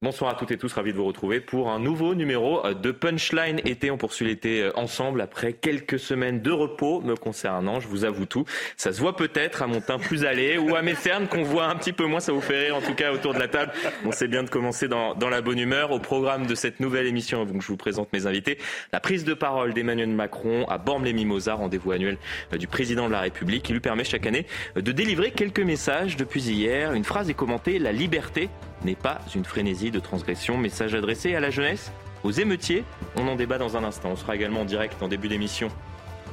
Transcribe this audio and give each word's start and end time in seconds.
Bonsoir 0.00 0.30
à 0.30 0.34
toutes 0.34 0.52
et 0.52 0.56
tous, 0.56 0.72
ravi 0.72 0.92
de 0.92 0.96
vous 0.96 1.06
retrouver 1.06 1.40
pour 1.40 1.70
un 1.70 1.80
nouveau 1.80 2.14
numéro 2.14 2.64
euh, 2.64 2.72
de 2.72 2.92
Punchline 2.92 3.60
été. 3.64 3.90
On 3.90 3.98
poursuit 3.98 4.26
l'été 4.26 4.62
euh, 4.62 4.70
ensemble 4.76 5.20
après 5.20 5.54
quelques 5.54 5.98
semaines 5.98 6.40
de 6.40 6.52
repos 6.52 7.00
me 7.00 7.16
concernant. 7.16 7.80
Je 7.80 7.88
vous 7.88 8.04
avoue 8.04 8.24
tout. 8.24 8.44
Ça 8.76 8.92
se 8.92 9.00
voit 9.00 9.16
peut-être 9.16 9.60
à 9.60 9.66
mon 9.66 9.80
teint 9.80 9.98
plus 9.98 10.24
allé 10.24 10.56
ou 10.58 10.76
à 10.76 10.82
mes 10.82 10.94
cernes 10.94 11.26
qu'on 11.26 11.42
voit 11.42 11.64
un 11.64 11.74
petit 11.74 11.92
peu 11.92 12.06
moins. 12.06 12.20
Ça 12.20 12.30
vous 12.30 12.40
fait 12.40 12.66
rire 12.66 12.76
en 12.76 12.80
tout 12.80 12.94
cas 12.94 13.12
autour 13.12 13.34
de 13.34 13.40
la 13.40 13.48
table. 13.48 13.72
On 14.04 14.12
sait 14.12 14.28
bien 14.28 14.44
de 14.44 14.50
commencer 14.50 14.86
dans, 14.86 15.16
dans 15.16 15.30
la 15.30 15.40
bonne 15.40 15.58
humeur. 15.58 15.90
Au 15.90 15.98
programme 15.98 16.46
de 16.46 16.54
cette 16.54 16.78
nouvelle 16.78 17.08
émission, 17.08 17.44
donc 17.44 17.60
je 17.60 17.66
vous 17.66 17.76
présente 17.76 18.12
mes 18.12 18.26
invités. 18.26 18.58
La 18.92 19.00
prise 19.00 19.24
de 19.24 19.34
parole 19.34 19.74
d'Emmanuel 19.74 20.10
Macron 20.10 20.64
à 20.68 20.78
Bormes-les-Mimosas, 20.78 21.54
rendez-vous 21.54 21.90
annuel 21.90 22.18
euh, 22.52 22.56
du 22.56 22.68
président 22.68 23.08
de 23.08 23.12
la 23.12 23.20
République 23.20 23.64
qui 23.64 23.72
lui 23.72 23.80
permet 23.80 24.04
chaque 24.04 24.26
année 24.26 24.46
de 24.76 24.92
délivrer 24.92 25.32
quelques 25.32 25.58
messages 25.58 26.16
depuis 26.16 26.42
hier. 26.42 26.92
Une 26.92 27.02
phrase 27.02 27.28
est 27.28 27.34
commentée, 27.34 27.80
la 27.80 27.90
liberté 27.90 28.48
n'est 28.84 28.94
pas 28.94 29.20
une 29.34 29.44
frénésie 29.44 29.90
de 29.90 30.00
transgression. 30.00 30.56
Message 30.56 30.94
adressé 30.94 31.34
à 31.34 31.40
la 31.40 31.50
jeunesse, 31.50 31.92
aux 32.24 32.30
émeutiers. 32.30 32.84
On 33.16 33.28
en 33.28 33.36
débat 33.36 33.58
dans 33.58 33.76
un 33.76 33.84
instant. 33.84 34.10
On 34.10 34.16
sera 34.16 34.36
également 34.36 34.62
en 34.62 34.64
direct 34.64 35.02
en 35.02 35.08
début 35.08 35.28
d'émission 35.28 35.70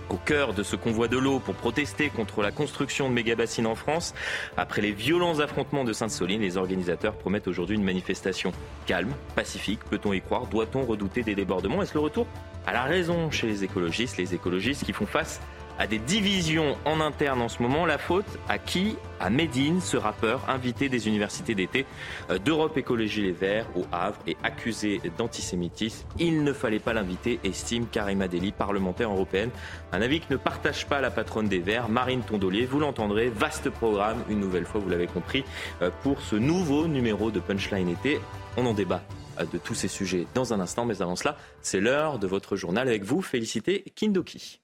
au 0.10 0.18
cœur 0.18 0.54
de 0.54 0.64
ce 0.64 0.76
convoi 0.76 1.08
de 1.08 1.18
l'eau 1.18 1.40
pour 1.40 1.56
protester 1.56 2.10
contre 2.10 2.42
la 2.42 2.52
construction 2.52 3.10
de 3.10 3.14
méga-bassines 3.14 3.68
en 3.68 3.76
France. 3.76 4.14
Après 4.58 4.82
les 4.82 4.92
violents 4.92 5.40
affrontements 5.40 5.84
de 5.84 5.94
Sainte-Soline, 5.94 6.42
les 6.42 6.58
organisateurs 6.58 7.16
promettent 7.16 7.48
aujourd'hui 7.48 7.76
une 7.76 7.84
manifestation 7.84 8.52
calme, 8.86 9.14
pacifique. 9.36 9.80
Peut-on 9.90 10.14
y 10.14 10.22
croire? 10.22 10.48
Doit-on 10.48 10.84
redouter 10.84 11.24
des 11.24 11.36
débordements? 11.36 11.82
Est-ce 11.82 11.94
le 11.94 12.02
retour 12.02 12.28
à 12.68 12.74
la 12.74 12.84
raison 12.84 13.32
chez 13.32 13.48
les 13.48 13.64
écologistes 13.64 14.18
Les 14.18 14.34
écologistes 14.34 14.86
qui 14.86 14.94
font 14.94 15.06
face 15.06 15.42
à 15.78 15.88
des 15.88 16.00
divisions 16.00 16.78
en 16.86 17.00
interne 17.02 17.42
en 17.42 17.50
ce 17.50 17.62
moment. 17.62 17.86
La 17.86 17.98
faute 17.98 18.26
à 18.48 18.58
qui? 18.58 18.96
À 19.20 19.30
Médine, 19.30 19.80
ce 19.80 19.96
rappeur 19.96 20.50
invité 20.50 20.90
des 20.90 21.08
universités 21.08 21.56
d'été 21.56 21.86
euh, 22.30 22.38
d'Europe 22.38 22.78
Écologie 22.78 23.22
Les 23.22 23.32
Verts 23.32 23.66
au 23.76 23.86
Havre 23.92 24.18
et 24.28 24.36
accusé 24.44 25.02
d'antisémitisme. 25.18 26.06
Il 26.20 26.44
ne 26.44 26.52
fallait 26.52 26.80
pas 26.80 26.94
l'inviter, 26.94 27.40
estime 27.44 27.88
Karima 27.88 28.28
Deli, 28.28 28.52
parlementaire 28.52 29.12
européenne. 29.12 29.52
Un 29.94 30.02
avis 30.02 30.20
que 30.20 30.32
ne 30.32 30.38
partage 30.38 30.86
pas 30.86 31.00
la 31.00 31.12
patronne 31.12 31.48
des 31.48 31.60
Verts, 31.60 31.88
Marine 31.88 32.24
Tondolier. 32.24 32.66
Vous 32.66 32.80
l'entendrez, 32.80 33.30
vaste 33.30 33.70
programme, 33.70 34.22
une 34.30 34.40
nouvelle 34.40 34.66
fois, 34.66 34.82
vous 34.82 34.90
l'avez 34.90 35.08
compris, 35.08 35.46
euh, 35.82 35.90
pour 36.04 36.22
ce 36.22 36.36
nouveau 36.36 36.88
numéro 36.88 37.32
de 37.32 37.40
Punchline 37.40 37.90
été. 37.90 38.20
On 38.58 38.66
en 38.66 38.74
débat 38.74 39.02
euh, 39.40 39.46
de 39.46 39.58
tous 39.58 39.76
ces 39.76 39.88
sujets 39.88 40.28
dans 40.34 40.54
un 40.54 40.60
instant, 40.60 40.86
mais 40.86 41.02
avant 41.02 41.16
cela, 41.16 41.38
c'est 41.62 41.80
l'heure 41.80 42.20
de 42.20 42.28
votre 42.28 42.58
journal 42.58 42.88
avec 42.88 43.04
vous. 43.04 43.22
Félicité 43.22 43.84
Kindoki. 43.96 44.60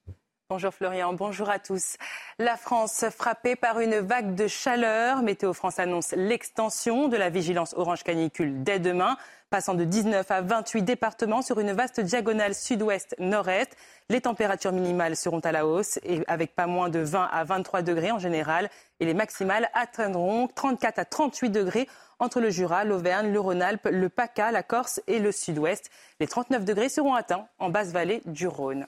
Bonjour 0.52 0.74
Florian, 0.74 1.14
bonjour 1.14 1.50
à 1.50 1.60
tous. 1.60 1.96
La 2.38 2.58
France 2.58 3.06
frappée 3.18 3.56
par 3.56 3.80
une 3.80 4.00
vague 4.00 4.36
de 4.36 4.48
chaleur. 4.48 5.22
Météo 5.22 5.54
France 5.54 5.80
annonce 5.80 6.12
l'extension 6.12 7.08
de 7.08 7.16
la 7.16 7.30
vigilance 7.30 7.74
orange 7.78 8.04
canicule 8.04 8.62
dès 8.62 8.78
demain, 8.78 9.16
passant 9.50 9.76
de 9.76 9.86
19 9.86 10.30
à 10.30 10.42
28 10.42 10.82
départements 10.82 11.42
sur 11.42 11.62
une 11.62 11.72
vaste 11.72 12.02
diagonale 12.02 12.54
sud-ouest-nord-est. 12.54 13.78
Les 14.10 14.20
températures 14.20 14.74
minimales 14.74 15.16
seront 15.16 15.40
à 15.40 15.54
la 15.54 15.66
hausse 15.66 16.02
et 16.04 16.22
avec 16.28 16.54
pas 16.54 16.68
moins 16.68 16.90
de 16.90 17.00
20 17.00 17.30
à 17.32 17.46
23 17.46 17.82
degrés 17.82 18.12
en 18.12 18.20
général 18.20 18.70
et 19.00 19.06
les 19.06 19.14
maximales 19.14 19.70
atteindront 19.74 20.50
34 20.50 21.00
à 21.00 21.06
38 21.06 21.50
degrés 21.50 21.88
entre 22.20 22.42
le 22.42 22.50
Jura, 22.50 22.84
l'Auvergne, 22.84 23.32
le 23.32 23.40
Rhône-Alpes, 23.40 23.88
le 23.90 24.10
PACA, 24.10 24.52
la 24.52 24.64
Corse 24.64 25.02
et 25.08 25.20
le 25.20 25.32
Sud-Ouest. 25.32 25.90
Les 26.20 26.28
39 26.28 26.66
degrés 26.66 26.90
seront 26.90 27.16
atteints 27.16 27.48
en 27.58 27.70
basse 27.70 27.94
vallée 27.94 28.22
du 28.26 28.48
Rhône. 28.48 28.86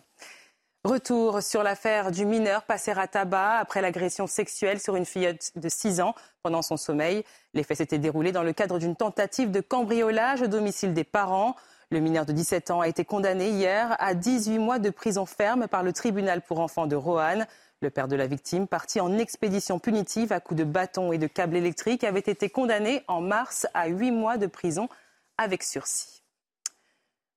Retour 0.86 1.42
sur 1.42 1.64
l'affaire 1.64 2.12
du 2.12 2.26
mineur 2.26 2.64
passé 2.64 2.92
à 2.92 3.08
tabac 3.08 3.54
après 3.54 3.82
l'agression 3.82 4.28
sexuelle 4.28 4.82
sur 4.82 4.98
une 4.98 5.06
fillette 5.06 5.54
de 5.56 5.70
6 5.70 6.02
ans 6.02 6.14
pendant 6.42 6.62
son 6.62 6.76
sommeil. 6.76 7.24
Les 7.54 7.64
faits 7.64 7.78
s'étaient 7.78 8.00
déroulés 8.00 8.34
dans 8.34 8.44
le 8.44 8.52
cadre 8.52 8.80
d'une 8.80 8.98
tentative 8.98 9.50
de 9.50 9.62
cambriolage 9.62 10.42
au 10.42 10.48
domicile 10.48 10.94
des 10.94 11.06
parents. 11.06 11.56
Le 11.90 12.02
mineur 12.02 12.26
de 12.26 12.34
17 12.34 12.70
ans 12.70 12.82
a 12.82 12.90
été 12.90 13.06
condamné 13.06 13.48
hier 13.50 13.96
à 13.98 14.14
18 14.14 14.60
mois 14.60 14.78
de 14.78 14.90
prison 14.90 15.26
ferme 15.26 15.70
par 15.70 15.84
le 15.84 15.94
tribunal 15.94 16.42
pour 16.42 16.60
enfants 16.60 16.86
de 16.86 16.98
Roanne. 16.98 17.48
Le 17.82 17.90
père 17.90 18.10
de 18.10 18.18
la 18.18 18.28
victime, 18.28 18.68
parti 18.68 19.00
en 19.00 19.18
expédition 19.18 19.80
punitive 19.80 20.34
à 20.34 20.42
coups 20.42 20.60
de 20.60 20.66
bâton 20.66 21.14
et 21.14 21.18
de 21.18 21.28
câbles 21.28 21.56
électriques, 21.56 22.04
avait 22.04 22.20
été 22.20 22.50
condamné 22.50 23.06
en 23.08 23.22
mars 23.22 23.68
à 23.74 23.88
8 23.88 24.12
mois 24.12 24.36
de 24.36 24.48
prison 24.48 24.90
avec 25.38 25.64
sursis. 25.64 26.23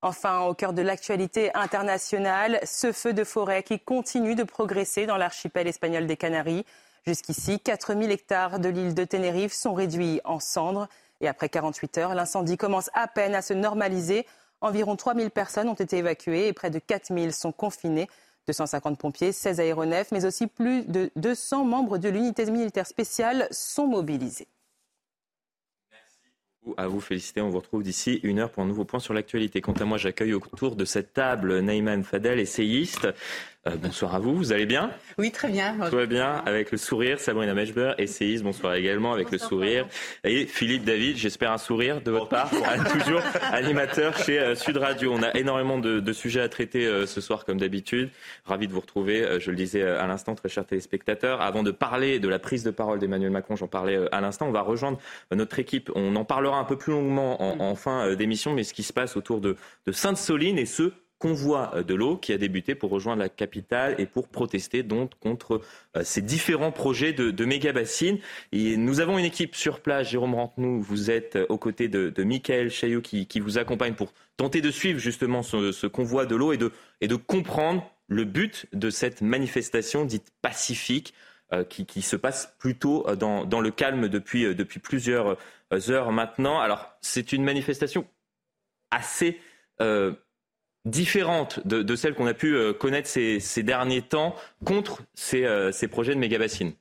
Enfin, 0.06 0.42
au 0.42 0.54
cœur 0.54 0.72
de 0.72 0.82
l'actualité 0.82 1.52
internationale, 1.56 2.60
ce 2.62 2.92
feu 2.92 3.12
de 3.12 3.24
forêt 3.24 3.64
qui 3.64 3.80
continue 3.80 4.36
de 4.36 4.44
progresser 4.44 5.04
dans 5.04 5.16
l'archipel 5.16 5.66
espagnol 5.66 6.06
des 6.06 6.16
Canaries. 6.16 6.64
Jusqu'ici, 7.04 7.58
4000 7.58 8.12
hectares 8.12 8.60
de 8.60 8.68
l'île 8.68 8.94
de 8.94 9.02
Tenerife 9.02 9.52
sont 9.52 9.74
réduits 9.74 10.20
en 10.24 10.38
cendres. 10.38 10.86
Et 11.20 11.26
après 11.26 11.48
48 11.48 11.98
heures, 11.98 12.14
l'incendie 12.14 12.56
commence 12.56 12.88
à 12.94 13.08
peine 13.08 13.34
à 13.34 13.42
se 13.42 13.52
normaliser. 13.52 14.26
Environ 14.60 14.94
3000 14.94 15.32
personnes 15.32 15.68
ont 15.68 15.74
été 15.74 15.96
évacuées 15.96 16.46
et 16.46 16.52
près 16.52 16.70
de 16.70 16.78
4000 16.78 17.32
sont 17.32 17.50
confinées. 17.50 18.08
250 18.46 19.00
pompiers, 19.00 19.32
16 19.32 19.58
aéronefs, 19.58 20.12
mais 20.12 20.24
aussi 20.24 20.46
plus 20.46 20.84
de 20.84 21.10
200 21.16 21.64
membres 21.64 21.98
de 21.98 22.08
l'unité 22.08 22.48
militaire 22.48 22.86
spéciale 22.86 23.48
sont 23.50 23.88
mobilisés 23.88 24.46
à 26.76 26.86
vous 26.88 27.00
féliciter. 27.00 27.40
On 27.40 27.48
vous 27.48 27.58
retrouve 27.58 27.82
d'ici 27.82 28.20
une 28.22 28.38
heure 28.38 28.50
pour 28.50 28.62
un 28.62 28.66
nouveau 28.66 28.84
point 28.84 29.00
sur 29.00 29.14
l'actualité. 29.14 29.60
Quant 29.60 29.72
à 29.72 29.84
moi, 29.84 29.98
j'accueille 29.98 30.34
autour 30.34 30.76
de 30.76 30.84
cette 30.84 31.12
table 31.12 31.60
Neyman 31.60 32.04
Fadel, 32.04 32.38
essayiste. 32.38 33.08
Euh, 33.66 33.76
bonsoir 33.76 34.14
à 34.14 34.18
vous, 34.20 34.36
vous 34.36 34.52
allez 34.52 34.66
bien? 34.66 34.90
Oui, 35.18 35.32
très 35.32 35.48
bien. 35.48 35.76
Tout 35.90 35.96
va 35.96 36.06
bien, 36.06 36.42
avec 36.46 36.70
le 36.70 36.78
sourire. 36.78 37.18
Sabrina 37.18 37.52
Mechber, 37.52 37.94
essayiste, 37.98 38.44
bonsoir 38.44 38.74
également, 38.74 39.12
avec 39.12 39.30
le 39.32 39.38
sourire. 39.38 39.88
Et 40.22 40.46
Philippe 40.46 40.84
David, 40.84 41.16
j'espère 41.16 41.50
un 41.50 41.58
sourire 41.58 42.00
de 42.00 42.10
votre 42.10 42.28
part, 42.28 42.50
toujours 42.92 43.22
animateur 43.52 44.16
chez 44.16 44.38
euh, 44.38 44.54
Sud 44.54 44.76
Radio. 44.76 45.12
On 45.12 45.22
a 45.22 45.34
énormément 45.34 45.78
de, 45.78 46.12
sujets 46.12 46.40
à 46.40 46.48
traiter 46.48 46.86
euh, 46.86 47.06
ce 47.06 47.20
soir, 47.20 47.44
comme 47.44 47.58
d'habitude. 47.58 48.10
Ravi 48.44 48.68
de 48.68 48.72
vous 48.72 48.80
retrouver, 48.80 49.40
je 49.40 49.50
le 49.50 49.56
disais 49.56 49.82
à 49.82 50.06
l'instant, 50.06 50.34
très 50.34 50.48
chers 50.48 50.66
téléspectateurs. 50.66 51.40
Avant 51.40 51.62
de 51.62 51.72
parler 51.72 52.20
de 52.20 52.28
la 52.28 52.38
prise 52.38 52.62
de 52.62 52.70
parole 52.70 53.00
d'Emmanuel 53.00 53.30
Macron, 53.30 53.56
j'en 53.56 53.68
parlais 53.68 53.98
à 54.12 54.20
l'instant, 54.20 54.46
on 54.46 54.52
va 54.52 54.62
rejoindre 54.62 54.98
notre 55.32 55.58
équipe. 55.58 55.90
On 55.94 56.14
en 56.14 56.24
parlera 56.24 56.58
un 56.58 56.64
peu 56.64 56.76
plus 56.76 56.92
longuement 56.92 57.60
en, 57.60 57.74
fin 57.74 58.14
d'émission, 58.14 58.52
mais 58.52 58.62
ce 58.62 58.72
qui 58.72 58.82
se 58.82 58.92
passe 58.92 59.16
autour 59.16 59.40
de, 59.40 59.56
de 59.86 59.92
Sainte-Soline 59.92 60.58
et 60.58 60.66
ce, 60.66 60.92
convoi 61.18 61.72
euh, 61.74 61.82
de 61.82 61.94
l'eau 61.94 62.16
qui 62.16 62.32
a 62.32 62.38
débuté 62.38 62.74
pour 62.74 62.90
rejoindre 62.90 63.22
la 63.22 63.28
capitale 63.28 63.94
et 63.98 64.06
pour 64.06 64.28
protester 64.28 64.82
donc 64.82 65.12
contre 65.20 65.62
euh, 65.96 66.02
ces 66.04 66.20
différents 66.22 66.72
projets 66.72 67.12
de, 67.12 67.30
de 67.30 67.44
méga 67.44 67.72
bassines. 67.72 68.18
Et 68.52 68.76
nous 68.76 69.00
avons 69.00 69.18
une 69.18 69.24
équipe 69.24 69.54
sur 69.54 69.80
place. 69.80 70.08
Jérôme 70.08 70.34
Rantenou, 70.34 70.80
vous 70.80 71.10
êtes 71.10 71.36
euh, 71.36 71.46
aux 71.48 71.58
côtés 71.58 71.88
de, 71.88 72.12
Michael 72.22 72.70
Chaillot 72.70 73.00
qui, 73.00 73.40
vous 73.40 73.58
accompagne 73.58 73.94
pour 73.94 74.12
tenter 74.36 74.60
de 74.60 74.70
suivre 74.70 74.98
justement 74.98 75.42
ce, 75.42 75.86
convoi 75.86 76.26
de 76.26 76.34
l'eau 76.34 76.52
et 76.52 76.58
de, 76.58 77.16
comprendre 77.16 77.88
le 78.08 78.24
but 78.24 78.66
de 78.72 78.90
cette 78.90 79.20
manifestation 79.20 80.04
dite 80.04 80.32
pacifique 80.42 81.14
qui, 81.68 82.02
se 82.02 82.16
passe 82.16 82.54
plutôt 82.58 83.06
dans, 83.14 83.60
le 83.60 83.70
calme 83.70 84.08
depuis, 84.08 84.54
plusieurs 84.80 85.36
heures 85.88 86.10
maintenant. 86.10 86.58
Alors 86.58 86.90
c'est 87.00 87.32
une 87.32 87.44
manifestation 87.44 88.06
assez 88.90 89.38
différente 90.86 91.66
de, 91.66 91.96
celle 91.96 92.14
qu'on 92.14 92.26
a 92.26 92.34
pu 92.34 92.54
euh, 92.54 92.72
connaître 92.72 93.08
ces, 93.08 93.62
derniers 93.62 94.02
temps 94.02 94.34
contre 94.64 95.02
ces, 95.14 95.44
euh, 95.44 95.72
ces 95.72 95.88
projets 95.88 96.14
de 96.14 96.20
méga-bassines 96.20 96.72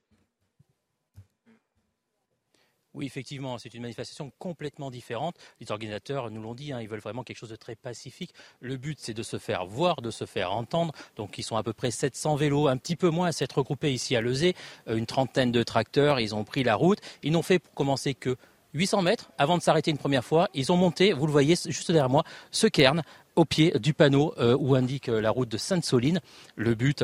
oui, 2.96 3.06
effectivement, 3.06 3.58
c'est 3.58 3.74
une 3.74 3.82
manifestation 3.82 4.32
complètement 4.40 4.90
différente. 4.90 5.36
Les 5.60 5.70
organisateurs 5.70 6.32
nous 6.32 6.42
l'ont 6.42 6.56
dit, 6.56 6.72
hein, 6.72 6.80
ils 6.80 6.88
veulent 6.88 7.02
vraiment 7.02 7.24
quelque 7.24 7.38
chose 7.38 7.50
de 7.50 7.58
très 7.58 7.76
pacifique. 7.76 8.34
Le 8.62 8.78
but, 8.78 8.98
c'est 9.02 9.14
de 9.14 9.22
se 9.22 9.38
faire 9.38 9.66
voir, 9.66 10.02
de 10.02 10.12
se 10.12 10.26
faire 10.26 10.54
entendre. 10.54 10.94
Donc, 11.18 11.38
ils 11.38 11.44
sont 11.44 11.58
à 11.58 11.64
peu 11.64 11.74
près 11.74 11.92
700 11.92 12.38
vélos, 12.38 12.70
un 12.70 12.78
petit 12.78 12.96
peu 12.96 13.10
moins 13.10 13.28
à 13.28 13.32
s'être 13.34 13.58
regroupés 13.58 13.94
ici 13.94 14.16
à 14.16 14.22
Lezé, 14.22 14.56
euh, 14.88 14.96
une 14.96 15.06
trentaine 15.06 15.52
de 15.52 15.62
tracteurs. 15.62 16.22
Ils 16.22 16.34
ont 16.36 16.46
pris 16.46 16.64
la 16.64 16.76
route. 16.76 17.00
Ils 17.22 17.34
n'ont 17.34 17.42
fait 17.42 17.60
pour 17.60 17.74
commencer 17.74 18.14
que 18.14 18.38
800 18.76 19.02
mètres 19.02 19.32
avant 19.38 19.58
de 19.58 19.62
s'arrêter 19.62 19.92
une 19.92 19.98
première 19.98 20.24
fois. 20.24 20.48
Ils 20.54 20.72
ont 20.72 20.78
monté, 20.78 21.12
vous 21.12 21.26
le 21.26 21.34
voyez 21.34 21.56
juste 21.66 21.92
derrière 21.92 22.10
moi, 22.10 22.24
ce 22.52 22.68
cairn 22.68 23.04
au 23.36 23.46
pied 23.46 23.72
du 23.80 23.94
panneau 23.94 24.34
euh, 24.38 24.56
où 24.60 24.76
indique 24.76 25.10
euh, 25.10 25.22
la 25.22 25.32
route 25.32 25.50
de 25.50 25.58
Sainte-Soline. 25.58 26.22
Le 26.56 26.76
but, 26.76 27.04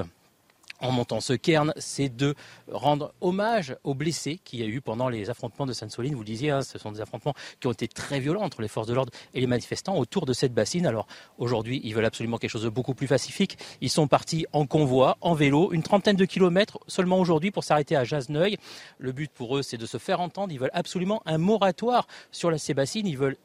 en 0.81 0.91
montant 0.91 1.21
ce 1.21 1.33
cairn, 1.33 1.73
c'est 1.77 2.09
de 2.09 2.33
rendre 2.71 3.13
hommage 3.21 3.75
aux 3.83 3.93
blessés 3.93 4.39
qu'il 4.43 4.59
y 4.59 4.63
a 4.63 4.65
eu 4.65 4.81
pendant 4.81 5.09
les 5.09 5.29
affrontements 5.29 5.65
de 5.65 5.73
Sainte-Soline. 5.73 6.13
Vous 6.15 6.21
le 6.21 6.25
disiez, 6.25 6.49
hein, 6.49 6.61
ce 6.63 6.79
sont 6.79 6.91
des 6.91 7.01
affrontements 7.01 7.35
qui 7.59 7.67
ont 7.67 7.71
été 7.71 7.87
très 7.87 8.19
violents 8.19 8.41
entre 8.41 8.61
les 8.61 8.67
forces 8.67 8.87
de 8.87 8.93
l'ordre 8.93 9.13
et 9.33 9.39
les 9.39 9.47
manifestants 9.47 9.95
autour 9.97 10.25
de 10.25 10.33
cette 10.33 10.53
bassine. 10.53 10.87
Alors 10.87 11.07
aujourd'hui, 11.37 11.81
ils 11.83 11.93
veulent 11.93 12.05
absolument 12.05 12.37
quelque 12.37 12.49
chose 12.49 12.63
de 12.63 12.69
beaucoup 12.69 12.95
plus 12.95 13.07
pacifique. 13.07 13.57
Ils 13.81 13.89
sont 13.91 14.07
partis 14.07 14.45
en 14.53 14.65
convoi, 14.65 15.17
en 15.21 15.35
vélo, 15.35 15.71
une 15.71 15.83
trentaine 15.83 16.15
de 16.15 16.25
kilomètres 16.25 16.79
seulement 16.87 17.19
aujourd'hui 17.19 17.51
pour 17.51 17.63
s'arrêter 17.63 17.95
à 17.95 18.03
Jasneuil. 18.03 18.57
Le 18.97 19.11
but 19.11 19.31
pour 19.31 19.57
eux, 19.57 19.61
c'est 19.61 19.77
de 19.77 19.85
se 19.85 19.97
faire 19.97 20.19
entendre. 20.19 20.51
Ils 20.51 20.59
veulent 20.59 20.71
absolument 20.73 21.21
un 21.25 21.37
moratoire 21.37 22.07
sur 22.31 22.59
ces 22.59 22.73
bassines. 22.73 23.05
Ils 23.05 23.17
veulent 23.17 23.37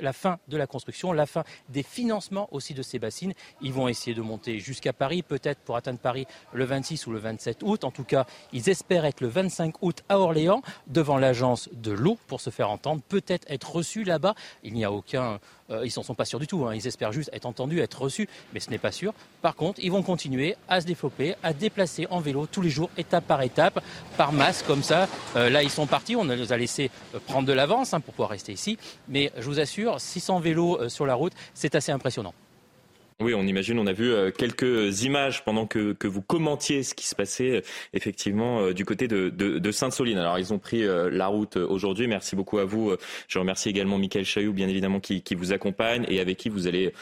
la 0.00 0.12
fin 0.12 0.38
de 0.48 0.56
la 0.56 0.66
construction, 0.66 1.12
la 1.12 1.26
fin 1.26 1.44
des 1.68 1.82
financements 1.82 2.48
aussi 2.52 2.74
de 2.74 2.82
ces 2.82 2.98
bassines. 2.98 3.34
Ils 3.60 3.72
vont 3.72 3.88
essayer 3.88 4.14
de 4.14 4.22
monter 4.22 4.58
jusqu'à 4.58 4.92
Paris, 4.92 5.22
peut-être 5.22 5.60
pour 5.60 5.76
atteindre 5.76 5.98
Paris 5.98 6.26
le 6.52 6.64
26 6.64 7.06
ou 7.06 7.12
le 7.12 7.18
27 7.18 7.62
août. 7.62 7.84
En 7.84 7.90
tout 7.90 8.04
cas, 8.04 8.26
ils 8.52 8.68
espèrent 8.68 9.04
être 9.04 9.20
le 9.20 9.28
25 9.28 9.82
août 9.82 10.02
à 10.08 10.18
Orléans 10.18 10.62
devant 10.86 11.18
l'agence 11.18 11.68
de 11.72 11.92
l'eau 11.92 12.18
pour 12.26 12.40
se 12.40 12.50
faire 12.50 12.70
entendre, 12.70 13.02
peut-être 13.08 13.46
être 13.50 13.74
reçus 13.74 14.04
là-bas. 14.04 14.34
Il 14.62 14.74
n'y 14.74 14.84
a 14.84 14.92
aucun 14.92 15.40
euh, 15.70 15.86
ils 15.86 15.92
n'en 15.96 16.02
sont 16.02 16.14
pas 16.14 16.24
sûrs 16.24 16.38
du 16.38 16.46
tout. 16.46 16.66
Hein. 16.66 16.74
Ils 16.74 16.86
espèrent 16.86 17.12
juste 17.12 17.30
être 17.32 17.46
entendus, 17.46 17.80
être 17.80 18.02
reçus, 18.02 18.28
mais 18.52 18.60
ce 18.60 18.70
n'est 18.70 18.78
pas 18.78 18.92
sûr. 18.92 19.14
Par 19.42 19.54
contre, 19.54 19.80
ils 19.82 19.90
vont 19.90 20.02
continuer 20.02 20.56
à 20.68 20.80
se 20.80 20.86
développer, 20.86 21.34
à 21.42 21.52
déplacer 21.52 22.06
en 22.10 22.20
vélo 22.20 22.46
tous 22.46 22.62
les 22.62 22.70
jours, 22.70 22.90
étape 22.96 23.26
par 23.26 23.42
étape, 23.42 23.82
par 24.16 24.32
masse, 24.32 24.62
comme 24.62 24.82
ça. 24.82 25.08
Euh, 25.36 25.50
là, 25.50 25.62
ils 25.62 25.70
sont 25.70 25.86
partis. 25.86 26.16
On 26.16 26.24
les 26.24 26.52
a 26.52 26.56
laissés 26.56 26.90
euh, 27.14 27.18
prendre 27.26 27.46
de 27.48 27.52
l'avance 27.52 27.94
hein, 27.94 28.00
pour 28.00 28.14
pouvoir 28.14 28.30
rester 28.30 28.52
ici. 28.52 28.78
Mais 29.08 29.32
je 29.36 29.44
vous 29.44 29.60
assure, 29.60 30.00
600 30.00 30.40
vélos 30.40 30.88
sur 30.88 31.06
la 31.06 31.14
route, 31.14 31.32
c'est 31.54 31.74
assez 31.74 31.92
impressionnant. 31.92 32.34
Oui, 33.20 33.32
on 33.32 33.46
imagine, 33.46 33.78
on 33.78 33.86
a 33.86 33.92
vu 33.92 34.10
euh, 34.10 34.32
quelques 34.32 35.04
images 35.04 35.44
pendant 35.44 35.66
que, 35.66 35.92
que 35.92 36.08
vous 36.08 36.20
commentiez 36.20 36.82
ce 36.82 36.94
qui 36.94 37.06
se 37.06 37.14
passait 37.14 37.58
euh, 37.58 37.60
effectivement 37.92 38.60
euh, 38.60 38.74
du 38.74 38.84
côté 38.84 39.06
de, 39.06 39.28
de, 39.28 39.60
de 39.60 39.70
Sainte-Soline. 39.70 40.18
Alors 40.18 40.40
ils 40.40 40.52
ont 40.52 40.58
pris 40.58 40.82
la 40.84 41.26
route 41.28 41.56
aujourd'hui. 41.56 42.08
Merci 42.08 42.34
beaucoup 42.34 42.58
à 42.58 42.64
vous. 42.64 42.94
Je 43.28 43.38
remercie 43.38 43.68
également 43.68 43.98
Michael 43.98 44.24
Chailloux, 44.24 44.52
bien 44.52 44.68
évidemment, 44.68 44.98
qui, 44.98 45.22
qui 45.22 45.36
vous 45.36 45.52
accompagne 45.52 46.04
et 46.08 46.20
avec 46.20 46.38
qui 46.38 46.48
vous 46.48 46.66
allez 46.66 46.92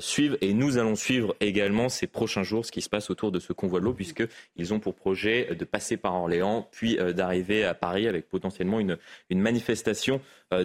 suivre. 0.00 0.36
Et 0.40 0.52
nous 0.52 0.78
allons 0.78 0.96
suivre 0.96 1.34
également 1.40 1.88
ces 1.88 2.06
prochains 2.06 2.42
jours 2.42 2.66
ce 2.66 2.72
qui 2.72 2.82
se 2.82 2.88
passe 2.88 3.10
autour 3.10 3.32
de 3.32 3.38
ce 3.38 3.52
convoi 3.52 3.80
de 3.80 3.84
l'eau, 3.84 3.94
puisqu'ils 3.94 4.74
ont 4.74 4.80
pour 4.80 4.94
projet 4.94 5.54
de 5.54 5.64
passer 5.64 5.96
par 5.96 6.14
Orléans, 6.14 6.68
puis 6.70 6.98
d'arriver 7.14 7.64
à 7.64 7.74
Paris 7.74 8.08
avec 8.08 8.28
potentiellement 8.28 8.80
une, 8.80 8.98
une 9.30 9.40
manifestation 9.40 10.20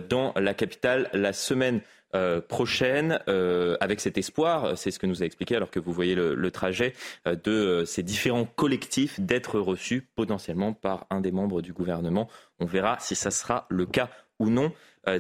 dans 0.10 0.34
la 0.36 0.54
capitale 0.54 1.10
la 1.14 1.34
semaine 1.34 1.82
euh, 2.16 2.40
prochaine, 2.40 3.20
euh, 3.28 3.76
avec 3.82 4.00
cet 4.00 4.18
espoir, 4.18 4.78
c'est 4.78 4.90
ce 4.90 5.00
que 5.00 5.06
nous 5.06 5.22
a 5.22 5.26
expliqué 5.26 5.56
alors 5.58 5.70
que 5.70 5.82
vous 5.82 5.92
voyez 5.92 6.16
le, 6.16 6.50
trajet 6.50 6.94
euh, 7.28 7.36
de 7.36 7.84
ces 7.86 8.04
différents 8.04 8.46
collectifs 8.46 9.20
d'être 9.20 9.60
reçus 9.60 10.08
potentiellement 10.16 10.72
par 10.72 11.08
un 11.10 11.20
des 11.20 11.34
membres 11.34 11.62
du 11.62 11.74
gouvernement. 11.74 12.30
On 12.60 12.66
verra 12.66 12.98
si 13.02 13.16
ça 13.16 13.32
sera 13.32 13.66
le 13.70 13.86
cas 13.86 14.10
ou 14.40 14.50
non 14.50 14.72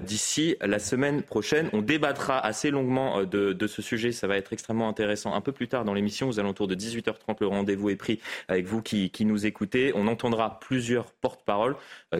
d'ici 0.01 0.55
la 0.61 0.79
semaine 0.79 1.23
prochaine. 1.23 1.69
On 1.73 1.81
débattra 1.81 2.39
assez 2.39 2.71
longuement 2.71 3.23
de, 3.23 3.67
ce 3.67 3.81
sujet. 3.81 4.11
Ça 4.11 4.27
va 4.27 4.37
être 4.37 4.53
extrêmement 4.53 4.89
intéressant 4.89 5.33
un 5.33 5.41
peu 5.41 5.51
plus 5.51 5.67
tard 5.67 5.85
dans 5.85 5.93
l'émission. 5.93 6.27
Aux 6.29 6.39
alentours 6.39 6.67
de 6.67 6.75
18h30, 6.75 7.37
le 7.41 7.47
rendez-vous 7.47 7.89
est 7.89 7.95
pris 7.95 8.19
avec 8.47 8.65
vous 8.65 8.81
qui, 8.81 9.11
nous 9.21 9.45
écoutez. 9.45 9.91
On 9.95 10.07
entendra 10.07 10.59
plusieurs 10.59 11.11
porte-paroles 11.11 11.75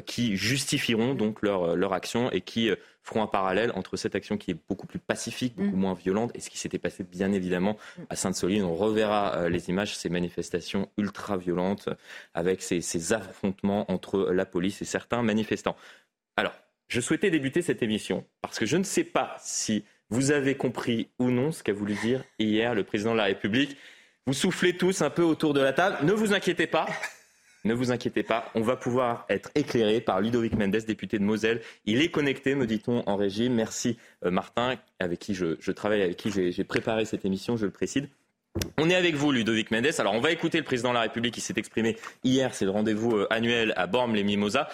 qui 0.06 0.38
justifieront 0.38 1.14
donc 1.14 1.42
leur, 1.42 1.76
leur 1.76 1.94
action 1.94 2.32
et 2.32 2.42
qui 2.42 2.72
feront 3.06 3.22
un 3.22 3.28
parallèle 3.28 3.72
entre 3.76 3.98
cette 3.98 4.16
action 4.16 4.36
qui 4.36 4.52
est 4.52 4.58
beaucoup 4.68 4.88
plus 4.88 5.00
pacifique, 5.00 5.56
beaucoup 5.56 5.78
mm. 5.78 5.80
moins 5.80 5.94
violente, 5.94 6.32
et 6.34 6.40
ce 6.40 6.50
qui 6.50 6.58
s'était 6.58 6.80
passé 6.80 7.04
bien 7.04 7.32
évidemment 7.32 7.78
mm. 7.98 8.02
à 8.10 8.16
Sainte-Soline. 8.16 8.64
On 8.64 8.74
reverra 8.74 9.36
euh, 9.36 9.50
les 9.50 9.70
images, 9.70 9.96
ces 9.96 10.10
manifestations 10.10 10.90
ultra 10.98 11.38
violentes 11.38 11.88
avec 12.34 12.64
ces, 12.64 12.82
ces 12.82 13.14
affrontements 13.14 13.90
entre 13.92 14.32
la 14.32 14.46
police 14.46 14.82
et 14.82 14.86
certains 14.86 15.22
manifestants. 15.22 15.76
Alors, 16.36 16.54
je 16.88 17.02
souhaitais 17.02 17.30
débuter 17.30 17.62
cette 17.62 17.84
émission 17.84 18.26
parce 18.42 18.60
que 18.60 18.66
je 18.66 18.78
ne 18.78 18.84
sais 18.84 19.04
pas 19.04 19.36
si 19.40 19.84
vous 20.10 20.32
avez 20.32 20.56
compris 20.56 21.10
ou 21.20 21.32
non 21.32 21.52
ce 21.52 21.64
qu'a 21.64 21.74
voulu 21.74 21.96
dire 21.96 22.24
hier 22.40 22.76
le 22.76 22.84
président 22.84 23.14
de 23.14 23.18
la 23.18 23.26
République. 23.26 23.76
Vous 24.28 24.34
soufflez 24.34 24.76
tous 24.76 25.02
un 25.02 25.10
peu 25.10 25.24
autour 25.24 25.54
de 25.54 25.62
la 25.62 25.74
table. 25.74 25.98
Ne 26.04 26.14
vous 26.14 26.34
inquiétez 26.34 26.68
pas. 26.68 26.88
Ne 27.66 27.74
vous 27.74 27.92
inquiétez 27.92 28.22
pas, 28.22 28.52
on 28.54 28.62
va 28.62 28.76
pouvoir 28.76 29.26
être 29.28 29.50
éclairé 29.56 30.00
par 30.00 30.22
Ludovic 30.22 30.54
Mendes, 30.54 30.76
député 30.86 31.18
de 31.18 31.24
Moselle. 31.24 31.62
Il 31.86 32.00
est 32.00 32.10
connecté, 32.10 32.54
me 32.54 32.68
dit-on, 32.68 33.02
en 33.08 33.16
régime. 33.16 33.56
Merci 33.56 33.98
euh, 34.24 34.30
Martin, 34.30 34.76
avec 35.00 35.18
qui 35.18 35.34
je, 35.34 35.72
travaille, 35.72 36.04
avec 36.04 36.16
qui 36.16 36.30
j'ai 36.30 36.64
préparé 36.64 37.06
cette 37.06 37.26
émission, 37.26 37.58
je 37.58 37.66
le 37.66 37.72
précise. 37.72 38.08
On 38.78 38.88
est 38.88 38.96
avec 38.96 39.16
vous, 39.16 39.32
Ludovic 39.32 39.72
Mendes. 39.72 39.90
Alors, 39.98 40.14
on 40.14 40.22
va 40.22 40.32
écouter 40.32 40.60
le 40.60 40.64
président 40.64 40.90
de 40.90 40.94
la 40.94 41.02
République 41.02 41.34
qui 41.34 41.42
s'est 41.42 41.56
exprimé 41.58 41.98
hier. 42.24 42.54
C'est 42.54 42.66
le 42.66 42.72
rendez-vous 42.72 43.18
euh, 43.18 43.28
annuel 43.32 43.74
à 43.76 43.88
Bormes-les-Mimosas. 43.88 44.70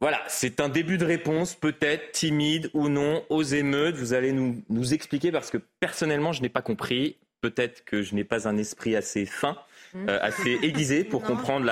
Voilà, 0.00 0.20
c'est 0.28 0.60
un 0.60 0.68
début 0.68 0.96
de 0.96 1.04
réponse, 1.04 1.54
peut-être 1.54 2.12
timide 2.12 2.70
ou 2.72 2.88
non, 2.88 3.24
aux 3.30 3.42
émeutes. 3.42 3.96
Vous 3.96 4.12
allez 4.12 4.32
nous, 4.32 4.62
nous 4.68 4.94
expliquer 4.94 5.32
parce 5.32 5.50
que 5.50 5.58
personnellement, 5.80 6.32
je 6.32 6.42
n'ai 6.42 6.48
pas 6.48 6.62
compris. 6.62 7.16
Peut-être 7.40 7.84
que 7.84 8.02
je 8.02 8.14
n'ai 8.14 8.24
pas 8.24 8.48
un 8.48 8.56
esprit 8.56 8.96
assez 8.96 9.26
fin. 9.26 9.56
Euh, 9.94 10.18
assez 10.20 10.58
aiguisé 10.62 11.02
pour 11.02 11.22
comprendre 11.24 11.66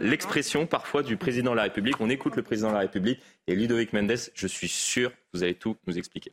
l'expression 0.00 0.66
parfois 0.66 1.02
du 1.02 1.16
président 1.16 1.50
de 1.50 1.56
la 1.56 1.64
République. 1.64 2.00
On 2.00 2.08
écoute 2.08 2.36
le 2.36 2.42
président 2.42 2.68
de 2.68 2.74
la 2.74 2.80
République 2.80 3.20
et 3.46 3.54
Ludovic 3.54 3.92
Mendes, 3.92 4.16
je 4.34 4.46
suis 4.46 4.68
sûr 4.68 5.12
vous 5.34 5.42
allez 5.42 5.54
tout 5.54 5.76
nous 5.86 5.98
expliquer. 5.98 6.32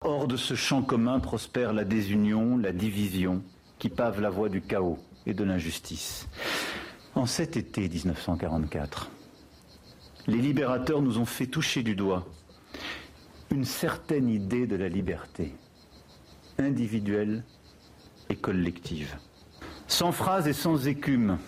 Hors 0.00 0.28
de 0.28 0.36
ce 0.36 0.54
champ 0.54 0.82
commun 0.82 1.20
prospère 1.20 1.72
la 1.72 1.84
désunion, 1.84 2.58
la 2.58 2.72
division, 2.72 3.42
qui 3.78 3.88
pave 3.88 4.20
la 4.20 4.30
voie 4.30 4.48
du 4.48 4.60
chaos 4.60 4.98
et 5.26 5.32
de 5.32 5.44
l'injustice. 5.44 6.28
En 7.14 7.26
cet 7.26 7.56
été 7.56 7.88
1944, 7.88 9.10
les 10.26 10.38
libérateurs 10.38 11.02
nous 11.02 11.18
ont 11.18 11.26
fait 11.26 11.46
toucher 11.46 11.82
du 11.82 11.94
doigt 11.94 12.26
une 13.50 13.64
certaine 13.64 14.28
idée 14.28 14.66
de 14.66 14.74
la 14.74 14.88
liberté, 14.88 15.54
individuelle 16.58 17.44
et 18.28 18.36
collective. 18.36 19.16
Sans 19.86 20.12
phrase 20.12 20.48
et 20.48 20.52
sans 20.52 20.88
écume, 20.88 21.38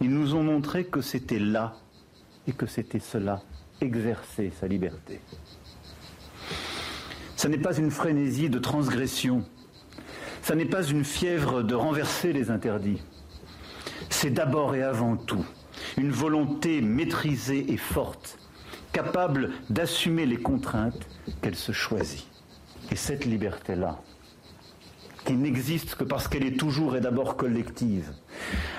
ils 0.00 0.10
nous 0.10 0.34
ont 0.34 0.42
montré 0.42 0.84
que 0.86 1.00
c'était 1.00 1.38
là 1.38 1.76
et 2.46 2.52
que 2.52 2.66
c'était 2.66 3.00
cela, 3.00 3.42
exercer 3.80 4.52
sa 4.58 4.66
liberté. 4.68 5.20
Ce 7.36 7.48
n'est 7.48 7.58
pas 7.58 7.76
une 7.76 7.90
frénésie 7.90 8.48
de 8.48 8.58
transgression, 8.58 9.44
ce 10.42 10.52
n'est 10.54 10.64
pas 10.64 10.84
une 10.84 11.04
fièvre 11.04 11.62
de 11.62 11.74
renverser 11.74 12.32
les 12.32 12.50
interdits. 12.50 13.02
C'est 14.08 14.30
d'abord 14.30 14.74
et 14.74 14.82
avant 14.82 15.16
tout 15.16 15.44
une 15.96 16.10
volonté 16.10 16.80
maîtrisée 16.80 17.72
et 17.72 17.76
forte, 17.76 18.38
capable 18.92 19.50
d'assumer 19.70 20.26
les 20.26 20.36
contraintes 20.36 21.06
qu'elle 21.42 21.56
se 21.56 21.72
choisit. 21.72 22.26
Et 22.90 22.96
cette 22.96 23.24
liberté-là, 23.24 24.00
qui 25.24 25.34
n'existe 25.34 25.94
que 25.94 26.04
parce 26.04 26.28
qu'elle 26.28 26.44
est 26.44 26.58
toujours 26.58 26.96
et 26.96 27.00
d'abord 27.00 27.36
collective. 27.36 28.12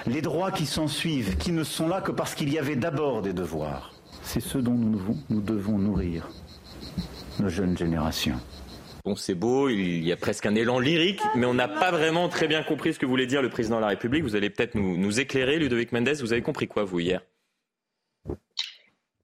Les 0.05 0.21
droits 0.21 0.51
qui 0.51 0.65
s'en 0.65 0.87
suivent, 0.87 1.37
qui 1.37 1.51
ne 1.51 1.63
sont 1.63 1.87
là 1.87 2.01
que 2.01 2.11
parce 2.11 2.35
qu'il 2.35 2.53
y 2.53 2.59
avait 2.59 2.75
d'abord 2.75 3.21
des 3.21 3.33
devoirs. 3.33 3.93
C'est 4.21 4.41
ce 4.41 4.57
dont 4.57 4.73
nous, 4.73 5.17
nous 5.29 5.41
devons 5.41 5.77
nourrir 5.77 6.29
nos 7.39 7.49
jeunes 7.49 7.77
générations. 7.77 8.39
Bon, 9.05 9.15
c'est 9.15 9.35
beau, 9.35 9.69
il 9.69 10.03
y 10.03 10.11
a 10.11 10.17
presque 10.17 10.47
un 10.47 10.55
élan 10.55 10.79
lyrique, 10.79 11.21
mais 11.35 11.45
on 11.45 11.53
n'a 11.53 11.67
pas 11.67 11.91
vraiment 11.91 12.27
très 12.27 12.47
bien 12.47 12.63
compris 12.63 12.91
ce 12.91 12.97
que 12.97 13.05
voulait 13.05 13.27
dire 13.27 13.43
le 13.43 13.49
président 13.49 13.75
de 13.75 13.81
la 13.81 13.89
République. 13.89 14.23
Vous 14.23 14.35
allez 14.35 14.49
peut-être 14.49 14.73
nous, 14.73 15.19
éclairer, 15.19 15.59
Ludovic 15.59 15.91
Mendes. 15.91 16.09
Vous 16.09 16.33
avez 16.33 16.41
compris 16.41 16.67
quoi, 16.67 16.85
vous, 16.85 16.99
hier? 16.99 17.21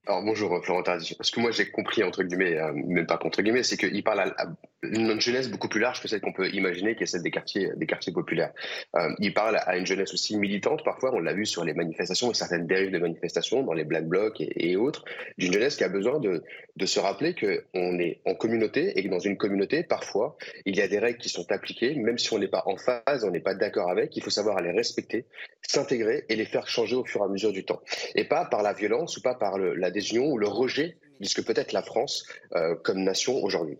Alors 0.06 0.22
bonjour 0.22 0.64
Florent 0.64 0.84
Tardy. 0.84 1.16
Ce 1.20 1.32
que 1.32 1.40
moi 1.40 1.50
j'ai 1.52 1.70
compris 1.70 2.02
entre 2.02 2.22
guillemets, 2.22 2.58
euh, 2.58 2.72
même 2.74 3.06
pas 3.06 3.18
contre 3.18 3.40
guillemets, 3.42 3.62
c'est 3.62 3.76
qu'il 3.76 4.02
parle 4.02 4.20
à, 4.20 4.46
une 4.82 5.20
jeunesse 5.20 5.48
beaucoup 5.48 5.68
plus 5.68 5.80
large 5.80 6.00
que 6.00 6.08
celle 6.08 6.20
qu'on 6.20 6.32
peut 6.32 6.48
imaginer, 6.50 6.96
qui 6.96 7.04
est 7.04 7.06
celle 7.06 7.22
des 7.22 7.30
quartiers, 7.30 7.70
populaires. 8.12 8.52
Euh, 8.96 9.08
il 9.20 9.32
parle 9.32 9.56
à 9.64 9.76
une 9.76 9.86
jeunesse 9.86 10.12
aussi 10.12 10.36
militante 10.36 10.84
parfois. 10.84 11.14
On 11.14 11.20
l'a 11.20 11.32
vu 11.32 11.46
sur 11.46 11.64
les 11.64 11.72
manifestations 11.72 12.30
et 12.30 12.34
certaines 12.34 12.66
dérives 12.66 12.90
de 12.90 12.98
manifestations 12.98 13.62
dans 13.62 13.72
les 13.72 13.84
black 13.84 14.06
blocs 14.06 14.40
et, 14.40 14.76
autres, 14.76 15.04
d'une 15.38 15.52
jeunesse 15.52 15.76
qui 15.76 15.84
a 15.84 15.88
besoin 15.88 16.18
de, 16.18 16.42
se 16.84 16.98
rappeler 16.98 17.34
qu'on 17.34 17.98
est 18.00 18.20
en 18.24 18.34
communauté 18.34 18.98
et 18.98 19.04
que 19.04 19.08
dans 19.08 19.20
une 19.20 19.36
communauté 19.36 19.84
parfois 19.84 20.36
il 20.66 20.76
y 20.76 20.82
a 20.82 20.88
des 20.88 20.98
règles 20.98 21.18
qui 21.18 21.28
sont 21.28 21.50
appliquées, 21.52 21.94
même 21.94 22.18
si 22.18 22.32
on 22.32 22.38
n'est 22.38 22.48
pas 22.48 22.64
en 22.66 22.76
phase, 22.76 23.24
on 23.24 23.30
n'est 23.30 23.40
pas 23.40 23.54
d'accord 23.54 23.88
avec. 23.88 24.16
Il 24.16 24.22
faut 24.22 24.30
savoir 24.30 24.60
les 24.60 24.72
respecter, 24.72 25.26
s'intégrer 25.62 26.24
et 26.28 26.34
les 26.34 26.44
faire 26.44 26.66
changer 26.66 26.96
au 26.96 27.04
fur 27.04 27.20
et 27.20 27.24
à 27.24 27.28
mesure 27.28 27.52
du 27.52 27.64
temps, 27.64 27.80
et 28.16 28.24
pas 28.24 28.44
par 28.46 28.62
la 28.62 28.72
violence 28.72 29.16
ou 29.16 29.22
pas 29.22 29.34
par 29.34 29.58
le, 29.58 29.74
la 29.74 29.90
ou 30.18 30.38
le 30.38 30.48
rejet 30.48 30.96
de 31.20 31.26
ce 31.26 31.34
que 31.34 31.40
peut 31.40 31.54
être 31.56 31.72
la 31.72 31.82
France 31.82 32.26
euh, 32.56 32.74
comme 32.82 33.04
nation 33.04 33.36
aujourd'hui. 33.42 33.78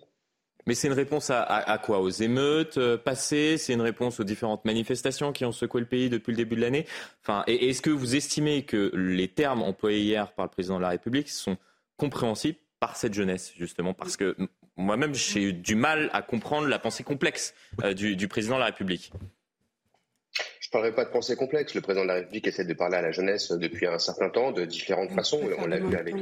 Mais 0.66 0.74
c'est 0.74 0.88
une 0.88 0.94
réponse 0.94 1.30
à, 1.30 1.80
quoi? 1.82 2.00
Aux 2.00 2.10
émeutes 2.10 2.78
euh, 2.78 2.96
passées? 2.96 3.58
C'est 3.58 3.72
une 3.72 3.80
réponse 3.80 4.20
aux 4.20 4.24
différentes 4.24 4.64
manifestations 4.64 5.32
qui 5.32 5.44
ont 5.44 5.52
secoué 5.52 5.80
le 5.80 5.86
pays 5.86 6.08
depuis 6.08 6.30
le 6.30 6.36
début 6.36 6.56
de 6.56 6.60
l'année? 6.60 6.86
Enfin, 7.22 7.44
Est-ce 7.46 7.82
que 7.82 7.90
vous 7.90 8.14
estimez 8.14 8.64
que 8.64 8.92
les 8.94 9.28
termes 9.28 9.62
employés 9.62 10.00
hier 10.00 10.32
par 10.32 10.46
le 10.46 10.50
président 10.50 10.76
de 10.76 10.82
la 10.82 10.90
République 10.90 11.28
sont 11.28 11.56
compréhensibles 11.96 12.58
par 12.80 12.96
cette 12.96 13.14
jeunesse, 13.14 13.52
justement? 13.58 13.94
Parce 13.94 14.16
que 14.16 14.36
moi-même, 14.76 15.14
j'ai 15.14 15.42
eu 15.42 15.52
du 15.52 15.74
mal 15.74 16.10
à 16.12 16.22
comprendre 16.22 16.68
la 16.68 16.78
pensée 16.78 17.02
complexe 17.02 17.54
euh, 17.82 17.92
du 17.92 18.28
président 18.28 18.54
de 18.54 18.60
la 18.60 18.66
République 18.66 19.12
parlerai 20.72 20.94
pas 20.94 21.04
de 21.04 21.10
pensée 21.10 21.36
complexe. 21.36 21.74
Le 21.74 21.80
président 21.82 22.02
de 22.02 22.08
la 22.08 22.14
République 22.14 22.48
essaie 22.48 22.64
de 22.64 22.72
parler 22.72 22.96
à 22.96 23.02
la 23.02 23.12
jeunesse 23.12 23.52
depuis 23.52 23.86
un 23.86 23.98
certain 23.98 24.30
temps 24.30 24.50
de 24.50 24.64
différentes 24.64 25.12
façons. 25.12 25.40
On 25.58 25.66
l'a 25.66 25.78
vu 25.78 25.94
avec 25.96 26.16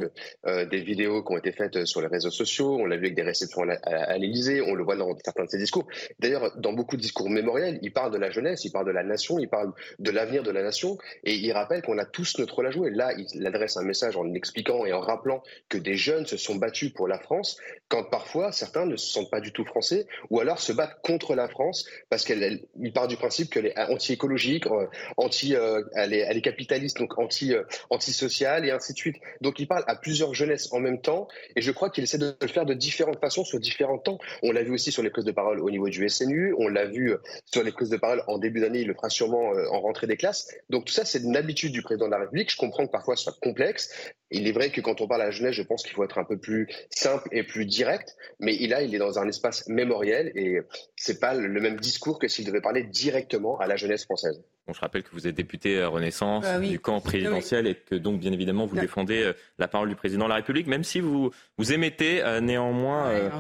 euh, 0.47 0.67
des 0.67 0.81
vidéos 0.81 1.23
qui 1.23 1.33
ont 1.33 1.39
été 1.39 1.53
faites 1.53 1.87
sur 1.87 2.01
les 2.01 2.09
réseaux 2.09 2.31
sociaux, 2.31 2.77
on 2.77 2.85
l'a 2.85 2.97
vu 2.97 3.05
avec 3.05 3.15
des 3.15 3.23
réceptions 3.23 3.63
à, 3.63 4.19
l'Élysée, 4.19 4.61
on 4.61 4.75
le 4.75 4.83
voit 4.83 4.97
dans 4.97 5.17
certains 5.25 5.45
de 5.45 5.49
ses 5.49 5.59
discours. 5.59 5.87
D'ailleurs, 6.19 6.57
dans 6.59 6.73
beaucoup 6.73 6.97
de 6.97 7.03
discours 7.03 7.31
mémoriels, 7.31 7.79
il 7.83 7.93
parle 7.93 8.13
de 8.13 8.19
la 8.19 8.31
jeunesse, 8.31 8.65
il 8.65 8.73
parle 8.73 8.87
de 8.87 8.91
la 8.91 9.05
nation, 9.05 9.39
il 9.39 9.49
parle 9.49 9.73
de 9.99 10.11
l'avenir 10.11 10.43
de 10.43 10.51
la 10.51 10.63
nation, 10.63 10.99
et 11.25 11.35
il 11.35 11.53
rappelle 11.53 11.83
qu'on 11.83 11.99
a 11.99 12.05
tous 12.05 12.39
notre 12.39 12.57
rôle 12.57 12.67
à 12.67 12.71
jouer. 12.71 12.91
Là, 12.91 13.13
il 13.17 13.47
adresse 13.47 13.77
un 13.77 13.85
message 13.85 14.17
en 14.17 14.35
expliquant 14.35 14.85
et 14.85 14.93
en 14.93 15.01
rappelant 15.01 15.43
que 15.69 15.79
des 15.79 15.95
jeunes 15.95 16.27
se 16.27 16.37
sont 16.37 16.57
battus 16.57 16.93
pour 16.93 17.07
la 17.07 17.19
France, 17.19 17.57
quand 17.89 18.05
parfois 18.05 18.51
certains 18.53 18.85
ne 18.85 18.97
se 18.97 19.13
sentent 19.13 19.31
pas 19.31 19.41
du 19.41 19.53
tout 19.53 19.65
français, 19.65 20.07
ou 20.29 20.41
alors 20.41 20.59
se 20.59 20.73
battent 20.73 21.01
contre 21.03 21.35
la 21.35 21.49
France 21.49 21.89
parce 22.09 22.25
qu'il 22.25 22.67
part 22.93 23.07
du 23.07 23.17
principe 23.17 23.51
qu'elle 23.51 23.67
est 23.67 23.79
anti-écologique, 23.79 24.40
euh, 24.67 24.87
anti, 25.17 25.55
euh, 25.55 25.83
elle, 25.95 26.13
est, 26.13 26.19
elle, 26.19 26.37
est, 26.37 26.43
capitaliste, 26.43 26.99
donc 26.99 27.19
anti, 27.19 27.55
euh, 27.55 27.63
anti-sociale 27.91 28.67
et 28.67 28.71
ainsi 28.71 28.93
de 28.93 28.99
suite. 28.99 29.17
Donc 29.41 29.59
il 29.59 29.67
parle 29.67 29.85
à 29.87 29.97
plusieurs 29.97 30.35
jeunesses 30.35 30.73
en 30.73 30.81
même 30.81 31.01
temps 31.01 31.29
et 31.57 31.63
je 31.63 31.71
crois 31.71 31.91
qu'il 31.91 32.05
essaie 32.05 32.19
de 32.19 32.35
le 32.41 32.49
faire 32.49 32.67
de 32.67 32.75
différentes 32.75 33.21
façons 33.21 33.45
sur 33.45 33.59
différents 33.61 33.99
temps. 33.99 34.19
On 34.43 34.53
l'a 34.53 34.63
vu 34.63 34.73
aussi 34.73 34.93
sur 34.93 35.03
les 35.03 35.11
prises 35.11 35.25
de 35.25 35.33
parole 35.33 35.61
au 35.61 35.71
niveau 35.71 35.89
du 35.89 36.09
SNU, 36.09 36.55
on 36.59 36.69
l'a 36.69 36.87
vu 36.87 37.15
sur 37.47 37.63
les 37.63 37.73
prises 37.73 37.91
de 37.91 37.97
parole 37.97 38.23
en 38.27 38.39
début 38.39 38.61
d'année, 38.61 38.81
il 38.81 38.87
le 38.87 38.95
fera 38.95 39.11
sûrement 39.11 39.53
en 39.71 39.81
rentrée 39.81 40.07
des 40.07 40.17
classes. 40.17 40.49
Donc 40.71 40.87
tout 40.87 40.93
ça, 40.93 41.05
c'est 41.05 41.21
une 41.21 41.37
habitude 41.37 41.73
du 41.73 41.83
président 41.83 42.07
de 42.07 42.13
la 42.13 42.19
République. 42.19 42.51
Je 42.51 42.57
comprends 42.57 42.87
que 42.87 42.93
parfois 42.93 43.17
ce 43.17 43.25
soit 43.25 43.37
complexe. 43.41 44.13
Il 44.31 44.47
est 44.47 44.53
vrai 44.53 44.71
que 44.71 44.81
quand 44.81 45.01
on 45.01 45.09
parle 45.09 45.23
à 45.23 45.27
la 45.27 45.31
jeunesse, 45.31 45.55
je 45.55 45.63
pense 45.63 45.83
qu'il 45.83 45.93
faut 45.93 46.05
être 46.05 46.19
un 46.19 46.25
peu 46.25 46.39
plus 46.39 46.69
simple 46.91 47.29
et 47.33 47.43
plus 47.43 47.67
direct, 47.67 48.17
mais 48.39 48.57
là, 48.67 48.83
il 48.83 48.95
est 48.95 48.99
dans 48.99 49.19
un 49.19 49.29
espace 49.29 49.67
mémoriel 49.69 50.33
et 50.37 50.61
c'est 50.97 51.19
pas 51.19 51.35
le 51.35 51.61
même 51.61 51.79
discours 51.81 52.19
que 52.19 52.29
s'il 52.29 52.47
devait 52.47 52.61
parler 52.61 52.85
directement 52.85 53.59
à 53.59 53.67
la 53.67 53.77
jeunesse 53.77 54.05
française. 54.05 54.30
Bon, 54.67 54.75
je 54.75 54.81
rappelle 54.81 55.03
que 55.03 55.11
vous 55.13 55.27
êtes 55.27 55.35
député 55.35 55.83
Renaissance 55.85 56.45
ah 56.47 56.59
du 56.59 56.79
camp 56.79 57.01
présidentiel 57.01 57.67
et 57.67 57.75
que 57.75 57.95
donc 57.95 58.21
bien 58.21 58.33
évidemment 58.33 58.67
vous 58.67 58.77
défendez 58.77 59.23
euh, 59.23 59.33
la 59.59 59.69
parole 59.69 59.89
du 59.89 59.97
président 59.97 60.25
de 60.25 60.29
la 60.29 60.37
République, 60.37 60.67
même 60.67 60.85
si 60.85 61.01
vous 61.01 61.31
vous 61.57 61.73
émettez 61.73 62.23
euh, 62.23 62.41
néanmoins 62.41 63.07
euh, 63.09 63.31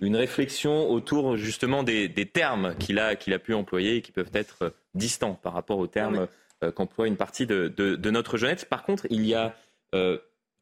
une 0.00 0.16
réflexion 0.16 0.90
autour 0.90 1.36
justement 1.36 1.82
des, 1.82 2.10
termes 2.32 2.74
qu'il 2.76 2.98
a 2.98 3.14
qu'il 3.14 3.34
a 3.34 3.38
pu 3.38 3.54
employer 3.54 3.96
et 3.96 4.02
qui 4.02 4.10
peuvent 4.10 4.30
être 4.32 4.74
distants 4.94 5.34
par 5.34 5.52
rapport 5.52 5.78
aux 5.78 5.86
termes 5.86 6.28
qu'emploie 6.74 7.06
une 7.06 7.16
partie 7.16 7.46
de, 7.46 7.68
de, 7.68 8.10
notre 8.10 8.38
jeunesse. 8.38 8.64
Par 8.64 8.84
contre, 8.84 9.06
il 9.10 9.26
y 9.26 9.34
a 9.34 9.54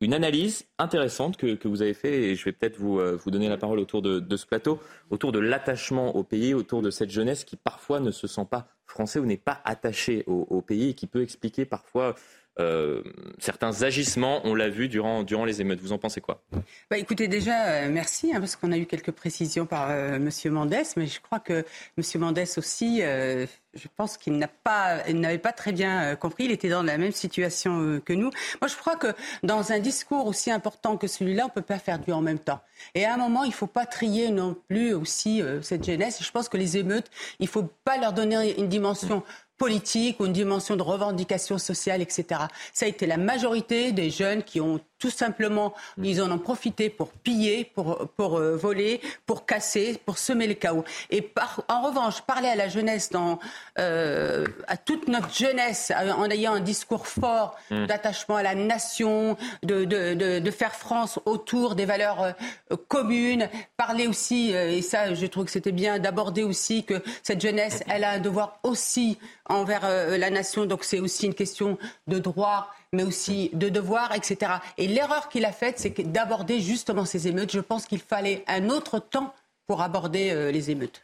une 0.02 0.14
analyse 0.14 0.66
intéressante 0.78 1.36
que, 1.36 1.68
vous 1.68 1.82
avez 1.82 1.94
fait, 1.94 2.22
et 2.22 2.34
je 2.34 2.44
vais 2.44 2.52
peut-être 2.52 2.76
vous, 2.76 2.98
euh, 2.98 3.18
donner 3.26 3.48
la 3.48 3.56
parole 3.56 3.78
autour 3.78 4.02
de, 4.02 4.36
ce 4.36 4.46
plateau, 4.46 4.80
autour 5.10 5.32
de 5.32 5.38
l'attachement 5.38 6.16
au 6.16 6.24
pays, 6.24 6.54
autour 6.54 6.82
de 6.82 6.90
cette 6.90 7.10
jeunesse 7.10 7.44
qui 7.44 7.56
parfois 7.56 8.00
ne 8.00 8.10
se 8.10 8.26
sent 8.26 8.46
pas 8.50 8.68
français 8.86 9.18
ou 9.18 9.24
n'est 9.24 9.36
pas 9.36 9.60
attachée 9.64 10.24
au, 10.26 10.60
pays 10.60 10.90
et 10.90 10.94
qui 10.94 11.06
peut 11.06 11.22
expliquer 11.22 11.64
parfois 11.64 12.14
euh, 12.60 13.02
certains 13.38 13.82
agissements, 13.82 14.42
on 14.44 14.54
l'a 14.54 14.68
vu 14.68 14.88
durant, 14.88 15.22
durant 15.22 15.44
les 15.44 15.60
émeutes. 15.60 15.80
Vous 15.80 15.92
en 15.92 15.98
pensez 15.98 16.20
quoi? 16.20 16.42
Bah, 16.90 16.98
Écoutez, 16.98 17.26
déjà, 17.26 17.66
euh, 17.66 17.88
merci, 17.90 18.34
hein, 18.34 18.40
parce 18.40 18.56
qu'on 18.56 18.72
a 18.72 18.76
eu 18.76 18.84
quelques 18.84 19.10
précisions 19.10 19.64
par 19.64 19.90
euh, 19.90 20.16
M. 20.16 20.30
Mandès, 20.52 20.84
mais 20.96 21.06
je 21.06 21.20
crois 21.20 21.40
que 21.40 21.64
M. 21.96 22.20
Mandès 22.20 22.58
aussi, 22.58 23.00
je 23.00 23.88
pense 23.96 24.18
qu'il 24.18 24.36
n'avait 24.36 25.38
pas 25.38 25.52
très 25.52 25.72
bien 25.72 26.14
compris. 26.16 26.44
Il 26.44 26.50
était 26.50 26.68
dans 26.68 26.82
la 26.82 26.98
même 26.98 27.12
situation 27.12 28.00
que 28.04 28.12
nous. 28.12 28.30
Moi, 28.60 28.68
je 28.68 28.76
crois 28.76 28.96
que 28.96 29.08
dans 29.42 29.72
un 29.72 29.78
discours 29.78 30.26
aussi 30.26 30.50
important 30.50 30.98
que 30.98 31.06
celui-là, 31.06 31.44
on 31.44 31.48
ne 31.48 31.52
peut 31.52 31.62
pas 31.62 31.78
faire 31.78 31.98
du 31.98 32.12
en 32.12 32.20
même 32.20 32.38
temps. 32.38 32.60
Et 32.94 33.06
à 33.06 33.14
un 33.14 33.16
moment, 33.16 33.44
il 33.44 33.50
ne 33.50 33.54
faut 33.54 33.66
pas 33.66 33.86
trier 33.86 34.30
non 34.30 34.56
plus 34.68 34.92
aussi 34.92 35.42
cette 35.62 35.84
jeunesse. 35.84 36.22
Je 36.22 36.30
pense 36.30 36.48
que 36.50 36.58
les 36.58 36.76
émeutes, 36.76 37.10
il 37.38 37.44
ne 37.44 37.50
faut 37.50 37.68
pas 37.84 37.96
leur 37.96 38.12
donner 38.12 38.58
une 38.58 38.68
dimension 38.68 39.22
politique 39.62 40.18
ou 40.18 40.26
une 40.26 40.32
dimension 40.32 40.74
de 40.74 40.82
revendication 40.82 41.56
sociale, 41.56 42.02
etc. 42.02 42.40
Ça 42.72 42.86
a 42.86 42.88
été 42.88 43.06
la 43.06 43.16
majorité 43.16 43.92
des 43.92 44.10
jeunes 44.10 44.42
qui 44.42 44.60
ont 44.60 44.80
tout 45.02 45.10
simplement, 45.10 45.74
mm. 45.96 46.04
ils 46.04 46.22
en 46.22 46.30
ont 46.30 46.38
profité 46.38 46.88
pour 46.88 47.08
piller, 47.10 47.64
pour, 47.64 48.08
pour 48.16 48.38
euh, 48.38 48.54
voler, 48.54 49.00
pour 49.26 49.46
casser, 49.46 50.00
pour 50.06 50.16
semer 50.16 50.46
le 50.46 50.54
chaos. 50.54 50.84
Et 51.10 51.28
en 51.68 51.82
revanche, 51.82 52.22
parler 52.22 52.46
à 52.46 52.54
la 52.54 52.68
jeunesse, 52.68 53.10
dans, 53.10 53.40
euh, 53.80 54.46
à 54.68 54.76
toute 54.76 55.08
notre 55.08 55.34
jeunesse, 55.34 55.90
en 56.16 56.30
ayant 56.30 56.54
un 56.54 56.60
discours 56.60 57.08
fort 57.08 57.56
mm. 57.72 57.86
d'attachement 57.86 58.36
à 58.36 58.44
la 58.44 58.54
nation, 58.54 59.36
de, 59.64 59.84
de, 59.84 60.38
de, 60.38 60.50
faire 60.52 60.76
France 60.76 61.18
autour 61.24 61.74
des 61.74 61.84
valeurs 61.84 62.22
euh, 62.22 62.76
communes, 62.86 63.48
parler 63.76 64.06
aussi, 64.06 64.50
et 64.52 64.82
ça 64.82 65.14
je 65.14 65.26
trouve 65.26 65.46
que 65.46 65.50
c'était 65.50 65.72
bien, 65.72 65.98
d'aborder 65.98 66.44
aussi 66.44 66.84
que 66.84 67.02
cette 67.24 67.40
jeunesse, 67.40 67.82
elle 67.88 68.04
a 68.04 68.12
un 68.12 68.18
devoir 68.20 68.60
aussi 68.62 69.18
envers 69.48 69.82
la 70.16 70.30
nation, 70.30 70.64
donc 70.64 70.84
c'est 70.84 71.00
aussi 71.00 71.26
une 71.26 71.34
question 71.34 71.76
de 72.06 72.20
droit 72.20 72.68
mais 72.92 73.04
aussi 73.04 73.50
de 73.54 73.68
devoirs, 73.68 74.14
etc. 74.14 74.52
Et 74.76 74.86
l'erreur 74.86 75.28
qu'il 75.28 75.44
a 75.44 75.52
faite, 75.52 75.78
c'est 75.78 76.12
d'aborder 76.12 76.60
justement 76.60 77.04
ces 77.04 77.26
émeutes. 77.28 77.52
Je 77.52 77.60
pense 77.60 77.86
qu'il 77.86 78.00
fallait 78.00 78.44
un 78.46 78.68
autre 78.68 78.98
temps 78.98 79.34
pour 79.66 79.80
aborder 79.80 80.30
euh, 80.30 80.50
les 80.50 80.70
émeutes. 80.70 81.00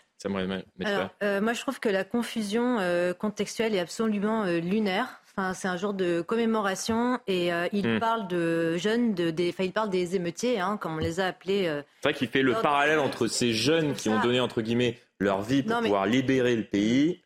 Alors, 0.85 1.11
euh, 1.23 1.41
moi, 1.41 1.53
je 1.53 1.61
trouve 1.61 1.79
que 1.79 1.89
la 1.89 2.03
confusion 2.03 2.79
euh, 2.81 3.15
contextuelle 3.15 3.75
est 3.75 3.79
absolument 3.79 4.45
lunaire. 4.45 5.21
Enfin, 5.31 5.55
c'est 5.55 5.69
un 5.69 5.77
jour 5.77 5.95
de 5.95 6.21
commémoration 6.21 7.21
et 7.29 7.51
il 7.73 7.89
hmm. 7.89 8.01
parle 8.01 8.27
de 8.27 8.77
jeunes, 8.77 9.15
de, 9.15 9.31
des, 9.31 9.51
enfin, 9.51 9.63
il 9.63 9.71
parle 9.71 9.89
des 9.89 10.17
émeutiers, 10.17 10.59
hein, 10.59 10.77
comme 10.77 10.95
on 10.95 10.99
les 10.99 11.21
a 11.21 11.27
appelés. 11.27 11.67
c'est 12.03 12.09
vrai 12.09 12.15
qu'il 12.15 12.27
fait 12.27 12.43
le 12.43 12.55
parallèle 12.55 12.99
entre 12.99 13.29
ces 13.29 13.53
jeunes 13.53 13.95
qui 13.95 14.09
ont 14.09 14.21
donné 14.21 14.41
entre 14.41 14.61
guillemets 14.61 14.99
leur 15.21 15.43
vie 15.43 15.63
pour 15.63 15.79
pouvoir 15.79 16.07
libérer 16.07 16.57
le 16.57 16.65
pays 16.65 17.21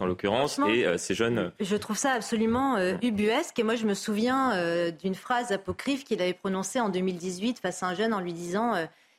En 0.00 0.06
l'occurrence, 0.06 0.58
et 0.68 0.86
euh, 0.86 0.96
ces 0.96 1.14
jeunes. 1.14 1.52
Je 1.60 1.76
trouve 1.76 1.96
ça 1.96 2.12
absolument 2.12 2.76
euh, 2.76 2.94
ubuesque. 3.02 3.58
Et 3.58 3.62
moi, 3.62 3.74
je 3.74 3.86
me 3.86 3.94
souviens 3.94 4.54
euh, 4.54 4.90
d'une 4.90 5.14
phrase 5.14 5.52
apocryphe 5.52 6.04
qu'il 6.04 6.22
avait 6.22 6.34
prononcée 6.34 6.80
en 6.80 6.88
2018 6.88 7.58
face 7.58 7.82
à 7.82 7.88
un 7.88 7.94
jeune 7.94 8.14
en 8.14 8.20
lui 8.20 8.32
disant 8.32 8.74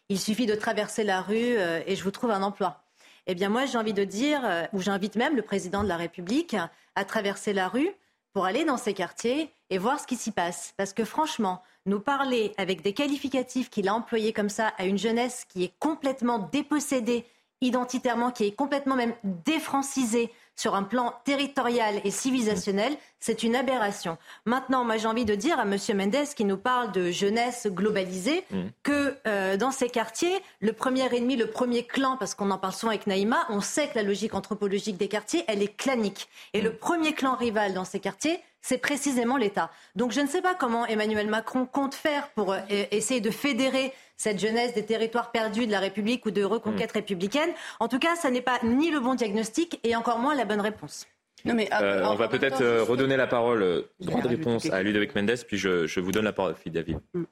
Il 0.09 0.19
suffit 0.19 0.45
de 0.45 0.55
traverser 0.55 1.03
la 1.03 1.21
rue 1.21 1.57
et 1.85 1.95
je 1.95 2.03
vous 2.03 2.11
trouve 2.11 2.31
un 2.31 2.41
emploi. 2.41 2.81
Eh 3.27 3.35
bien, 3.35 3.49
moi, 3.49 3.65
j'ai 3.65 3.77
envie 3.77 3.93
de 3.93 4.03
dire, 4.03 4.41
ou 4.73 4.81
j'invite 4.81 5.15
même 5.15 5.35
le 5.35 5.41
président 5.41 5.83
de 5.83 5.87
la 5.87 5.97
République 5.97 6.55
à 6.95 7.05
traverser 7.05 7.53
la 7.53 7.67
rue 7.67 7.89
pour 8.33 8.45
aller 8.45 8.65
dans 8.65 8.77
ces 8.77 8.93
quartiers 8.93 9.51
et 9.69 9.77
voir 9.77 9.99
ce 9.99 10.07
qui 10.07 10.15
s'y 10.15 10.31
passe. 10.31 10.73
Parce 10.77 10.93
que 10.93 11.03
franchement, 11.03 11.61
nous 11.85 11.99
parler 11.99 12.53
avec 12.57 12.81
des 12.81 12.93
qualificatifs 12.93 13.69
qu'il 13.69 13.87
a 13.89 13.93
employés 13.93 14.33
comme 14.33 14.49
ça 14.49 14.73
à 14.77 14.85
une 14.85 14.97
jeunesse 14.97 15.45
qui 15.49 15.63
est 15.63 15.73
complètement 15.79 16.39
dépossédée 16.51 17.25
identitairement, 17.61 18.31
qui 18.31 18.45
est 18.45 18.51
complètement 18.51 18.95
même 18.95 19.13
défrancisée 19.23 20.31
sur 20.57 20.75
un 20.75 20.83
plan 20.83 21.13
territorial 21.23 22.01
et 22.03 22.11
civilisationnel, 22.11 22.97
c'est 23.19 23.43
une 23.43 23.55
aberration. 23.55 24.17
Maintenant, 24.45 24.83
moi 24.83 24.97
j'ai 24.97 25.07
envie 25.07 25.23
de 25.23 25.35
dire 25.35 25.59
à 25.59 25.63
M. 25.63 25.77
Mendes, 25.95 26.27
qui 26.35 26.43
nous 26.45 26.57
parle 26.57 26.91
de 26.91 27.11
jeunesse 27.11 27.67
globalisée, 27.67 28.43
mm. 28.51 28.61
que 28.83 29.15
euh, 29.27 29.55
dans 29.55 29.71
ces 29.71 29.89
quartiers, 29.89 30.41
le 30.59 30.73
premier 30.73 31.05
ennemi, 31.15 31.35
le 31.35 31.47
premier 31.47 31.83
clan, 31.83 32.17
parce 32.17 32.35
qu'on 32.35 32.51
en 32.51 32.57
parle 32.57 32.73
souvent 32.73 32.91
avec 32.91 33.07
Naïma, 33.07 33.45
on 33.49 33.61
sait 33.61 33.87
que 33.87 33.95
la 33.95 34.03
logique 34.03 34.33
anthropologique 34.33 34.97
des 34.97 35.07
quartiers, 35.07 35.45
elle 35.47 35.61
est 35.61 35.75
clanique. 35.75 36.27
Et 36.53 36.61
le 36.61 36.71
mm. 36.71 36.77
premier 36.77 37.13
clan 37.13 37.35
rival 37.35 37.73
dans 37.73 37.85
ces 37.85 37.99
quartiers, 37.99 38.39
c'est 38.61 38.79
précisément 38.79 39.37
l'État. 39.37 39.69
Donc 39.95 40.11
je 40.11 40.19
ne 40.19 40.27
sais 40.27 40.41
pas 40.41 40.53
comment 40.53 40.85
Emmanuel 40.87 41.27
Macron 41.27 41.65
compte 41.65 41.95
faire 41.95 42.29
pour 42.31 42.51
euh, 42.51 42.59
essayer 42.69 43.21
de 43.21 43.31
fédérer 43.31 43.93
cette 44.17 44.39
jeunesse 44.39 44.73
des 44.73 44.85
territoires 44.85 45.31
perdus 45.31 45.67
de 45.67 45.71
la 45.71 45.79
République 45.79 46.25
ou 46.25 46.31
de 46.31 46.43
reconquête 46.43 46.91
mm. 46.93 46.97
républicaine. 46.97 47.49
En 47.79 47.87
tout 47.87 47.99
cas, 47.99 48.15
ça 48.15 48.29
n'est 48.29 48.41
pas 48.41 48.59
ni 48.63 48.91
le 48.91 48.99
bon 48.99 49.15
diagnostic 49.15 49.79
et 49.83 49.95
encore 49.95 50.19
moins 50.19 50.35
la 50.35 50.45
bonne 50.45 50.61
réponse. 50.61 51.07
Non 51.45 51.53
mais, 51.53 51.69
euh, 51.71 52.03
on 52.05 52.15
va 52.15 52.27
peut-être 52.27 52.61
euh, 52.61 52.83
redonner 52.83 53.15
la 53.15 53.27
parole, 53.27 53.85
droit 53.99 54.21
de 54.21 54.27
réponse 54.27 54.69
à 54.71 54.81
Ludovic 54.81 55.15
Mendes, 55.15 55.37
puis 55.47 55.57
je, 55.57 55.99
vous 55.99 56.11
donne 56.11 56.25
la 56.25 56.33
parole, 56.33 56.55
Philippe 56.55 56.73
David. 56.73 56.99
Mm. 57.13 57.23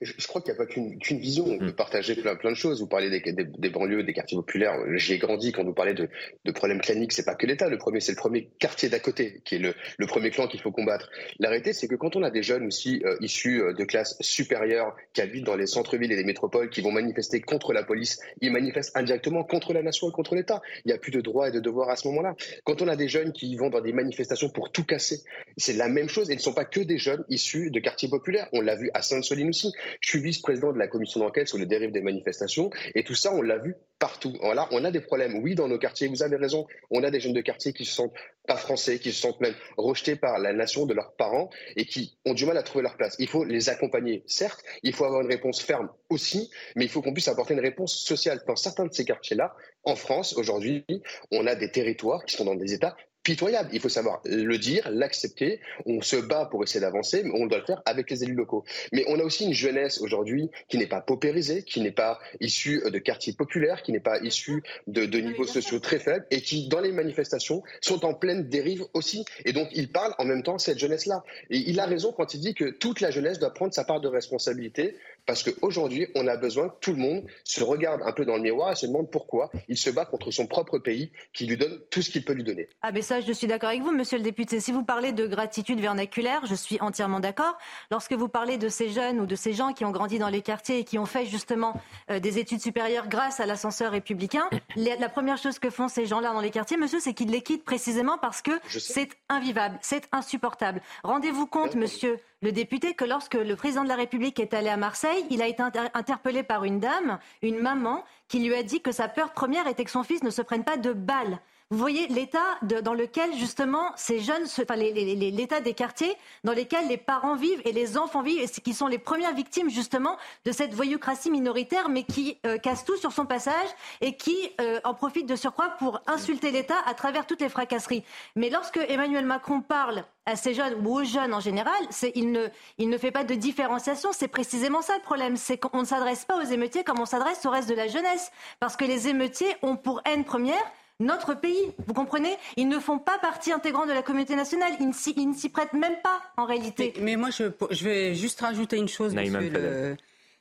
Je, 0.00 0.26
crois 0.26 0.40
qu'il 0.40 0.52
n'y 0.52 0.58
a 0.60 0.64
pas 0.64 0.66
qu'une 0.66 1.18
vision. 1.18 1.46
On 1.46 1.58
peut 1.58 1.66
mm. 1.66 1.72
partager 1.72 2.14
plein, 2.14 2.36
plein 2.36 2.50
de 2.50 2.56
choses. 2.56 2.80
Vous 2.80 2.86
parlez 2.86 3.10
des, 3.10 3.70
banlieues, 3.70 4.02
des 4.02 4.12
quartiers 4.12 4.36
populaires. 4.36 4.76
J'y 4.96 5.14
ai 5.14 5.18
grandi 5.18 5.52
quand 5.52 5.64
vous 5.64 5.74
parlez 5.74 5.94
de, 5.94 6.08
de 6.44 6.52
problèmes 6.52 6.80
claniques. 6.80 7.12
C'est 7.12 7.24
pas 7.24 7.34
que 7.34 7.46
l'État. 7.46 7.68
Le 7.68 7.78
premier, 7.78 8.00
c'est 8.00 8.12
le 8.12 8.16
premier 8.16 8.48
quartier 8.58 8.88
d'à 8.88 8.98
côté 8.98 9.40
qui 9.44 9.56
est 9.56 9.58
le, 9.58 9.74
le 9.98 10.06
premier 10.06 10.30
clan 10.30 10.46
qu'il 10.46 10.60
faut 10.60 10.72
combattre. 10.72 11.10
La 11.38 11.48
réalité, 11.48 11.72
c'est 11.72 11.88
que 11.88 11.94
quand 11.94 12.16
on 12.16 12.22
a 12.22 12.30
des 12.30 12.42
jeunes 12.42 12.66
aussi 12.66 13.02
euh, 13.04 13.16
issus 13.20 13.62
euh, 13.62 13.72
de 13.72 13.84
classes 13.84 14.16
supérieures 14.20 14.94
qui 15.12 15.20
habitent 15.20 15.44
dans 15.44 15.56
les 15.56 15.66
centres-villes 15.66 16.12
et 16.12 16.16
les 16.16 16.24
métropoles 16.24 16.70
qui 16.70 16.80
vont 16.80 16.92
manifester 16.92 17.40
contre 17.40 17.72
la 17.72 17.82
police, 17.82 18.20
ils 18.40 18.52
manifestent 18.52 18.96
indirectement 18.96 19.44
contre 19.44 19.72
la 19.72 19.82
nation 19.82 20.08
et 20.08 20.12
contre 20.12 20.34
l'État. 20.34 20.60
Il 20.84 20.88
n'y 20.88 20.94
a 20.94 20.98
plus 20.98 21.12
de 21.12 21.20
droits 21.20 21.48
et 21.48 21.52
de 21.52 21.60
devoirs 21.60 21.90
à 21.90 21.96
ce 21.96 22.08
moment-là. 22.08 22.34
Quand 22.64 22.82
on 22.82 22.88
a 22.88 22.96
des 22.96 23.08
jeunes 23.08 23.32
qui 23.32 23.54
vont 23.56 23.70
dans 23.70 23.80
des 23.80 23.92
manifestations 23.92 24.48
pour 24.48 24.70
tout 24.70 24.84
casser, 24.84 25.20
c'est 25.56 25.74
la 25.74 25.88
même 25.88 26.08
chose. 26.08 26.30
Et 26.30 26.34
ils 26.34 26.36
ne 26.36 26.42
sont 26.42 26.52
pas 26.52 26.64
que 26.64 26.80
des 26.80 26.98
jeunes 26.98 27.24
issus 27.28 27.70
de 27.70 27.80
quartiers 27.80 28.08
populaires. 28.08 28.48
On 28.52 28.60
l'a 28.60 28.76
vu 28.76 28.90
à 28.94 29.02
Sainte-Soline 29.02 29.48
aussi. 29.48 29.72
Je 30.00 30.10
suis 30.10 30.20
vice-président 30.20 30.72
de 30.72 30.78
la 30.78 30.88
commission 30.88 31.20
d'enquête 31.20 31.48
sur 31.48 31.58
les 31.58 31.66
dérives 31.66 31.92
des 31.92 32.02
manifestations. 32.02 32.70
Et 32.94 33.04
tout 33.04 33.14
ça, 33.14 33.32
on 33.34 33.42
l'a 33.42 33.58
vu 33.58 33.74
partout. 33.98 34.34
Voilà, 34.40 34.68
on 34.70 34.84
a 34.84 34.90
des 34.90 35.00
problèmes, 35.00 35.36
oui, 35.42 35.54
dans 35.54 35.68
nos 35.68 35.78
quartiers. 35.78 36.08
Vous 36.08 36.22
avez 36.22 36.36
raison. 36.36 36.66
On 36.90 37.02
a 37.02 37.10
des 37.10 37.20
jeunes 37.20 37.32
de 37.32 37.40
quartier 37.40 37.72
qui 37.72 37.84
se 37.84 37.92
sentent 37.92 38.14
pas 38.46 38.56
français, 38.56 38.98
qui 38.98 39.12
se 39.12 39.20
sentent 39.20 39.40
même 39.40 39.54
rejetés 39.76 40.16
par 40.16 40.38
la 40.38 40.52
nation 40.52 40.86
de 40.86 40.94
leurs 40.94 41.14
parents 41.14 41.50
et 41.76 41.86
qui 41.86 42.18
ont 42.26 42.34
du 42.34 42.44
mal 42.44 42.58
à 42.58 42.62
trouver 42.62 42.82
leur 42.82 42.96
place. 42.96 43.16
Il 43.18 43.28
faut 43.28 43.44
les 43.44 43.68
accompagner, 43.68 44.22
certes. 44.26 44.62
Il 44.82 44.92
faut 44.92 45.04
avoir 45.04 45.22
une 45.22 45.28
réponse 45.30 45.62
ferme 45.62 45.88
aussi, 46.10 46.50
mais 46.76 46.84
il 46.84 46.90
faut 46.90 47.02
qu'on 47.02 47.12
puisse 47.12 47.28
apporter 47.28 47.54
une 47.54 47.60
réponse 47.60 47.94
sociale. 47.96 48.42
Dans 48.46 48.56
certains 48.56 48.86
de 48.86 48.92
ces 48.92 49.04
quartiers-là, 49.04 49.54
en 49.84 49.96
France, 49.96 50.36
aujourd'hui, 50.36 50.84
on 51.30 51.46
a 51.46 51.54
des 51.54 51.70
territoires 51.70 52.24
qui 52.24 52.36
sont 52.36 52.44
dans 52.44 52.54
des 52.54 52.74
états 52.74 52.96
pitoyable. 53.24 53.70
Il 53.72 53.80
faut 53.80 53.88
savoir 53.88 54.20
le 54.24 54.56
dire, 54.58 54.88
l'accepter. 54.90 55.60
On 55.86 56.00
se 56.00 56.16
bat 56.16 56.46
pour 56.46 56.62
essayer 56.62 56.80
d'avancer, 56.80 57.22
mais 57.24 57.32
on 57.34 57.46
doit 57.46 57.58
le 57.58 57.64
faire 57.64 57.82
avec 57.86 58.10
les 58.10 58.22
élus 58.22 58.34
locaux. 58.34 58.64
Mais 58.92 59.04
on 59.08 59.18
a 59.18 59.24
aussi 59.24 59.44
une 59.44 59.52
jeunesse 59.52 60.00
aujourd'hui 60.00 60.50
qui 60.68 60.78
n'est 60.78 60.86
pas 60.86 61.00
paupérisée, 61.00 61.62
qui 61.62 61.80
n'est 61.80 61.90
pas 61.90 62.20
issue 62.40 62.82
de 62.88 62.98
quartiers 62.98 63.32
populaires, 63.32 63.82
qui 63.82 63.92
n'est 63.92 64.00
pas 64.00 64.20
issue 64.20 64.62
de, 64.86 65.06
de 65.06 65.18
niveaux 65.18 65.46
sociaux 65.46 65.80
très 65.80 65.98
faibles 65.98 66.26
et 66.30 66.40
qui, 66.40 66.68
dans 66.68 66.80
les 66.80 66.92
manifestations, 66.92 67.62
sont 67.80 68.04
en 68.04 68.14
pleine 68.14 68.48
dérive 68.48 68.84
aussi. 68.92 69.24
Et 69.44 69.52
donc, 69.52 69.68
il 69.72 69.90
parle 69.90 70.14
en 70.18 70.24
même 70.24 70.42
temps 70.42 70.58
cette 70.58 70.78
jeunesse-là. 70.78 71.24
Et 71.50 71.58
il 71.58 71.80
a 71.80 71.86
raison 71.86 72.12
quand 72.12 72.34
il 72.34 72.40
dit 72.40 72.54
que 72.54 72.66
toute 72.66 73.00
la 73.00 73.10
jeunesse 73.10 73.38
doit 73.38 73.54
prendre 73.54 73.72
sa 73.72 73.84
part 73.84 74.00
de 74.00 74.08
responsabilité 74.08 74.96
parce 75.26 75.42
qu'aujourd'hui, 75.42 76.06
on 76.14 76.26
a 76.26 76.36
besoin 76.36 76.68
que 76.68 76.74
tout 76.80 76.92
le 76.92 76.98
monde 76.98 77.24
se 77.44 77.62
regarde 77.62 78.02
un 78.04 78.12
peu 78.12 78.24
dans 78.24 78.36
le 78.36 78.42
miroir 78.42 78.72
et 78.72 78.74
se 78.74 78.86
demande 78.86 79.10
pourquoi 79.10 79.50
il 79.68 79.78
se 79.78 79.90
bat 79.90 80.04
contre 80.04 80.30
son 80.30 80.46
propre 80.46 80.78
pays 80.78 81.12
qui 81.32 81.46
lui 81.46 81.56
donne 81.56 81.80
tout 81.90 82.02
ce 82.02 82.10
qu'il 82.10 82.24
peut 82.24 82.32
lui 82.32 82.44
donner. 82.44 82.68
Ah, 82.82 82.92
mais 82.92 83.02
ça, 83.02 83.20
je 83.20 83.32
suis 83.32 83.46
d'accord 83.46 83.70
avec 83.70 83.82
vous, 83.82 83.92
monsieur 83.92 84.18
le 84.18 84.24
député. 84.24 84.60
Si 84.60 84.72
vous 84.72 84.84
parlez 84.84 85.12
de 85.12 85.26
gratitude 85.26 85.80
vernaculaire, 85.80 86.44
je 86.46 86.54
suis 86.54 86.80
entièrement 86.80 87.20
d'accord. 87.20 87.56
Lorsque 87.90 88.12
vous 88.12 88.28
parlez 88.28 88.58
de 88.58 88.68
ces 88.68 88.90
jeunes 88.90 89.20
ou 89.20 89.26
de 89.26 89.36
ces 89.36 89.52
gens 89.52 89.72
qui 89.72 89.84
ont 89.84 89.90
grandi 89.90 90.18
dans 90.18 90.28
les 90.28 90.42
quartiers 90.42 90.80
et 90.80 90.84
qui 90.84 90.98
ont 90.98 91.06
fait 91.06 91.26
justement 91.26 91.80
euh, 92.10 92.20
des 92.20 92.38
études 92.38 92.60
supérieures 92.60 93.08
grâce 93.08 93.40
à 93.40 93.46
l'ascenseur 93.46 93.92
républicain, 93.92 94.48
la 94.76 95.08
première 95.08 95.38
chose 95.38 95.58
que 95.58 95.70
font 95.70 95.88
ces 95.88 96.06
gens-là 96.06 96.32
dans 96.32 96.40
les 96.40 96.50
quartiers, 96.50 96.76
monsieur, 96.76 97.00
c'est 97.00 97.14
qu'ils 97.14 97.30
les 97.30 97.42
quittent 97.42 97.64
précisément 97.64 98.18
parce 98.18 98.42
que 98.42 98.52
c'est 98.68 99.10
invivable, 99.28 99.78
c'est 99.82 100.08
insupportable. 100.12 100.80
Rendez-vous 101.02 101.46
compte, 101.46 101.74
monsieur 101.74 102.18
le 102.44 102.52
député 102.52 102.92
que 102.92 103.06
lorsque 103.06 103.36
le 103.36 103.56
président 103.56 103.84
de 103.84 103.88
la 103.88 103.96
République 103.96 104.38
est 104.38 104.52
allé 104.52 104.68
à 104.68 104.76
Marseille, 104.76 105.24
il 105.30 105.40
a 105.40 105.48
été 105.48 105.62
interpellé 105.62 106.42
par 106.42 106.64
une 106.64 106.78
dame, 106.78 107.18
une 107.40 107.58
maman, 107.58 108.04
qui 108.28 108.38
lui 108.38 108.54
a 108.54 108.62
dit 108.62 108.82
que 108.82 108.92
sa 108.92 109.08
peur 109.08 109.32
première 109.32 109.66
était 109.66 109.82
que 109.82 109.90
son 109.90 110.02
fils 110.02 110.22
ne 110.22 110.28
se 110.28 110.42
prenne 110.42 110.62
pas 110.62 110.76
de 110.76 110.92
balles. 110.92 111.38
Vous 111.74 111.80
voyez 111.80 112.06
l'état 112.06 112.56
dans 112.62 112.94
lequel 112.94 113.34
justement 113.34 113.90
ces 113.96 114.20
jeunes, 114.20 114.44
enfin 114.44 114.76
l'état 114.76 115.60
des 115.60 115.74
quartiers 115.74 116.14
dans 116.44 116.52
lesquels 116.52 116.86
les 116.86 116.96
parents 116.96 117.34
vivent 117.34 117.60
et 117.64 117.72
les 117.72 117.98
enfants 117.98 118.22
vivent, 118.22 118.40
et 118.40 118.60
qui 118.60 118.72
sont 118.72 118.86
les 118.86 118.98
premières 118.98 119.34
victimes 119.34 119.68
justement 119.68 120.16
de 120.44 120.52
cette 120.52 120.72
voyoucratie 120.72 121.32
minoritaire, 121.32 121.88
mais 121.88 122.04
qui 122.04 122.38
euh, 122.46 122.58
casse 122.58 122.84
tout 122.84 122.96
sur 122.96 123.10
son 123.10 123.26
passage 123.26 123.66
et 124.00 124.16
qui 124.16 124.52
euh, 124.60 124.78
en 124.84 124.94
profite 124.94 125.26
de 125.26 125.34
surcroît 125.34 125.70
pour 125.80 126.00
insulter 126.06 126.52
l'État 126.52 126.76
à 126.86 126.94
travers 126.94 127.26
toutes 127.26 127.40
les 127.40 127.48
fracasseries. 127.48 128.04
Mais 128.36 128.50
lorsque 128.50 128.78
Emmanuel 128.88 129.26
Macron 129.26 129.60
parle 129.60 130.04
à 130.26 130.36
ces 130.36 130.54
jeunes 130.54 130.74
ou 130.86 131.00
aux 131.00 131.04
jeunes 131.04 131.34
en 131.34 131.40
général, 131.40 131.74
il 132.14 132.30
ne, 132.30 132.46
il 132.78 132.88
ne 132.88 132.98
fait 132.98 133.10
pas 133.10 133.24
de 133.24 133.34
différenciation. 133.34 134.10
C'est 134.12 134.28
précisément 134.28 134.80
ça 134.80 134.94
le 134.94 135.02
problème. 135.02 135.36
C'est 135.36 135.58
qu'on 135.58 135.80
ne 135.80 135.86
s'adresse 135.86 136.24
pas 136.24 136.36
aux 136.36 136.46
émeutiers 136.46 136.84
comme 136.84 137.00
on 137.00 137.04
s'adresse 137.04 137.44
au 137.44 137.50
reste 137.50 137.68
de 137.68 137.74
la 137.74 137.88
jeunesse. 137.88 138.30
Parce 138.60 138.76
que 138.76 138.84
les 138.84 139.08
émeutiers 139.08 139.56
ont 139.62 139.74
pour 139.74 140.00
haine 140.04 140.24
première 140.24 140.62
notre 141.00 141.34
pays. 141.34 141.72
Vous 141.86 141.94
comprenez? 141.94 142.36
Ils 142.56 142.68
ne 142.68 142.78
font 142.78 142.98
pas 142.98 143.18
partie 143.18 143.52
intégrante 143.52 143.88
de 143.88 143.92
la 143.92 144.02
communauté 144.02 144.36
nationale. 144.36 144.72
Ils 144.80 144.88
ne 145.28 145.34
s'y 145.34 145.48
prêtent 145.48 145.72
même 145.72 145.96
pas, 146.02 146.20
en 146.36 146.44
réalité. 146.44 146.94
Mais, 147.00 147.16
moi, 147.16 147.30
je, 147.30 147.44
je, 147.70 147.84
vais 147.84 148.14
juste 148.14 148.40
rajouter 148.40 148.76
une 148.76 148.88
chose, 148.88 149.14
monsieur 149.14 149.50
le, 149.50 149.96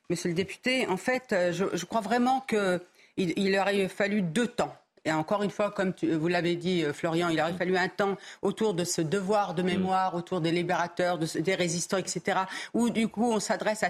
monsieur 0.09 0.29
le, 0.29 0.35
député. 0.35 0.87
En 0.87 0.97
fait, 0.97 1.31
euh, 1.31 1.51
je, 1.51 1.65
je 1.73 1.85
crois 1.85 2.01
vraiment 2.01 2.41
qu'il 2.41 2.79
il 3.17 3.57
aurait 3.57 3.87
fallu 3.87 4.21
deux 4.21 4.47
temps. 4.47 4.75
Et 5.05 5.11
encore 5.11 5.43
une 5.43 5.49
fois, 5.49 5.69
comme 5.69 5.93
vous 6.01 6.27
l'avez 6.29 6.55
dit, 6.55 6.83
euh, 6.83 6.93
Florian, 6.93 7.27
il 7.27 7.39
aurait 7.41 7.53
fallu 7.53 7.75
un 7.75 7.89
temps 7.89 8.15
autour 8.41 8.73
de 8.73 8.85
ce 8.85 9.01
devoir 9.01 9.53
de 9.53 9.61
mémoire, 9.61 10.15
autour 10.15 10.39
des 10.39 10.51
libérateurs, 10.51 11.17
des 11.17 11.55
résistants, 11.55 11.97
etc., 11.97 12.39
où 12.73 12.89
du 12.89 13.09
coup 13.09 13.29
on 13.29 13.41
s'adresse 13.41 13.83
à 13.83 13.89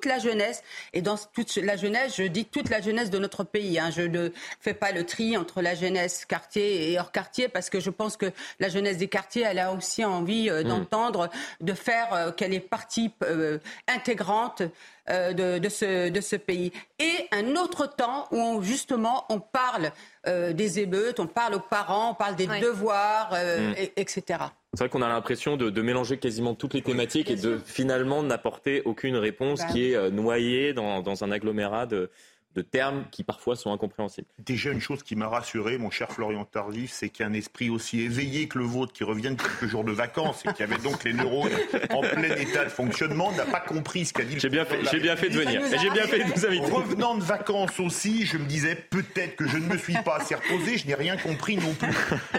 toute 0.00 0.10
la 0.10 0.18
jeunesse. 0.18 0.62
Et 0.92 1.02
dans 1.02 1.16
toute 1.16 1.56
la 1.56 1.76
jeunesse, 1.76 2.16
je 2.16 2.22
dis 2.22 2.46
toute 2.46 2.70
la 2.70 2.80
jeunesse 2.80 3.10
de 3.10 3.18
notre 3.18 3.44
pays. 3.44 3.78
Hein. 3.78 3.90
Je 3.90 4.02
ne 4.02 4.30
fais 4.60 4.74
pas 4.74 4.92
le 4.92 5.04
tri 5.04 5.36
entre 5.36 5.60
la 5.60 5.74
jeunesse 5.74 6.24
quartier 6.24 6.92
et 6.92 6.98
hors 6.98 7.12
quartier, 7.12 7.48
parce 7.48 7.68
que 7.68 7.80
je 7.80 7.90
pense 7.90 8.16
que 8.16 8.32
la 8.58 8.68
jeunesse 8.68 8.96
des 8.96 9.08
quartiers, 9.08 9.42
elle 9.42 9.58
a 9.58 9.72
aussi 9.72 10.04
envie 10.04 10.48
euh, 10.48 10.62
mm. 10.62 10.68
d'entendre, 10.68 11.28
de 11.60 11.74
faire 11.74 12.14
euh, 12.14 12.32
qu'elle 12.32 12.54
est 12.54 12.60
partie 12.60 13.12
intégrante 13.88 14.62
de, 15.08 15.58
de, 15.58 15.68
ce, 15.68 16.08
de 16.08 16.20
ce 16.20 16.36
pays. 16.36 16.72
Et 16.98 17.28
un 17.32 17.56
autre 17.56 17.86
temps 17.86 18.28
où 18.30 18.62
justement 18.62 19.24
on 19.28 19.40
parle 19.40 19.92
euh, 20.26 20.52
des 20.52 20.80
émeutes, 20.80 21.18
on 21.18 21.26
parle 21.26 21.54
aux 21.54 21.60
parents, 21.60 22.10
on 22.10 22.14
parle 22.14 22.36
des 22.36 22.46
devoirs, 22.46 23.30
euh, 23.32 23.70
mm. 23.70 23.74
etc. 23.96 24.38
C'est 24.74 24.84
vrai 24.84 24.88
qu'on 24.88 25.02
a 25.02 25.08
l'impression 25.08 25.56
de, 25.56 25.82
mélanger 25.82 26.18
quasiment 26.18 26.54
toutes 26.54 26.74
les 26.74 26.82
thématiques 26.82 27.30
et 27.30 27.36
de 27.36 27.58
finalement 27.58 28.22
n'apporter 28.22 28.82
aucune 28.84 29.16
réponse 29.16 29.60
bah 29.60 29.66
qui 29.66 29.90
est 29.90 29.96
euh, 29.96 30.10
noyée 30.10 30.72
dans, 30.72 31.02
dans 31.02 31.24
un 31.24 31.32
agglomérat 31.32 31.86
de, 31.86 32.08
de 32.56 32.62
termes 32.62 33.04
qui 33.10 33.22
parfois 33.22 33.54
sont 33.54 33.72
incompréhensibles. 33.72 34.26
Déjà, 34.38 34.70
une 34.70 34.80
chose 34.80 35.02
qui 35.02 35.14
m'a 35.14 35.28
rassuré, 35.28 35.78
mon 35.78 35.90
cher 35.90 36.10
Florian 36.10 36.44
Tardif, 36.44 36.90
c'est 36.90 37.08
qu'un 37.08 37.32
esprit 37.32 37.70
aussi 37.70 38.00
éveillé 38.00 38.48
que 38.48 38.58
le 38.58 38.64
vôtre, 38.64 38.92
qui 38.92 39.04
revient 39.04 39.30
de 39.30 39.40
quelques 39.40 39.66
jours 39.66 39.84
de 39.84 39.92
vacances 39.92 40.44
et 40.44 40.52
qui 40.52 40.62
avait 40.62 40.78
donc 40.78 41.04
les 41.04 41.12
neurones 41.12 41.52
en 41.90 42.00
plein 42.00 42.34
état 42.36 42.64
de 42.64 42.70
fonctionnement, 42.70 43.30
n'a 43.32 43.44
pas 43.44 43.60
compris 43.60 44.04
ce 44.04 44.12
qu'a 44.12 44.24
dit 44.24 44.34
le 44.34 44.40
J'ai 44.40 44.48
bien 44.48 44.64
fait, 44.64 44.80
j'ai 44.90 44.98
bien 44.98 45.16
fait 45.16 45.28
de 45.28 45.38
venir. 45.38 45.62
J'ai 45.80 45.90
bien 45.90 46.06
fait 46.06 46.24
de 46.24 46.32
vous 46.32 46.46
inviter. 46.46 46.66
Revenant 46.66 47.16
de 47.16 47.22
vacances 47.22 47.78
aussi, 47.78 48.26
je 48.26 48.36
me 48.36 48.46
disais 48.46 48.74
peut-être 48.74 49.36
que 49.36 49.46
je 49.46 49.56
ne 49.56 49.66
me 49.66 49.76
suis 49.76 49.94
pas 50.04 50.16
assez 50.16 50.34
reposé, 50.34 50.76
je 50.76 50.86
n'ai 50.86 50.94
rien 50.94 51.16
compris 51.16 51.56
non 51.56 51.74
plus. 51.74 51.94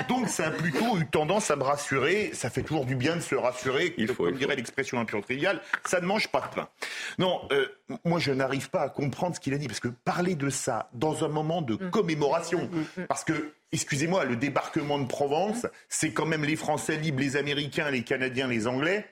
Donc 0.10 0.28
ça 0.28 0.48
a 0.48 0.52
plutôt 0.52 0.98
eu 0.98 1.06
tendance 1.06 1.52
à 1.52 1.56
me 1.56 1.64
rassurer. 1.64 2.32
Ça 2.34 2.50
fait 2.50 2.64
toujours 2.64 2.86
du 2.86 2.96
bien 2.96 3.16
de 3.16 3.22
se 3.22 3.36
rassurer. 3.36 3.94
Il 3.98 4.08
faut, 4.08 4.26
comme 4.26 4.36
dirait 4.36 4.56
l'expression 4.56 5.00
un 5.00 5.06
peu 5.06 5.22
triviale, 5.22 5.62
ça 5.86 6.02
ne 6.02 6.06
mange 6.06 6.28
pas 6.28 6.42
de 6.42 6.56
pain. 6.56 6.70
Non, 7.18 7.42
euh, 7.52 7.68
moi 8.04 8.20
je 8.20 8.32
n'arrive 8.32 8.70
pas 8.70 8.82
à 8.82 8.90
comprendre 8.90 9.36
ce 9.36 9.40
qu'il 9.40 9.54
a 9.54 9.58
dit 9.58 9.68
parce 9.68 9.80
que 9.80 9.90
parler 10.04 10.36
de 10.36 10.50
ça 10.50 10.90
dans 10.94 11.24
un 11.24 11.28
moment 11.28 11.62
de 11.62 11.76
mm. 11.76 11.92
commémoration. 11.92 12.70
Mm, 12.72 13.02
mm, 13.02 13.08
Parce 13.08 13.24
que, 13.24 13.54
excusez-moi, 13.72 14.26
le 14.26 14.36
débarquement 14.36 15.00
de 15.00 15.08
Provence, 15.08 15.68
c'est 15.90 16.12
quand 16.12 16.26
même 16.26 16.44
les 16.44 16.56
Français 16.56 16.98
libres, 16.98 17.20
les 17.20 17.38
Américains, 17.38 17.92
les 17.92 18.04
Canadiens, 18.04 18.48
les 18.48 18.68
Anglais 18.68 19.06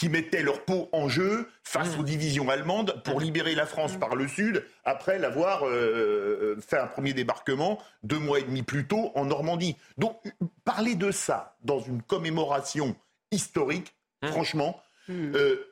qui 0.00 0.08
mettaient 0.08 0.42
leur 0.42 0.64
peau 0.64 0.88
en 0.92 1.10
jeu 1.10 1.46
face 1.62 1.98
aux 1.98 2.02
divisions 2.02 2.48
allemandes 2.48 3.02
pour 3.04 3.20
libérer 3.20 3.54
la 3.54 3.66
France 3.66 3.98
par 3.98 4.14
le 4.14 4.28
sud, 4.28 4.64
après 4.82 5.18
l'avoir 5.18 5.66
euh, 5.66 6.56
fait 6.66 6.78
un 6.78 6.86
premier 6.86 7.12
débarquement 7.12 7.78
deux 8.02 8.18
mois 8.18 8.38
et 8.38 8.42
demi 8.44 8.62
plus 8.62 8.86
tôt 8.86 9.12
en 9.14 9.26
Normandie. 9.26 9.76
Donc, 9.98 10.16
parler 10.64 10.94
de 10.94 11.10
ça 11.10 11.58
dans 11.64 11.80
une 11.80 12.00
commémoration 12.00 12.96
historique, 13.30 13.94
franchement, 14.24 14.80
euh, 15.10 15.69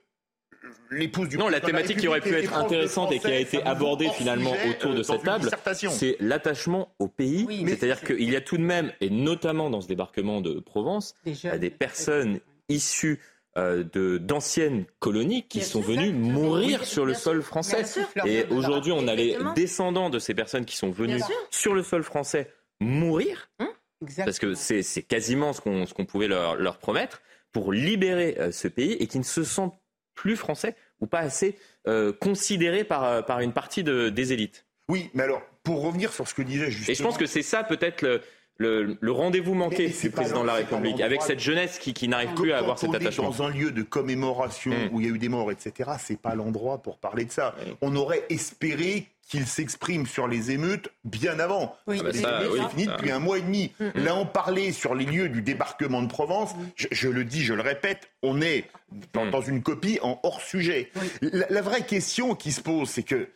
l'épouse 0.90 1.28
du 1.28 1.38
Non, 1.38 1.48
la 1.48 1.60
thématique 1.60 1.98
qui 1.98 2.08
aurait 2.08 2.20
pu 2.20 2.34
être 2.34 2.54
intéressante 2.54 3.12
et 3.12 3.18
qui 3.18 3.26
a 3.26 3.38
été 3.38 3.62
abordée 3.62 4.08
finalement 4.10 4.52
autour 4.68 4.94
de 4.94 5.02
cette 5.02 5.22
table, 5.22 5.50
c'est 5.90 6.16
l'attachement 6.20 6.94
au 6.98 7.08
pays. 7.08 7.46
C'est-à-dire 7.66 8.00
qu'il 8.02 8.30
y 8.30 8.36
a 8.36 8.40
tout 8.40 8.56
de 8.56 8.62
même, 8.62 8.92
et 9.00 9.10
notamment 9.10 9.70
dans 9.70 9.80
ce 9.80 9.88
débarquement 9.88 10.40
de 10.40 10.60
Provence, 10.60 11.14
des 11.24 11.70
personnes 11.70 12.40
issues 12.68 13.20
euh, 13.56 13.82
d'anciennes 14.18 14.84
colonies 14.98 15.46
qui 15.48 15.62
sont 15.62 15.80
venues 15.80 16.12
mourir 16.12 16.84
sur 16.84 17.04
le 17.04 17.14
sol 17.14 17.42
français. 17.42 17.82
Et 18.24 18.44
aujourd'hui, 18.50 18.92
on 18.92 19.08
a 19.08 19.14
les 19.14 19.36
descendants 19.56 20.10
de 20.10 20.18
ces 20.18 20.34
personnes 20.34 20.64
qui 20.64 20.76
sont 20.76 20.90
venues 20.90 21.20
sur 21.50 21.74
le 21.74 21.82
sol 21.82 22.02
français 22.02 22.52
mourir, 22.80 23.50
hein 23.58 23.72
parce 24.18 24.38
que 24.38 24.54
c'est 24.54 25.02
quasiment 25.02 25.52
ce 25.52 25.60
qu'on 25.60 26.04
pouvait 26.04 26.28
leur, 26.28 26.54
leur, 26.54 26.78
promettre, 26.78 27.20
pour 27.50 27.72
libérer 27.72 28.36
euh, 28.38 28.52
ce 28.52 28.68
pays 28.68 28.92
et 28.92 29.06
qui 29.06 29.18
ne 29.18 29.24
se 29.24 29.42
sentent 29.42 29.78
plus 30.18 30.36
français 30.36 30.74
ou 31.00 31.06
pas 31.06 31.20
assez 31.20 31.56
euh, 31.86 32.12
considéré 32.12 32.82
par, 32.82 33.04
euh, 33.04 33.22
par 33.22 33.38
une 33.38 33.52
partie 33.52 33.84
de, 33.84 34.08
des 34.08 34.32
élites. 34.32 34.66
Oui, 34.88 35.10
mais 35.14 35.22
alors, 35.22 35.42
pour 35.62 35.82
revenir 35.82 36.12
sur 36.12 36.26
ce 36.26 36.34
que 36.34 36.42
disait 36.42 36.72
justement... 36.72 36.92
Et 36.92 36.94
je 36.96 37.02
pense 37.04 37.16
que 37.16 37.26
c'est 37.26 37.42
ça 37.42 37.62
peut-être 37.62 38.02
le, 38.02 38.20
le, 38.58 39.12
rendez-vous 39.12 39.54
manqué 39.54 39.88
du 39.88 40.10
président 40.10 40.42
de 40.42 40.46
la 40.46 40.54
République, 40.54 41.00
avec 41.00 41.22
cette 41.22 41.40
jeunesse 41.40 41.78
qui, 41.78 41.94
qui 41.94 42.08
n'arrive 42.08 42.34
plus 42.34 42.52
à 42.52 42.58
avoir 42.58 42.78
cet 42.78 42.94
attachement. 42.94 43.30
Dans 43.30 43.42
un 43.42 43.50
lieu 43.50 43.70
de 43.70 43.82
commémoration 43.82 44.72
mm. 44.72 44.88
où 44.92 45.00
il 45.00 45.06
y 45.06 45.10
a 45.10 45.14
eu 45.14 45.18
des 45.18 45.28
morts, 45.28 45.50
etc., 45.50 45.90
c'est 45.98 46.20
pas 46.20 46.34
l'endroit 46.34 46.78
pour 46.82 46.98
parler 46.98 47.24
de 47.24 47.32
ça. 47.32 47.54
On 47.80 47.94
aurait 47.96 48.24
espéré 48.30 49.06
qu'il 49.28 49.46
s'exprime 49.46 50.06
sur 50.06 50.26
les 50.26 50.50
émeutes 50.52 50.88
bien 51.04 51.38
avant. 51.38 51.76
Oui, 51.86 51.98
ah 52.00 52.04
bah 52.04 52.10
c'est 52.12 52.70
fini 52.70 52.86
depuis 52.86 53.10
un 53.10 53.18
mois 53.18 53.38
et 53.38 53.42
demi. 53.42 53.72
Mm, 53.78 53.84
mm. 53.84 54.04
Là, 54.04 54.16
on 54.16 54.24
parlait 54.24 54.72
sur 54.72 54.94
les 54.94 55.04
lieux 55.04 55.28
du 55.28 55.42
débarquement 55.42 56.02
de 56.02 56.08
Provence. 56.08 56.52
Je, 56.76 57.08
le 57.08 57.24
dis, 57.24 57.42
je 57.42 57.52
le 57.52 57.60
répète, 57.60 58.08
on 58.22 58.40
est 58.40 58.64
dans, 59.12 59.42
une 59.42 59.62
copie 59.62 59.98
en 60.02 60.18
hors 60.22 60.40
sujet. 60.40 60.90
La, 61.20 61.46
la, 61.50 61.60
vraie 61.60 61.84
question 61.84 62.34
qui 62.34 62.52
se 62.52 62.62
pose, 62.62 62.88
c'est 62.88 63.02
que 63.02 63.28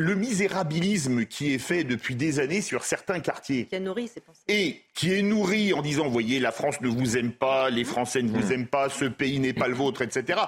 le 0.00 0.14
misérabilisme 0.14 1.26
qui 1.26 1.52
est 1.52 1.58
fait 1.58 1.84
depuis 1.84 2.14
des 2.14 2.40
années 2.40 2.62
sur 2.62 2.84
certains 2.84 3.20
quartiers. 3.20 3.66
Qui 3.66 3.76
a 3.76 3.80
nourri 3.80 4.10
Et 4.48 4.80
qui 4.94 5.12
est 5.12 5.20
nourri 5.20 5.74
en 5.74 5.82
disant, 5.82 6.08
voyez, 6.08 6.40
la 6.40 6.52
France 6.52 6.80
ne 6.80 6.88
vous 6.88 7.18
aime 7.18 7.32
pas, 7.32 7.68
les 7.68 7.84
Français 7.84 8.22
ne 8.22 8.30
vous 8.30 8.48
mmh. 8.48 8.52
aiment 8.52 8.66
pas, 8.66 8.88
ce 8.88 9.04
pays 9.04 9.38
n'est 9.40 9.52
pas 9.52 9.68
le 9.68 9.74
vôtre, 9.74 10.00
etc. 10.00 10.40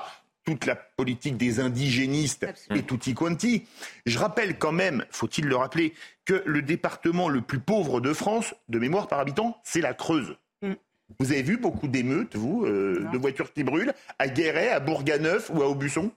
Toute 0.44 0.64
la 0.64 0.74
politique 0.74 1.36
des 1.36 1.60
indigénistes 1.60 2.46
et 2.74 2.82
tutti 2.82 3.12
quanti. 3.12 3.66
Je 4.06 4.18
rappelle 4.18 4.56
quand 4.56 4.72
même, 4.72 5.04
faut-il 5.10 5.44
le 5.44 5.56
rappeler, 5.56 5.92
que 6.24 6.42
le 6.46 6.62
département 6.62 7.28
le 7.28 7.42
plus 7.42 7.60
pauvre 7.60 8.00
de 8.00 8.14
France, 8.14 8.54
de 8.70 8.78
mémoire 8.78 9.06
par 9.06 9.20
habitant, 9.20 9.60
c'est 9.64 9.82
la 9.82 9.92
Creuse. 9.92 10.34
Mmh. 10.62 10.72
Vous 11.20 11.30
avez 11.30 11.42
vu 11.42 11.58
beaucoup 11.58 11.88
d'émeutes, 11.88 12.36
vous, 12.36 12.64
euh, 12.64 13.06
de 13.12 13.18
voitures 13.18 13.52
qui 13.52 13.64
brûlent, 13.64 13.92
à 14.18 14.28
Guéret, 14.28 14.70
à 14.70 14.80
Bourganeuf 14.80 15.50
ou 15.50 15.62
à 15.62 15.68
Aubusson? 15.68 16.10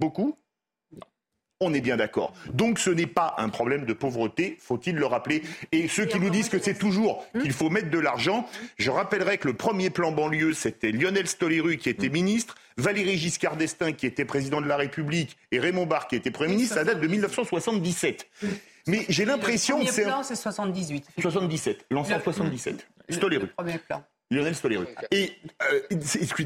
Beaucoup? 0.00 0.38
On 1.60 1.74
est 1.74 1.80
bien 1.80 1.96
d'accord. 1.96 2.34
Donc 2.52 2.78
ce 2.78 2.88
n'est 2.88 3.08
pas 3.08 3.34
un 3.36 3.48
problème 3.48 3.84
de 3.84 3.92
pauvreté, 3.92 4.56
faut-il 4.60 4.94
le 4.94 5.06
rappeler. 5.06 5.42
Et 5.72 5.88
ceux 5.88 6.04
qui 6.04 6.20
nous 6.20 6.30
disent 6.30 6.48
que 6.48 6.60
c'est 6.60 6.78
toujours 6.78 7.26
qu'il 7.32 7.52
faut 7.52 7.68
mettre 7.68 7.90
de 7.90 7.98
l'argent, 7.98 8.46
je 8.78 8.92
rappellerai 8.92 9.38
que 9.38 9.48
le 9.48 9.54
premier 9.54 9.90
plan 9.90 10.12
banlieue, 10.12 10.52
c'était 10.52 10.92
Lionel 10.92 11.26
Stoléru 11.26 11.76
qui 11.76 11.88
était 11.88 12.10
ministre, 12.10 12.54
Valéry 12.76 13.18
Giscard 13.18 13.56
d'Estaing 13.56 13.92
qui 13.92 14.06
était 14.06 14.24
président 14.24 14.60
de 14.60 14.68
la 14.68 14.76
République 14.76 15.36
et 15.50 15.58
Raymond 15.58 15.86
Barre 15.86 16.06
qui 16.06 16.14
était 16.14 16.30
Premier 16.30 16.54
ministre, 16.54 16.76
ça 16.76 16.84
date 16.84 17.00
de 17.00 17.08
1977. 17.08 18.28
Mais 18.86 19.04
j'ai 19.08 19.24
l'impression 19.24 19.84
que 19.84 19.90
c'est... 19.90 20.02
Le 20.02 20.10
plan, 20.10 20.22
c'est 20.22 20.36
78. 20.36 21.06
77, 21.20 21.86
l'ensemble 21.90 22.22
77. 22.22 22.86
Stoléru. 23.10 23.48
Premier 23.48 23.78
plan. 23.78 24.04
Lionel 24.30 24.54
Stoléru. 24.54 24.86
Et 25.10 25.32
euh, 25.72 25.80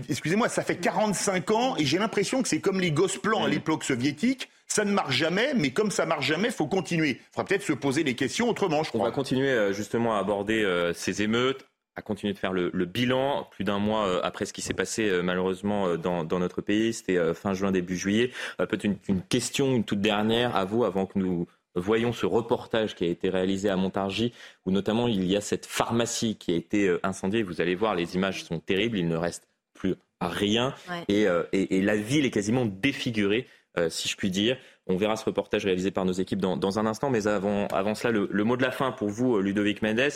excusez-moi, 0.08 0.48
ça 0.48 0.62
fait 0.62 0.76
45 0.76 1.50
ans 1.50 1.76
et 1.76 1.84
j'ai 1.84 1.98
l'impression 1.98 2.40
que 2.40 2.48
c'est 2.48 2.60
comme 2.60 2.80
les 2.80 2.92
gosses 2.92 3.18
plans 3.18 3.44
à 3.44 3.48
l'époque 3.48 3.84
soviétique. 3.84 4.48
Ça 4.72 4.84
ne 4.84 4.92
marche 4.92 5.16
jamais, 5.16 5.52
mais 5.54 5.70
comme 5.70 5.90
ça 5.90 6.06
marche 6.06 6.26
jamais, 6.26 6.50
faut 6.50 6.66
continuer. 6.66 7.10
Il 7.10 7.18
faudra 7.32 7.44
peut-être 7.44 7.62
se 7.62 7.72
poser 7.72 8.04
les 8.04 8.14
questions 8.14 8.48
autrement, 8.48 8.82
je 8.82 8.88
crois. 8.88 9.02
On 9.02 9.04
va 9.04 9.10
continuer 9.10 9.50
euh, 9.50 9.72
justement 9.72 10.16
à 10.16 10.18
aborder 10.18 10.64
euh, 10.64 10.92
ces 10.94 11.22
émeutes, 11.22 11.66
à 11.94 12.02
continuer 12.02 12.32
de 12.32 12.38
faire 12.38 12.52
le, 12.52 12.70
bilan 12.86 13.48
plus 13.50 13.64
d'un 13.64 13.78
mois 13.78 14.24
après 14.24 14.46
ce 14.46 14.54
qui 14.54 14.62
s'est 14.62 14.72
passé 14.72 15.20
malheureusement 15.22 15.98
dans, 15.98 16.24
notre 16.24 16.62
pays. 16.62 16.94
C'était 16.94 17.34
fin 17.34 17.52
juin, 17.52 17.70
début 17.70 17.98
juillet. 17.98 18.30
Peut-être 18.56 18.84
une, 18.84 18.96
une, 19.08 19.20
question, 19.20 19.74
une 19.74 19.84
toute 19.84 20.00
dernière 20.00 20.56
à 20.56 20.64
vous 20.64 20.84
avant 20.84 21.04
que 21.04 21.18
nous 21.18 21.46
voyons 21.74 22.12
ce 22.12 22.26
reportage 22.26 22.94
qui 22.94 23.04
a 23.04 23.08
été 23.08 23.30
réalisé 23.30 23.68
à 23.68 23.76
Montargis, 23.76 24.32
où 24.66 24.70
notamment 24.70 25.08
il 25.08 25.24
y 25.24 25.36
a 25.36 25.40
cette 25.40 25.66
pharmacie 25.66 26.36
qui 26.36 26.52
a 26.52 26.56
été 26.56 26.88
euh, 26.88 27.00
incendiée. 27.02 27.42
Vous 27.42 27.60
allez 27.60 27.74
voir, 27.74 27.94
les 27.94 28.14
images 28.14 28.44
sont 28.44 28.58
terribles, 28.58 28.98
il 28.98 29.08
ne 29.08 29.16
reste 29.16 29.48
plus 29.74 29.94
rien. 30.20 30.74
Euh, 31.10 31.44
et, 31.52 31.80
la 31.82 31.96
ville 31.96 32.24
est 32.24 32.30
quasiment 32.30 32.66
défigurée, 32.66 33.46
euh, 33.78 33.88
si 33.88 34.08
je 34.08 34.16
puis 34.16 34.30
dire. 34.30 34.56
On 34.86 34.96
verra 34.96 35.16
ce 35.16 35.24
reportage 35.24 35.64
réalisé 35.64 35.90
par 35.90 36.04
nos 36.04 36.12
équipes 36.12 36.40
dans, 36.40 36.78
un 36.78 36.86
instant. 36.86 37.08
Mais 37.08 37.26
avant, 37.28 37.68
avant 37.68 37.94
cela, 37.94 38.12
le, 38.12 38.44
mot 38.44 38.56
de 38.56 38.62
la 38.62 38.72
fin 38.72 38.90
pour 38.90 39.08
vous, 39.08 39.38
Ludovic 39.38 39.80
Mendes. 39.80 40.10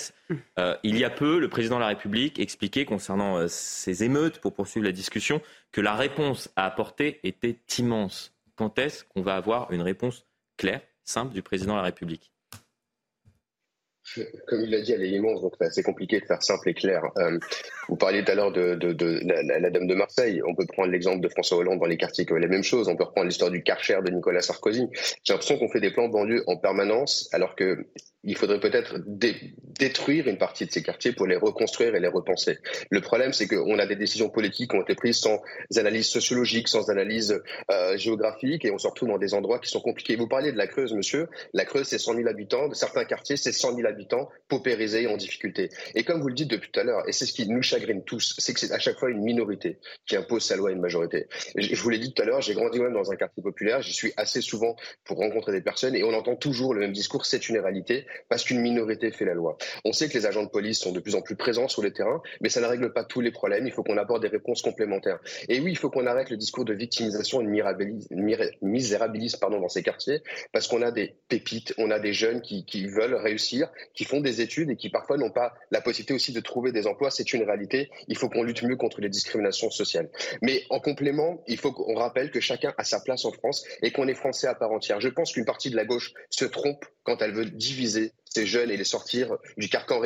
il 0.82 0.98
y 0.98 1.04
a 1.04 1.10
peu, 1.10 1.38
le 1.38 1.48
président 1.48 1.76
de 1.76 1.82
la 1.82 1.86
République 1.86 2.40
expliquait 2.40 2.84
concernant 2.84 3.46
ces 3.46 4.02
émeutes, 4.02 4.40
pour 4.40 4.54
poursuivre 4.54 4.84
la 4.84 4.92
discussion, 4.92 5.40
que 5.70 5.80
la 5.80 5.94
réponse 5.94 6.50
à 6.56 6.66
apporter 6.66 7.20
était 7.22 7.56
immense. 7.78 8.34
Quand 8.56 8.78
est-ce 8.78 9.04
qu'on 9.04 9.22
va 9.22 9.36
avoir 9.36 9.70
une 9.70 9.82
réponse 9.82 10.26
claire 10.56 10.80
simple 11.04 11.32
du 11.32 11.42
président 11.42 11.74
de 11.74 11.78
la 11.78 11.84
République? 11.84 12.32
Comme 14.46 14.62
il 14.62 14.70
l'a 14.70 14.80
dit, 14.80 14.92
elle 14.92 15.02
est 15.02 15.10
immense, 15.10 15.40
donc 15.40 15.54
c'est 15.60 15.66
assez 15.66 15.82
compliqué 15.82 16.20
de 16.20 16.24
faire 16.24 16.42
simple 16.42 16.68
et 16.68 16.74
clair. 16.74 17.02
Euh, 17.18 17.38
vous 17.88 17.96
parliez 17.96 18.24
tout 18.24 18.32
à 18.32 18.34
l'heure 18.34 18.52
de, 18.52 18.78
la, 19.24 19.70
Dame 19.70 19.86
de 19.86 19.94
Marseille. 19.94 20.40
On 20.46 20.54
peut 20.54 20.66
prendre 20.66 20.90
l'exemple 20.90 21.20
de 21.20 21.28
François 21.28 21.58
Hollande 21.58 21.80
dans 21.80 21.86
les 21.86 21.96
quartiers 21.96 22.26
qui 22.26 22.32
ont 22.32 22.36
la 22.36 22.48
même 22.48 22.64
chose. 22.64 22.88
On 22.88 22.96
peut 22.96 23.04
reprendre 23.04 23.28
l'histoire 23.28 23.50
du 23.50 23.62
Karcher 23.62 23.98
de 24.04 24.10
Nicolas 24.10 24.42
Sarkozy. 24.42 24.88
J'ai 25.24 25.32
l'impression 25.32 25.58
qu'on 25.58 25.68
fait 25.68 25.80
des 25.80 25.90
plans 25.90 26.08
banlieue 26.08 26.44
en 26.46 26.56
permanence, 26.56 27.28
alors 27.32 27.54
que 27.54 27.86
il 28.28 28.36
faudrait 28.36 28.58
peut-être 28.58 28.96
détruire 29.78 30.26
une 30.26 30.36
partie 30.36 30.66
de 30.66 30.72
ces 30.72 30.82
quartiers 30.82 31.12
pour 31.12 31.28
les 31.28 31.36
reconstruire 31.36 31.94
et 31.94 32.00
les 32.00 32.08
repenser. 32.08 32.58
Le 32.90 33.00
problème, 33.00 33.32
c'est 33.32 33.46
qu'on 33.46 33.78
a 33.78 33.86
des 33.86 33.94
décisions 33.94 34.28
politiques 34.28 34.70
qui 34.70 34.76
ont 34.76 34.82
été 34.82 34.96
prises 34.96 35.20
sans 35.20 35.40
analyse 35.76 36.08
sociologique, 36.08 36.66
sans 36.66 36.90
analyse 36.90 37.40
euh, 37.70 37.96
géographique, 37.96 38.64
et 38.64 38.72
on 38.72 38.78
se 38.78 38.88
retrouve 38.88 39.10
dans 39.10 39.18
des 39.18 39.32
endroits 39.32 39.60
qui 39.60 39.70
sont 39.70 39.80
compliqués. 39.80 40.16
Vous 40.16 40.26
parliez 40.26 40.50
de 40.50 40.58
la 40.58 40.66
Creuse, 40.66 40.92
monsieur. 40.92 41.28
La 41.52 41.64
Creuse, 41.64 41.86
c'est 41.86 41.98
100 41.98 42.16
000 42.16 42.28
habitants. 42.28 42.72
Certains 42.72 43.04
quartiers, 43.04 43.36
c'est 43.36 43.52
100 43.52 43.76
000 43.76 43.86
habitants 43.86 43.95
paupérisés 44.48 45.02
et 45.02 45.06
en 45.06 45.16
difficulté. 45.16 45.70
Et 45.94 46.04
comme 46.04 46.20
vous 46.20 46.28
le 46.28 46.34
dites 46.34 46.50
depuis 46.50 46.70
tout 46.70 46.80
à 46.80 46.84
l'heure, 46.84 47.08
et 47.08 47.12
c'est 47.12 47.26
ce 47.26 47.32
qui 47.32 47.48
nous 47.48 47.62
chagrine 47.62 48.02
tous, 48.02 48.34
c'est 48.38 48.52
que 48.52 48.60
c'est 48.60 48.72
à 48.72 48.78
chaque 48.78 48.98
fois 48.98 49.10
une 49.10 49.22
minorité 49.22 49.78
qui 50.06 50.16
impose 50.16 50.44
sa 50.44 50.56
loi 50.56 50.70
à 50.70 50.72
une 50.72 50.80
majorité. 50.80 51.26
Je 51.56 51.80
vous 51.80 51.90
l'ai 51.90 51.98
dit 51.98 52.12
tout 52.12 52.22
à 52.22 52.24
l'heure, 52.24 52.40
j'ai 52.40 52.54
grandi 52.54 52.80
même 52.80 52.92
dans 52.92 53.10
un 53.10 53.16
quartier 53.16 53.42
populaire, 53.42 53.82
j'y 53.82 53.92
suis 53.92 54.12
assez 54.16 54.40
souvent 54.40 54.76
pour 55.04 55.18
rencontrer 55.18 55.52
des 55.52 55.60
personnes, 55.60 55.96
et 55.96 56.04
on 56.04 56.14
entend 56.14 56.36
toujours 56.36 56.74
le 56.74 56.80
même 56.80 56.92
discours, 56.92 57.26
c'est 57.26 57.48
une 57.48 57.58
réalité 57.58 58.06
parce 58.28 58.44
qu'une 58.44 58.60
minorité 58.60 59.10
fait 59.10 59.24
la 59.24 59.34
loi. 59.34 59.56
On 59.84 59.92
sait 59.92 60.08
que 60.08 60.14
les 60.14 60.26
agents 60.26 60.44
de 60.44 60.48
police 60.48 60.78
sont 60.78 60.92
de 60.92 61.00
plus 61.00 61.14
en 61.14 61.22
plus 61.22 61.36
présents 61.36 61.68
sur 61.68 61.82
le 61.82 61.92
terrain, 61.92 62.22
mais 62.40 62.48
ça 62.48 62.60
ne 62.60 62.66
règle 62.66 62.92
pas 62.92 63.04
tous 63.04 63.20
les 63.20 63.30
problèmes. 63.30 63.66
Il 63.66 63.72
faut 63.72 63.82
qu'on 63.82 63.96
apporte 63.96 64.22
des 64.22 64.28
réponses 64.28 64.62
complémentaires. 64.62 65.18
Et 65.48 65.60
oui, 65.60 65.72
il 65.72 65.78
faut 65.78 65.90
qu'on 65.90 66.06
arrête 66.06 66.30
le 66.30 66.36
discours 66.36 66.64
de 66.64 66.74
victimisation 66.74 67.40
et 67.40 67.44
de 67.44 68.56
misérabilisme 68.62 69.38
pardon, 69.40 69.60
dans 69.60 69.68
ces 69.68 69.82
quartiers, 69.82 70.22
parce 70.52 70.68
qu'on 70.68 70.82
a 70.82 70.90
des 70.90 71.14
pépites, 71.28 71.74
on 71.78 71.90
a 71.90 71.98
des 71.98 72.12
jeunes 72.12 72.42
qui 72.42 72.86
veulent 72.86 73.14
réussir, 73.14 73.68
qui 73.94 74.04
font 74.04 74.20
des 74.20 74.40
études 74.40 74.70
et 74.70 74.76
qui 74.76 74.90
parfois 74.90 75.16
n'ont 75.16 75.30
pas 75.30 75.54
la 75.70 75.80
possibilité 75.80 76.14
aussi 76.14 76.32
de 76.32 76.40
trouver 76.40 76.72
des 76.72 76.86
emplois. 76.86 77.10
C'est 77.10 77.32
une 77.32 77.42
réalité. 77.42 77.90
Il 78.08 78.16
faut 78.16 78.28
qu'on 78.28 78.42
lutte 78.42 78.62
mieux 78.62 78.76
contre 78.76 79.00
les 79.00 79.08
discriminations 79.08 79.70
sociales. 79.70 80.10
Mais 80.42 80.64
en 80.70 80.80
complément, 80.80 81.42
il 81.46 81.58
faut 81.58 81.72
qu'on 81.72 81.94
rappelle 81.94 82.30
que 82.30 82.40
chacun 82.40 82.74
a 82.78 82.84
sa 82.84 83.00
place 83.00 83.24
en 83.24 83.32
France 83.32 83.64
et 83.82 83.90
qu'on 83.90 84.08
est 84.08 84.14
français 84.14 84.46
à 84.46 84.54
part 84.54 84.72
entière. 84.72 85.00
Je 85.00 85.08
pense 85.08 85.32
qu'une 85.32 85.44
partie 85.44 85.70
de 85.70 85.76
la 85.76 85.84
gauche 85.84 86.12
se 86.30 86.44
trompe 86.44 86.84
quand 87.02 87.22
elle 87.22 87.32
veut 87.32 87.46
diviser 87.46 88.12
ces 88.36 88.46
jeunes 88.46 88.70
et 88.70 88.76
les 88.76 88.84
sortir 88.84 89.36
du 89.56 89.68
carcan 89.70 89.98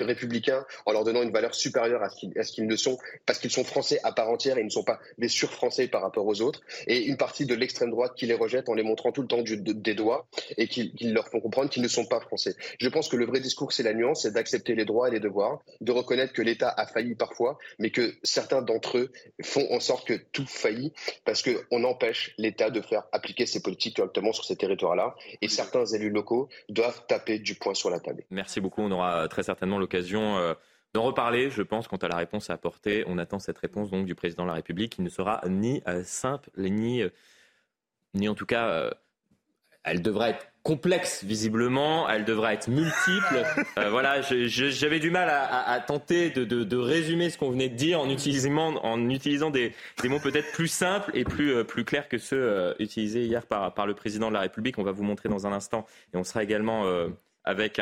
républicain 0.00 0.64
en 0.86 0.92
leur 0.92 1.04
donnant 1.04 1.22
une 1.22 1.30
valeur 1.30 1.54
supérieure 1.54 2.02
à 2.02 2.10
ce 2.10 2.52
qu'ils 2.52 2.66
ne 2.66 2.76
sont, 2.76 2.98
parce 3.26 3.38
qu'ils 3.38 3.52
sont 3.52 3.62
français 3.62 4.00
à 4.02 4.12
part 4.12 4.28
entière 4.28 4.58
et 4.58 4.62
ils 4.62 4.66
ne 4.66 4.70
sont 4.70 4.82
pas 4.82 4.98
des 5.18 5.28
sur-français 5.28 5.86
par 5.86 6.02
rapport 6.02 6.26
aux 6.26 6.40
autres. 6.40 6.60
Et 6.88 7.04
une 7.04 7.16
partie 7.16 7.46
de 7.46 7.54
l'extrême 7.54 7.90
droite 7.90 8.14
qui 8.16 8.26
les 8.26 8.34
rejette 8.34 8.68
en 8.68 8.74
les 8.74 8.82
montrant 8.82 9.12
tout 9.12 9.22
le 9.22 9.28
temps 9.28 9.42
des 9.42 9.94
doigts 9.94 10.26
et 10.56 10.66
qui, 10.66 10.92
leur 11.02 11.28
font 11.28 11.40
comprendre 11.40 11.70
qu'ils 11.70 11.82
ne 11.82 11.88
sont 11.88 12.06
pas 12.06 12.18
français. 12.18 12.56
Je 12.80 12.88
pense 12.88 13.08
que 13.08 13.16
le 13.16 13.24
vrai 13.24 13.38
discours, 13.38 13.72
c'est 13.72 13.84
la 13.84 13.94
nuance, 13.94 14.22
c'est 14.22 14.32
d'accepter 14.32 14.74
les 14.74 14.84
droits 14.84 15.08
et 15.08 15.12
les 15.12 15.20
devoirs, 15.20 15.62
de 15.80 15.92
reconnaître 15.92 16.32
que 16.32 16.42
l'État 16.42 16.74
a 16.76 16.86
failli 16.86 17.14
parfois, 17.14 17.58
mais 17.78 17.90
que 17.90 18.14
certains 18.24 18.62
d'entre 18.62 18.98
eux 18.98 19.12
font 19.42 19.66
en 19.70 19.78
sorte 19.78 20.08
que 20.08 20.14
tout 20.32 20.46
faillit 20.46 20.92
parce 21.24 21.42
qu'on 21.42 21.84
empêche 21.84 22.34
l'État 22.36 22.70
de 22.70 22.80
faire 22.80 23.04
appliquer 23.12 23.46
ses 23.46 23.60
politiques 23.60 23.96
correctement 23.96 24.32
sur 24.32 24.44
ces 24.44 24.56
territoires-là. 24.56 25.14
Et 25.40 25.48
certains 25.48 25.86
élus 25.86 26.10
locaux 26.10 26.48
doivent 26.68 27.06
taper 27.06 27.38
du 27.38 27.54
poing 27.54 27.74
sur 27.76 27.90
la 27.90 28.00
table. 28.00 28.24
Merci 28.30 28.60
beaucoup. 28.60 28.82
On 28.82 28.90
aura 28.90 29.28
très 29.28 29.42
certainement 29.42 29.78
l'occasion 29.78 30.38
euh, 30.38 30.54
d'en 30.94 31.02
reparler, 31.02 31.50
je 31.50 31.62
pense, 31.62 31.88
quant 31.88 31.96
à 31.96 32.08
la 32.08 32.16
réponse 32.16 32.50
à 32.50 32.54
apporter. 32.54 33.04
On 33.06 33.18
attend 33.18 33.38
cette 33.38 33.58
réponse 33.58 33.90
donc 33.90 34.06
du 34.06 34.14
président 34.14 34.44
de 34.44 34.48
la 34.48 34.54
République 34.54 34.92
qui 34.96 35.02
ne 35.02 35.08
sera 35.08 35.42
ni 35.48 35.82
euh, 35.86 36.02
simple, 36.04 36.50
ni, 36.56 37.02
euh, 37.02 37.10
ni 38.14 38.28
en 38.28 38.34
tout 38.34 38.46
cas, 38.46 38.90
elle 39.84 40.02
devrait 40.02 40.30
être 40.30 40.46
complexe 40.62 41.22
visiblement, 41.22 42.08
elle 42.08 42.24
devrait 42.24 42.54
être 42.54 42.68
multiple. 42.68 43.44
voilà, 43.90 44.20
j'avais 44.22 44.98
du 44.98 45.10
mal 45.10 45.28
à, 45.30 45.78
tenter 45.80 46.30
de, 46.30 46.76
résumer 46.76 47.30
ce 47.30 47.38
qu'on 47.38 47.50
venait 47.50 47.68
de 47.68 47.76
dire 47.76 48.00
en 48.00 48.10
utilisant, 48.10 48.74
en 48.76 49.10
utilisant 49.10 49.50
des, 49.50 49.74
mots 50.04 50.18
peut-être 50.18 50.50
plus 50.52 50.66
simples 50.66 51.12
et 51.14 51.22
plus, 51.22 51.64
plus 51.64 51.84
clairs 51.84 52.08
que 52.08 52.18
ceux 52.18 52.74
utilisés 52.80 53.26
hier 53.26 53.46
par, 53.46 53.74
par 53.74 53.86
le 53.86 53.94
président 53.94 54.28
de 54.28 54.34
la 54.34 54.40
République. 54.40 54.78
On 54.78 54.82
va 54.82 54.90
vous 54.92 55.04
montrer 55.04 55.28
dans 55.28 55.46
un 55.46 55.52
instant 55.52 55.86
et 56.12 56.16
on 56.16 56.24
sera 56.24 56.42
également 56.42 56.84
avec 57.46 57.80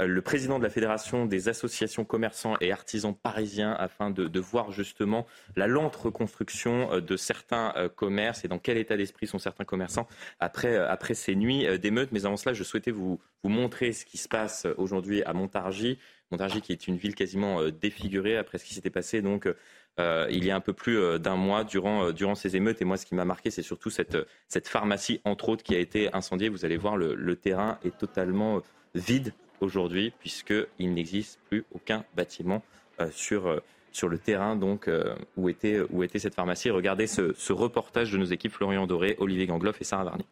euh, 0.00 0.06
le 0.06 0.22
président 0.22 0.58
de 0.58 0.64
la 0.64 0.70
Fédération 0.70 1.26
des 1.26 1.48
associations 1.48 2.04
commerçants 2.04 2.56
et 2.60 2.72
artisans 2.72 3.14
parisiens 3.14 3.72
afin 3.72 4.10
de, 4.10 4.40
voir 4.40 4.72
justement 4.72 5.26
la 5.56 5.66
lente 5.66 5.96
reconstruction 5.96 6.92
euh, 6.92 7.00
de 7.00 7.16
certains 7.16 7.72
euh, 7.76 7.88
commerces 7.88 8.44
et 8.44 8.48
dans 8.48 8.58
quel 8.58 8.78
état 8.78 8.96
d'esprit 8.96 9.26
sont 9.26 9.38
certains 9.38 9.64
commerçants 9.64 10.08
après, 10.38 11.14
ces 11.14 11.36
nuits 11.36 11.78
d'émeutes. 11.78 12.10
Mais 12.12 12.24
avant 12.24 12.36
cela, 12.36 12.54
je 12.54 12.64
souhaitais 12.64 12.90
vous, 12.90 13.20
vous 13.42 13.50
montrer 13.50 13.92
ce 13.92 14.04
qui 14.04 14.18
se 14.18 14.28
passe 14.28 14.66
aujourd'hui 14.76 15.22
à 15.24 15.32
Montargis. 15.32 15.98
Montargis 16.30 16.60
qui 16.60 16.72
est 16.72 16.86
une 16.86 16.96
ville 16.96 17.14
quasiment 17.14 17.68
défigurée 17.68 18.36
après 18.36 18.58
ce 18.58 18.64
qui 18.64 18.74
s'était 18.74 18.90
passé 18.90 19.20
donc 19.20 19.48
il 19.98 20.44
y 20.44 20.50
a 20.50 20.56
un 20.56 20.60
peu 20.60 20.72
plus 20.72 21.18
d'un 21.18 21.36
mois 21.36 21.62
durant, 21.62 22.10
durant 22.12 22.34
ces 22.34 22.56
émeutes. 22.56 22.80
Et 22.80 22.86
moi, 22.86 22.96
ce 22.96 23.04
qui 23.04 23.14
m'a 23.14 23.26
marqué, 23.26 23.50
c'est 23.50 23.62
surtout 23.62 23.90
cette, 23.90 24.16
cette 24.48 24.66
pharmacie, 24.66 25.20
entre 25.24 25.50
autres, 25.50 25.62
qui 25.62 25.74
a 25.74 25.78
été 25.78 26.14
incendiée. 26.14 26.48
Vous 26.48 26.64
allez 26.64 26.78
voir, 26.78 26.96
le, 26.96 27.36
terrain 27.36 27.78
est 27.84 27.98
totalement 27.98 28.62
vide 28.94 29.34
aujourd'hui, 29.60 30.12
puisqu'il 30.18 30.94
n'existe 30.94 31.38
plus 31.48 31.64
aucun 31.72 32.04
bâtiment 32.16 32.62
euh, 33.00 33.08
sur, 33.12 33.46
euh, 33.46 33.60
sur 33.92 34.08
le 34.08 34.18
terrain 34.18 34.56
donc, 34.56 34.88
euh, 34.88 35.14
où, 35.36 35.48
était, 35.48 35.80
où 35.90 36.02
était 36.02 36.18
cette 36.18 36.34
pharmacie? 36.34 36.70
Regardez 36.70 37.06
ce, 37.06 37.32
ce 37.34 37.52
reportage 37.52 38.12
de 38.12 38.18
nos 38.18 38.24
équipes 38.24 38.52
Florian 38.52 38.86
Doré, 38.86 39.16
Olivier 39.18 39.46
Gangloff 39.46 39.80
et 39.80 39.84
Sarah 39.84 40.04
Varny. 40.04 40.24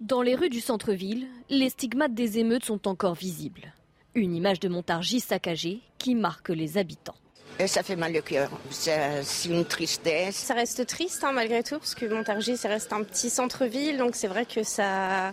Dans 0.00 0.22
les 0.22 0.34
rues 0.34 0.50
du 0.50 0.60
centre-ville, 0.60 1.26
les 1.48 1.70
stigmates 1.70 2.14
des 2.14 2.38
émeutes 2.38 2.64
sont 2.64 2.86
encore 2.86 3.14
visibles. 3.14 3.72
Une 4.14 4.34
image 4.34 4.60
de 4.60 4.68
Montargis 4.68 5.20
saccagée 5.20 5.80
qui 5.98 6.14
marque 6.14 6.50
les 6.50 6.78
habitants. 6.78 7.16
Et 7.58 7.66
ça 7.66 7.82
fait 7.82 7.96
mal 7.96 8.14
au 8.16 8.20
cœur. 8.20 8.50
C'est 8.70 9.48
une 9.48 9.64
tristesse. 9.64 10.36
Ça 10.36 10.54
reste 10.54 10.86
triste 10.86 11.24
hein, 11.24 11.32
malgré 11.32 11.62
tout, 11.62 11.78
parce 11.78 11.94
que 11.94 12.04
Montargis, 12.04 12.58
ça 12.58 12.68
reste 12.68 12.92
un 12.92 13.02
petit 13.02 13.30
centre-ville, 13.30 13.96
donc 13.96 14.14
c'est 14.14 14.26
vrai 14.26 14.44
que 14.44 14.62
ça, 14.62 15.32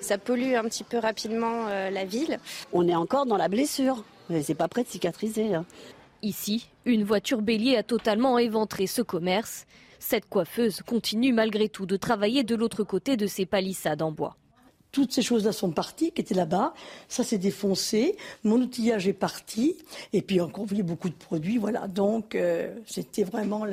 ça 0.00 0.18
pollue 0.18 0.54
un 0.54 0.64
petit 0.64 0.84
peu 0.84 0.98
rapidement 0.98 1.68
euh, 1.68 1.88
la 1.90 2.04
ville. 2.04 2.38
On 2.74 2.86
est 2.88 2.94
encore 2.94 3.24
dans 3.24 3.38
la 3.38 3.48
blessure. 3.48 4.04
C'est 4.42 4.54
pas 4.54 4.68
prêt 4.68 4.82
de 4.82 4.88
cicatriser. 4.88 5.54
Hein. 5.54 5.64
Ici, 6.22 6.68
une 6.84 7.04
voiture 7.04 7.40
bélier 7.40 7.76
a 7.76 7.82
totalement 7.82 8.38
éventré 8.38 8.86
ce 8.86 9.00
commerce. 9.00 9.66
Cette 9.98 10.28
coiffeuse 10.28 10.82
continue 10.86 11.32
malgré 11.32 11.68
tout 11.68 11.86
de 11.86 11.96
travailler 11.96 12.44
de 12.44 12.54
l'autre 12.54 12.84
côté 12.84 13.16
de 13.16 13.26
ces 13.26 13.46
palissades 13.46 14.02
en 14.02 14.12
bois. 14.12 14.36
Toutes 14.92 15.12
ces 15.12 15.22
choses-là 15.22 15.52
sont 15.52 15.70
parties, 15.70 16.12
qui 16.12 16.20
étaient 16.20 16.34
là-bas. 16.34 16.74
Ça 17.08 17.24
s'est 17.24 17.38
défoncé. 17.38 18.16
Mon 18.44 18.56
outillage 18.60 19.08
est 19.08 19.14
parti. 19.14 19.76
Et 20.12 20.20
puis 20.20 20.40
encore, 20.40 20.66
il 20.70 20.76
y 20.76 20.80
a 20.80 20.84
beaucoup 20.84 21.08
de 21.08 21.14
produits. 21.14 21.56
Voilà. 21.56 21.88
Donc, 21.88 22.34
euh, 22.34 22.74
c'était 22.86 23.24
vraiment 23.24 23.64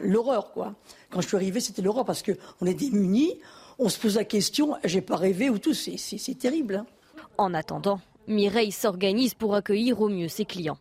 l'horreur, 0.00 0.52
quoi. 0.52 0.74
Quand 1.10 1.20
je 1.20 1.26
suis 1.26 1.36
arrivée, 1.36 1.60
c'était 1.60 1.82
l'horreur 1.82 2.04
parce 2.04 2.22
qu'on 2.22 2.66
est 2.66 2.74
démunis. 2.74 3.38
On 3.78 3.88
se 3.88 3.98
pose 3.98 4.16
la 4.16 4.24
question, 4.24 4.76
j'ai 4.84 5.00
pas 5.00 5.16
rêvé 5.16 5.50
ou 5.50 5.58
tout. 5.58 5.74
C'est 5.74 6.38
terrible. 6.38 6.76
Hein. 6.76 6.86
En 7.36 7.52
attendant, 7.54 8.00
Mireille 8.28 8.72
s'organise 8.72 9.34
pour 9.34 9.54
accueillir 9.54 10.00
au 10.00 10.08
mieux 10.08 10.28
ses 10.28 10.44
clients. 10.44 10.78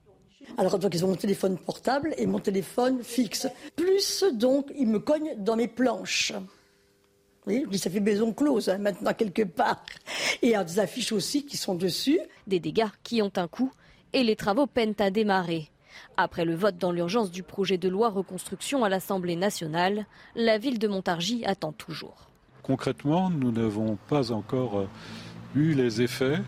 Alors, 0.58 0.78
donc, 0.78 0.94
ils 0.94 1.06
ont 1.06 1.10
mon 1.10 1.16
téléphone 1.16 1.58
portable 1.58 2.14
et 2.18 2.26
mon 2.26 2.40
téléphone 2.40 3.02
fixe. 3.04 3.48
Plus, 3.76 4.24
donc, 4.34 4.68
ils 4.78 4.88
me 4.88 5.00
cognent 5.00 5.36
dans 5.38 5.56
mes 5.56 5.68
planches. 5.68 6.34
Oui, 7.50 7.78
ça 7.78 7.90
fait 7.90 8.00
maison 8.00 8.34
close 8.34 8.70
hein, 8.70 8.78
maintenant 8.78 9.14
quelque 9.14 9.44
part. 9.44 9.84
Et 10.42 10.48
il 10.48 10.52
y 10.52 10.56
a 10.56 10.64
des 10.64 10.80
affiches 10.80 11.12
aussi 11.12 11.46
qui 11.46 11.58
sont 11.58 11.76
dessus. 11.76 12.20
Des 12.48 12.60
dégâts 12.60 12.88
qui 13.04 13.22
ont 13.22 13.32
un 13.36 13.48
coût 13.48 13.72
et 14.14 14.24
les 14.24 14.36
travaux 14.36 14.68
peinent 14.68 14.96
à 15.00 15.10
démarrer. 15.10 15.70
Après 16.18 16.46
le 16.46 16.56
vote 16.56 16.78
dans 16.78 16.92
l'urgence 16.92 17.32
du 17.32 17.44
projet 17.44 17.78
de 17.78 17.90
loi 17.90 18.10
reconstruction 18.10 18.84
à 18.84 18.90
l'Assemblée 18.90 19.36
nationale, 19.36 20.06
la 20.36 20.58
ville 20.58 20.80
de 20.80 20.88
Montargis 20.88 21.44
attend 21.46 21.72
toujours. 21.72 22.30
Concrètement, 22.64 23.30
nous 23.30 23.52
n'avons 23.52 23.98
pas 24.08 24.32
encore 24.32 24.80
euh, 24.80 24.88
eu 25.56 25.74
les 25.74 26.02
effets 26.02 26.40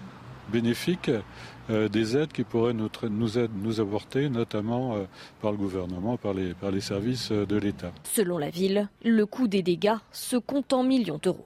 bénéfiques 0.51 1.11
euh, 1.69 1.87
des 1.87 2.17
aides 2.17 2.31
qui 2.31 2.43
pourraient 2.43 2.73
nous, 2.73 2.89
nous, 3.09 3.79
apporter, 3.79 4.29
notamment 4.29 4.95
euh, 4.95 5.03
par 5.41 5.51
le 5.51 5.57
gouvernement, 5.57 6.17
par 6.17 6.33
les, 6.33 6.53
par 6.53 6.71
les 6.71 6.81
services 6.81 7.31
euh, 7.31 7.45
de 7.45 7.57
l'État. 7.57 7.91
Selon 8.03 8.37
la 8.37 8.49
ville, 8.49 8.89
le 9.03 9.25
coût 9.25 9.47
des 9.47 9.61
dégâts 9.61 9.97
se 10.11 10.37
compte 10.37 10.73
en 10.73 10.83
millions 10.83 11.19
d'euros. 11.21 11.45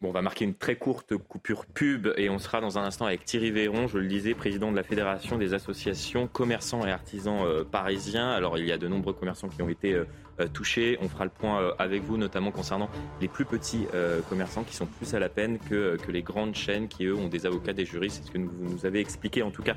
Bon, 0.00 0.10
on 0.10 0.12
va 0.12 0.22
marquer 0.22 0.44
une 0.44 0.54
très 0.54 0.76
courte 0.76 1.16
coupure 1.16 1.64
pub 1.64 2.08
et 2.18 2.28
on 2.28 2.38
sera 2.38 2.60
dans 2.60 2.78
un 2.78 2.82
instant 2.82 3.06
avec 3.06 3.24
Thierry 3.24 3.50
Véron, 3.50 3.88
je 3.88 3.96
le 3.96 4.06
disais, 4.06 4.34
président 4.34 4.70
de 4.70 4.76
la 4.76 4.82
Fédération 4.82 5.38
des 5.38 5.54
associations 5.54 6.26
commerçants 6.26 6.84
et 6.84 6.90
artisans 6.90 7.64
parisiens. 7.70 8.28
Alors 8.28 8.58
il 8.58 8.66
y 8.66 8.72
a 8.72 8.76
de 8.76 8.86
nombreux 8.86 9.14
commerçants 9.14 9.48
qui 9.48 9.62
ont 9.62 9.68
été 9.68 9.94
euh, 9.94 10.04
touchés. 10.52 10.98
On 11.00 11.08
fera 11.08 11.24
le 11.24 11.30
point 11.30 11.60
euh, 11.60 11.72
avec 11.78 12.02
vous, 12.02 12.16
notamment 12.16 12.50
concernant 12.50 12.88
les 13.20 13.28
plus 13.28 13.44
petits 13.44 13.86
euh, 13.94 14.20
commerçants 14.28 14.64
qui 14.64 14.74
sont 14.74 14.86
plus 14.86 15.14
à 15.14 15.18
la 15.18 15.28
peine 15.28 15.58
que, 15.58 15.96
que 15.96 16.10
les 16.10 16.22
grandes 16.22 16.54
chaînes 16.54 16.88
qui, 16.88 17.04
eux, 17.04 17.14
ont 17.14 17.28
des 17.28 17.46
avocats, 17.46 17.72
des 17.72 17.84
juristes. 17.84 18.22
C'est 18.22 18.28
ce 18.28 18.32
que 18.32 18.38
vous 18.38 18.74
nous 18.74 18.86
avez 18.86 19.00
expliqué, 19.00 19.42
en 19.42 19.50
tout 19.50 19.62
cas, 19.62 19.76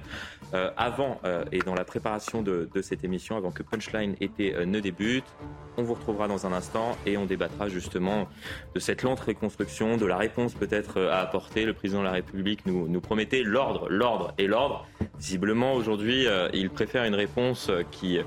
avant 0.76 1.20
et 1.52 1.60
dans 1.60 1.76
la 1.76 1.84
préparation 1.84 2.42
de, 2.42 2.70
de, 2.74 2.82
cette 2.82 3.04
émission, 3.04 3.38
avant 3.38 3.52
que 3.52 3.64
Punchline 3.64 4.16
ne 4.20 4.80
débute. 4.80 5.26
On 5.78 5.84
vous 5.84 5.94
retrouvera 5.94 6.28
dans 6.28 6.46
un 6.48 6.54
instant 6.54 6.98
et 7.06 7.18
on 7.18 7.26
débattra 7.26 7.70
justement 7.70 8.28
de 8.74 8.80
cette 8.80 9.04
lente 9.04 9.20
reconstruction, 9.20 9.98
de 9.98 10.06
la 10.06 10.18
réponse 10.18 10.54
peut-être 10.54 11.02
à 11.02 11.20
apporter. 11.20 11.66
Le 11.66 11.74
président 11.74 12.00
de 12.00 12.06
la 12.06 12.12
République 12.12 12.66
nous, 12.66 12.88
nous 12.88 13.02
promettait 13.02 13.44
l'ordre, 13.44 13.88
l'ordre 13.90 14.34
et 14.38 14.48
l'ordre. 14.48 14.88
Visiblement, 15.20 15.74
aujourd'hui, 15.74 16.28
il 16.54 16.70
préfère 16.70 17.04
une 17.04 17.16
réponse 17.16 17.72
qui 17.92 18.20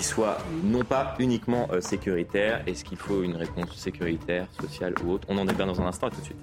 qui 0.00 0.06
soit 0.06 0.38
non 0.64 0.82
pas 0.82 1.14
uniquement 1.18 1.68
euh, 1.72 1.82
sécuritaire. 1.82 2.62
Est-ce 2.66 2.84
qu'il 2.84 2.96
faut 2.96 3.22
une 3.22 3.36
réponse 3.36 3.76
sécuritaire, 3.76 4.46
sociale 4.58 4.94
ou 5.04 5.12
autre? 5.12 5.26
On 5.28 5.36
en 5.36 5.44
débat 5.44 5.66
dans 5.66 5.78
un 5.78 5.86
instant, 5.86 6.06
à 6.06 6.10
tout 6.10 6.20
de 6.20 6.24
suite. 6.24 6.38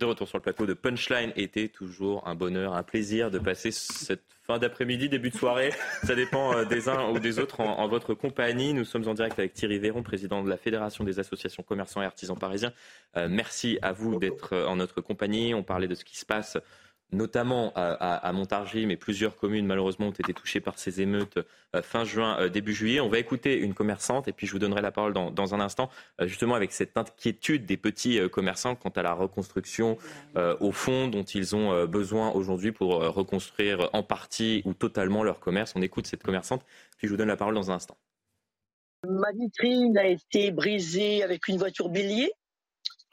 De 0.00 0.04
retour 0.04 0.26
sur 0.26 0.38
le 0.38 0.42
plateau 0.42 0.66
de 0.66 0.74
Punchline 0.74 1.32
était 1.36 1.68
toujours 1.68 2.26
un 2.26 2.34
bonheur, 2.34 2.74
un 2.74 2.82
plaisir 2.82 3.30
de 3.30 3.38
passer 3.38 3.70
cette 3.70 4.24
fin 4.42 4.58
d'après-midi, 4.58 5.08
début 5.08 5.30
de 5.30 5.36
soirée. 5.36 5.70
Ça 6.02 6.16
dépend 6.16 6.52
euh, 6.52 6.64
des 6.64 6.88
uns 6.88 7.08
ou 7.10 7.20
des 7.20 7.38
autres 7.38 7.60
en, 7.60 7.86
votre 7.86 8.12
compagnie. 8.14 8.74
Nous 8.74 8.84
sommes 8.84 9.06
en 9.06 9.14
direct 9.14 9.38
avec 9.38 9.52
Thierry 9.54 9.78
Véron, 9.78 10.02
président 10.02 10.42
de 10.42 10.50
la 10.50 10.56
Fédération 10.56 11.04
des 11.04 11.20
associations 11.20 11.62
commerçants 11.62 12.02
et 12.02 12.06
artisans 12.06 12.36
parisiens. 12.36 12.72
Euh, 13.16 13.28
merci 13.30 13.78
à 13.82 13.92
vous 13.92 14.18
d'être 14.18 14.56
en 14.66 14.74
notre 14.74 15.00
compagnie. 15.00 15.54
On 15.54 15.62
parlait 15.62 15.86
de 15.86 15.94
ce 15.94 16.04
qui 16.04 16.18
se 16.18 16.26
passe 16.26 16.58
notamment 17.12 17.72
à, 17.74 18.32
Montargis, 18.32 18.86
mais 18.86 18.96
plusieurs 18.96 19.36
communes 19.36 19.66
malheureusement 19.66 20.08
ont 20.08 20.12
été 20.12 20.32
touchées 20.32 20.60
par 20.60 20.78
ces 20.78 21.00
émeutes 21.00 21.38
euh, 21.74 21.82
fin 21.82 22.04
juin, 22.04 22.38
euh, 22.40 22.48
début 22.48 22.74
juillet. 22.74 23.00
On 23.00 23.08
va 23.08 23.18
écouter 23.18 23.58
une 23.58 23.74
commerçante 23.74 24.28
et 24.28 24.32
puis 24.32 24.46
je 24.46 24.52
vous 24.52 24.58
donnerai 24.58 24.80
la 24.80 24.90
parole 24.90 25.12
dans, 25.12 25.54
un 25.54 25.60
instant, 25.60 25.90
euh, 26.20 26.26
justement 26.26 26.54
avec 26.54 26.72
cette 26.72 26.96
inquiétude 26.96 27.66
des 27.66 27.76
petits 27.76 28.18
commerçants 28.30 28.74
quant 28.74 28.90
à 28.90 29.02
la 29.02 29.12
reconstruction 29.12 29.98
au 30.36 30.72
fond 30.72 31.08
dont 31.08 31.22
ils 31.22 31.54
ont 31.54 31.86
besoin 31.86 32.30
aujourd'hui 32.30 32.72
pour 32.72 32.94
reconstruire 32.94 33.90
en 33.92 34.02
partie 34.02 34.62
ou 34.64 34.74
totalement 34.74 35.22
leur 35.22 35.40
commerce. 35.40 35.72
On 35.76 35.82
écoute 35.82 36.06
cette 36.06 36.22
commerçante, 36.22 36.64
puis 36.98 37.08
je 37.08 37.12
vous 37.12 37.16
donne 37.16 37.28
la 37.28 37.36
parole 37.36 37.54
dans 37.54 37.70
un 37.70 37.74
instant. 37.74 37.96
Ma 39.08 39.32
vitrine 39.32 39.98
a 39.98 40.06
été 40.06 40.50
brisée 40.52 41.22
avec 41.22 41.48
une 41.48 41.58
voiture 41.58 41.88
bélier. 41.88 42.32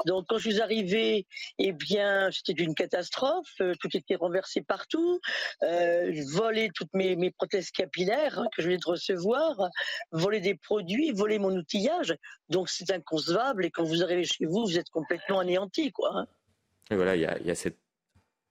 Donc 0.05 0.25
quand 0.27 0.37
je 0.37 0.49
suis 0.49 0.61
arrivée, 0.61 1.25
eh 1.57 1.71
bien 1.71 2.29
c'était 2.31 2.63
une 2.63 2.75
catastrophe, 2.75 3.49
euh, 3.61 3.73
tout 3.79 3.89
était 3.95 4.15
renversé 4.15 4.61
partout, 4.61 5.19
euh, 5.63 6.11
voler 6.31 6.69
toutes 6.73 6.93
mes, 6.93 7.15
mes 7.15 7.31
prothèses 7.31 7.71
capillaires 7.71 8.39
hein, 8.39 8.47
que 8.55 8.61
je 8.61 8.67
venais 8.67 8.77
de 8.77 8.89
recevoir, 8.89 9.69
voler 10.11 10.39
des 10.39 10.55
produits, 10.55 11.11
voler 11.11 11.39
mon 11.39 11.51
outillage. 11.51 12.15
Donc 12.49 12.69
c'est 12.69 12.91
inconcevable 12.91 13.65
et 13.65 13.71
quand 13.71 13.83
vous 13.83 14.03
arrivez 14.03 14.23
chez 14.23 14.45
vous, 14.45 14.65
vous 14.65 14.77
êtes 14.77 14.89
complètement 14.89 15.39
anéanti, 15.39 15.91
quoi. 15.91 16.11
Hein. 16.13 16.27
Et 16.91 16.95
voilà, 16.95 17.15
il 17.15 17.21
y 17.21 17.51
a, 17.51 17.55
cette 17.55 17.77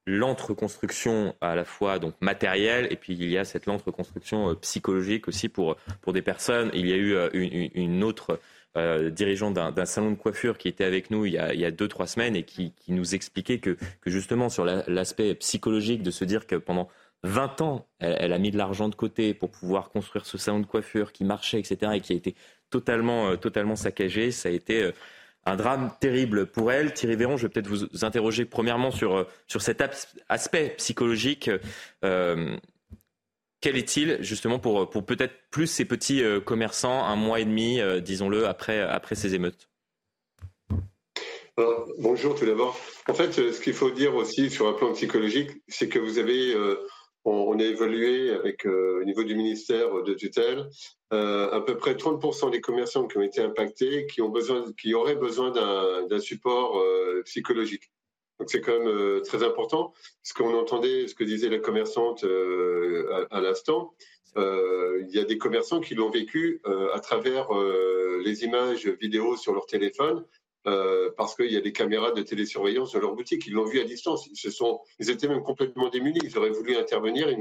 lente 0.07 0.41
reconstruction 0.41 1.35
à 1.41 1.55
la 1.55 1.65
fois 1.65 1.99
donc 1.99 2.15
matérielle 2.21 2.87
et 2.91 2.97
puis 2.97 3.13
il 3.13 3.29
y 3.29 3.37
a 3.37 3.45
cette 3.45 3.67
lente 3.67 3.83
reconstruction 3.83 4.51
euh, 4.51 4.55
psychologique 4.55 5.29
aussi 5.29 5.49
pour 5.49 5.77
pour 6.01 6.13
des 6.13 6.23
personnes. 6.23 6.71
Il 6.73 6.89
y 6.89 6.93
a 6.93 6.97
eu 6.97 7.15
une, 7.35 7.71
une 7.75 8.05
autre 8.05 8.39
euh, 8.79 9.11
dirigeant 9.11 9.51
d'un 9.51 9.85
salon 9.85 10.11
de 10.11 10.17
coiffure 10.17 10.59
qui 10.59 10.69
était 10.69 10.85
avec 10.85 11.11
nous 11.11 11.27
il 11.27 11.33
y 11.33 11.39
a, 11.39 11.71
deux, 11.71 11.89
trois 11.89 12.07
semaines 12.07 12.37
et 12.37 12.43
qui, 12.43 12.73
nous 12.89 13.15
expliquait 13.15 13.59
que, 13.59 13.77
justement 14.07 14.49
sur 14.49 14.65
l'aspect 14.65 15.35
psychologique 15.35 16.03
de 16.03 16.11
se 16.11 16.25
dire 16.25 16.47
que 16.47 16.57
pendant 16.57 16.89
20 17.25 17.61
ans, 17.63 17.87
elle, 17.99 18.33
a 18.33 18.39
mis 18.39 18.51
de 18.51 18.57
l'argent 18.57 18.89
de 18.89 18.95
côté 18.95 19.35
pour 19.35 19.51
pouvoir 19.51 19.91
construire 19.91 20.25
ce 20.25 20.39
salon 20.39 20.61
de 20.61 20.67
coiffure 20.67 21.13
qui 21.13 21.25
marchait, 21.25 21.59
etc., 21.59 21.93
et 21.95 22.01
qui 22.01 22.13
a 22.13 22.17
été 22.17 22.37
totalement, 22.71 23.31
euh, 23.31 23.37
totalement 23.37 23.75
saccagé. 23.75 24.31
Ça 24.31 24.49
a 24.49 24.53
été 24.53 24.85
euh, 24.85 24.93
un 25.45 25.57
drame 25.57 25.91
terrible 26.01 26.47
pour 26.47 26.71
elle. 26.71 26.93
Thierry 26.95 27.17
Véron, 27.17 27.37
je 27.37 27.43
vais 27.43 27.49
peut-être 27.49 27.67
vous 27.67 28.05
interroger 28.05 28.45
premièrement 28.45 28.93
sur, 28.93 29.27
sur 29.49 29.63
cet 29.63 29.83
aspect 30.29 30.75
psychologique. 30.77 31.51
Quel 33.61 33.77
est-il 33.77 34.19
justement 34.21 34.61
pour, 34.61 34.89
peut-être 34.89 35.35
plus 35.51 35.67
ces 35.67 35.85
petits 35.85 36.23
euh, 36.23 36.41
commerçants 36.41 37.05
un 37.05 37.17
mois 37.17 37.41
et 37.41 37.45
demi, 37.45 37.81
euh, 37.81 38.01
disons-le, 38.01 38.47
après, 38.47 39.15
ces 39.15 39.35
émeutes? 39.35 39.69
Bonjour 41.99 42.37
tout 42.37 42.47
d'abord. 42.47 42.79
En 43.09 43.15
fait, 43.15 43.37
euh, 43.41 43.53
ce 43.53 43.61
qu'il 43.61 43.73
faut 43.73 43.91
dire 43.91 44.15
aussi 44.15 44.49
sur 44.49 44.69
un 44.69 44.75
plan 44.75 44.93
psychologique, 44.93 45.51
c'est 45.67 45.89
que 45.89 45.99
vous 45.99 46.19
avez, 46.21 46.55
on, 47.25 47.59
a 47.59 47.65
évalué 47.65 48.31
avec 48.31 48.65
au 48.65 49.03
niveau 49.03 49.25
du 49.25 49.35
ministère 49.35 50.05
de 50.05 50.15
tutelle, 50.15 50.69
à 51.11 51.61
peu 51.67 51.77
près 51.77 51.95
30% 51.95 52.53
des 52.53 52.61
commerçants 52.61 53.09
qui 53.09 53.19
ont 53.19 53.23
été 53.23 53.41
impactés, 53.41 54.07
qui 54.07 54.23
ont 54.23 54.29
besoin, 54.29 54.67
qui 54.81 54.95
auraient 54.95 55.17
besoin 55.17 55.51
d'un 55.51 56.21
support 56.21 56.81
psychologique. 57.25 57.91
Donc 58.39 58.51
c'est 58.51 58.61
quand 58.61 58.79
même 58.79 58.89
euh, 58.89 59.21
très 59.21 59.43
important. 59.43 59.93
Ce 60.23 60.33
qu'on 60.33 60.55
entendait, 60.55 61.09
ce 61.09 61.15
que 61.15 61.25
disait 61.25 61.49
la 61.49 61.59
commerçante 61.59 62.25
euh, 62.25 63.27
à, 63.31 63.41
l'instant, 63.41 63.95
euh, 64.37 65.03
il 65.09 65.15
y 65.15 65.19
a 65.19 65.25
des 65.25 65.39
commerçants 65.39 65.81
qui 65.81 65.95
l'ont 65.95 66.11
vécu 66.11 66.61
à 66.93 67.01
travers 67.01 67.49
les 68.25 68.45
images 68.45 68.87
vidéo 68.87 69.37
sur 69.37 69.53
leur 69.53 69.67
téléphone. 69.67 70.25
parce 71.17 71.35
qu'il 71.35 71.51
y 71.51 71.57
a 71.57 71.61
des 71.61 71.73
caméras 71.73 72.13
de 72.13 72.23
télésurveillance 72.23 72.93
dans 72.93 73.01
leur 73.01 73.15
boutique, 73.15 73.47
ils 73.47 73.55
l'ont 73.55 73.65
vu 73.65 73.81
à 73.81 73.85
distance. 73.85 74.27
Ils, 74.27 74.37
se 74.37 74.51
sont, 74.51 74.81
ils 74.99 75.11
étaient 75.11 75.29
même 75.29 75.43
complètement 75.43 75.89
démunis. 75.89 76.21
Ils 76.23 76.37
auraient 76.39 76.51
voulu 76.51 76.77
intervenir, 76.77 77.31
ils, 77.31 77.39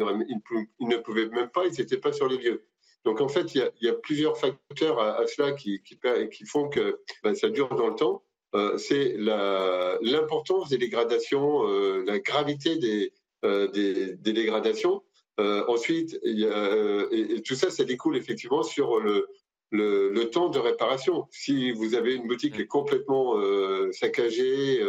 ils, 0.79 0.87
ne 0.87 0.97
pouvaient 0.97 1.27
même 1.27 1.49
pas, 1.49 1.65
ils 1.65 1.77
n'étaient 1.77 1.97
pas 1.97 2.13
sur 2.13 2.27
les 2.27 2.37
lieux. 2.37 2.65
Donc 3.03 3.21
en 3.21 3.27
fait, 3.27 3.53
il 3.53 3.59
y 3.59 3.61
a, 3.61 3.71
il 3.81 3.87
y 3.87 3.89
a 3.89 3.93
plusieurs 3.93 4.37
facteurs 4.37 4.99
à, 4.99 5.25
cela 5.27 5.51
qui, 5.53 5.81
qui, 5.83 5.97
qui, 6.31 6.45
font 6.45 6.69
que 6.69 7.01
ben, 7.23 7.35
ça 7.35 7.49
dure 7.49 7.69
dans 7.69 7.87
le 7.87 7.95
temps. 7.95 8.23
Euh, 8.55 8.77
c'est 8.77 9.15
l'importance 9.17 10.69
des 10.69 10.77
dégradations, 10.77 11.67
euh, 11.67 12.03
la 12.05 12.19
gravité 12.19 12.77
des, 12.77 13.11
euh, 13.43 13.67
des, 13.67 14.15
dégradations. 14.33 15.03
ensuite, 15.37 16.17
et, 16.23 17.41
tout 17.43 17.55
ça, 17.55 17.69
ça 17.69 17.83
découle 17.83 18.17
effectivement 18.17 18.63
sur 18.63 18.99
le, 18.99 19.27
le, 19.71 20.23
temps 20.29 20.49
de 20.49 20.59
réparation. 20.59 21.27
Si 21.31 21.71
vous 21.71 21.93
avez 21.93 22.15
une 22.15 22.27
boutique 22.27 22.55
qui 22.55 22.61
est 22.61 22.67
complètement 22.67 23.35
saccagée, 23.91 24.81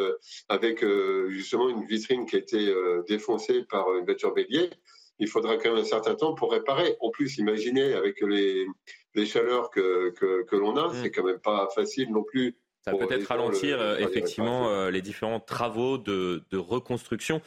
avec 0.48 0.84
justement 1.28 1.68
une 1.68 1.84
vitrine 1.84 2.26
qui 2.26 2.36
a 2.36 2.38
été 2.38 2.72
défoncée 3.08 3.64
par 3.64 3.94
une 3.96 4.04
voiture 4.04 4.32
bélier, 4.32 4.70
il 5.18 5.26
faudra 5.26 5.56
quand 5.56 5.70
même 5.70 5.82
un 5.82 5.84
certain 5.84 6.14
temps 6.14 6.34
pour 6.34 6.52
réparer. 6.52 6.96
En 7.00 7.10
plus, 7.10 7.38
imaginez 7.38 7.92
avec 7.92 8.20
les, 8.20 8.66
les 9.14 9.26
chaleurs 9.26 9.68
que, 9.70 10.10
que, 10.10 10.44
que 10.44 10.56
l'on 10.56 10.76
a, 10.76 10.88
mmh. 10.88 11.02
c'est 11.02 11.10
quand 11.10 11.24
même 11.24 11.40
pas 11.40 11.68
facile 11.74 12.10
non 12.12 12.22
plus 12.22 12.56
ça 12.90 13.06
peut 13.06 13.14
être 13.14 13.26
ralentir 13.26 13.80
euh, 13.80 13.98
effectivement 13.98 14.68
euh, 14.68 14.90
les 14.90 15.02
différents 15.02 15.40
travaux 15.40 15.98
de, 15.98 16.42
reconstruction. 16.52 17.40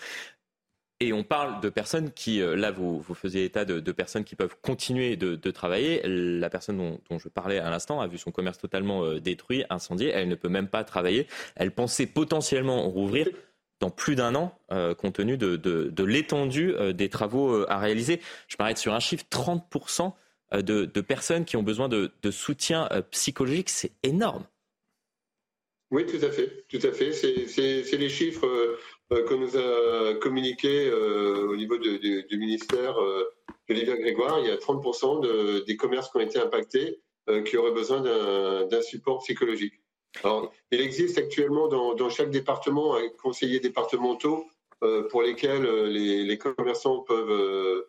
Et 1.00 1.14
on 1.14 1.24
parle 1.24 1.62
de 1.62 1.70
personnes 1.70 2.12
qui, 2.12 2.42
euh, 2.42 2.56
là, 2.56 2.70
vous, 2.70 3.00
vous 3.00 3.14
faisiez 3.16 3.44
état 3.44 3.66
de, 3.66 3.92
personnes 3.92 4.24
qui 4.24 4.36
peuvent 4.36 4.56
continuer 4.62 5.16
de, 5.16 5.52
travailler. 5.52 6.02
La 6.06 6.50
personne 6.50 7.00
dont, 7.10 7.20
je 7.20 7.28
parlais 7.28 7.58
à 7.58 7.70
l'instant 7.70 8.02
a 8.02 8.08
vu 8.08 8.18
son 8.18 8.32
commerce 8.32 8.60
totalement 8.60 9.16
détruit, 9.16 9.66
incendié. 9.70 10.10
Elle 10.10 10.28
ne 10.28 10.36
peut 10.36 10.50
même 10.50 10.68
pas 10.68 10.84
travailler. 10.84 11.28
Elle 11.56 11.72
pensait 11.72 12.06
potentiellement 12.06 12.88
rouvrir 12.88 13.28
dans 13.80 13.90
plus 13.90 14.14
d'un 14.14 14.36
an, 14.36 14.56
euh, 14.72 14.94
compte 14.94 15.16
tenu 15.16 15.38
de, 15.38 16.04
l'étendue 16.04 16.76
des 16.94 17.10
travaux 17.10 17.66
à 17.68 17.80
réaliser. 17.80 18.22
Je 18.48 18.56
m'arrête 18.60 18.78
sur 18.78 18.94
un 18.94 19.00
chiffre 19.00 19.26
30% 19.32 20.14
de, 20.62 21.02
personnes 21.02 21.46
qui 21.46 21.58
ont 21.58 21.64
besoin 21.64 21.90
de, 21.90 22.12
soutien 22.30 22.88
psychologique. 23.10 23.70
C'est 23.70 23.94
énorme. 24.04 24.44
Oui, 25.92 26.06
tout 26.06 26.26
à 26.26 26.32
fait, 26.32 26.66
tout 26.70 26.80
à 26.84 26.94
fait. 26.94 27.12
C'est 27.12 27.98
les 27.98 28.10
chiffres 28.10 28.48
euh, 28.48 29.26
que 29.26 29.34
nous 29.34 29.58
a 29.58 30.16
communiqué 30.16 30.88
euh, 30.88 31.50
au 31.50 31.58
niveau 31.58 31.78
du 31.78 32.38
ministère 32.38 32.98
euh, 32.98 33.26
Olivier 33.70 34.00
Grégoire. 34.00 34.40
Il 34.40 34.48
y 34.48 34.52
a 34.52 34.56
30% 34.56 35.66
des 35.66 35.78
commerces 35.78 36.10
qui 36.10 36.18
ont 36.18 36.22
été 36.22 36.40
impactés 36.40 37.00
qui 37.46 37.56
auraient 37.56 37.72
besoin 37.72 38.02
d'un 38.02 38.82
support 38.82 39.20
psychologique. 39.20 39.76
Alors, 40.24 40.52
il 40.72 40.82
existe 40.82 41.18
actuellement 41.18 41.68
dans, 41.68 42.10
chaque 42.10 42.32
département 42.32 42.96
un 42.96 43.08
conseiller 43.22 43.60
départementaux 43.60 44.46
pour 45.10 45.22
lesquels 45.22 45.64
les, 45.86 46.38
commerçants 46.38 47.02
peuvent 47.02 47.86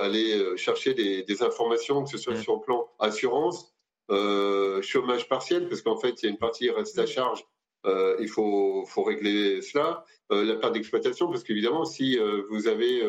aller 0.00 0.56
chercher 0.56 0.94
des, 0.94 1.42
informations, 1.42 2.02
que 2.02 2.10
ce 2.10 2.18
soit 2.18 2.32
mmh. 2.32 2.42
sur 2.42 2.54
le 2.54 2.60
plan 2.62 2.88
assurance, 2.98 3.73
chômage 4.10 5.28
partiel, 5.28 5.68
parce 5.68 5.82
qu'en 5.82 5.96
fait, 5.96 6.22
il 6.22 6.26
y 6.26 6.28
a 6.28 6.30
une 6.30 6.38
partie 6.38 6.64
qui 6.64 6.70
reste 6.70 6.98
à 6.98 7.04
mmh. 7.04 7.06
charge 7.06 7.44
euh, 7.86 8.16
il 8.20 8.28
faut, 8.28 8.84
faut, 8.86 9.02
régler 9.02 9.60
cela. 9.60 10.04
Euh, 10.32 10.44
la 10.44 10.56
perte 10.56 10.72
d'exploitation, 10.72 11.28
parce 11.28 11.44
qu'évidemment, 11.44 11.84
si 11.84 12.18
euh, 12.18 12.42
vous 12.48 12.66
avez 12.66 13.02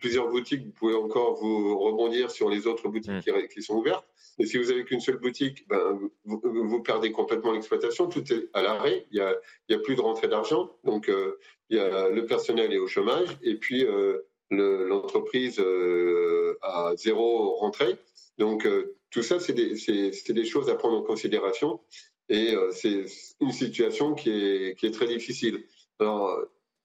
plusieurs 0.00 0.28
boutiques, 0.28 0.64
vous 0.64 0.72
pouvez 0.72 0.94
encore 0.94 1.34
vous 1.34 1.78
rebondir 1.78 2.30
sur 2.30 2.48
les 2.48 2.66
autres 2.66 2.88
boutiques 2.88 3.26
mm. 3.26 3.48
qui, 3.48 3.62
sont 3.62 3.74
ouvertes. 3.74 4.06
Mais 4.38 4.46
si 4.46 4.58
vous 4.58 4.70
avez 4.70 4.84
qu'une 4.84 5.00
seule 5.00 5.18
boutique, 5.18 5.66
ben, 5.68 5.98
vous, 6.24 6.82
perdez 6.82 7.12
complètement 7.12 7.52
l'exploitation. 7.52 8.08
Tout 8.08 8.32
est 8.32 8.48
à 8.54 8.62
l'arrêt. 8.62 9.06
Il 9.10 9.16
n'y 9.16 9.20
a, 9.20 9.34
a, 9.70 9.78
plus 9.80 9.96
de 9.96 10.00
rentrée 10.00 10.28
d'argent. 10.28 10.70
Donc, 10.84 11.10
il 11.70 11.76
y 11.76 11.80
a, 11.80 12.08
le 12.08 12.24
personnel 12.26 12.72
est 12.72 12.78
au 12.78 12.86
chômage. 12.86 13.28
Et 13.42 13.56
puis, 13.56 13.84
l'entreprise 14.50 15.60
a 16.62 16.92
zéro 16.96 17.56
rentrée. 17.56 17.96
Donc, 18.38 18.68
tout 19.10 19.22
ça, 19.22 19.40
c'est 19.40 19.52
des, 19.52 19.74
des, 20.28 20.44
choses 20.44 20.68
à 20.68 20.74
prendre 20.74 20.98
en 20.98 21.02
considération. 21.02 21.80
Et 22.28 22.54
euh, 22.54 22.70
c'est 22.72 23.06
une 23.40 23.52
situation 23.52 24.14
qui 24.14 24.30
est, 24.30 24.78
qui 24.78 24.86
est 24.86 24.90
très 24.90 25.06
difficile. 25.06 25.64
Alors 25.98 26.38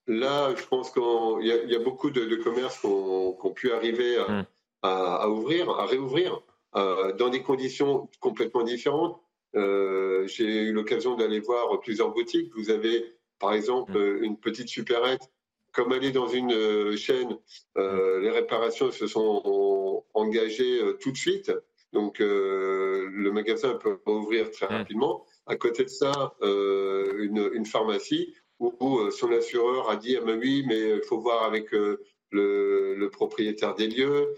là, 0.07 0.53
je 0.55 0.65
pense 0.65 0.91
qu'il 0.91 1.01
y, 1.41 1.71
y, 1.71 1.75
a 1.75 1.79
beaucoup 1.79 2.09
de, 2.09 2.25
de 2.25 2.35
commerces 2.37 2.79
qui 2.79 2.87
ont, 2.87 3.53
pu 3.53 3.71
arriver 3.71 4.17
à, 4.17 4.27
mm. 4.27 4.45
à, 4.83 5.29
ouvrir, 5.29 5.69
à 5.69 5.85
réouvrir, 5.85 6.41
euh, 6.75 7.13
dans 7.13 7.29
des 7.29 7.41
conditions 7.41 8.09
complètement 8.19 8.63
différentes. 8.63 9.19
Euh, 9.55 10.25
J'ai 10.27 10.63
eu 10.63 10.73
l'occasion 10.73 11.15
d'aller 11.15 11.39
voir 11.39 11.79
plusieurs 11.81 12.11
boutiques. 12.11 12.51
Vous 12.55 12.69
avez, 12.69 13.15
par 13.39 13.53
exemple, 13.53 13.97
mm. 13.97 14.23
une 14.23 14.37
petite 14.37 14.69
supérette. 14.69 15.29
Comme 15.71 15.91
elle 15.91 16.05
est 16.05 16.11
dans 16.11 16.27
une 16.27 16.95
chaîne, 16.95 17.35
euh, 17.77 18.19
les 18.19 18.29
réparations 18.29 18.91
se 18.91 19.07
sont 19.07 20.03
engagées 20.13 20.79
tout 20.99 21.11
de 21.11 21.17
suite. 21.17 21.51
Donc, 21.93 22.19
le 22.19 23.31
magasin 23.31 23.75
peut 23.75 23.97
ouvrir 24.05 24.51
très 24.51 24.67
mm. 24.67 24.77
rapidement. 24.77 25.25
À 25.45 25.55
côté 25.55 25.83
de 25.83 25.89
ça, 25.89 26.35
euh, 26.41 27.51
une, 27.53 27.65
pharmacie 27.65 28.33
où, 28.59 28.99
euh, 28.99 29.11
son 29.11 29.31
assureur 29.31 29.89
a 29.89 29.97
dit 29.97 30.15
ah 30.17 30.23
ben 30.25 30.39
oui, 30.39 30.63
mais 30.65 30.79
il 30.79 31.03
faut 31.03 31.19
voir 31.19 31.43
avec 31.43 31.73
euh, 31.73 32.01
le, 32.31 33.09
propriétaire 33.11 33.75
des 33.75 33.87
lieux, 33.87 34.33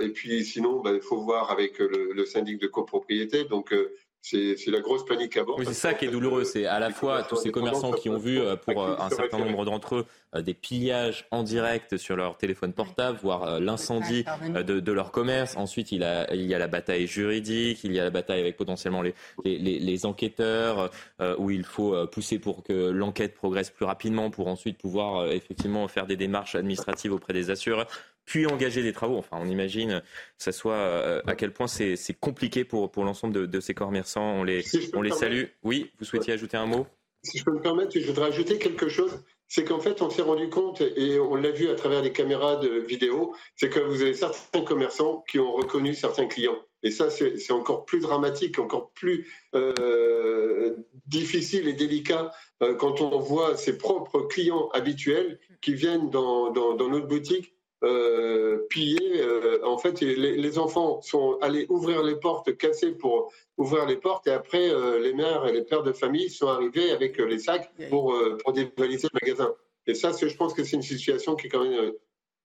et 0.00 0.08
puis 0.10 0.44
sinon, 0.44 0.80
ben, 0.80 0.94
il 0.94 1.00
faut 1.00 1.18
voir 1.18 1.50
avec 1.50 1.78
le, 1.78 2.12
le 2.12 2.24
syndic 2.26 2.60
de 2.60 2.66
copropriété. 2.66 3.44
Donc 3.44 3.74
c'est 4.22 4.70
la 4.70 4.80
grosse 4.80 5.04
panique 5.04 5.36
à 5.36 5.42
bord. 5.42 5.58
Oui, 5.58 5.64
c'est 5.66 5.74
ça 5.74 5.94
qui 5.94 6.04
est 6.04 6.08
douloureux. 6.08 6.44
C'est 6.44 6.66
à 6.66 6.78
la 6.78 6.90
fois 6.90 7.24
tous 7.24 7.36
ces 7.36 7.50
commerçants 7.50 7.90
qui 7.92 8.08
ont 8.08 8.18
vu, 8.18 8.40
euh, 8.40 8.54
pour 8.54 8.82
euh, 8.82 8.94
un 8.98 9.10
certain 9.10 9.38
nombre 9.38 9.64
d'entre 9.64 9.96
eux, 9.96 10.06
euh, 10.36 10.42
des 10.42 10.54
pillages 10.54 11.26
en 11.32 11.42
direct 11.42 11.96
sur 11.96 12.14
leur 12.14 12.36
téléphone 12.36 12.72
portable, 12.72 13.18
voire 13.20 13.58
l'incendie 13.58 14.24
de, 14.54 14.92
leur 14.92 15.10
commerce. 15.10 15.56
Ensuite, 15.56 15.90
il, 15.90 16.06
il 16.32 16.46
y 16.46 16.54
a 16.54 16.58
la 16.58 16.68
bataille 16.68 17.06
juridique, 17.06 17.82
il 17.82 17.92
y 17.92 17.98
a 17.98 18.04
la 18.04 18.10
bataille 18.10 18.40
avec 18.40 18.56
potentiellement 18.56 19.02
les, 19.02 19.14
les 19.44 20.06
enquêteurs, 20.06 20.90
où 21.38 21.50
il 21.50 21.64
faut 21.64 22.06
pousser 22.06 22.38
pour 22.38 22.62
que 22.62 22.90
l'enquête 22.90 23.34
progresse 23.34 23.70
plus 23.70 23.86
rapidement, 23.86 24.30
pour 24.30 24.48
ensuite 24.48 24.78
pouvoir 24.78 25.30
effectivement 25.32 25.88
faire 25.88 26.06
des 26.06 26.16
démarches 26.16 26.54
administratives 26.54 27.12
auprès 27.12 27.32
des 27.32 27.50
assureurs 27.50 27.88
puis 28.24 28.46
engager 28.46 28.82
des 28.82 28.92
travaux. 28.92 29.18
Enfin, 29.18 29.38
on 29.40 29.48
imagine 29.48 30.02
ça 30.38 30.52
soit 30.52 30.74
euh, 30.74 31.22
à 31.26 31.34
quel 31.34 31.52
point 31.52 31.66
c'est 31.66 31.96
compliqué 32.20 32.64
pour, 32.64 32.90
pour 32.90 33.04
l'ensemble 33.04 33.48
de, 33.48 33.60
ces 33.60 33.74
commerçants. 33.74 34.34
On 34.34 34.44
les, 34.44 34.64
on 34.94 35.02
les 35.02 35.10
salue. 35.10 35.44
Oui, 35.62 35.90
vous 35.98 36.04
souhaitiez 36.04 36.32
ajouter 36.32 36.56
un 36.56 36.66
mot? 36.66 36.86
Si 37.24 37.38
je 37.38 37.44
peux 37.44 37.52
me 37.52 37.60
permettre, 37.60 37.98
je 37.98 38.06
voudrais 38.06 38.28
ajouter 38.28 38.58
quelque 38.58 38.88
chose. 38.88 39.22
C'est 39.46 39.64
qu'en 39.64 39.80
fait, 39.80 40.00
on 40.00 40.08
s'est 40.08 40.22
rendu 40.22 40.48
compte, 40.48 40.80
et 40.80 41.20
on 41.20 41.34
l'a 41.34 41.50
vu 41.50 41.68
à 41.68 41.74
travers 41.74 42.00
les 42.00 42.12
caméras 42.12 42.56
de 42.56 42.70
vidéo, 42.70 43.34
c'est 43.54 43.68
que 43.68 43.80
vous 43.80 44.00
avez 44.00 44.14
certains 44.14 44.62
commerçants 44.62 45.22
qui 45.28 45.38
ont 45.38 45.52
reconnu 45.52 45.92
certains 45.92 46.26
clients. 46.26 46.56
Et 46.82 46.90
ça, 46.90 47.10
c'est 47.10 47.52
encore 47.52 47.84
plus 47.84 48.00
dramatique, 48.00 48.58
encore 48.58 48.92
plus 48.92 49.30
euh, 49.54 50.74
difficile 51.06 51.68
et 51.68 51.74
délicat 51.74 52.32
euh, 52.62 52.74
quand 52.74 53.02
on 53.02 53.18
voit 53.18 53.56
ses 53.56 53.76
propres 53.76 54.22
clients 54.22 54.68
habituels 54.72 55.38
qui 55.60 55.74
viennent 55.74 56.10
dans, 56.10 56.50
dans, 56.50 56.74
dans 56.74 56.88
notre 56.88 57.06
boutique 57.06 57.51
euh, 57.82 58.66
pillé. 58.70 59.20
Euh, 59.20 59.58
en 59.64 59.76
fait, 59.78 60.00
les, 60.00 60.58
enfants 60.58 61.00
sont 61.02 61.38
allés 61.40 61.66
ouvrir 61.68 62.02
les 62.02 62.16
portes, 62.16 62.56
casser 62.56 62.92
pour 62.92 63.32
ouvrir 63.56 63.86
les 63.86 63.96
portes, 63.96 64.26
et 64.26 64.32
après, 64.32 64.70
euh, 64.70 65.00
les 65.00 65.12
mères 65.12 65.46
et 65.46 65.52
les 65.52 65.62
pères 65.62 65.82
de 65.82 65.92
famille 65.92 66.30
sont 66.30 66.48
arrivés 66.48 66.90
avec 66.92 67.18
les 67.18 67.38
sacs 67.38 67.70
pour, 67.90 68.16
pour 68.42 68.52
dévaliser 68.52 69.08
le 69.12 69.18
magasin. 69.20 69.54
Et 69.86 69.94
ça, 69.94 70.12
je 70.12 70.34
pense 70.36 70.54
que 70.54 70.62
c'est 70.62 70.76
une 70.76 70.82
situation 70.82 71.34
qui 71.34 71.48
est 71.48 71.50
quand 71.50 71.64
même 71.64 71.92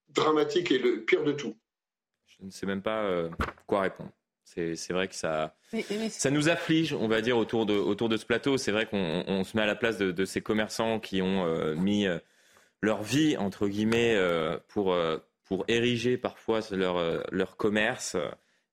dramatique 0.09 0.71
et 0.71 0.79
le 0.79 1.03
pire 1.03 1.23
de 1.23 1.33
tout. 1.33 1.55
Je 2.25 2.45
ne 2.45 2.49
sais 2.49 2.65
même 2.65 2.81
pas 2.81 3.29
quoi 3.67 3.81
répondre. 3.81 4.09
C'est 4.43 4.91
vrai 4.91 5.07
que 5.07 5.15
ça, 5.15 5.55
ça 6.09 6.31
nous 6.31 6.49
afflige, 6.49 6.93
on 6.93 7.07
va 7.07 7.21
dire, 7.21 7.37
autour 7.37 7.65
de, 7.65 7.75
autour 7.75 8.09
de 8.09 8.17
ce 8.17 8.25
plateau. 8.25 8.57
C'est 8.57 8.71
vrai 8.71 8.87
qu'on 8.87 9.43
se 9.43 9.55
met 9.55 9.63
à 9.63 9.67
la 9.67 9.75
place 9.75 9.97
de, 9.97 10.11
de 10.11 10.25
ces 10.25 10.41
commerçants 10.41 10.99
qui 10.99 11.21
ont 11.21 11.75
mis 11.75 12.07
leur 12.81 13.03
vie, 13.03 13.37
entre 13.37 13.67
guillemets, 13.67 14.17
pour, 14.67 14.95
pour 15.47 15.63
ériger 15.67 16.17
parfois 16.17 16.59
leur, 16.71 16.97
euh, 16.97 17.21
leur 17.31 17.55
commerce 17.55 18.15
euh, 18.15 18.29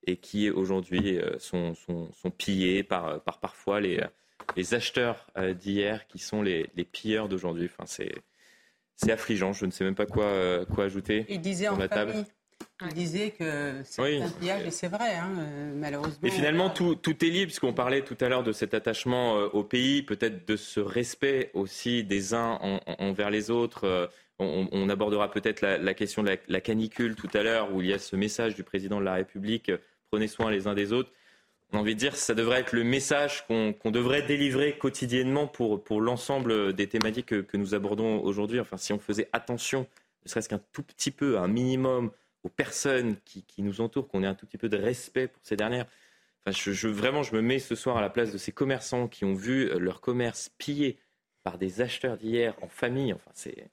et 0.06 0.16
qui 0.16 0.50
aujourd'hui 0.50 1.18
euh, 1.18 1.38
sont, 1.38 1.74
sont, 1.74 2.12
sont, 2.12 2.30
pillés 2.30 2.82
par, 2.82 3.22
par 3.22 3.38
parfois 3.38 3.80
les, 3.80 4.04
les 4.56 4.74
acheteurs 4.74 5.30
d'hier 5.58 6.06
qui 6.08 6.18
sont 6.18 6.42
les, 6.42 6.68
les 6.74 6.84
pilleurs 6.84 7.28
d'aujourd'hui. 7.28 7.70
Enfin, 7.72 7.86
c'est, 7.86 8.12
c'est 8.96 9.12
affligeant, 9.12 9.52
je 9.52 9.64
ne 9.66 9.70
sais 9.70 9.84
même 9.84 9.94
pas 9.94 10.06
quoi, 10.06 10.66
quoi 10.66 10.84
ajouter. 10.84 11.24
Il 11.28 11.40
disait 11.40 11.68
en 11.68 11.76
famille. 11.76 12.24
Il 12.82 12.94
disait 12.94 13.30
que 13.30 13.80
c'est 13.84 14.22
un 14.22 14.28
pillage 14.28 14.66
et 14.66 14.70
c'est 14.70 14.88
vrai, 14.88 15.14
hein, 15.14 15.30
malheureusement. 15.74 16.18
Et 16.22 16.30
finalement, 16.30 16.70
tout, 16.70 16.94
tout 16.94 17.24
est 17.24 17.28
libre, 17.28 17.46
puisqu'on 17.46 17.72
parlait 17.72 18.02
tout 18.02 18.16
à 18.20 18.28
l'heure 18.28 18.42
de 18.42 18.52
cet 18.52 18.74
attachement 18.74 19.34
au 19.34 19.64
pays, 19.64 20.02
peut-être 20.02 20.46
de 20.46 20.56
ce 20.56 20.80
respect 20.80 21.50
aussi 21.54 22.04
des 22.04 22.34
uns 22.34 22.58
envers 22.98 23.30
les 23.30 23.50
autres. 23.50 24.10
On, 24.40 24.88
abordera 24.88 25.30
peut-être 25.30 25.60
la, 25.60 25.94
question 25.94 26.22
de 26.24 26.36
la, 26.48 26.60
canicule 26.60 27.14
tout 27.14 27.30
à 27.34 27.42
l'heure, 27.42 27.72
où 27.72 27.82
il 27.82 27.88
y 27.88 27.92
a 27.92 27.98
ce 27.98 28.16
message 28.16 28.54
du 28.56 28.64
président 28.64 28.98
de 28.98 29.04
la 29.04 29.14
République 29.14 29.68
euh, 29.68 29.78
prenez 30.10 30.28
soin 30.28 30.50
les 30.50 30.66
uns 30.66 30.74
des 30.74 30.92
autres. 30.92 31.10
On 31.72 31.78
a 31.78 31.80
envie 31.80 31.94
de 31.94 31.98
dire 31.98 32.14
ça 32.14 32.34
devrait 32.34 32.60
être 32.60 32.72
le 32.72 32.84
message 32.84 33.46
qu'on 33.46 33.90
devrait 33.90 34.22
délivrer 34.22 34.76
quotidiennement 34.78 35.46
pour, 35.46 35.82
pour 35.82 36.00
l'ensemble 36.00 36.72
des 36.72 36.86
thématiques 36.88 37.26
que, 37.26 37.56
nous 37.56 37.74
abordons 37.74 38.20
aujourd'hui. 38.20 38.60
Enfin, 38.60 38.76
si 38.76 38.92
on 38.92 38.98
faisait 38.98 39.28
attention, 39.32 39.86
ne 40.24 40.30
serait-ce 40.30 40.48
qu'un 40.48 40.60
tout 40.72 40.82
petit 40.82 41.10
peu, 41.10 41.38
un 41.38 41.48
minimum, 41.48 42.10
aux 42.44 42.48
personnes 42.48 43.16
qui, 43.24 43.44
nous 43.58 43.80
entourent, 43.80 44.06
qu'on 44.06 44.22
ait 44.22 44.26
un 44.26 44.34
tout 44.34 44.46
petit 44.46 44.58
peu 44.58 44.68
de 44.68 44.76
respect 44.76 45.28
pour 45.28 45.40
ces 45.42 45.56
dernières. 45.56 45.86
Enfin, 46.46 46.56
je, 46.56 46.88
vraiment, 46.88 47.22
je 47.22 47.34
me 47.34 47.40
mets 47.40 47.58
ce 47.58 47.74
soir 47.74 47.96
à 47.96 48.00
la 48.00 48.10
place 48.10 48.32
de 48.32 48.38
ces 48.38 48.52
commerçants 48.52 49.08
qui 49.08 49.24
ont 49.24 49.34
vu 49.34 49.68
leur 49.78 50.00
commerce 50.00 50.50
pillé 50.58 50.98
par 51.42 51.58
des 51.58 51.80
acheteurs 51.80 52.18
d'hier 52.18 52.54
en 52.62 52.68
famille. 52.68 53.12
Enfin, 53.12 53.30
c'est 53.32 53.70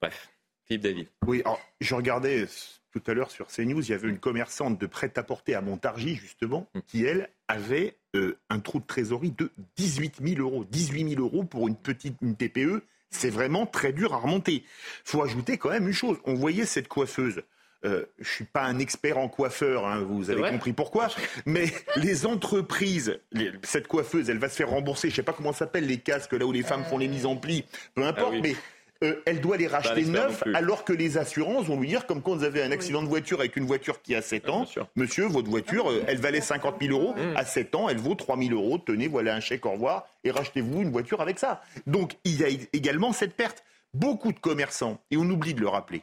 Bref, 0.00 0.30
Philippe 0.64 0.82
David. 0.82 1.08
Oui, 1.26 1.40
alors, 1.44 1.60
je 1.80 1.94
regardais 1.94 2.46
tout 2.92 3.02
à 3.06 3.14
l'heure 3.14 3.30
sur 3.30 3.48
CNews, 3.48 3.82
il 3.82 3.90
y 3.90 3.94
avait 3.94 4.08
une 4.08 4.18
commerçante 4.18 4.80
de 4.80 4.86
prêt-à-porter 4.86 5.54
à 5.54 5.60
Montargis, 5.60 6.16
justement, 6.16 6.68
mm. 6.74 6.80
qui, 6.86 7.04
elle, 7.04 7.30
avait 7.48 7.96
euh, 8.16 8.38
un 8.48 8.60
trou 8.60 8.80
de 8.80 8.86
trésorerie 8.86 9.32
de 9.32 9.50
18 9.76 10.20
000 10.22 10.40
euros. 10.40 10.64
18 10.64 11.10
000 11.10 11.20
euros 11.20 11.44
pour 11.44 11.68
une 11.68 11.76
petite 11.76 12.16
une 12.22 12.36
TPE, 12.36 12.82
c'est 13.10 13.30
vraiment 13.30 13.66
très 13.66 13.92
dur 13.92 14.14
à 14.14 14.18
remonter. 14.18 14.54
Il 14.54 14.64
faut 15.04 15.22
ajouter 15.22 15.58
quand 15.58 15.70
même 15.70 15.86
une 15.86 15.94
chose. 15.94 16.18
On 16.24 16.34
voyait 16.34 16.66
cette 16.66 16.88
coiffeuse. 16.88 17.42
Euh, 17.84 18.04
je 18.18 18.28
ne 18.28 18.34
suis 18.34 18.44
pas 18.44 18.62
un 18.62 18.80
expert 18.80 19.18
en 19.18 19.28
coiffeur, 19.28 19.86
hein, 19.86 20.00
vous 20.00 20.30
avez 20.30 20.50
compris 20.50 20.72
pourquoi, 20.72 21.08
mais 21.46 21.66
les 21.94 22.26
entreprises, 22.26 23.20
cette 23.62 23.86
coiffeuse, 23.86 24.28
elle 24.28 24.38
va 24.38 24.48
se 24.48 24.56
faire 24.56 24.70
rembourser, 24.70 25.08
je 25.08 25.12
ne 25.12 25.16
sais 25.16 25.22
pas 25.22 25.32
comment 25.32 25.52
ça 25.52 25.60
s'appelle, 25.60 25.86
les 25.86 25.98
casques 25.98 26.32
là 26.32 26.44
où 26.44 26.50
les 26.50 26.64
femmes 26.64 26.84
font 26.84 26.98
les 26.98 27.06
mises 27.06 27.24
en 27.24 27.36
pli, 27.36 27.64
peu 27.94 28.02
importe, 28.02 28.34
ah 28.36 28.40
mais 28.42 28.56
euh, 29.04 29.22
elle 29.26 29.40
doit 29.40 29.56
les 29.56 29.68
racheter 29.68 30.04
neufs 30.04 30.42
alors 30.54 30.84
que 30.84 30.92
les 30.92 31.18
assurances 31.18 31.66
vont 31.66 31.78
lui 31.78 31.86
dire, 31.86 32.06
comme 32.06 32.20
quand 32.20 32.34
vous 32.34 32.42
avez 32.42 32.64
un 32.64 32.72
accident 32.72 33.00
de 33.00 33.06
voiture 33.06 33.38
avec 33.38 33.54
une 33.54 33.64
voiture 33.64 34.02
qui 34.02 34.16
a 34.16 34.22
7 34.22 34.48
ans, 34.48 34.66
monsieur, 34.96 35.26
votre 35.26 35.48
voiture, 35.48 35.88
euh, 35.88 36.02
elle 36.08 36.18
valait 36.18 36.40
50 36.40 36.82
000 36.82 36.98
euros, 36.98 37.14
mmh. 37.14 37.36
à 37.36 37.44
7 37.44 37.76
ans, 37.76 37.88
elle 37.88 37.98
vaut 37.98 38.16
3 38.16 38.36
000 38.36 38.50
euros, 38.54 38.78
tenez, 38.78 39.06
voilà 39.06 39.36
un 39.36 39.40
chèque, 39.40 39.66
au 39.66 39.70
revoir, 39.70 40.08
et 40.24 40.32
rachetez-vous 40.32 40.82
une 40.82 40.90
voiture 40.90 41.20
avec 41.20 41.38
ça. 41.38 41.62
Donc 41.86 42.14
il 42.24 42.40
y 42.40 42.44
a 42.44 42.48
également 42.72 43.12
cette 43.12 43.34
perte. 43.34 43.62
Beaucoup 43.94 44.32
de 44.32 44.38
commerçants, 44.38 45.00
et 45.10 45.16
on 45.16 45.22
oublie 45.30 45.54
de 45.54 45.60
le 45.60 45.68
rappeler, 45.68 46.02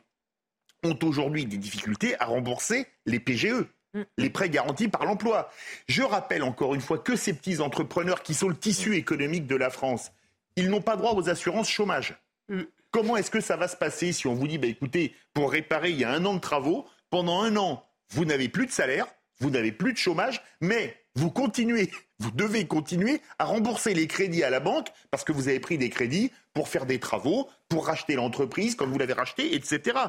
ont 0.86 0.98
aujourd'hui 1.04 1.46
des 1.46 1.58
difficultés 1.58 2.20
à 2.20 2.26
rembourser 2.26 2.88
les 3.06 3.20
PGE 3.20 3.66
mmh. 3.94 4.02
les 4.18 4.30
prêts 4.30 4.50
garantis 4.50 4.88
par 4.88 5.06
l'emploi. 5.06 5.50
Je 5.88 6.04
rappelle 6.04 6.44
encore 6.44 6.76
une 6.76 6.82
fois 6.82 6.98
que 6.98 7.16
ces 7.16 7.34
petits 7.34 7.60
entrepreneurs 7.60 8.24
qui 8.24 8.34
sont 8.34 8.48
le 8.48 8.58
tissu 8.58 8.96
économique 8.96 9.48
de 9.48 9.56
la 9.56 9.70
France, 9.70 10.12
ils 10.56 10.70
n'ont 10.70 10.82
pas 10.82 10.96
droit 10.96 11.14
aux 11.14 11.30
assurances 11.30 11.70
chômage. 11.70 12.16
Mmh. 12.50 12.62
Comment 12.92 13.18
est-ce 13.18 13.32
que 13.32 13.42
ça 13.42 13.58
va 13.58 13.68
se 13.68 13.76
passer 13.76 14.14
si 14.14 14.28
on 14.28 14.34
vous 14.34 14.48
dit, 14.48 14.58
bah, 14.58 14.68
écoutez, 14.68 15.14
pour 15.34 15.52
réparer, 15.52 15.90
il 15.90 16.00
y 16.00 16.06
a 16.06 16.12
un 16.12 16.24
an 16.24 16.36
de 16.36 16.40
travaux, 16.40 16.86
pendant 17.10 17.42
un 17.42 17.58
an, 17.58 17.86
vous 18.12 18.24
n'avez 18.24 18.48
plus 18.48 18.68
de 18.68 18.72
salaire, 18.72 19.08
vous 19.40 19.50
n'avez 19.50 19.72
plus 19.72 19.92
de 19.92 19.98
chômage, 19.98 20.42
mais 20.62 20.96
vous 21.16 21.30
continuez, 21.30 21.92
vous 22.20 22.32
devez 22.32 22.66
continuer 22.68 23.22
à 23.40 23.46
rembourser 23.46 23.94
les 23.94 24.08
crédits 24.08 24.44
à 24.44 24.50
la 24.50 24.60
banque 24.60 24.88
parce 25.12 25.24
que 25.24 25.32
vous 25.32 25.48
avez 25.48 25.60
pris 25.60 25.78
des 25.78 25.90
crédits 25.90 26.32
pour 26.56 26.68
faire 26.68 26.88
des 26.88 27.00
travaux, 27.00 27.48
pour 27.70 27.86
racheter 27.86 28.16
l'entreprise 28.16 28.74
comme 28.74 28.92
vous 28.92 28.98
l'avez 28.98 29.14
racheté, 29.14 29.54
etc. 29.54 30.00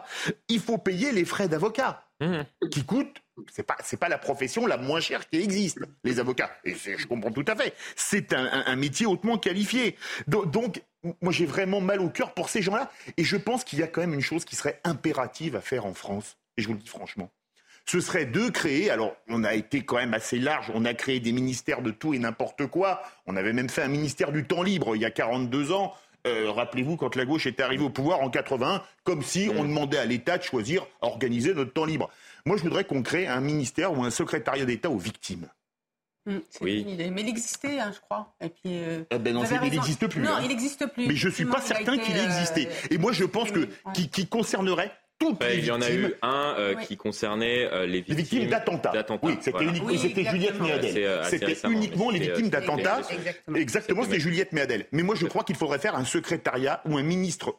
Il 0.48 0.60
faut 0.60 0.78
payer 0.78 1.12
les 1.12 1.26
frais 1.26 1.48
d'avocat 1.48 2.04
mmh. 2.20 2.40
qui 2.70 2.84
coûtent 2.84 3.20
c'est 3.52 3.64
pas 3.64 3.76
c'est 3.82 3.98
pas 3.98 4.08
la 4.08 4.18
profession 4.18 4.66
la 4.66 4.76
moins 4.76 5.00
chère 5.00 5.28
qui 5.28 5.38
existe, 5.38 5.78
les 6.04 6.20
avocats. 6.20 6.50
Et 6.64 6.74
je 6.74 7.06
comprends 7.06 7.30
tout 7.30 7.44
à 7.46 7.54
fait. 7.54 7.74
C'est 7.94 8.32
un, 8.32 8.76
métier 8.76 9.06
hautement 9.06 9.38
qualifié. 9.38 9.96
donc 10.26 10.82
moi 11.20 11.32
j'ai 11.32 11.46
vraiment 11.46 11.80
mal 11.80 12.00
au 12.00 12.08
cœur 12.08 12.32
pour 12.32 12.48
ces 12.48 12.62
gens-là. 12.62 12.90
Et 13.16 13.24
je 13.24 13.36
pense 13.36 13.64
qu'il 13.64 13.78
y 13.78 13.82
a 13.82 13.88
quand 13.88 14.00
même 14.00 14.14
une 14.14 14.22
chose 14.22 14.44
qui 14.44 14.56
serait 14.56 14.80
impérative 14.84 15.56
à 15.56 15.60
faire 15.60 15.86
en 15.86 15.94
France, 15.94 16.38
et 16.56 16.62
je 16.62 16.68
vous 16.68 16.74
le 16.74 16.80
dis 16.80 16.88
franchement. 16.88 17.30
Ce 17.88 18.00
serait 18.00 18.26
de 18.26 18.48
créer, 18.48 18.90
alors 18.90 19.14
on 19.28 19.44
a 19.44 19.54
été 19.54 19.84
quand 19.84 19.96
même 19.96 20.12
assez 20.12 20.40
large, 20.40 20.72
on 20.74 20.84
a 20.84 20.92
créé 20.92 21.20
des 21.20 21.30
ministères 21.30 21.82
de 21.82 21.92
tout 21.92 22.14
et 22.14 22.18
n'importe 22.18 22.66
quoi, 22.66 23.00
on 23.26 23.36
avait 23.36 23.52
même 23.52 23.68
fait 23.68 23.82
un 23.82 23.88
ministère 23.88 24.32
du 24.32 24.44
temps 24.44 24.64
libre 24.64 24.96
il 24.96 25.02
y 25.02 25.04
a 25.04 25.10
42 25.12 25.70
ans, 25.70 25.94
euh, 26.26 26.50
rappelez-vous 26.50 26.96
quand 26.96 27.16
la 27.16 27.24
gauche 27.24 27.46
était 27.46 27.62
arrivée 27.62 27.84
au 27.84 27.90
pouvoir 27.90 28.20
en 28.20 28.30
81, 28.30 28.82
comme 29.04 29.22
si 29.22 29.50
on 29.56 29.64
demandait 29.64 29.98
à 29.98 30.04
l'État 30.04 30.38
de 30.38 30.42
choisir 30.42 30.86
à 31.00 31.06
organiser 31.06 31.54
notre 31.54 31.72
temps 31.72 31.84
libre. 31.84 32.10
Moi 32.44 32.56
je 32.56 32.62
voudrais 32.62 32.84
qu'on 32.84 33.02
crée 33.02 33.26
un 33.26 33.40
ministère 33.40 33.96
ou 33.96 34.04
un 34.04 34.10
secrétariat 34.10 34.64
d'État 34.64 34.90
aux 34.90 34.98
victimes. 34.98 35.48
Mm, 36.26 36.38
c'est 36.50 36.64
oui. 36.64 36.80
une 36.80 36.88
idée. 36.90 37.10
Mais 37.10 37.22
il 37.22 37.28
existait, 37.28 37.78
hein, 37.78 37.92
je 37.94 38.00
crois. 38.00 38.34
Et 38.40 38.48
puis, 38.48 38.62
euh, 38.66 39.04
eh 39.10 39.18
ben 39.18 39.32
non, 39.32 39.44
il 39.44 39.70
n'existe 39.70 40.08
plus. 40.08 40.20
Non, 40.20 40.32
hein. 40.32 40.40
il 40.42 40.48
n'existe 40.48 40.86
plus. 40.86 41.06
Mais 41.06 41.14
je 41.14 41.28
ne 41.28 41.32
suis 41.32 41.44
pas 41.44 41.60
certain 41.60 41.96
qu'il 41.96 42.16
ait 42.16 42.24
existé. 42.24 42.66
Euh, 42.66 42.88
Et 42.90 42.98
moi, 42.98 43.12
je 43.12 43.24
pense 43.24 43.52
que 43.52 43.68
qui, 43.94 44.08
qui 44.08 44.26
concernerait 44.26 44.92
toutes 45.18 45.42
les 45.42 45.58
il 45.58 45.64
y 45.64 45.70
en 45.70 45.80
a 45.80 45.90
eu 45.90 46.14
un 46.22 46.54
euh, 46.58 46.74
qui 46.74 46.96
concernait 46.96 47.68
euh, 47.72 47.86
les 47.86 48.00
victimes, 48.00 48.16
victimes 48.16 48.48
d'attentats. 48.48 48.92
Oui, 49.22 49.38
c'était 49.40 49.64
uniquement, 49.64 49.90
Juliette 50.30 50.60
Méadel. 50.60 51.20
C'était 51.24 51.68
uniquement 51.68 52.10
les 52.10 52.18
victimes 52.18 52.48
d'attentats. 52.48 53.00
Exactement, 53.54 54.04
c'était 54.04 54.20
Juliette 54.20 54.52
Méadel. 54.52 54.86
Mais 54.92 55.02
moi, 55.02 55.14
je 55.14 55.26
crois 55.26 55.44
qu'il 55.44 55.56
faudrait 55.56 55.78
faire 55.78 55.96
un 55.96 56.04
secrétariat 56.04 56.82
ou 56.84 56.96
un 56.96 57.02
ministre 57.02 57.58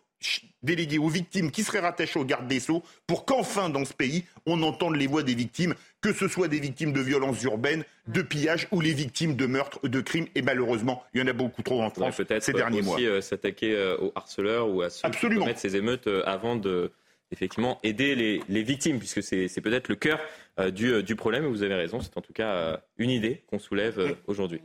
délégué 0.64 0.98
aux 0.98 1.10
victimes 1.10 1.52
qui 1.52 1.64
serait 1.64 1.80
rattaché 1.80 2.20
au 2.20 2.26
garde 2.26 2.48
des 2.48 2.60
Sceaux 2.60 2.84
pour 3.06 3.26
qu'enfin 3.26 3.70
dans 3.70 3.86
ce 3.86 3.94
pays 3.94 4.26
on 4.46 4.64
entende 4.64 4.96
les 4.96 5.06
voix 5.06 5.22
des 5.22 5.36
victimes, 5.36 5.76
que 6.02 6.12
ce 6.12 6.28
soit 6.28 6.48
des 6.48 6.60
victimes 6.60 6.92
de 6.92 7.02
violences 7.02 7.44
urbaines, 7.44 7.84
de 8.08 8.22
pillages 8.22 8.68
ou 8.72 8.82
les 8.82 8.94
victimes 8.94 9.36
de 9.36 9.46
meurtres, 9.46 9.88
de 9.88 10.02
crimes. 10.02 10.28
Et 10.34 10.42
malheureusement, 10.42 11.04
il 11.14 11.22
y 11.22 11.24
en 11.24 11.28
a 11.28 11.34
beaucoup 11.34 11.62
trop 11.62 11.82
en 11.84 11.90
France 11.90 12.22
ces 12.40 12.54
derniers 12.54 12.82
mois. 12.82 12.98
Peut-être 12.98 13.18
aussi 13.18 13.28
s'attaquer 13.28 13.76
euh, 13.76 13.98
aux 13.98 14.12
harceleurs 14.16 14.70
ou 14.70 14.82
à 14.82 14.90
ceux 14.90 15.10
qui 15.10 15.36
commettent 15.36 15.60
ces 15.60 15.76
émeutes 15.76 16.08
euh, 16.08 16.24
avant 16.26 16.56
de 16.56 16.92
effectivement 17.32 17.80
aider 17.84 18.16
les, 18.16 18.64
victimes, 18.64 19.00
puisque 19.00 19.22
c'est 19.22 19.62
peut-être 19.62 19.90
le 19.90 19.96
cœur 19.96 20.20
euh, 20.60 20.72
du, 20.72 21.04
du, 21.04 21.16
problème. 21.16 21.46
Et 21.46 21.48
vous 21.48 21.64
avez 21.64 21.76
raison, 21.76 22.00
c'est 22.00 22.18
en 22.18 22.22
tout 22.22 22.34
cas 22.34 22.82
une 22.98 23.10
idée 23.10 23.44
qu'on 23.48 23.60
soulève 23.60 24.18
aujourd'hui. 24.28 24.62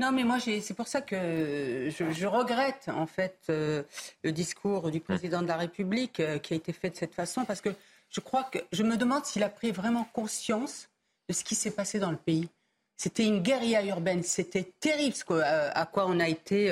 Non, 0.00 0.12
mais 0.12 0.24
moi, 0.24 0.38
c'est 0.40 0.74
pour 0.74 0.88
ça 0.88 1.00
que 1.00 1.16
je, 1.16 2.26
regrette 2.26 2.88
en 2.88 3.06
fait 3.06 3.38
le 3.48 4.32
discours 4.32 4.90
du 4.90 5.00
président 5.00 5.42
de 5.42 5.48
la 5.48 5.56
République 5.56 6.22
qui 6.42 6.54
a 6.54 6.56
été 6.56 6.72
fait 6.72 6.90
de 6.90 6.96
cette 6.96 7.14
façon, 7.14 7.44
parce 7.44 7.60
que 7.60 7.70
je 8.10 8.20
crois 8.20 8.44
que 8.44 8.58
je 8.72 8.82
me 8.82 8.96
demande 8.96 9.24
s'il 9.24 9.42
a 9.42 9.48
pris 9.48 9.72
vraiment 9.72 10.04
conscience 10.12 10.88
de 11.28 11.34
ce 11.34 11.44
qui 11.44 11.54
s'est 11.54 11.70
passé 11.72 11.98
dans 11.98 12.10
le 12.10 12.16
pays. 12.16 12.48
C'était 12.96 13.24
une 13.24 13.42
guérilla 13.42 13.84
urbaine, 13.84 14.22
c'était 14.22 14.72
terrible 14.78 15.16
ce 15.16 15.24
à, 15.42 15.84
quoi 15.86 16.06
on 16.06 16.20
a 16.20 16.28
été 16.28 16.70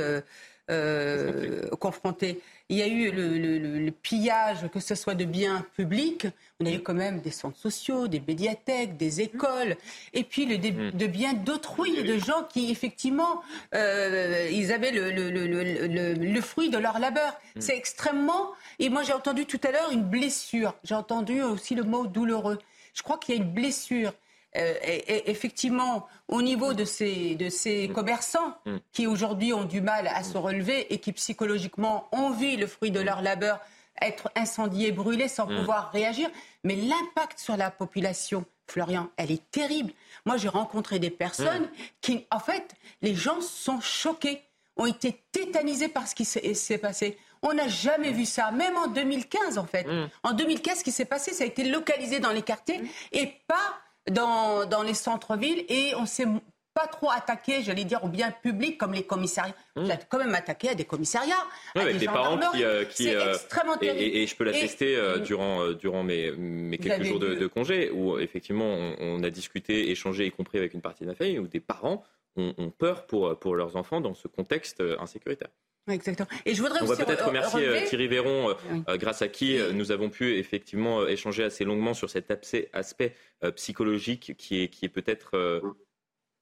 euh, 0.70 1.62
euh, 1.72 1.76
confronté. 1.76 2.40
Il 2.68 2.78
y 2.78 2.82
a 2.82 2.86
eu 2.86 3.10
le, 3.10 3.90
pillage, 3.90 4.68
que 4.72 4.80
ce 4.80 4.94
soit 4.94 5.14
de 5.14 5.24
biens 5.24 5.66
publics, 5.76 6.26
on 6.60 6.66
a 6.66 6.70
eu 6.70 6.80
quand 6.80 6.94
même 6.94 7.20
des 7.20 7.30
centres 7.30 7.58
sociaux, 7.58 8.08
des 8.08 8.22
médiathèques, 8.26 8.96
des 8.96 9.20
écoles, 9.20 9.76
et 10.14 10.24
puis 10.24 10.46
le, 10.46 10.56
mm. 10.56 10.92
de 10.92 11.06
biens 11.06 11.34
d'autrui, 11.34 12.02
de 12.02 12.16
gens 12.16 12.44
qui 12.48 12.70
effectivement, 12.70 13.42
euh, 13.74 14.48
ils 14.50 14.72
avaient 14.72 14.92
le, 14.92 16.40
fruit 16.40 16.70
de 16.70 16.78
leur 16.78 16.98
labeur. 16.98 17.32
Mm. 17.56 17.60
C'est 17.60 17.76
extrêmement 17.76 18.52
et 18.78 18.88
moi, 18.88 19.02
j'ai 19.02 19.12
entendu 19.12 19.46
tout 19.46 19.60
à 19.64 19.70
l'heure 19.70 19.90
une 19.92 20.04
blessure. 20.04 20.74
J'ai 20.84 20.94
entendu 20.94 21.42
aussi 21.42 21.74
le 21.74 21.84
mot 21.84 22.06
douloureux. 22.06 22.58
Je 22.94 23.02
crois 23.02 23.18
qu'il 23.18 23.34
y 23.34 23.38
a 23.38 23.40
une 23.40 23.52
blessure. 23.52 24.12
Euh, 24.56 24.74
et, 24.84 25.30
effectivement, 25.30 26.06
au 26.28 26.42
niveau 26.42 26.74
de 26.74 26.84
ces, 26.84 27.34
de 27.36 27.48
ces 27.48 27.88
mm. 27.88 27.92
commerçants 27.92 28.54
mm. 28.66 28.76
qui 28.92 29.06
aujourd'hui 29.06 29.52
ont 29.52 29.64
du 29.64 29.80
mal 29.80 30.08
à 30.08 30.22
se 30.22 30.36
relever 30.36 30.92
et 30.92 30.98
qui 30.98 31.12
psychologiquement 31.12 32.08
ont 32.12 32.30
vu 32.30 32.56
le 32.56 32.66
fruit 32.66 32.90
de 32.90 33.00
leur 33.00 33.22
labeur 33.22 33.60
être 34.00 34.30
incendié, 34.36 34.92
brûlé 34.92 35.28
sans 35.28 35.46
mm. 35.46 35.56
pouvoir 35.56 35.90
réagir. 35.92 36.28
Mais 36.64 36.76
l'impact 36.76 37.38
sur 37.38 37.56
la 37.56 37.70
population, 37.70 38.44
Florian, 38.66 39.08
elle 39.16 39.30
est 39.30 39.50
terrible. 39.50 39.92
Moi, 40.26 40.36
j'ai 40.36 40.48
rencontré 40.48 40.98
des 40.98 41.10
personnes 41.10 41.68
qui, 42.00 42.26
en 42.30 42.38
fait, 42.38 42.74
les 43.00 43.14
gens 43.14 43.40
sont 43.40 43.80
choqués, 43.80 44.42
ont 44.76 44.86
été 44.86 45.20
tétanisés 45.32 45.88
par 45.88 46.06
ce 46.06 46.14
qui 46.14 46.24
s'est 46.24 46.78
passé. 46.78 47.18
On 47.42 47.54
n'a 47.54 47.68
jamais 47.68 48.12
vu 48.12 48.24
ça, 48.24 48.52
même 48.52 48.76
en 48.76 48.86
2015 48.86 49.58
en 49.58 49.66
fait. 49.66 49.84
Mm. 49.84 50.08
En 50.22 50.32
2015, 50.32 50.78
ce 50.78 50.84
qui 50.84 50.92
s'est 50.92 51.04
passé, 51.04 51.32
ça 51.32 51.44
a 51.44 51.46
été 51.46 51.64
localisé 51.64 52.20
dans 52.20 52.30
les 52.30 52.42
quartiers 52.42 52.78
mm. 52.78 52.88
et 53.12 53.26
pas 53.48 53.80
dans, 54.10 54.66
dans 54.66 54.82
les 54.82 54.94
centres-villes. 54.94 55.64
Et 55.68 55.94
on 55.96 56.06
s'est 56.06 56.26
pas 56.74 56.86
trop 56.86 57.10
attaqué, 57.10 57.62
j'allais 57.62 57.84
dire, 57.84 58.02
au 58.02 58.08
bien 58.08 58.30
public 58.30 58.78
comme 58.78 58.92
les 58.92 59.02
commissariats. 59.02 59.54
Mmh. 59.76 59.84
J'ai 59.86 59.92
quand 60.08 60.18
même 60.18 60.34
attaqué 60.34 60.70
à 60.70 60.74
des 60.74 60.84
commissariats. 60.84 61.44
avec 61.74 61.98
des, 61.98 62.06
parents 62.06 62.38
qui. 62.52 62.64
Euh, 62.64 62.84
qui 62.84 63.14
euh, 63.14 63.36
et, 63.82 64.22
et, 64.22 64.26
je 64.26 64.36
peux 64.36 64.44
l'attester 64.44 64.96
euh, 64.96 65.18
durant, 65.18 65.72
durant 65.72 66.02
mes, 66.02 66.32
mes 66.32 66.78
quelques 66.78 67.04
jours 67.04 67.18
de, 67.18 67.46
congé, 67.46 67.90
où 67.90 68.18
effectivement 68.18 68.64
on, 68.64 68.96
on, 68.98 69.22
a 69.22 69.30
discuté, 69.30 69.90
échangé, 69.90 70.26
y 70.26 70.30
compris 70.30 70.58
avec 70.58 70.74
une 70.74 70.80
partie 70.80 71.04
de 71.04 71.10
ma 71.10 71.14
famille, 71.14 71.38
où 71.38 71.46
des 71.46 71.60
parents 71.60 72.04
ont, 72.36 72.54
ont 72.56 72.70
peur 72.70 73.06
pour, 73.06 73.38
pour 73.38 73.54
leurs 73.54 73.76
enfants 73.76 74.00
dans 74.00 74.14
ce 74.14 74.28
contexte 74.28 74.82
insécuritaire. 74.98 75.48
Exactement. 75.88 76.28
Et 76.46 76.54
je 76.54 76.62
voudrais 76.62 76.80
On 76.82 76.86
va 76.86 76.96
peut-être 76.96 77.26
remercier 77.26 77.66
euh, 77.66 77.84
Thierry 77.86 78.06
Véron, 78.06 78.50
euh, 78.50 78.54
euh, 78.88 78.96
grâce 78.96 79.20
à 79.20 79.28
qui 79.28 79.58
nous 79.72 79.90
avons 79.90 80.10
pu 80.10 80.38
effectivement 80.38 81.06
échanger 81.06 81.42
assez 81.42 81.64
longuement 81.64 81.94
sur 81.94 82.08
cet 82.08 82.30
aspect 82.30 83.14
psychologique 83.56 84.36
qui 84.36 84.62
est, 84.62 84.68
qui 84.68 84.84
est 84.84 84.88
peut-être 84.88 85.62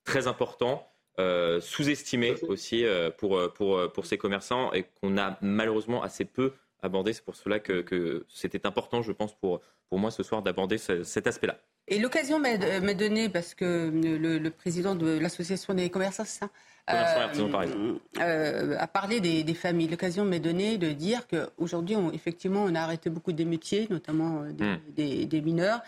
très 0.05 0.27
important, 0.27 0.93
sous-estimé 1.61 2.35
aussi 2.49 2.85
pour, 3.19 3.53
pour, 3.55 3.93
pour 3.93 4.07
ces 4.07 4.19
commerçants 4.19 4.73
et 4.73 4.85
qu'on 5.01 5.17
a 5.17 5.39
malheureusement 5.41 6.03
assez 6.03 6.25
peu 6.27 6.53
abordé. 6.83 7.13
C'est 7.13 7.25
pour 7.25 7.37
cela 7.37 7.61
que, 7.61 7.81
que 7.81 8.27
c'était 8.29 8.67
important, 8.67 9.03
je 9.03 9.13
pense, 9.13 9.35
pour, 9.35 9.61
pour 9.89 9.99
moi 9.99 10.11
ce 10.11 10.23
soir 10.23 10.43
d'aborder 10.43 10.77
cet 10.79 11.27
aspect-là. 11.27 11.59
Et 11.89 11.99
l'occasion 11.99 12.39
m'est 12.39 12.95
donnée 12.95 13.31
parce 13.31 13.55
que 13.55 13.91
le, 13.91 14.39
le 14.39 14.51
président 14.51 14.95
de 14.95 15.19
l'association 15.19 15.73
des 15.73 15.89
commerçants, 15.89 16.25
c'est 16.25 16.41
ça? 16.41 16.51
Euh, 16.95 17.99
euh, 18.19 18.77
à 18.79 18.87
parler 18.87 19.21
des, 19.21 19.55
familles. 19.55 19.89
L'occasion 19.89 20.25
m'est 20.25 20.41
donnée 20.41 20.79
de 20.79 20.93
dire 20.93 21.27
qu'aujourd'hui, 21.29 21.97
on, 21.97 22.13
effectivement, 22.13 22.65
on 22.65 22.75
a 22.75 22.81
arrêté 22.81 23.11
beaucoup 23.11 23.33
d'émeutiers, 23.33 23.87
notamment 23.91 24.43
euh, 24.43 24.77
hmm. 24.77 25.27
des, 25.27 25.41
mineurs, 25.41 25.81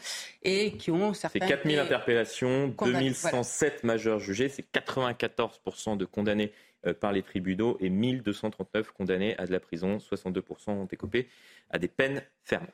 et 0.43 0.73
qui 0.73 0.91
ont 0.91 1.15
certains... 1.15 1.41
C'est 1.41 1.49
4000 1.49 1.79
interpellations, 1.79 2.69
2107 2.69 3.85
majeurs 3.85 4.21
jugés, 4.21 4.49
c'est 4.49 4.65
94% 4.73 5.97
de 5.97 6.05
condamnés 6.05 6.53
par 7.01 7.13
les 7.13 7.23
tribunaux 7.23 7.77
et 7.81 7.91
1239 7.91 8.91
condamnés 8.91 9.39
à 9.39 9.47
de 9.47 9.53
la 9.53 9.61
prison, 9.61 9.99
62% 9.99 10.71
ont 10.71 10.85
été 10.85 10.97
coupés 10.97 11.29
à 11.71 11.79
des 11.79 11.87
peines 11.87 12.23
fermes. 12.43 12.67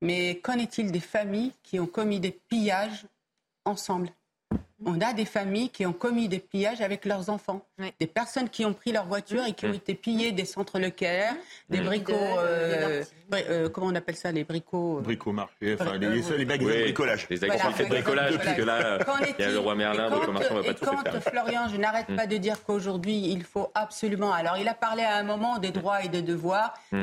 Mais 0.00 0.38
qu'en 0.38 0.54
est-il 0.54 0.90
des 0.92 1.00
familles 1.00 1.52
qui 1.62 1.78
ont 1.78 1.86
commis 1.86 2.20
des 2.20 2.30
pillages 2.30 3.04
ensemble? 3.66 4.08
On 4.84 5.00
a 5.00 5.12
des 5.12 5.24
familles 5.24 5.68
qui 5.68 5.84
ont 5.84 5.92
commis 5.92 6.28
des 6.28 6.38
pillages 6.38 6.80
avec 6.80 7.04
leurs 7.04 7.28
enfants. 7.28 7.66
Des 7.98 8.06
personnes 8.06 8.48
qui 8.48 8.64
ont 8.64 8.72
pris 8.72 8.92
leur 8.92 9.06
voiture 9.06 9.44
et 9.46 9.52
qui 9.52 9.66
ont 9.66 9.72
été 9.72 9.94
pillées 9.94 10.32
des 10.32 10.44
centres 10.44 10.78
Leclerc, 10.78 11.34
des 11.68 11.80
bricots. 11.80 12.12
Euh, 12.14 13.02
euh, 13.32 13.68
comment 13.68 13.88
on 13.88 13.94
appelle 13.94 14.16
ça 14.16 14.32
Les 14.32 14.44
bricots. 14.44 14.98
Euh, 14.98 15.02
Bricomarché, 15.02 15.76
enfin, 15.78 15.96
les, 15.98 16.08
les, 16.08 16.44
magasins 16.44 16.70
de 16.70 16.82
bricolage. 16.82 17.26
Les 17.30 17.44
activités 17.44 17.84
de 17.84 17.88
bricolage, 17.88 18.38
puisque 18.38 18.58
là, 18.58 18.98
il 19.38 19.44
y 19.44 19.46
a 19.46 19.50
le 19.50 19.58
roi 19.58 19.74
Merlin, 19.74 20.10
Brico 20.10 20.32
Marchand, 20.32 20.54
on 20.54 20.60
va 20.60 20.62
pas 20.62 20.74
tout 20.74 20.84
faire. 20.84 21.22
Florian, 21.22 21.68
je 21.68 21.76
n'arrête 21.76 22.08
mm. 22.08 22.16
pas 22.16 22.26
de 22.26 22.36
dire 22.36 22.62
qu'aujourd'hui, 22.64 23.30
il 23.30 23.44
faut 23.44 23.70
absolument. 23.74 24.32
Alors, 24.32 24.56
il 24.58 24.68
a 24.68 24.74
parlé 24.74 25.02
à 25.02 25.16
un 25.16 25.22
moment 25.22 25.58
des 25.58 25.70
droits 25.70 26.02
et 26.02 26.08
des 26.08 26.22
devoirs. 26.22 26.74
Mm. 26.92 27.02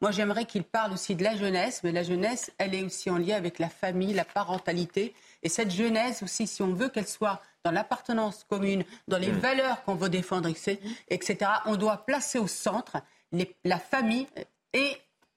Moi, 0.00 0.10
j'aimerais 0.10 0.44
qu'il 0.44 0.64
parle 0.64 0.92
aussi 0.92 1.14
de 1.14 1.24
la 1.24 1.36
jeunesse, 1.36 1.80
mais 1.84 1.92
la 1.92 2.02
jeunesse, 2.02 2.52
elle 2.58 2.74
est 2.74 2.82
aussi 2.82 3.10
en 3.10 3.18
lien 3.18 3.36
avec 3.36 3.58
la 3.58 3.68
famille, 3.68 4.14
la 4.14 4.24
parentalité. 4.24 5.14
Et 5.42 5.48
cette 5.48 5.70
jeunesse 5.70 6.22
aussi, 6.22 6.46
si 6.46 6.62
on 6.62 6.72
veut 6.72 6.88
qu'elle 6.88 7.08
soit 7.08 7.40
dans 7.64 7.70
l'appartenance 7.70 8.44
commune, 8.44 8.84
dans 9.08 9.18
les 9.18 9.32
mm. 9.32 9.38
valeurs 9.38 9.82
qu'on 9.84 9.94
veut 9.94 10.08
défendre, 10.08 10.48
etc., 10.48 11.50
on 11.66 11.76
doit 11.76 11.98
placer 11.98 12.38
au 12.38 12.46
centre 12.46 12.98
la 13.64 13.78
famille 13.78 14.26
et 14.72 14.96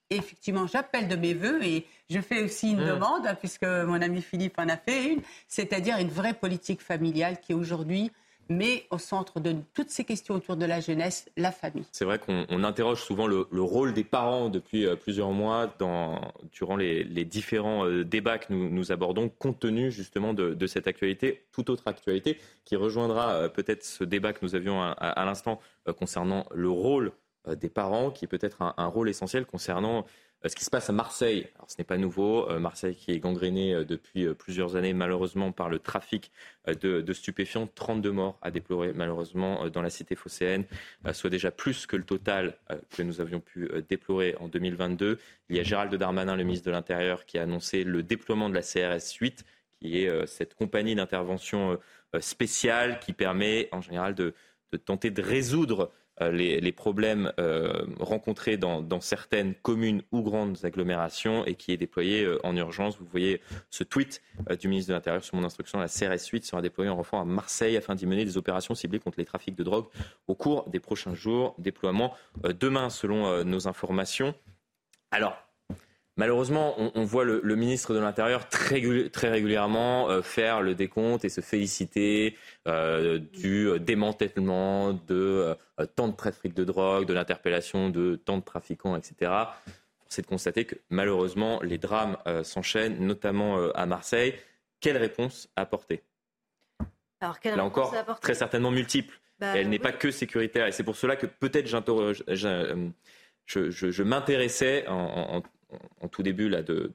effectivement, 0.09 0.67
j'appelle 0.67 1.07
de 1.07 1.15
mes 1.15 1.33
voeux 1.33 1.63
et 1.63 1.87
je 2.09 2.19
fais 2.19 2.43
aussi 2.43 2.71
une 2.71 2.83
mm. 2.83 2.87
demande, 2.87 3.35
puisque 3.39 3.63
mon 3.63 4.01
ami 4.01 4.21
Philippe 4.21 4.59
en 4.59 4.69
a 4.69 4.77
fait 4.77 5.13
une, 5.13 5.21
c'est-à-dire 5.47 5.97
une 5.97 6.09
vraie 6.09 6.33
politique 6.33 6.81
familiale 6.81 7.39
qui 7.39 7.53
aujourd'hui 7.53 8.11
mais 8.49 8.85
au 8.91 8.97
centre 8.97 9.39
de 9.39 9.55
toutes 9.73 9.89
ces 9.89 10.03
questions 10.03 10.35
autour 10.35 10.55
de 10.55 10.65
la 10.65 10.79
jeunesse, 10.79 11.29
la 11.37 11.51
famille. 11.51 11.85
C'est 11.91 12.05
vrai 12.05 12.19
qu'on 12.19 12.63
interroge 12.63 13.01
souvent 13.01 13.27
le, 13.27 13.45
rôle 13.51 13.93
des 13.93 14.03
parents 14.03 14.49
depuis 14.49 14.85
euh, 14.85 14.95
plusieurs 14.95 15.31
mois 15.31 15.73
dans, 15.79 16.21
durant 16.51 16.75
les, 16.75 17.03
différents 17.25 17.85
euh, 17.85 18.03
débats 18.03 18.37
que 18.37 18.53
nous, 18.53 18.91
abordons, 18.91 19.29
compte 19.29 19.59
tenu 19.59 19.91
justement 19.91 20.33
de, 20.33 20.67
cette 20.67 20.87
actualité, 20.87 21.45
toute 21.51 21.69
autre 21.69 21.87
actualité, 21.87 22.37
qui 22.63 22.75
rejoindra 22.75 23.31
euh, 23.31 23.49
peut-être 23.49 23.83
ce 23.83 24.03
débat 24.03 24.33
que 24.33 24.39
nous 24.43 24.55
avions 24.55 24.81
à, 24.81 25.25
l'instant 25.25 25.59
concernant 25.97 26.45
le 26.53 26.69
rôle 26.69 27.11
des 27.47 27.69
parents, 27.69 28.09
qui 28.09 28.25
est 28.25 28.27
peut-être 28.27 28.61
un, 28.61 28.87
rôle 28.87 29.09
essentiel 29.09 29.45
concernant 29.45 30.05
ce 30.49 30.55
qui 30.55 30.63
se 30.63 30.69
passe 30.69 30.89
à 30.89 30.93
Marseille, 30.93 31.47
alors 31.55 31.69
ce 31.69 31.75
n'est 31.77 31.85
pas 31.85 31.97
nouveau, 31.97 32.49
euh, 32.49 32.59
Marseille 32.59 32.95
qui 32.95 33.11
est 33.11 33.19
gangréné 33.19 33.73
euh, 33.73 33.85
depuis 33.85 34.27
plusieurs 34.33 34.75
années 34.75 34.93
malheureusement 34.93 35.51
par 35.51 35.69
le 35.69 35.79
trafic 35.79 36.31
de, 36.67 37.13
stupéfiants, 37.13 37.67
32 37.73 38.11
morts 38.11 38.37
à 38.41 38.51
déplorer 38.51 38.91
malheureusement 38.93 39.69
dans 39.69 39.81
la 39.81 39.89
cité 39.89 40.15
phocéenne, 40.15 40.65
soit 41.13 41.29
déjà 41.29 41.51
plus 41.51 41.85
que 41.85 41.95
le 41.95 42.03
total 42.03 42.57
que 42.89 43.03
nous 43.03 43.21
avions 43.21 43.39
pu 43.39 43.69
déplorer 43.87 44.35
en 44.39 44.47
2022. 44.47 45.19
Il 45.49 45.55
y 45.55 45.59
a 45.59 45.63
Gérald 45.63 45.93
Darmanin, 45.93 46.35
le 46.35 46.43
ministre 46.43 46.65
de 46.65 46.71
l'Intérieur, 46.71 47.25
qui 47.25 47.37
a 47.37 47.43
annoncé 47.43 47.83
le 47.83 48.01
déploiement 48.01 48.49
de 48.49 48.55
la 48.55 48.63
CRS 48.63 49.13
8, 49.19 49.45
qui 49.79 49.99
est 49.99 50.25
cette 50.25 50.55
compagnie 50.55 50.95
d'intervention 50.95 51.77
spéciale 52.19 52.99
qui 52.99 53.13
permet 53.13 53.69
en 53.71 53.81
général 53.81 54.15
de 54.15 54.33
tenter 54.85 55.11
de 55.11 55.21
résoudre 55.21 55.91
euh, 56.21 56.31
les, 56.31 56.71
problèmes 56.71 57.33
euh, 57.39 57.85
rencontrés 57.99 58.55
dans, 58.55 59.01
certaines 59.01 59.53
communes 59.53 60.01
ou 60.11 60.21
grandes 60.21 60.57
agglomérations 60.63 61.45
et 61.45 61.55
qui 61.55 61.73
est 61.73 61.77
déployé 61.77 62.23
euh, 62.23 62.39
en 62.45 62.55
urgence. 62.55 62.97
Vous 62.97 63.05
voyez 63.05 63.41
ce 63.69 63.83
tweet 63.83 64.21
du 64.59 64.69
ministre 64.69 64.89
de 64.89 64.93
l'Intérieur 64.93 65.23
sur 65.23 65.35
mon 65.35 65.43
instruction. 65.43 65.79
La 65.79 65.87
CRS 65.87 66.27
8 66.31 66.45
sera 66.45 66.61
déployée 66.61 66.89
en 66.89 66.95
renfort 66.95 67.19
à 67.19 67.25
Marseille 67.25 67.75
afin 67.75 67.95
d'y 67.95 68.05
mener 68.05 68.23
des 68.23 68.37
opérations 68.37 68.75
ciblées 68.75 68.99
contre 68.99 69.19
les 69.19 69.25
trafics 69.25 69.55
de 69.55 69.63
drogue 69.63 69.87
au 70.27 70.35
cours 70.35 70.69
des 70.69 70.79
prochains 70.79 71.15
jours. 71.15 71.55
Déploiement 71.57 72.13
demain 72.43 72.89
selon 72.89 73.43
nos 73.43 73.67
informations. 73.67 74.33
Alors, 75.11 75.37
Malheureusement, 76.17 76.75
on, 76.95 77.03
voit 77.03 77.25
le, 77.25 77.55
ministre 77.55 77.93
de 77.93 77.99
l'Intérieur 77.99 78.47
très, 78.47 78.75
régulièrement 78.75 80.09
euh, 80.09 80.21
faire 80.21 80.61
le 80.61 80.73
décompte 80.73 81.25
et 81.25 81.29
se 81.29 81.41
féliciter 81.41 82.37
euh, 82.69 83.19
du 83.19 83.77
démantèlement 83.81 84.93
de 84.93 85.57
euh, 85.77 85.85
tant 85.97 86.07
de 86.07 86.15
trafic 86.15 86.53
de 86.53 86.63
drogue, 86.63 87.05
de 87.05 87.13
l'interpellation 87.13 87.89
de 87.89 88.15
tant 88.15 88.37
de 88.37 88.43
trafiquants, 88.43 88.95
etc. 88.95 89.29
C'est 90.07 90.21
de 90.21 90.27
constater 90.27 90.63
que 90.63 90.75
malheureusement, 90.89 91.59
les 91.61 91.77
drames 91.77 92.17
s'enchaînent, 92.43 93.05
notamment 93.05 93.57
à 93.71 93.85
Marseille. 93.85 94.35
Quelle 94.79 94.97
réponse 94.97 95.49
apporter? 95.57 96.03
Alors, 97.19 97.37
Là 97.43 97.65
encore, 97.65 97.93
très 98.21 98.35
certainement 98.35 98.71
multiple. 98.71 99.19
Bah, 99.39 99.57
elle 99.57 99.67
n'est 99.67 99.79
pas 99.79 99.91
que 99.91 100.11
sécuritaire. 100.11 100.67
Et 100.67 100.71
c'est 100.71 100.83
pour 100.83 100.95
cela 100.95 101.17
que 101.17 101.25
peut-être 101.25 101.67
j'interroge. 101.67 102.23
Je, 102.27 102.89
je, 103.47 104.03
m'intéressais 104.03 104.87
en, 104.87 105.37
en 105.37 105.43
tout 106.11 106.23
début 106.23 106.49
là, 106.49 106.61
de, 106.61 106.93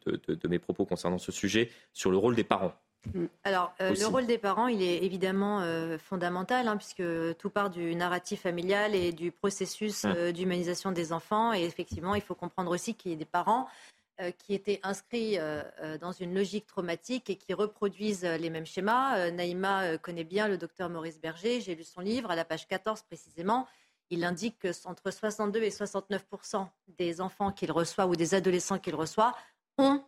mes 0.48 0.58
propos 0.58 0.84
concernant 0.84 1.18
ce 1.18 1.32
sujet, 1.32 1.70
sur 1.92 2.10
le 2.10 2.16
rôle 2.16 2.34
des 2.34 2.44
parents. 2.44 2.74
Mm. 3.14 3.26
Alors, 3.44 3.74
euh, 3.80 3.94
le 3.94 4.06
rôle 4.06 4.26
des 4.26 4.38
parents, 4.38 4.68
il 4.68 4.82
est 4.82 5.02
évidemment 5.04 5.60
euh, 5.60 5.98
fondamental, 5.98 6.68
hein, 6.68 6.76
puisque 6.76 7.02
tout 7.38 7.50
part 7.50 7.70
du 7.70 7.94
narratif 7.94 8.42
familial 8.42 8.94
et 8.94 9.12
du 9.12 9.30
processus 9.30 10.04
euh, 10.04 10.32
d'humanisation 10.32 10.92
des 10.92 11.12
enfants. 11.12 11.52
Et 11.52 11.64
effectivement, 11.64 12.14
il 12.14 12.22
faut 12.22 12.34
comprendre 12.34 12.70
aussi 12.70 12.94
qu'il 12.94 13.12
y 13.12 13.14
a 13.14 13.18
des 13.18 13.24
parents 13.24 13.68
qui 14.36 14.52
étaient 14.52 14.80
inscrits 14.82 15.38
dans 16.02 16.12
une 16.12 16.34
logique 16.34 16.66
traumatique 16.66 17.30
et 17.30 17.36
qui 17.36 17.54
reproduisent 17.54 18.22
les 18.22 18.50
mêmes 18.50 18.66
schémas. 18.66 19.30
Naïma 19.30 19.96
connaît 19.96 20.24
bien 20.24 20.46
le 20.46 20.58
docteur 20.58 20.90
Maurice 20.90 21.18
Berger. 21.18 21.62
J'ai 21.62 21.74
lu 21.74 21.84
son 21.84 22.02
livre 22.02 22.30
à 22.30 22.36
la 22.36 22.44
page 22.44 22.68
14 22.68 23.00
précisément 23.00 23.66
il 24.11 24.24
indique 24.24 24.58
que 24.58 24.68
entre 24.84 25.11
62 25.11 25.62
et 25.62 25.70
69% 25.70 26.66
des 26.98 27.20
enfants 27.20 27.52
qu'il 27.52 27.72
reçoit 27.72 28.06
ou 28.06 28.16
des 28.16 28.34
adolescents 28.34 28.78
qu'il 28.78 28.94
reçoit 28.94 29.34
ont 29.78 30.02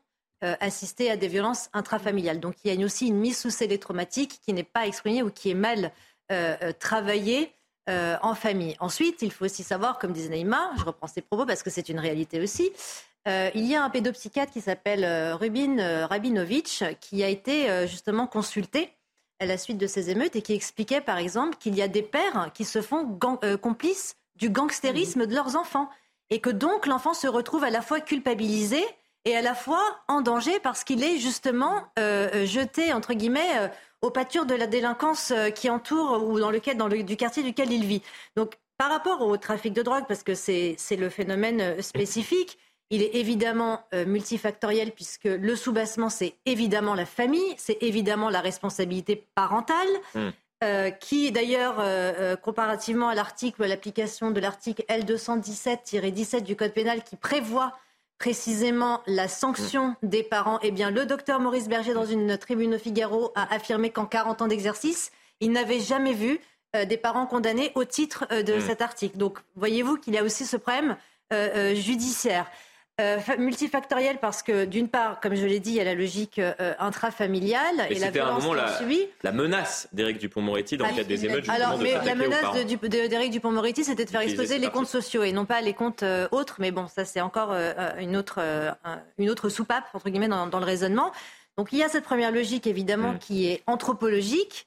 euh, 0.44 0.56
assisté 0.58 1.08
à 1.08 1.16
des 1.16 1.28
violences 1.28 1.70
intrafamiliales. 1.72 2.40
Donc 2.40 2.56
il 2.64 2.74
y 2.74 2.82
a 2.82 2.84
aussi 2.84 3.06
une 3.06 3.18
mise 3.18 3.38
sous 3.38 3.50
scellé 3.50 3.78
traumatique 3.78 4.40
qui 4.44 4.52
n'est 4.52 4.64
pas 4.64 4.88
exprimée 4.88 5.22
ou 5.22 5.30
qui 5.30 5.50
est 5.50 5.54
mal 5.54 5.92
euh, 6.32 6.56
euh, 6.62 6.72
travaillée 6.72 7.52
en 7.88 8.36
famille. 8.36 8.76
Ensuite, 8.78 9.22
il 9.22 9.32
faut 9.32 9.44
aussi 9.44 9.64
savoir, 9.64 9.98
comme 9.98 10.12
disait 10.12 10.28
Naïma, 10.28 10.70
je 10.78 10.84
reprends 10.84 11.08
ses 11.08 11.20
propos 11.20 11.44
parce 11.44 11.64
que 11.64 11.68
c'est 11.68 11.88
une 11.88 11.98
réalité 11.98 12.40
aussi, 12.40 12.70
il 13.26 13.66
y 13.66 13.74
a 13.74 13.82
un 13.82 13.90
pédopsychiatre 13.90 14.52
qui 14.52 14.60
s'appelle 14.60 15.04
Rubin 15.32 16.06
Rabinovitch 16.06 16.84
qui 17.00 17.24
a 17.24 17.28
été 17.28 17.88
justement 17.88 18.28
consulté 18.28 18.92
à 19.42 19.46
la 19.46 19.58
suite 19.58 19.76
de 19.76 19.88
ces 19.88 20.08
émeutes 20.08 20.36
et 20.36 20.42
qui 20.42 20.54
expliquait 20.54 21.00
par 21.00 21.18
exemple 21.18 21.56
qu'il 21.58 21.74
y 21.74 21.82
a 21.82 21.88
des 21.88 22.02
pères 22.02 22.50
qui 22.54 22.64
se 22.64 22.80
font 22.80 23.18
euh, 23.42 23.56
complices 23.56 24.16
du 24.36 24.50
gangstérisme 24.50 25.26
de 25.26 25.34
leurs 25.34 25.56
enfants 25.56 25.90
et 26.30 26.40
que 26.40 26.48
donc 26.48 26.86
l'enfant 26.86 27.12
se 27.12 27.26
retrouve 27.26 27.64
à 27.64 27.70
la 27.70 27.82
fois 27.82 28.00
culpabilisé 28.00 28.82
et 29.24 29.36
à 29.36 29.42
la 29.42 29.54
fois 29.54 29.82
en 30.06 30.20
danger 30.20 30.60
parce 30.60 30.84
qu'il 30.84 31.02
est 31.02 31.18
justement 31.18 31.82
euh, 31.98 32.28
euh, 32.34 32.46
jeté 32.46 32.92
entre 32.92 33.14
guillemets 33.14 33.70
aux 34.00 34.10
pâtures 34.10 34.46
de 34.46 34.54
la 34.54 34.68
délinquance 34.68 35.32
qui 35.54 35.68
entoure 35.68 36.24
ou 36.24 36.38
dans 36.38 36.50
lequel 36.50 36.76
dans 36.76 36.88
le 36.88 37.02
du 37.02 37.16
quartier 37.16 37.42
duquel 37.42 37.72
il 37.72 37.84
vit. 37.84 38.02
Donc 38.36 38.54
par 38.78 38.90
rapport 38.90 39.22
au 39.22 39.36
trafic 39.36 39.72
de 39.72 39.82
drogue 39.82 40.04
parce 40.06 40.22
que 40.22 40.34
c'est 40.34 40.76
le 40.96 41.08
phénomène 41.08 41.82
spécifique 41.82 42.58
il 42.92 43.02
est 43.02 43.16
évidemment 43.16 43.80
euh, 43.94 44.04
multifactoriel 44.04 44.92
puisque 44.92 45.24
le 45.24 45.56
soubassement, 45.56 46.10
c'est 46.10 46.34
évidemment 46.44 46.94
la 46.94 47.06
famille, 47.06 47.54
c'est 47.56 47.78
évidemment 47.82 48.28
la 48.28 48.40
responsabilité 48.40 49.26
parentale. 49.34 49.88
Hmm. 50.14 50.28
Euh, 50.62 50.90
qui 50.90 51.32
d'ailleurs, 51.32 51.78
euh, 51.80 52.36
comparativement 52.36 53.08
à 53.08 53.16
l'article 53.16 53.64
à 53.64 53.66
l'application 53.66 54.30
de 54.30 54.38
l'article 54.38 54.84
L217-17 54.88 56.44
du 56.44 56.54
Code 56.54 56.72
pénal 56.72 57.02
qui 57.02 57.16
prévoit 57.16 57.72
précisément 58.18 59.00
la 59.08 59.26
sanction 59.26 59.96
hmm. 60.02 60.08
des 60.08 60.22
parents, 60.22 60.60
eh 60.62 60.70
bien, 60.70 60.92
le 60.92 61.04
docteur 61.04 61.40
Maurice 61.40 61.68
Berger, 61.68 61.94
dans 61.94 62.04
une 62.04 62.38
tribune 62.38 62.76
au 62.76 62.78
Figaro, 62.78 63.32
a 63.34 63.52
affirmé 63.52 63.90
qu'en 63.90 64.06
40 64.06 64.42
ans 64.42 64.46
d'exercice, 64.46 65.10
il 65.40 65.50
n'avait 65.50 65.80
jamais 65.80 66.12
vu 66.12 66.38
des 66.86 66.96
parents 66.96 67.26
condamnés 67.26 67.72
au 67.74 67.84
titre 67.84 68.26
de 68.30 68.54
hmm. 68.54 68.60
cet 68.60 68.82
article. 68.82 69.18
Donc, 69.18 69.40
voyez-vous 69.56 69.96
qu'il 69.96 70.14
y 70.14 70.18
a 70.18 70.22
aussi 70.22 70.46
ce 70.46 70.56
problème 70.56 70.96
judiciaire. 71.74 72.46
Euh, 73.02 73.18
multifactoriel 73.38 74.18
parce 74.18 74.42
que 74.42 74.64
d'une 74.64 74.88
part, 74.88 75.20
comme 75.20 75.34
je 75.34 75.44
l'ai 75.44 75.60
dit, 75.60 75.70
il 75.70 75.76
y 75.76 75.80
a 75.80 75.84
la 75.84 75.94
logique 75.94 76.38
euh, 76.38 76.74
intrafamiliale 76.78 77.86
et, 77.90 77.98
la 77.98 78.10
violence 78.10 78.44
la, 78.54 78.78
la 79.22 79.32
menace 79.32 79.88
d'Éric 79.92 80.18
Dupont-Moretti 80.18 80.76
dans 80.76 80.86
le 80.86 80.94
cadre 80.94 81.08
des 81.08 81.26
émeutes. 81.26 81.48
Alors, 81.48 81.78
mais 81.78 81.94
la 82.04 82.14
menace 82.14 82.64
d'Éric 82.82 83.32
Dupont-Moretti, 83.32 83.84
c'était 83.84 84.04
de 84.04 84.10
faire 84.10 84.20
exploser 84.20 84.58
les 84.58 84.68
comptes 84.68 84.86
sociaux 84.86 85.24
et 85.24 85.32
non 85.32 85.44
pas 85.44 85.60
les 85.60 85.74
comptes 85.74 86.02
euh, 86.02 86.28
autres. 86.30 86.56
Mais 86.58 86.70
bon, 86.70 86.86
ça 86.86 87.04
c'est 87.04 87.20
encore 87.20 87.54
une 87.98 88.16
autre 88.16 88.40
une 89.18 89.30
autre 89.30 89.48
soupape 89.48 89.84
entre 89.94 90.08
guillemets 90.08 90.28
dans, 90.28 90.46
le 90.46 90.64
raisonnement. 90.64 91.12
Donc 91.56 91.72
il 91.72 91.78
y 91.78 91.82
a 91.82 91.88
cette 91.88 92.04
première 92.04 92.30
logique 92.30 92.66
évidemment 92.66 93.12
mm. 93.12 93.18
qui 93.18 93.46
est 93.46 93.62
anthropologique 93.66 94.66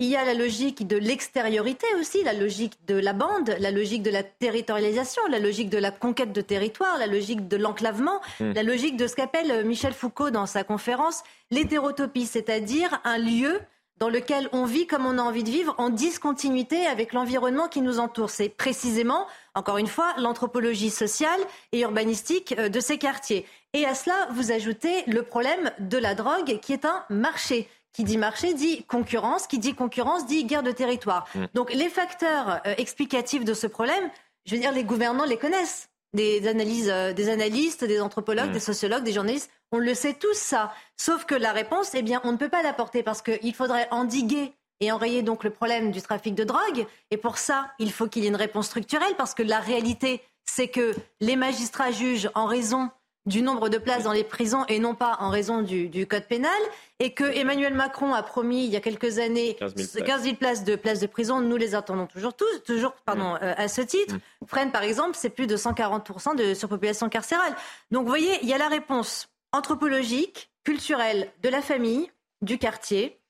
il 0.00 0.08
y 0.08 0.16
a 0.16 0.24
la 0.24 0.34
logique 0.34 0.86
de 0.86 0.96
l'extériorité 0.96 1.86
aussi, 1.98 2.22
la 2.22 2.32
logique 2.32 2.74
de 2.86 2.94
la 2.94 3.12
bande, 3.12 3.56
la 3.58 3.72
logique 3.72 4.04
de 4.04 4.10
la 4.10 4.22
territorialisation, 4.22 5.22
la 5.28 5.40
logique 5.40 5.70
de 5.70 5.78
la 5.78 5.90
conquête 5.90 6.32
de 6.32 6.40
territoire, 6.40 6.98
la 6.98 7.08
logique 7.08 7.48
de 7.48 7.56
l'enclavement, 7.56 8.20
hmm. 8.38 8.52
la 8.52 8.62
logique 8.62 8.96
de 8.96 9.08
ce 9.08 9.16
qu'appelle 9.16 9.50
euh, 9.50 9.64
Michel 9.64 9.92
Foucault 9.92 10.30
dans 10.30 10.46
sa 10.46 10.62
conférence 10.62 11.24
l'hétérotopie, 11.50 12.26
c'est-à-dire 12.26 13.00
un 13.02 13.18
lieu 13.18 13.60
dans 13.98 14.08
lequel 14.08 14.48
on 14.52 14.64
vit 14.64 14.86
comme 14.86 15.04
on 15.04 15.18
a 15.18 15.22
envie 15.22 15.42
de 15.42 15.50
vivre 15.50 15.74
en 15.78 15.90
discontinuité 15.90 16.86
avec 16.86 17.12
l'environnement 17.12 17.66
qui 17.66 17.80
nous 17.80 17.98
entoure. 17.98 18.30
C'est 18.30 18.48
précisément, 18.48 19.26
encore 19.56 19.78
une 19.78 19.88
fois, 19.88 20.14
l'anthropologie 20.18 20.90
sociale 20.90 21.40
et 21.72 21.80
urbanistique 21.80 22.54
euh, 22.56 22.68
de 22.68 22.78
ces 22.78 22.98
quartiers. 22.98 23.46
Et 23.74 23.84
à 23.84 23.96
cela, 23.96 24.28
vous 24.30 24.52
ajoutez 24.52 25.02
le 25.08 25.22
problème 25.24 25.72
de 25.80 25.98
la 25.98 26.14
drogue 26.14 26.60
qui 26.60 26.72
est 26.72 26.84
un 26.84 27.04
marché 27.10 27.68
qui 27.98 28.04
dit 28.04 28.16
marché 28.16 28.54
dit 28.54 28.84
concurrence, 28.84 29.48
qui 29.48 29.58
dit 29.58 29.74
concurrence 29.74 30.24
dit 30.24 30.44
guerre 30.44 30.62
de 30.62 30.70
territoire. 30.70 31.26
Mm. 31.34 31.46
Donc 31.54 31.74
les 31.74 31.88
facteurs 31.88 32.60
euh, 32.64 32.74
explicatifs 32.78 33.44
de 33.44 33.54
ce 33.54 33.66
problème, 33.66 34.08
je 34.46 34.54
veux 34.54 34.60
dire, 34.60 34.70
les 34.70 34.84
gouvernants 34.84 35.24
les 35.24 35.36
connaissent. 35.36 35.88
Des 36.12 36.46
analyses, 36.46 36.88
euh, 36.88 37.12
des 37.12 37.28
analystes, 37.28 37.82
des 37.82 38.00
anthropologues, 38.00 38.50
mm. 38.50 38.52
des 38.52 38.60
sociologues, 38.60 39.02
des 39.02 39.12
journalistes, 39.12 39.50
on 39.72 39.78
le 39.78 39.94
sait 39.94 40.14
tous 40.14 40.36
ça. 40.36 40.72
Sauf 40.96 41.24
que 41.24 41.34
la 41.34 41.50
réponse, 41.50 41.90
eh 41.94 42.02
bien, 42.02 42.20
on 42.22 42.30
ne 42.30 42.36
peut 42.36 42.48
pas 42.48 42.62
l'apporter 42.62 43.02
parce 43.02 43.20
qu'il 43.20 43.52
faudrait 43.52 43.88
endiguer 43.90 44.52
et 44.78 44.92
enrayer 44.92 45.22
donc 45.22 45.42
le 45.42 45.50
problème 45.50 45.90
du 45.90 46.00
trafic 46.00 46.36
de 46.36 46.44
drogue. 46.44 46.86
Et 47.10 47.16
pour 47.16 47.36
ça, 47.36 47.72
il 47.80 47.90
faut 47.90 48.06
qu'il 48.06 48.22
y 48.22 48.26
ait 48.26 48.28
une 48.28 48.36
réponse 48.36 48.66
structurelle 48.66 49.14
parce 49.18 49.34
que 49.34 49.42
la 49.42 49.58
réalité, 49.58 50.22
c'est 50.44 50.68
que 50.68 50.94
les 51.20 51.34
magistrats 51.34 51.90
jugent 51.90 52.30
en 52.36 52.46
raison 52.46 52.90
du 53.28 53.42
nombre 53.42 53.68
de 53.68 53.78
places 53.78 54.04
dans 54.04 54.12
les 54.12 54.24
prisons 54.24 54.64
et 54.68 54.78
non 54.78 54.94
pas 54.94 55.16
en 55.20 55.28
raison 55.28 55.62
du, 55.62 56.06
code 56.06 56.24
pénal, 56.24 56.50
et 56.98 57.12
que 57.12 57.24
Emmanuel 57.24 57.74
Macron 57.74 58.14
a 58.14 58.22
promis 58.22 58.64
il 58.64 58.70
y 58.70 58.76
a 58.76 58.80
quelques 58.80 59.18
années 59.18 59.54
15 59.54 59.74
000 60.22 60.36
places, 60.36 60.64
de, 60.64 60.74
places 60.74 61.00
de 61.00 61.06
prison, 61.06 61.40
nous 61.40 61.56
les 61.56 61.74
attendons 61.74 62.06
toujours 62.06 62.34
tous, 62.34 62.62
toujours 62.64 62.92
pardon, 63.04 63.34
mm. 63.34 63.38
euh, 63.42 63.54
à 63.56 63.68
ce 63.68 63.82
titre. 63.82 64.14
Mm. 64.14 64.46
Fresnes, 64.46 64.72
par 64.72 64.82
exemple, 64.82 65.12
c'est 65.14 65.30
plus 65.30 65.46
de 65.46 65.56
140% 65.56 66.36
de 66.36 66.54
surpopulation 66.54 67.08
carcérale. 67.08 67.54
Donc 67.90 68.02
vous 68.02 68.08
voyez, 68.08 68.38
il 68.42 68.48
y 68.48 68.54
a 68.54 68.58
la 68.58 68.68
réponse 68.68 69.28
anthropologique, 69.52 70.50
culturelle 70.64 71.30
de 71.42 71.48
la 71.48 71.62
famille, 71.62 72.10
du 72.42 72.58
quartier. 72.58 73.20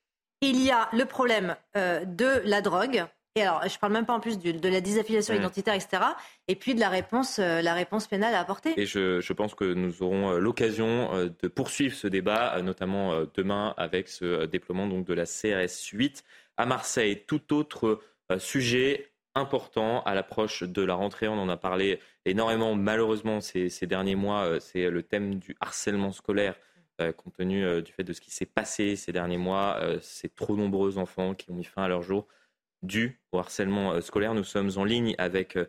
Il 0.40 0.62
y 0.62 0.70
a 0.70 0.88
le 0.92 1.04
problème 1.04 1.56
euh, 1.76 2.04
de 2.04 2.40
la 2.44 2.60
drogue, 2.60 3.04
alors, 3.42 3.62
je 3.62 3.74
ne 3.74 3.78
parle 3.78 3.92
même 3.92 4.06
pas 4.06 4.14
en 4.14 4.20
plus 4.20 4.38
de 4.38 4.68
la 4.68 4.80
désaffiliation 4.80 5.34
identitaire, 5.34 5.74
etc. 5.74 6.02
Et 6.46 6.56
puis 6.56 6.74
de 6.74 6.80
la 6.80 6.88
réponse, 6.88 7.38
euh, 7.38 7.62
la 7.62 7.74
réponse 7.74 8.06
pénale 8.06 8.34
à 8.34 8.40
apporter. 8.40 8.78
Et 8.80 8.86
je, 8.86 9.32
pense 9.32 9.54
que 9.54 9.64
nous 9.64 10.02
aurons 10.02 10.32
euh, 10.32 10.38
l'occasion 10.38 11.14
euh, 11.14 11.28
de 11.42 11.48
poursuivre 11.48 11.94
ce 11.94 12.06
débat, 12.06 12.60
notamment 12.62 13.24
demain 13.34 13.74
avec 13.76 14.08
ce 14.08 14.46
déploiement 14.46 14.86
donc, 14.86 15.06
de 15.06 15.14
la 15.14 15.24
CRS 15.24 15.90
8 15.92 16.24
à 16.56 16.66
Marseille. 16.66 17.22
Tout 17.26 17.54
autre 17.54 18.00
sujet 18.38 19.10
important 19.34 20.02
à 20.02 20.14
l'approche 20.14 20.62
de 20.62 20.82
la 20.82 20.94
rentrée, 20.94 21.28
on 21.28 21.38
en 21.38 21.48
a 21.48 21.56
parlé 21.56 22.00
énormément 22.24 22.74
malheureusement 22.74 23.40
ces, 23.40 23.68
ces 23.68 23.86
derniers 23.86 24.16
mois, 24.16 24.58
c'est 24.60 24.90
le 24.90 25.02
thème 25.02 25.36
du 25.36 25.56
harcèlement 25.60 26.12
scolaire. 26.12 26.56
compte 27.16 27.34
tenu 27.36 27.82
du 27.82 27.92
fait 27.92 28.04
de 28.04 28.12
ce 28.12 28.20
qui 28.20 28.30
s'est 28.30 28.46
passé 28.46 28.96
ces 28.96 29.12
derniers 29.12 29.38
mois, 29.38 29.80
c'est 30.02 30.34
trop 30.34 30.56
nombreux 30.56 30.98
enfants 30.98 31.34
qui 31.34 31.50
ont 31.50 31.54
mis 31.54 31.64
fin 31.64 31.84
à 31.84 31.88
leur 31.88 32.02
jour 32.02 32.26
dû 32.82 33.20
au 33.32 33.38
harcèlement 33.38 33.92
euh, 33.92 34.00
scolaire. 34.00 34.34
Nous 34.34 34.44
sommes 34.44 34.70
en 34.76 34.84
ligne 34.84 35.14
avec 35.18 35.56
euh, 35.56 35.66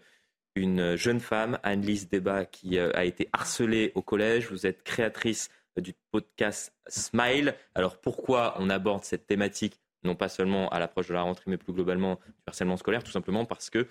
une 0.56 0.96
jeune 0.96 1.20
femme, 1.20 1.60
Anne-Lise 1.64 2.10
Débat, 2.10 2.46
qui 2.46 2.78
euh, 2.78 2.92
a 2.94 3.06
été 3.06 3.30
harcelée 3.34 3.92
au 3.96 4.02
collège. 4.02 4.50
Vous 4.50 4.66
êtes 4.66 4.84
créatrice 4.84 5.50
du 5.78 5.94
podcast 6.12 6.74
Smile. 6.88 7.56
Alors 7.76 8.00
pourquoi 8.00 8.56
on 8.60 8.70
aborde 8.70 9.04
cette 9.04 9.28
thématique, 9.28 9.80
non 10.04 10.16
pas 10.16 10.30
seulement 10.30 10.70
à 10.70 10.80
l'approche 10.80 11.08
de 11.08 11.14
la 11.14 11.22
rentrée, 11.22 11.46
mais 11.48 11.58
plus 11.58 11.74
globalement 11.74 12.16
du 12.16 12.44
harcèlement 12.48 12.78
scolaire? 12.78 13.04
Tout 13.04 13.12
simplement 13.12 13.46
parce 13.46 13.70
que 13.70 13.88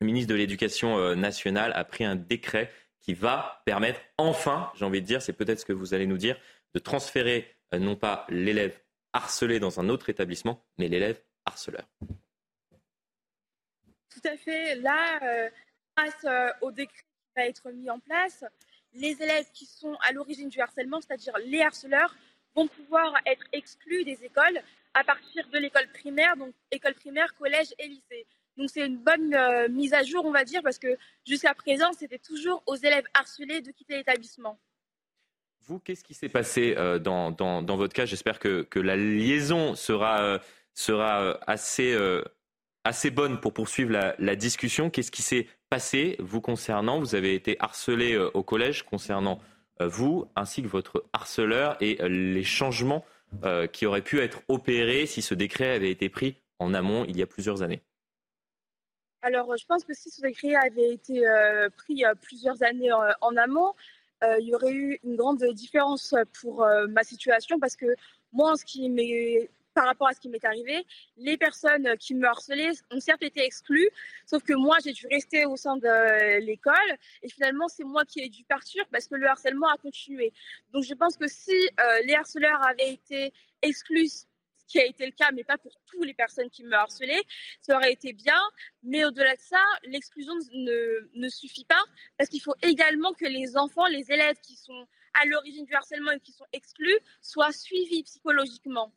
le 0.00 0.06
ministre 0.06 0.32
de 0.32 0.38
l'Éducation 0.38 1.16
nationale 1.16 1.72
a 1.74 1.84
pris 1.84 2.04
un 2.04 2.14
décret 2.14 2.70
qui 3.00 3.14
va 3.14 3.62
permettre 3.66 4.00
enfin, 4.16 4.70
j'ai 4.76 4.84
envie 4.84 5.02
de 5.02 5.06
dire, 5.06 5.20
c'est 5.20 5.32
peut-être 5.32 5.60
ce 5.60 5.64
que 5.64 5.72
vous 5.72 5.92
allez 5.92 6.06
nous 6.06 6.16
dire, 6.16 6.36
de 6.72 6.78
transférer 6.78 7.56
non 7.72 7.96
pas 7.96 8.24
l'élève 8.30 8.78
harcelé 9.12 9.58
dans 9.58 9.80
un 9.80 9.88
autre 9.88 10.08
établissement, 10.08 10.64
mais 10.78 10.88
l'élève 10.88 11.20
harceleur. 11.44 11.84
Tout 14.20 14.28
à 14.28 14.36
fait. 14.36 14.74
Là, 14.76 15.20
euh, 15.22 15.48
grâce 15.96 16.24
euh, 16.24 16.50
au 16.60 16.70
décret 16.72 16.94
qui 16.96 17.40
va 17.40 17.46
être 17.46 17.70
mis 17.70 17.90
en 17.90 17.98
place, 18.00 18.44
les 18.94 19.22
élèves 19.22 19.46
qui 19.52 19.66
sont 19.66 19.96
à 20.08 20.12
l'origine 20.12 20.48
du 20.48 20.60
harcèlement, 20.60 21.00
c'est-à-dire 21.00 21.34
les 21.44 21.60
harceleurs, 21.60 22.14
vont 22.56 22.66
pouvoir 22.66 23.14
être 23.26 23.44
exclus 23.52 24.04
des 24.04 24.24
écoles 24.24 24.60
à 24.94 25.04
partir 25.04 25.46
de 25.48 25.58
l'école 25.58 25.86
primaire, 25.92 26.36
donc 26.36 26.52
école 26.72 26.94
primaire, 26.94 27.34
collège 27.36 27.72
et 27.78 27.86
lycée. 27.86 28.26
Donc 28.56 28.70
c'est 28.70 28.84
une 28.84 28.96
bonne 28.96 29.34
euh, 29.34 29.68
mise 29.68 29.94
à 29.94 30.02
jour, 30.02 30.24
on 30.24 30.32
va 30.32 30.44
dire, 30.44 30.62
parce 30.62 30.78
que 30.78 30.96
jusqu'à 31.24 31.54
présent, 31.54 31.92
c'était 31.92 32.18
toujours 32.18 32.62
aux 32.66 32.74
élèves 32.74 33.06
harcelés 33.14 33.60
de 33.60 33.70
quitter 33.70 33.96
l'établissement. 33.96 34.58
Vous, 35.60 35.78
qu'est-ce 35.78 36.02
qui 36.02 36.14
s'est 36.14 36.30
passé 36.30 36.74
dans, 37.02 37.30
votre 37.76 37.94
cas? 37.94 38.06
J'espère 38.06 38.38
que, 38.38 38.66
la 38.74 38.96
liaison 38.96 39.74
sera, 39.74 40.40
sera 40.72 41.38
assez 41.46 41.94
assez 42.88 43.10
bonne 43.10 43.38
pour 43.38 43.52
poursuivre 43.52 43.92
la, 44.18 44.36
discussion. 44.36 44.88
Qu'est-ce 44.88 45.10
qui 45.10 45.20
s'est 45.20 45.46
passé 45.68 46.16
vous 46.20 46.40
concernant? 46.40 46.98
Vous 46.98 47.14
avez 47.14 47.34
été 47.34 47.56
harcelé 47.60 48.14
euh, 48.14 48.30
au 48.32 48.42
collège 48.42 48.82
concernant 48.82 49.40
euh, 49.82 49.86
vous 49.86 50.26
ainsi 50.36 50.62
que 50.62 50.68
votre 50.68 51.04
harceleur 51.12 51.76
et 51.80 52.02
euh, 52.02 52.08
les 52.08 52.44
changements 52.44 53.04
qui 53.74 53.84
auraient 53.84 54.00
pu 54.00 54.20
être 54.20 54.40
opérés 54.48 55.04
si 55.04 55.20
ce 55.20 55.34
décret 55.34 55.74
avait 55.74 55.90
été 55.90 56.08
pris 56.08 56.38
en 56.58 56.72
amont 56.72 57.04
il 57.04 57.18
y 57.18 57.22
a 57.22 57.26
plusieurs 57.26 57.60
années? 57.60 57.82
Alors, 59.20 59.54
je 59.54 59.66
pense 59.66 59.84
que 59.84 59.92
si 59.92 60.08
ce 60.08 60.22
décret 60.22 60.54
avait 60.54 60.94
été 60.94 61.26
pris 61.76 62.04
plusieurs 62.22 62.62
années 62.62 62.90
en 62.90 63.36
amont, 63.36 63.74
il 64.22 64.48
y 64.48 64.54
aurait 64.54 64.72
eu 64.72 64.98
une 65.04 65.16
grande 65.16 65.44
différence 65.52 66.14
pour 66.40 66.66
ma 66.88 67.04
situation 67.04 67.60
parce 67.60 67.76
que 67.76 67.94
moi, 68.32 68.56
ce 68.56 68.64
qui 68.64 68.88
m'est 68.88 69.50
par 69.78 69.86
rapport 69.86 70.08
à 70.08 70.12
ce 70.12 70.18
qui 70.18 70.28
m'est 70.28 70.44
arrivé. 70.44 70.84
Les 71.16 71.36
personnes 71.36 71.96
qui 71.98 72.16
me 72.16 72.26
harcelaient 72.26 72.72
ont 72.90 72.98
certes 72.98 73.22
été 73.22 73.44
exclues, 73.44 73.88
sauf 74.26 74.42
que 74.42 74.52
moi, 74.52 74.76
j'ai 74.84 74.90
dû 74.90 75.06
rester 75.06 75.46
au 75.46 75.54
sein 75.54 75.76
de 75.76 76.40
l'école. 76.40 76.90
Et 77.22 77.28
finalement, 77.28 77.68
c'est 77.68 77.84
moi 77.84 78.04
qui 78.04 78.18
ai 78.18 78.28
dû 78.28 78.42
partir 78.42 78.84
parce 78.90 79.06
que 79.06 79.14
le 79.14 79.28
harcèlement 79.28 79.68
a 79.68 79.76
continué. 79.76 80.32
Donc, 80.72 80.82
je 80.82 80.94
pense 80.94 81.16
que 81.16 81.28
si 81.28 81.52
euh, 81.52 82.00
les 82.06 82.14
harceleurs 82.14 82.60
avaient 82.66 82.92
été 82.94 83.32
exclus 83.62 84.08
ce 84.08 84.64
qui 84.66 84.80
a 84.80 84.84
été 84.84 85.06
le 85.06 85.12
cas, 85.12 85.30
mais 85.32 85.44
pas 85.44 85.58
pour 85.58 85.70
toutes 85.86 86.04
les 86.04 86.14
personnes 86.14 86.50
qui 86.50 86.64
me 86.64 86.74
harcelaient, 86.74 87.22
ça 87.60 87.76
aurait 87.76 87.92
été 87.92 88.12
bien. 88.12 88.42
Mais 88.82 89.04
au-delà 89.04 89.36
de 89.36 89.40
ça, 89.40 89.62
l'exclusion 89.84 90.34
ne, 90.54 91.08
ne 91.14 91.28
suffit 91.28 91.66
pas 91.66 91.84
parce 92.16 92.28
qu'il 92.28 92.42
faut 92.42 92.56
également 92.62 93.12
que 93.12 93.26
les 93.26 93.56
enfants, 93.56 93.86
les 93.86 94.10
élèves 94.10 94.40
qui 94.42 94.56
sont 94.56 94.88
à 95.14 95.24
l'origine 95.26 95.66
du 95.66 95.74
harcèlement 95.74 96.10
et 96.10 96.18
qui 96.18 96.32
sont 96.32 96.46
exclus 96.52 96.98
soient 97.20 97.52
suivis 97.52 98.02
psychologiquement. 98.02 98.92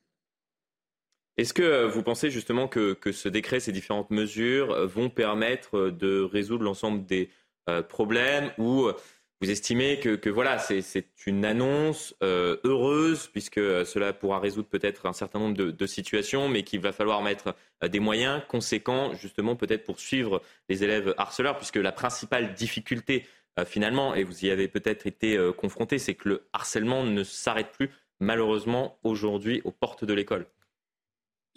Est-ce 1.41 1.55
que 1.55 1.63
euh, 1.63 1.87
vous 1.87 2.03
pensez 2.03 2.29
justement 2.29 2.67
que, 2.67 2.95
ce 3.11 3.27
décret, 3.27 3.59
ces 3.59 3.71
différentes 3.71 4.11
mesures 4.11 4.71
euh, 4.73 4.85
vont 4.85 5.09
permettre 5.09 5.75
euh, 5.75 5.91
de 5.91 6.21
résoudre 6.21 6.63
l'ensemble 6.63 7.03
des 7.03 7.31
problèmes 7.87 8.51
ou 8.57 8.89
vous 9.39 9.49
estimez 9.49 9.99
que, 9.99 10.29
voilà, 10.29 10.57
c'est 10.57 11.05
une 11.25 11.45
annonce 11.45 12.13
heureuse 12.21 13.27
puisque 13.27 13.61
cela 13.85 14.13
pourra 14.13 14.39
résoudre 14.39 14.67
peut-être 14.67 15.05
un 15.05 15.13
certain 15.13 15.39
nombre 15.39 15.55
de, 15.55 15.85
situations, 15.85 16.49
mais 16.49 16.63
qu'il 16.63 16.81
va 16.81 16.91
falloir 16.91 17.21
mettre 17.21 17.55
des 17.87 17.99
moyens 17.99 18.41
conséquents 18.49 19.13
justement 19.13 19.55
peut-être 19.55 19.85
pour 19.85 19.99
suivre 19.99 20.41
les 20.69 20.83
élèves 20.83 21.13
harceleurs, 21.17 21.55
puisque 21.55 21.77
la 21.77 21.93
principale 21.93 22.55
difficulté 22.55 23.25
finalement, 23.65 24.15
et 24.15 24.23
vous 24.23 24.43
y 24.43 24.49
avez 24.49 24.67
peut-être 24.67 25.05
été 25.07 25.39
confronté, 25.55 25.99
c'est 25.99 26.15
que 26.15 26.27
le 26.27 26.49
harcèlement 26.51 27.05
ne 27.05 27.23
s'arrête 27.23 27.71
plus 27.71 27.91
malheureusement 28.19 28.97
aujourd'hui 29.03 29.61
aux 29.63 29.71
portes 29.71 30.03
de 30.03 30.13
l'école. 30.13 30.47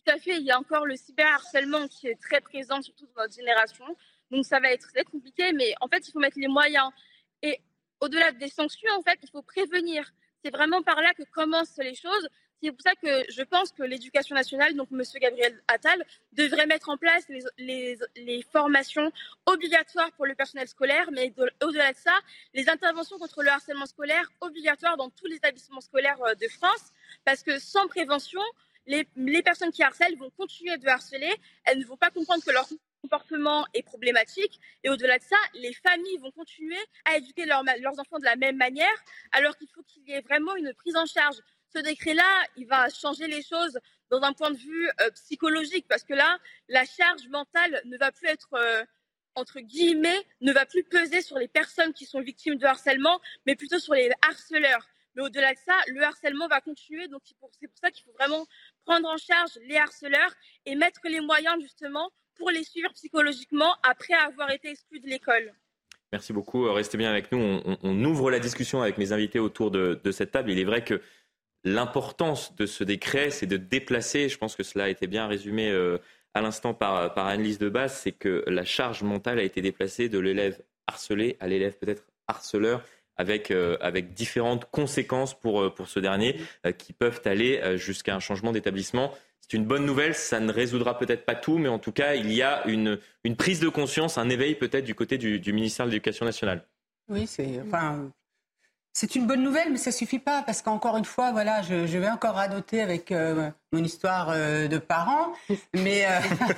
Tout 0.05 0.13
à 0.13 0.19
fait, 0.19 0.37
il 0.37 0.45
y 0.45 0.51
a 0.51 0.59
encore 0.59 0.85
le 0.85 0.97
cyberharcèlement 0.97 1.89
qui 1.89 2.09
est 2.09 2.21
très 2.21 2.41
présent, 2.41 2.83
surtout 2.83 3.07
dans 3.15 3.23
notre 3.23 3.35
génération. 3.35 3.85
Donc 4.31 4.45
ça 4.45 4.61
va 4.61 4.71
être 4.71 4.93
très 4.93 5.05
compliqué, 5.05 5.53
mais 5.53 5.75
en 5.81 5.89
fait, 5.89 6.07
il 6.07 6.13
faut 6.13 6.19
mettre 6.19 6.39
les 6.39 6.49
moyens. 6.49 6.91
Et 7.43 7.61
au-delà 8.01 8.33
des 8.33 8.49
sanctions, 8.49 8.93
en 8.99 9.03
fait, 9.03 9.19
il 9.23 9.31
faut 9.31 9.43
prévenir. 9.43 10.13
C'est 10.45 10.51
vraiment 10.51 10.83
par 10.83 11.01
là 11.01 11.15
que 11.15 11.23
commencent 11.33 11.79
les 11.79 11.95
choses. 11.95 12.29
C'est 12.63 12.71
pour 12.71 12.83
ça 12.83 12.95
que 12.95 13.25
je 13.31 13.43
pense 13.43 13.73
que 13.73 13.83
l'éducation 13.83 14.35
nationale, 14.35 14.75
donc 14.75 14.89
M. 14.93 15.03
Gabriel 15.21 15.61
Attal, 15.69 16.03
devrait 16.33 16.67
mettre 16.67 16.89
en 16.89 16.97
place 16.97 17.25
les, 17.59 18.47
formations 18.53 19.11
obligatoires 19.47 20.13
pour 20.13 20.27
le 20.27 20.35
personnel 20.35 20.69
scolaire, 20.69 21.09
mais 21.13 21.33
au-delà 21.63 21.93
de 21.93 21.99
ça, 21.99 22.19
les 22.55 22.69
interventions 22.69 23.19
contre 23.19 23.43
le 23.43 23.49
harcèlement 23.51 23.87
scolaire 23.87 24.31
obligatoires 24.41 24.97
dans 24.97 25.11
tous 25.11 25.27
les 25.27 25.37
établissements 25.37 25.81
scolaires 25.81 26.23
euh, 26.23 26.35
de 26.35 26.49
France, 26.49 26.93
parce 27.25 27.43
que 27.43 27.59
sans 27.59 27.87
prévention, 27.89 28.41
les, 28.87 29.43
personnes 29.43 29.73
qui 29.73 29.83
harcèlent 29.83 30.17
vont 30.17 30.31
continuer 30.31 30.77
de 30.79 30.89
harceler, 30.89 31.33
elles 31.65 31.79
ne 31.79 31.85
vont 31.85 31.97
pas 31.97 32.11
comprendre 32.11 32.45
que 32.45 32.51
leur 32.51 32.67
comportement 33.03 33.67
est 33.75 33.83
problématique. 33.83 34.59
Et 34.83 34.91
au-delà 34.91 35.19
de 35.19 35.25
ça, 35.25 35.37
les 35.55 35.73
familles 35.75 36.19
vont 36.19 36.31
continuer 36.31 36.79
à 37.05 37.17
éduquer 37.17 37.45
leurs 37.47 37.99
enfants 37.99 38.19
de 38.19 38.25
la 38.25 38.37
même 38.37 38.57
manière, 38.57 39.05
alors 39.33 39.57
qu'il 39.57 39.69
faut 39.69 39.83
qu'il 39.83 40.09
y 40.09 40.13
ait 40.13 40.23
vraiment 40.23 40.57
une 40.57 40.73
prise 40.75 40.97
en 40.97 41.07
charge. 41.07 41.37
Ce 41.75 41.81
décret-là, 41.81 42.45
il 42.57 42.67
va 42.67 42.89
changer 42.89 43.27
les 43.27 43.43
choses 43.43 43.79
dans 44.11 44.23
un 44.23 44.33
point 44.33 44.51
de 44.51 44.57
vue 44.57 44.89
euh, 45.01 45.11
psychologique, 45.11 45.87
parce 45.89 46.05
que 46.05 46.15
là, 46.15 46.39
la 46.69 46.85
charge 46.85 47.27
mentale 47.29 47.81
ne 47.85 47.99
va 47.99 48.13
plus 48.13 48.29
être, 48.29 48.55
euh, 48.55 48.85
entre 49.35 49.61
guillemets, 49.61 50.23
ne 50.41 50.53
va 50.53 50.67
plus 50.67 50.85
peser 50.85 51.21
sur 51.21 51.39
les 51.39 51.49
personnes 51.49 51.93
qui 51.93 52.07
sont 52.07 52.21
victimes 52.21 52.57
de 52.57 52.67
harcèlement, 52.67 53.21
mais 53.47 53.57
plutôt 53.57 53.79
sur 53.81 53.95
les 53.95 54.11
harceleurs. 54.23 54.87
Mais 55.15 55.23
au-delà 55.23 55.53
de 55.53 55.59
ça, 55.65 55.75
le 55.89 56.03
harcèlement 56.03 56.49
va 56.49 56.61
continuer. 56.61 57.09
Donc 57.09 57.23
c'est 57.25 57.39
pour 57.39 57.51
ça 57.81 57.91
qu'il 57.91 58.05
faut 58.05 58.13
vraiment 58.19 58.47
prendre 58.85 59.09
en 59.09 59.17
charge 59.17 59.59
les 59.67 59.77
harceleurs 59.77 60.33
et 60.67 60.75
mettre 60.75 61.01
les 61.05 61.21
moyens 61.21 61.61
justement 61.61 62.11
pour 62.37 62.51
les 62.51 62.65
suivre 62.65 62.91
psychologiquement 62.95 63.75
après 63.83 64.15
avoir 64.15 64.51
été 64.51 64.71
exclus 64.71 65.01
de 65.01 65.09
l'école. 65.09 65.53
Merci 66.13 66.33
beaucoup. 66.33 66.71
Restez 66.73 66.97
bien 66.97 67.11
avec 67.11 67.33
nous. 67.33 67.61
On, 67.83 68.05
ouvre 68.05 68.31
la 68.31 68.39
discussion 68.39 68.83
avec 68.83 68.99
mes 68.99 69.13
invités 69.13 69.41
autour 69.41 69.71
de, 69.71 69.99
cette 70.13 70.31
table. 70.31 70.51
Il 70.51 70.59
est 70.59 70.65
vrai 70.65 70.85
que 70.85 71.01
l'importance 71.65 72.55
de 72.55 72.67
ce 72.67 72.85
décret, 72.85 73.31
c'est 73.31 73.47
de 73.47 73.57
déplacer, 73.57 74.29
je 74.29 74.39
pense 74.39 74.55
que 74.55 74.63
cela 74.63 74.85
a 74.85 74.89
été 74.89 75.07
bien 75.07 75.27
résumé 75.27 75.71
euh, 75.71 75.99
à 76.35 76.41
l'instant 76.41 76.75
par, 76.75 77.15
par 77.15 77.27
Anne-Lise 77.27 77.59
de 77.59 77.69
base, 77.69 77.97
c'est 77.97 78.13
que 78.13 78.45
la 78.47 78.65
charge 78.65 79.03
mentale 79.03 79.39
a 79.39 79.43
été 79.43 79.63
déplacée 79.63 80.09
de 80.09 80.19
l'élève 80.19 80.63
harcelé 80.87 81.37
à 81.41 81.49
l'élève 81.49 81.77
peut-être 81.79 82.05
harceleur 82.29 82.85
avec, 83.17 83.51
euh, 83.51 83.77
avec 83.81 84.15
différentes 84.15 84.67
conséquences 84.71 85.39
pour, 85.39 85.63
euh, 85.63 85.71
pour 85.71 85.89
ce 85.89 86.01
dernier 86.01 86.37
qui 86.79 86.93
peuvent 86.93 87.21
aller 87.25 87.77
jusqu'à 87.77 88.15
un 88.15 88.21
changement 88.21 88.53
d'établissement. 88.53 89.13
C'est 89.41 89.53
une 89.53 89.67
bonne 89.67 89.85
nouvelle, 89.85 90.15
ça 90.15 90.41
ne 90.41 90.51
résoudra 90.51 90.99
peut-être 90.99 91.25
pas 91.25 91.35
tout, 91.35 91.59
mais 91.59 91.69
en 91.69 91.79
tout 91.79 91.93
cas, 91.93 92.15
il 92.15 92.33
y 92.33 92.43
a 92.43 92.67
une, 92.67 92.99
une 93.25 93.37
prise 93.37 93.61
de 93.61 93.69
conscience, 93.69 94.17
un 94.17 94.31
éveil 94.31 94.55
peut-être 94.55 94.85
du 94.85 94.95
côté 94.95 95.19
du, 95.19 95.39
du 95.39 95.53
ministère 95.53 95.87
de 95.87 95.91
l'Éducation 95.91 96.25
nationale. 96.25 96.65
Oui, 97.09 97.27
c'est 97.27 97.61
enfin, 97.61 98.11
c'est 98.97 99.17
une 99.17 99.27
bonne 99.27 99.43
nouvelle, 99.43 99.73
mais 99.73 99.77
ça 99.77 99.91
suffit 99.91 100.21
pas 100.21 100.43
parce 100.43 100.63
qu'encore 100.63 100.97
une 100.97 101.05
fois, 101.05 101.33
voilà, 101.33 101.63
je, 101.63 101.75
vais 101.75 102.09
encore 102.09 102.37
radoter 102.37 102.81
avec 102.81 103.11
euh, 103.11 103.51
mon 103.73 103.83
histoire 103.83 104.29
euh, 104.31 104.69
de 104.69 104.79
parents, 104.79 105.33
mais 105.75 106.07
euh, 106.07 106.11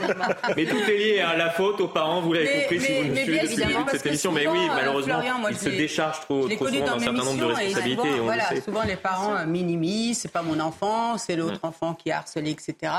mais 0.55 0.67
tout 0.67 0.77
est 0.77 0.99
lié 0.99 1.21
à 1.21 1.35
la 1.35 1.49
faute 1.49 1.81
aux 1.81 1.89
parents. 1.89 2.21
Vous 2.21 2.35
l'avez 2.35 2.61
compris 2.61 2.79
si 2.79 2.93
vous 2.93 3.09
nous 3.09 3.17
suivez 3.17 3.41
depuis 3.41 3.57
cette 3.91 4.07
émission. 4.07 4.33
mais 4.33 4.47
oui, 4.47 4.67
malheureusement, 4.69 5.23
ils 5.49 5.57
se 5.57 5.71
déchargent 5.71 6.21
trop, 6.21 6.47
trop 6.47 6.69
souvent 6.69 6.85
d'un 6.85 6.99
certain 6.99 7.25
nombre 7.25 7.41
de 7.41 7.45
responsabilités. 7.47 8.11
Souvent, 8.11 8.25
voilà, 8.25 8.61
souvent 8.63 8.83
les 8.83 8.97
parents 8.97 9.47
minimisent, 9.47 10.19
c'est 10.19 10.33
pas 10.33 10.43
mon 10.43 10.61
enfant, 10.61 11.17
c'est 11.17 11.37
l'autre 11.37 11.61
enfant 11.63 11.95
qui 11.95 12.11
est 12.11 12.13
harcelé, 12.13 12.51
etc. 12.51 12.93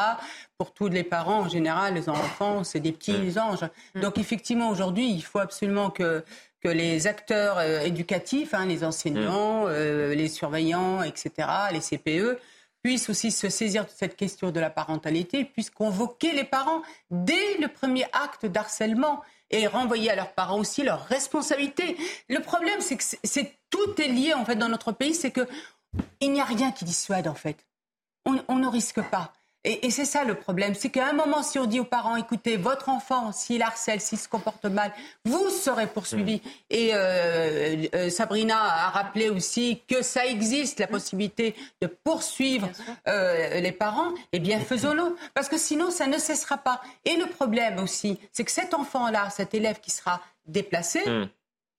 Pour 0.57 0.73
tous 0.73 0.87
les 0.87 1.03
parents, 1.03 1.41
en 1.41 1.49
général, 1.49 1.93
les 1.93 2.09
enfants, 2.09 2.63
c'est 2.63 2.79
des 2.79 2.91
petits 2.91 3.37
anges. 3.37 3.69
Donc 3.93 4.17
effectivement, 4.17 4.71
aujourd'hui, 4.71 5.11
il 5.11 5.21
faut 5.21 5.37
absolument 5.37 5.91
que 5.91 6.23
que 6.61 6.69
les 6.69 7.07
acteurs 7.07 7.57
euh, 7.59 7.81
éducatifs, 7.81 8.53
hein, 8.53 8.65
les 8.65 8.83
enseignants, 8.83 9.65
mm. 9.65 9.69
euh, 9.69 10.15
les 10.15 10.27
surveillants, 10.27 11.03
etc., 11.03 11.47
les 11.71 11.79
CPE, 11.79 12.39
puissent 12.83 13.09
aussi 13.09 13.31
se 13.31 13.49
saisir 13.49 13.85
de 13.85 13.89
cette 13.89 14.15
question 14.15 14.51
de 14.51 14.59
la 14.59 14.69
parentalité, 14.69 15.45
puissent 15.45 15.69
convoquer 15.69 16.31
les 16.31 16.43
parents 16.43 16.81
dès 17.11 17.57
le 17.59 17.67
premier 17.67 18.05
acte 18.13 18.45
d'harcèlement 18.45 19.21
et 19.49 19.67
renvoyer 19.67 20.11
à 20.11 20.15
leurs 20.15 20.33
parents 20.33 20.59
aussi 20.59 20.83
leurs 20.83 21.05
responsabilités. 21.05 21.97
Le 22.29 22.39
problème, 22.39 22.79
c'est 22.81 22.97
que 22.97 23.03
c'est, 23.03 23.57
tout 23.69 24.01
est 24.01 24.07
lié 24.07 24.33
en 24.33 24.45
fait 24.45 24.55
dans 24.55 24.69
notre 24.69 24.91
pays, 24.91 25.15
c'est 25.15 25.31
que 25.31 25.47
il 26.19 26.31
n'y 26.31 26.41
a 26.41 26.45
rien 26.45 26.71
qui 26.71 26.85
dissuade 26.85 27.27
en 27.27 27.33
fait. 27.33 27.65
on 28.25 28.55
ne 28.55 28.67
risque 28.67 29.01
pas. 29.01 29.33
Et, 29.69 29.91
c'est 29.91 30.05
ça 30.05 30.23
le 30.23 30.35
problème, 30.35 30.75
c'est 30.75 30.89
qu'à 30.89 31.07
un 31.07 31.13
moment, 31.13 31.43
si 31.43 31.59
on 31.59 31.65
dit 31.65 31.81
aux 31.81 31.85
parents, 31.85 32.15
écoutez, 32.15 32.55
votre 32.55 32.87
enfant, 32.87 33.33
s'il 33.33 33.61
harcèle, 33.61 33.99
s'il 33.99 34.17
se 34.17 34.29
comporte 34.29 34.63
mal, 34.63 34.93
vous 35.25 35.49
serez 35.49 35.87
poursuivi. 35.87 36.37
Mmh. 36.37 36.49
Et 36.69 36.91
euh, 36.93 37.85
euh, 37.93 38.09
Sabrina 38.09 38.57
a 38.57 38.89
rappelé 38.91 39.29
aussi 39.29 39.81
que 39.85 40.01
ça 40.01 40.25
existe, 40.25 40.79
la 40.79 40.87
possibilité 40.87 41.53
de 41.81 41.87
poursuivre 41.87 42.69
euh, 43.09 43.59
les 43.59 43.73
parents. 43.73 44.11
Eh 44.31 44.39
bien, 44.39 44.61
faisons-le, 44.61 45.17
parce 45.33 45.49
que 45.49 45.57
sinon, 45.57 45.91
ça 45.91 46.07
ne 46.07 46.17
cessera 46.17 46.57
pas. 46.57 46.79
Et 47.03 47.17
le 47.17 47.25
problème 47.25 47.79
aussi, 47.79 48.17
c'est 48.31 48.45
que 48.45 48.51
cet 48.51 48.73
enfant-là, 48.73 49.29
cet 49.31 49.53
élève 49.53 49.81
qui 49.81 49.91
sera 49.91 50.21
déplacé, 50.45 51.01
mmh. 51.09 51.29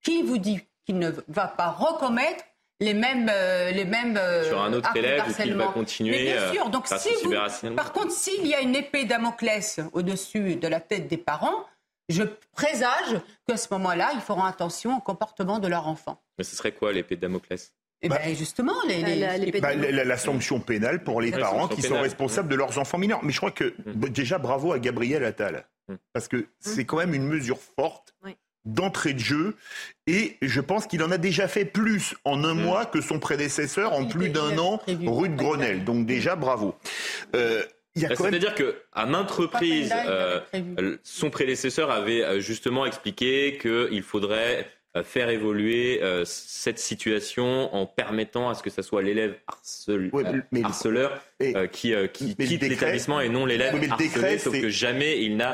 qui 0.05 0.23
vous 0.23 0.37
dit 0.37 0.61
qu'il 0.85 0.99
ne 0.99 1.11
va 1.29 1.49
pas 1.49 1.71
recommettre 1.71 2.45
les 2.81 2.95
mêmes, 2.95 3.29
euh, 3.31 3.71
les 3.71 3.85
mêmes 3.85 4.17
euh, 4.17 4.45
sur 4.45 4.61
un 4.61 4.73
autre 4.73 4.97
élève 4.97 5.35
qu'il 5.35 5.55
va 5.55 5.67
continuer. 5.69 6.25
bien 6.25 6.37
euh, 6.37 6.53
sûr. 6.53 6.71
Donc, 6.71 6.87
si 6.87 7.09
vous, 7.25 7.33
par 7.75 7.93
contre, 7.93 8.13
s'il 8.13 8.47
y 8.47 8.55
a 8.55 8.61
une 8.61 8.77
épée 8.77 9.05
Damoclès 9.05 9.81
au-dessus 9.93 10.57
de 10.57 10.69
la 10.69 10.81
tête 10.81 11.09
des 11.09 11.17
parents, 11.17 11.65
je 12.09 12.23
présage 12.53 13.21
qu'à 13.47 13.57
ce 13.57 13.69
moment-là, 13.73 14.11
ils 14.15 14.21
feront 14.21 14.45
attention 14.45 14.97
au 14.97 15.01
comportement 15.01 15.59
de 15.59 15.69
leur 15.69 15.89
enfant. 15.89 16.23
Mais 16.39 16.45
ce 16.45 16.57
serait 16.57 16.73
quoi 16.73 16.93
l'épée 16.93 17.17
de 17.17 17.23
Damoclès? 17.23 17.75
Eh 18.01 18.09
ben, 18.09 18.37
justement, 18.37 18.75
les, 18.87 19.61
bah, 19.61 19.75
la, 19.75 20.17
sanction 20.17 20.61
pénale 20.61 21.03
pour 21.03 21.21
les 21.21 21.33
parents 21.33 21.67
qui 21.67 21.83
sont 21.83 22.01
responsables 22.01 22.49
de 22.49 22.55
leurs 22.55 22.79
enfants 22.79 22.97
mineurs. 22.97 23.25
Mais 23.25 23.33
je 23.33 23.39
crois 23.39 23.51
que 23.51 23.75
mmh. 23.87 24.09
déjà 24.11 24.39
bravo 24.39 24.73
à 24.73 24.79
Gabriel 24.79 25.25
Attal, 25.25 25.67
mmh. 25.89 25.95
parce 26.13 26.29
que 26.29 26.37
mmh. 26.37 26.47
c'est 26.61 26.85
quand 26.85 26.99
même 26.99 27.13
une 27.13 27.27
mesure 27.27 27.59
forte 27.59 28.15
d'entrée 28.69 29.15
de 29.15 29.19
jeu. 29.19 29.57
Et 30.07 30.37
je 30.43 30.61
pense 30.61 30.87
qu'il 30.87 31.03
en 31.03 31.11
a 31.11 31.19
déjà 31.19 31.49
fait 31.49 31.65
plus 31.65 32.15
en 32.25 32.45
un 32.45 32.55
mm. 32.55 32.63
mois 32.63 32.87
que 32.87 33.01
son 33.01 33.19
prédécesseur 33.19 33.93
en 33.93 34.05
plus 34.07 34.29
d'un 34.29 34.59
an, 34.59 34.81
rue 34.87 35.29
de 35.29 35.37
Grenelle. 35.37 35.85
Donc 35.85 36.07
déjà, 36.07 36.37
bravo. 36.37 36.75
Euh, 37.35 37.63
bah, 37.97 38.09
c'est-à-dire 38.15 38.55
qu'à 38.55 39.07
maintes 39.07 39.31
reprises, 39.31 39.93
euh, 40.07 40.41
son 41.03 41.31
prédécesseur 41.31 41.91
avait 41.91 42.23
euh, 42.23 42.41
justement 42.41 42.87
expliqué 42.87 43.59
qu'il 43.61 44.03
faudrait 44.03 44.71
faire 45.03 45.29
évoluer 45.31 46.01
euh, 46.03 46.25
cette 46.25 46.79
situation 46.79 47.75
en 47.75 47.87
permettant 47.87 48.49
à 48.49 48.55
ce 48.55 48.63
que 48.63 48.71
ce 48.71 48.83
soit 48.83 49.03
l'élève 49.03 49.37
harceleur 50.65 51.21
euh, 51.43 51.67
qui, 51.67 51.95
euh, 51.95 52.07
qui 52.07 52.35
quitte 52.37 52.63
l'établissement 52.63 53.21
et 53.21 53.29
non 53.29 53.47
l'élève 53.47 53.75
harcelé, 53.91 54.39
sauf 54.39 54.61
que 54.61 54.69
jamais 54.69 55.23
il 55.23 55.37
n'a 55.37 55.53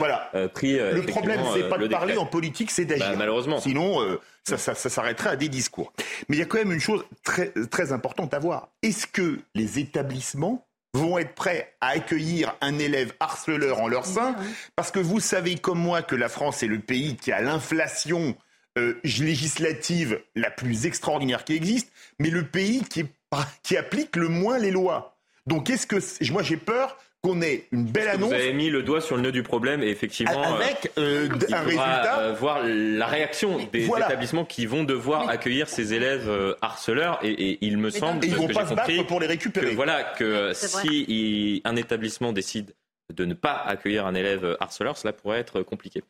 pris 0.53 0.79
Le 0.79 1.03
problème, 1.03 1.41
c'est 1.55 1.69
pas 1.69 1.79
de 1.79 1.89
parler 1.89 2.17
en 2.17 2.27
politique, 2.27 2.71
c'est 2.71 2.85
d'agir. 2.85 3.11
Bah, 3.11 3.17
malheureusement. 3.17 3.61
Sinon, 3.61 4.19
ça, 4.45 4.59
ça, 4.59 4.75
ça 4.75 4.91
s'arrêterait 4.91 5.31
à 5.31 5.37
des 5.37 5.49
discours. 5.49 5.93
Mais 6.29 6.37
il 6.37 6.39
y 6.39 6.43
a 6.43 6.47
quand 6.47 6.59
même 6.59 6.73
une 6.73 6.81
chose 6.81 7.05
très, 7.23 7.53
très 7.71 7.93
importante 7.93 8.35
à 8.35 8.39
voir. 8.39 8.69
Est-ce 8.83 9.07
que 9.07 9.39
les 9.55 9.79
établissements 9.79 10.67
vont 10.95 11.19
être 11.19 11.35
prêts 11.35 11.75
à 11.81 11.89
accueillir 11.89 12.55
un 12.61 12.79
élève 12.79 13.13
harceleur 13.21 13.81
en 13.81 13.89
leur 13.89 14.07
sein, 14.07 14.37
parce 14.77 14.91
que 14.91 15.01
vous 15.01 15.21
savez 15.21 15.57
comme 15.57 15.79
moi 15.79 16.03
que 16.03 16.15
la 16.15 16.29
France 16.29 16.63
est 16.63 16.69
le 16.69 16.79
pays 16.79 17.17
qui 17.17 17.33
a 17.33 17.41
l'inflation 17.41 18.37
euh, 18.77 18.95
législative 19.05 20.21
la 20.35 20.51
plus 20.51 20.87
extraordinaire 20.87 21.45
qui 21.45 21.55
existe, 21.55 21.93
mais 22.19 22.31
le 22.31 22.45
pays 22.45 22.83
qui, 22.83 23.05
qui 23.63 23.77
applique 23.77 24.17
le 24.17 24.29
moins 24.29 24.59
les 24.59 24.73
lois. 24.73 25.17
Donc, 25.47 25.71
est-ce 25.71 25.87
que 25.87 25.97
moi 26.33 26.43
j'ai 26.43 26.57
peur 26.57 26.97
qu'on 27.23 27.41
ait 27.41 27.67
une 27.73 27.85
belle 27.85 28.09
annonce. 28.09 28.29
Vous 28.29 28.35
avez 28.35 28.53
mis 28.53 28.69
le 28.69 28.83
doigt 28.83 29.01
sur 29.01 29.17
le 29.17 29.23
nœud 29.23 29.33
du 29.33 29.43
problème 29.43 29.83
et 29.83 29.89
effectivement, 29.89 30.43
avec 30.43 30.93
euh, 30.99 31.29
euh, 31.31 31.55
un 31.55 31.61
résultat, 31.63 32.33
voir 32.33 32.63
la 32.65 33.07
réaction 33.07 33.59
des 33.73 33.87
établissements 33.87 34.45
qui 34.45 34.67
vont 34.67 34.85
devoir 34.85 35.29
accueillir 35.29 35.69
ces 35.69 35.95
élèves 35.95 36.31
harceleurs 36.61 37.21
et, 37.23 37.59
il 37.65 37.79
me 37.79 37.91
semble, 37.91 38.25
et 38.25 38.29
ils 38.29 38.35
vont 38.35 38.49
pas 38.49 38.67
se 38.67 38.75
battre 38.75 39.07
pour 39.07 39.21
les 39.21 39.27
récupérer. 39.27 39.71
Que, 39.71 39.75
voilà 39.75 40.03
que 40.03 40.53
si 40.53 41.63
un 41.65 41.77
établissement 41.77 42.33
décide 42.33 42.75
de 43.15 43.25
ne 43.25 43.35
pas 43.35 43.55
accueillir 43.55 44.05
un 44.05 44.15
élève 44.15 44.57
harceleur, 44.61 44.99
cela 44.99 45.13
pourrait 45.13 45.39
être 45.39 45.63
compliqué. 45.63 46.03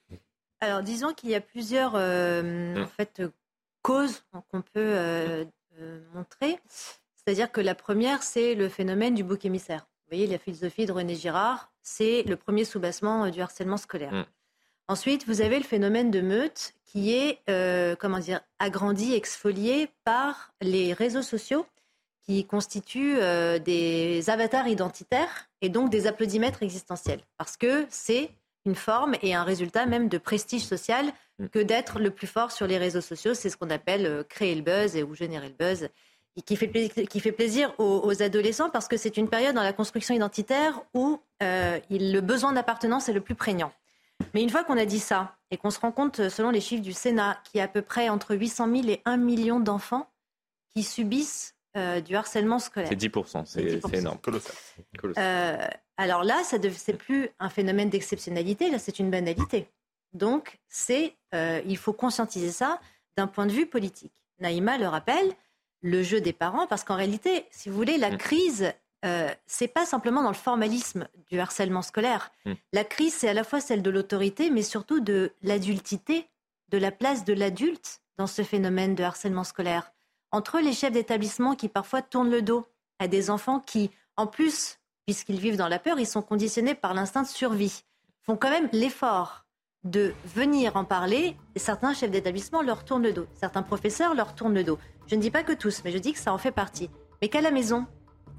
Alors, 0.65 0.83
disons 0.83 1.13
qu'il 1.13 1.29
y 1.29 1.35
a 1.35 1.43
plusieurs 1.43 1.93
euh, 1.95 2.83
en 2.83 2.87
fait, 2.87 3.23
causes 3.83 4.25
qu'on 4.51 4.63
peut 4.63 4.71
euh, 4.77 5.45
euh, 5.79 6.01
montrer. 6.15 6.59
C'est-à-dire 7.15 7.53
que 7.53 7.61
la 7.61 7.75
première, 7.75 8.23
c'est 8.23 8.55
le 8.55 8.71
phénomène 8.71 9.15
du 9.15 9.25
bouc 9.25 9.45
émissaire. 9.45 9.87
Vous 10.05 10.17
voyez, 10.17 10.27
la 10.27 10.39
philosophie 10.39 10.87
de 10.87 10.93
René 10.93 11.17
Girard, 11.17 11.71
c'est 11.83 12.23
le 12.23 12.37
premier 12.37 12.65
soubassement 12.65 13.29
du 13.29 13.43
harcèlement 13.43 13.77
scolaire. 13.77 14.13
Mmh. 14.13 14.25
Ensuite, 14.89 15.27
vous 15.27 15.43
avez 15.43 15.59
le 15.59 15.65
phénomène 15.65 16.11
de 16.11 16.23
meute 16.23 16.73
qui 16.87 17.13
est, 17.13 17.41
comment 17.99 18.19
dire, 18.19 18.41
agrandi, 18.59 19.15
exfolié 19.15 19.89
par 20.05 20.53
les 20.61 20.93
réseaux 20.93 21.23
sociaux 21.23 21.67
qui 22.23 22.47
constituent 22.47 23.19
des 23.65 24.29
avatars 24.29 24.69
identitaires 24.69 25.49
et 25.63 25.71
donc 25.71 25.91
des 25.91 26.07
applaudimètres 26.07 26.63
existentiels. 26.63 27.21
Parce 27.39 27.57
que 27.57 27.87
c'est 27.89 28.31
une 28.67 28.75
forme 28.75 29.15
et 29.23 29.35
un 29.35 29.45
résultat 29.45 29.87
même 29.87 30.09
de 30.09 30.19
prestige 30.19 30.65
social 30.65 31.07
mm. 31.39 31.49
que 31.49 31.59
d'être 31.59 31.99
le 31.99 32.11
plus 32.11 32.27
fort 32.27 32.53
sur 32.53 32.67
les 32.67 32.79
réseaux 32.79 33.01
sociaux. 33.01 33.35
C'est 33.35 33.51
ce 33.51 33.57
qu'on 33.57 33.71
appelle 33.71 34.07
euh, 34.07 34.23
créer 34.23 34.55
le 34.55 34.63
buzz 34.63 34.97
et, 34.97 35.03
ou 35.03 35.15
générer 35.15 35.49
le 35.49 35.55
buzz. 35.55 35.89
Et 36.37 36.43
qui 36.43 36.57
fait, 36.57 36.69
qui 37.07 37.21
fait 37.21 37.31
plaisir 37.31 37.73
aux, 37.79 38.21
adolescents 38.21 38.69
parce 38.69 38.89
que 38.89 38.97
c'est 38.97 39.17
une 39.17 39.29
période 39.29 39.55
dans 39.55 39.63
la 39.63 39.73
construction 39.73 40.17
identitaire 40.17 40.83
où 40.93 41.21
euh, 41.45 41.79
le 41.91 42.21
besoin 42.21 42.53
d'appartenance 42.53 43.09
est 43.09 43.13
le 43.13 43.21
plus 43.21 43.37
prégnant. 43.37 43.73
Mais 44.33 44.43
une 44.43 44.51
fois 44.51 44.65
qu'on 44.65 44.77
a 44.77 44.85
dit 44.85 44.99
ça 44.99 45.37
et 45.53 45.57
qu'on 45.57 45.71
se 45.71 45.79
rend 45.79 45.93
compte, 45.93 46.29
selon 46.29 46.51
les 46.51 46.61
chiffres 46.61 46.83
du 46.83 46.93
Sénat, 46.93 47.39
qu'il 47.45 47.59
y 47.59 47.61
a 47.61 47.65
à 47.65 47.69
peu 47.69 47.83
près 47.83 48.09
entre 48.09 48.35
800 48.35 48.69
000 48.69 48.89
et 48.89 49.01
1 49.05 49.17
million 49.17 49.61
d'enfants 49.61 50.11
qui 50.75 50.83
subissent 50.83 51.55
euh, 51.77 52.01
du 52.01 52.17
harcèlement 52.17 52.59
scolaire. 52.59 52.89
C'est 52.89 53.01
10%, 53.01 53.45
c'est 53.47 53.97
énorme. 53.97 54.19
Colossal. 54.19 54.55
Alors 55.97 56.25
là, 56.25 56.43
ce 56.45 56.57
n'est 56.57 56.97
plus 56.97 57.29
un 57.39 57.49
phénomène 57.49 57.91
d'exceptionnalité, 57.91 58.71
là 58.71 58.79
c'est 58.79 58.99
une 58.99 59.11
banalité. 59.11 59.69
Donc 60.13 60.59
c'est, 60.69 61.15
euh, 61.35 61.61
il 61.67 61.77
faut 61.77 61.93
conscientiser 61.93 62.51
ça 62.51 62.81
d'un 63.17 63.27
point 63.27 63.47
de 63.47 63.53
vue 63.53 63.67
politique. 63.67 64.13
Naïma 64.41 64.79
le 64.79 64.89
rappelle, 64.89 65.35
le 65.83 66.03
jeu 66.03 66.21
des 66.21 66.33
parents, 66.33 66.67
parce 66.67 66.83
qu'en 66.83 66.97
réalité, 66.97 67.47
si 67.51 67.69
vous 67.69 67.77
voulez, 67.77 67.99
la 67.99 68.11
mm. 68.11 68.17
crise, 68.17 68.73
euh, 69.05 69.29
c'est 69.47 69.69
pas 69.69 69.85
simplement 69.85 70.23
dans 70.23 70.31
le 70.31 70.35
formalisme 70.35 71.09
du 71.31 71.39
harcèlement 71.39 71.83
scolaire. 71.83 72.33
Mm. 72.47 72.53
La 72.73 72.85
crise, 72.85 73.15
c'est 73.15 73.29
à 73.29 73.35
la 73.35 73.45
fois 73.45 73.61
celle 73.61 73.83
de 73.83 73.91
l'autorité, 73.91 74.51
mais 74.51 74.63
surtout 74.63 75.01
de 75.01 75.33
l'adultité, 75.43 76.29
de 76.71 76.79
la 76.79 76.91
place 76.91 77.25
de 77.25 77.35
l'adulte 77.35 78.01
dans 78.17 78.27
ce 78.27 78.43
phénomène 78.43 78.95
de 78.95 79.05
harcèlement 79.05 79.45
scolaire. 79.45 79.93
Entre 80.33 80.59
les 80.61 80.73
chefs 80.73 80.93
d'établissement 80.93 81.55
qui 81.55 81.69
parfois 81.69 82.03
tournent 82.03 82.31
le 82.31 82.43
dos 82.43 82.67
à 82.99 83.07
des 83.07 83.31
enfants 83.31 83.61
qui, 83.61 83.91
en 84.17 84.27
plus 84.27 84.79
puisqu'ils 85.07 85.39
vivent 85.41 85.57
dans 85.57 85.69
la 85.69 85.79
peur, 85.79 85.99
ils 85.99 86.07
sont 86.07 86.23
conditionnés 86.23 86.75
par 86.75 86.95
l'instinct 86.95 87.23
de 87.23 87.29
survie, 87.29 87.85
font 88.23 88.37
quand 88.37 88.51
même 88.51 88.69
l'effort 88.73 89.45
de 89.85 90.15
venir 90.25 90.77
en 90.77 90.85
parler. 90.85 91.37
Et 91.55 91.59
certains 91.59 91.93
chefs 91.93 92.11
d'établissement 92.11 92.63
leur 92.63 92.85
tournent 92.85 93.03
le 93.03 93.13
dos, 93.13 93.27
certains 93.35 93.63
professeurs 93.63 94.15
leur 94.15 94.35
tournent 94.35 94.55
le 94.55 94.65
dos. 94.65 94.79
Je 95.07 95.15
ne 95.15 95.21
dis 95.21 95.31
pas 95.31 95.43
que 95.43 95.53
tous, 95.53 95.83
mais 95.85 95.93
je 95.93 95.99
dis 95.99 96.13
que 96.13 96.19
ça 96.19 96.33
en 96.33 96.39
fait 96.39 96.53
partie. 96.53 96.91
Mais 97.21 97.29
qu'à 97.29 97.43
la 97.43 97.51
maison, 97.51 97.87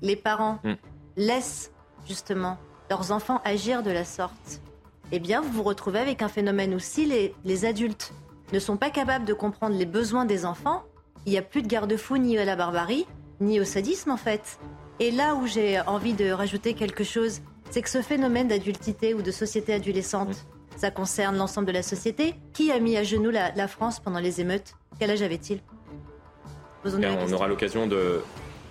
les 0.01 0.16
parents 0.16 0.59
mm. 0.63 0.74
laissent 1.18 1.72
justement 2.07 2.57
leurs 2.89 3.11
enfants 3.11 3.41
agir 3.43 3.84
de 3.84 3.91
la 3.91 4.03
sorte, 4.03 4.61
eh 5.11 5.20
bien, 5.20 5.41
vous 5.41 5.51
vous 5.51 5.63
retrouvez 5.63 5.99
avec 5.99 6.22
un 6.22 6.28
phénomène 6.28 6.74
aussi, 6.74 7.05
les, 7.05 7.36
les 7.43 7.66
adultes 7.66 8.13
ne 8.53 8.59
sont 8.59 8.78
pas 8.78 8.89
capables 8.89 9.26
de 9.26 9.34
comprendre 9.34 9.76
les 9.76 9.86
besoins 9.86 10.26
des 10.26 10.45
enfants. 10.45 10.84
Il 11.26 11.32
n'y 11.32 11.38
a 11.38 11.43
plus 11.43 11.61
de 11.61 11.68
garde-fou 11.68 12.18
ni 12.18 12.38
à 12.38 12.45
la 12.45 12.55
barbarie, 12.55 13.05
ni 13.39 13.59
au 13.59 13.63
sadisme 13.63 14.11
en 14.11 14.18
fait. 14.18 14.59
Et 15.00 15.12
là 15.12 15.36
où 15.36 15.46
j'ai 15.46 15.80
envie 15.82 16.14
de 16.14 16.32
rajouter 16.32 16.74
quelque 16.74 17.04
chose, 17.04 17.41
c'est 17.70 17.82
que 17.82 17.89
ce 17.89 18.02
phénomène 18.02 18.48
d'adultité 18.48 19.14
ou 19.14 19.22
de 19.22 19.32
société 19.32 19.74
adolescente, 19.74 20.46
ça 20.78 20.91
concerne 20.91 21.38
l'ensemble 21.38 21.68
de 21.68 21.74
la 21.74 21.84
société. 21.84 22.36
Qui 22.54 22.72
a 22.72 22.80
mis 22.80 22.96
à 22.96 23.04
genoux 23.04 23.32
la, 23.32 23.68
France 23.68 24.00
pendant 24.00 24.20
les 24.20 24.39
émeutes? 24.39 24.76
Quel 25.00 25.12
âge 25.12 25.22
avait-il? 25.22 25.60
On 26.86 27.34
aura 27.34 27.48
l'occasion 27.48 27.88
de, 27.88 28.22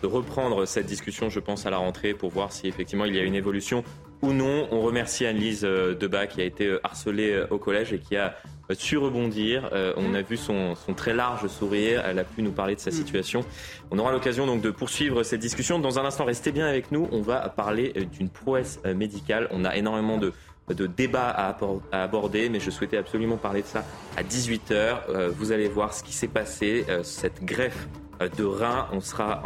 de 0.02 0.06
reprendre 0.06 0.66
cette 0.66 0.86
discussion, 0.86 1.30
je 1.30 1.40
pense, 1.40 1.66
à 1.66 1.70
la 1.70 1.78
rentrée 1.78 2.14
pour 2.14 2.30
voir 2.30 2.52
si 2.52 2.68
effectivement 2.68 3.04
il 3.04 3.14
y 3.14 3.18
a 3.18 3.22
une 3.22 3.34
évolution 3.34 3.84
ou 4.22 4.32
non. 4.32 4.68
On 4.70 4.80
remercie 4.80 5.26
Anne-Lise 5.26 5.64
euh, 5.64 5.94
Debat 5.94 6.26
qui 6.26 6.40
a 6.40 6.44
été 6.44 6.66
euh, 6.66 6.80
harcelée 6.84 7.32
euh, 7.32 7.46
au 7.50 7.58
collège 7.58 7.92
et 7.92 7.98
qui 7.98 8.16
a 8.16 8.36
su 8.72 8.96
rebondir. 8.98 9.68
on 9.96 10.14
a 10.14 10.22
vu 10.22 10.36
son, 10.36 10.74
très 10.96 11.14
large 11.14 11.46
sourire. 11.48 12.02
Elle 12.06 12.18
a 12.18 12.24
pu 12.24 12.42
nous 12.42 12.52
parler 12.52 12.74
de 12.74 12.80
sa 12.80 12.90
mm. 12.90 12.94
situation. 12.94 13.44
On 13.90 13.98
aura 13.98 14.12
l'occasion 14.12 14.46
donc 14.46 14.60
de 14.60 14.70
poursuivre 14.70 15.22
cette 15.22 15.40
discussion. 15.40 15.78
Dans 15.78 15.98
un 15.98 16.04
instant, 16.04 16.24
restez 16.24 16.52
bien 16.52 16.66
avec 16.66 16.90
nous. 16.92 17.08
On 17.12 17.20
va 17.20 17.48
parler 17.48 17.92
d'une 18.12 18.28
prouesse 18.28 18.80
médicale. 18.84 19.48
On 19.50 19.64
a 19.64 19.76
énormément 19.76 20.18
de, 20.18 20.32
de 20.68 20.86
débats 20.86 21.30
à, 21.30 21.56
aborder, 21.92 22.48
mais 22.48 22.60
je 22.60 22.70
souhaitais 22.70 22.96
absolument 22.96 23.36
parler 23.36 23.62
de 23.62 23.66
ça 23.66 23.84
à 24.16 24.22
18h. 24.22 25.28
vous 25.36 25.52
allez 25.52 25.68
voir 25.68 25.92
ce 25.92 26.02
qui 26.02 26.12
s'est 26.12 26.28
passé, 26.28 26.84
cette 27.02 27.44
greffe 27.44 27.88
euh, 28.20 28.28
de 28.28 28.44
rein. 28.44 28.88
On 28.92 29.00
sera 29.00 29.42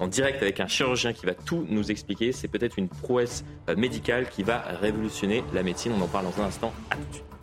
en, 0.00 0.06
direct 0.06 0.42
avec 0.42 0.60
un 0.60 0.66
chirurgien 0.66 1.12
qui 1.12 1.26
va 1.26 1.34
tout 1.34 1.66
nous 1.68 1.90
expliquer. 1.90 2.32
C'est 2.32 2.48
peut-être 2.48 2.78
une 2.78 2.88
prouesse 2.88 3.44
euh, 3.68 3.76
médicale 3.76 4.28
qui 4.28 4.42
va 4.42 4.58
révolutionner 4.80 5.42
la 5.52 5.62
médecine. 5.62 5.92
On 5.98 6.02
en 6.02 6.08
parle 6.08 6.26
dans 6.26 6.42
un 6.42 6.46
instant. 6.46 6.72
À 6.90 6.96
tout 6.96 7.02
de 7.08 7.14
suite. 7.14 7.33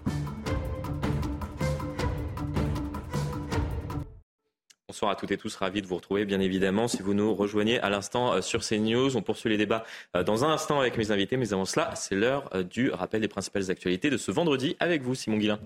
Bonsoir 4.92 5.12
à 5.12 5.16
toutes 5.16 5.32
et 5.32 5.38
tous, 5.38 5.56
ravi 5.56 5.82
de 5.82 5.88
vous 5.88 5.96
retrouver 5.96 6.26
bien 6.26 6.42
évidemment. 6.42 6.90
Si 6.90 7.02
vous 7.02 7.14
nous 7.14 7.34
rejoignez 7.34 7.80
à 7.80 7.90
l'instant 7.90 8.34
euh, 8.34 8.42
sur 8.42 8.60
CNews, 8.60 9.16
on 9.16 9.22
poursuit 9.22 9.50
les 9.50 9.56
débats 9.56 9.86
dans 10.26 10.44
un 10.44 10.50
instant 10.50 10.82
avec 10.82 10.98
mes 10.98 11.12
invités. 11.12 11.38
Mais 11.38 11.54
avant 11.54 11.64
cela, 11.64 11.96
c'est 11.96 12.14
l'heure 12.14 12.50
du 12.66 12.92
rappel 12.92 13.22
des 13.22 13.30
principales 13.30 13.72
actualités 13.72 14.10
de 14.10 14.18
ce 14.18 14.32
vendredi 14.32 14.76
avec 14.82 15.02
vous, 15.02 15.16
Simon 15.16 15.38
Guillain. 15.38 15.60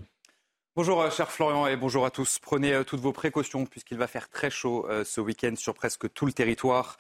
Bonjour 0.76 1.02
euh, 1.02 1.10
cher 1.10 1.32
Florian 1.32 1.68
et 1.68 1.78
bonjour 1.78 2.06
à 2.06 2.12
tous. 2.12 2.38
Prenez 2.38 2.74
euh, 2.74 2.84
toutes 2.84 3.00
vos 3.00 3.14
précautions 3.14 3.66
puisqu'il 3.66 3.98
va 3.98 4.08
faire 4.08 4.30
très 4.30 4.50
chaud 4.50 4.86
euh, 4.90 5.06
ce 5.06 5.22
week-end 5.22 5.56
sur 5.56 5.74
presque 5.74 6.12
tout 6.14 6.26
le 6.26 6.34
territoire. 6.34 6.98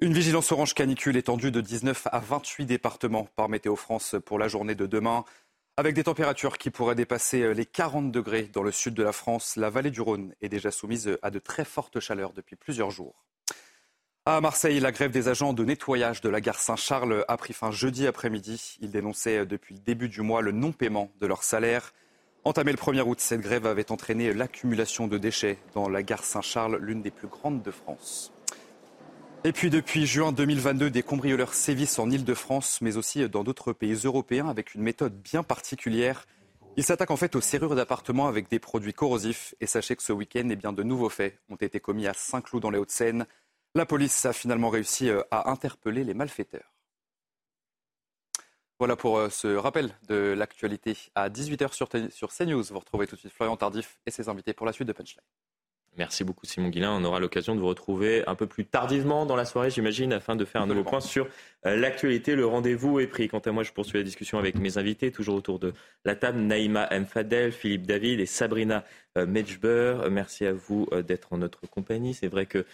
Une 0.00 0.12
vigilance 0.12 0.50
orange 0.50 0.74
canicule 0.74 1.16
étendue 1.16 1.52
de 1.52 1.60
19 1.60 2.08
à 2.10 2.18
28 2.18 2.66
départements 2.66 3.28
par 3.36 3.48
Météo 3.48 3.76
France 3.76 4.16
pour 4.26 4.40
la 4.40 4.48
journée 4.48 4.74
de 4.74 4.86
demain. 4.86 5.24
Avec 5.78 5.94
des 5.94 6.04
températures 6.04 6.58
qui 6.58 6.68
pourraient 6.68 6.94
dépasser 6.94 7.54
les 7.54 7.64
40 7.64 8.12
degrés 8.12 8.42
dans 8.52 8.62
le 8.62 8.70
sud 8.70 8.92
de 8.92 9.02
la 9.02 9.12
France, 9.12 9.56
la 9.56 9.70
vallée 9.70 9.90
du 9.90 10.02
Rhône 10.02 10.34
est 10.42 10.50
déjà 10.50 10.70
soumise 10.70 11.16
à 11.22 11.30
de 11.30 11.38
très 11.38 11.64
fortes 11.64 11.98
chaleurs 11.98 12.34
depuis 12.34 12.56
plusieurs 12.56 12.90
jours. 12.90 13.24
À 14.26 14.42
Marseille, 14.42 14.80
la 14.80 14.92
grève 14.92 15.12
des 15.12 15.28
agents 15.28 15.54
de 15.54 15.64
nettoyage 15.64 16.20
de 16.20 16.28
la 16.28 16.42
gare 16.42 16.58
Saint-Charles 16.58 17.24
a 17.26 17.36
pris 17.38 17.54
fin 17.54 17.70
jeudi 17.70 18.06
après-midi. 18.06 18.76
Ils 18.82 18.90
dénonçaient 18.90 19.46
depuis 19.46 19.74
le 19.74 19.80
début 19.80 20.10
du 20.10 20.20
mois 20.20 20.42
le 20.42 20.52
non-paiement 20.52 21.10
de 21.20 21.26
leur 21.26 21.42
salaire. 21.42 21.94
Entamée 22.44 22.72
le 22.72 22.78
1er 22.78 23.00
août, 23.00 23.20
cette 23.20 23.40
grève 23.40 23.66
avait 23.66 23.90
entraîné 23.90 24.34
l'accumulation 24.34 25.06
de 25.06 25.16
déchets 25.16 25.56
dans 25.72 25.88
la 25.88 26.02
gare 26.02 26.24
Saint-Charles, 26.24 26.76
l'une 26.82 27.00
des 27.00 27.10
plus 27.10 27.28
grandes 27.28 27.62
de 27.62 27.70
France. 27.70 28.30
Et 29.44 29.50
puis 29.50 29.70
depuis 29.70 30.06
juin 30.06 30.30
2022, 30.30 30.88
des 30.88 31.02
cambrioleurs 31.02 31.52
sévissent 31.52 31.98
en 31.98 32.08
Ile-de-France, 32.08 32.80
mais 32.80 32.96
aussi 32.96 33.28
dans 33.28 33.42
d'autres 33.42 33.72
pays 33.72 33.94
européens 34.04 34.48
avec 34.48 34.74
une 34.74 34.82
méthode 34.82 35.20
bien 35.20 35.42
particulière. 35.42 36.26
Ils 36.76 36.84
s'attaquent 36.84 37.10
en 37.10 37.16
fait 37.16 37.34
aux 37.34 37.40
serrures 37.40 37.74
d'appartements 37.74 38.28
avec 38.28 38.48
des 38.48 38.60
produits 38.60 38.94
corrosifs. 38.94 39.56
Et 39.60 39.66
sachez 39.66 39.96
que 39.96 40.02
ce 40.04 40.12
week-end, 40.12 40.48
eh 40.48 40.54
bien, 40.54 40.72
de 40.72 40.84
nouveaux 40.84 41.08
faits 41.08 41.40
ont 41.50 41.56
été 41.56 41.80
commis 41.80 42.06
à 42.06 42.14
Saint-Cloud 42.14 42.62
dans 42.62 42.70
les 42.70 42.78
Hauts-de-Seine. 42.78 43.26
La 43.74 43.84
police 43.84 44.24
a 44.26 44.32
finalement 44.32 44.68
réussi 44.68 45.10
euh, 45.10 45.22
à 45.32 45.50
interpeller 45.50 46.04
les 46.04 46.14
malfaiteurs. 46.14 46.72
Voilà 48.78 48.94
pour 48.94 49.18
euh, 49.18 49.28
ce 49.28 49.48
rappel 49.56 49.90
de 50.06 50.34
l'actualité 50.38 50.96
à 51.16 51.30
18h 51.30 51.72
sur, 51.72 51.88
sur 52.10 52.32
CNews. 52.32 52.62
Vous 52.62 52.78
retrouvez 52.78 53.08
tout 53.08 53.16
de 53.16 53.20
suite 53.20 53.32
Florian 53.32 53.56
Tardif 53.56 53.98
et 54.06 54.12
ses 54.12 54.28
invités 54.28 54.52
pour 54.52 54.66
la 54.66 54.72
suite 54.72 54.86
de 54.86 54.92
Punchline. 54.92 55.20
Merci 55.98 56.24
beaucoup 56.24 56.46
Simon 56.46 56.70
Guillain. 56.70 56.90
On 56.92 57.04
aura 57.04 57.20
l'occasion 57.20 57.54
de 57.54 57.60
vous 57.60 57.66
retrouver 57.66 58.24
un 58.26 58.34
peu 58.34 58.46
plus 58.46 58.64
tardivement 58.64 59.26
dans 59.26 59.36
la 59.36 59.44
soirée, 59.44 59.70
j'imagine, 59.70 60.12
afin 60.14 60.36
de 60.36 60.44
faire 60.46 60.62
un 60.62 60.66
nouveau 60.66 60.84
point 60.84 61.00
sur 61.00 61.28
euh, 61.66 61.76
l'actualité. 61.76 62.34
Le 62.34 62.46
rendez-vous 62.46 62.98
est 62.98 63.06
pris. 63.06 63.28
Quant 63.28 63.40
à 63.40 63.52
moi, 63.52 63.62
je 63.62 63.72
poursuis 63.72 63.98
la 63.98 64.04
discussion 64.04 64.38
avec 64.38 64.56
mes 64.56 64.78
invités, 64.78 65.12
toujours 65.12 65.34
autour 65.34 65.58
de 65.58 65.74
la 66.06 66.16
table. 66.16 66.38
Naïma 66.38 66.86
M. 66.90 67.04
Fadel, 67.04 67.52
Philippe 67.52 67.86
David 67.86 68.20
et 68.20 68.26
Sabrina 68.26 68.84
euh, 69.18 69.26
Medjber. 69.26 70.08
Merci 70.10 70.46
à 70.46 70.54
vous 70.54 70.88
d'être 71.06 71.34
en 71.34 71.38
notre 71.38 71.66
compagnie. 71.66 72.14
C'est 72.14 72.28
vrai 72.28 72.46
que 72.46 72.64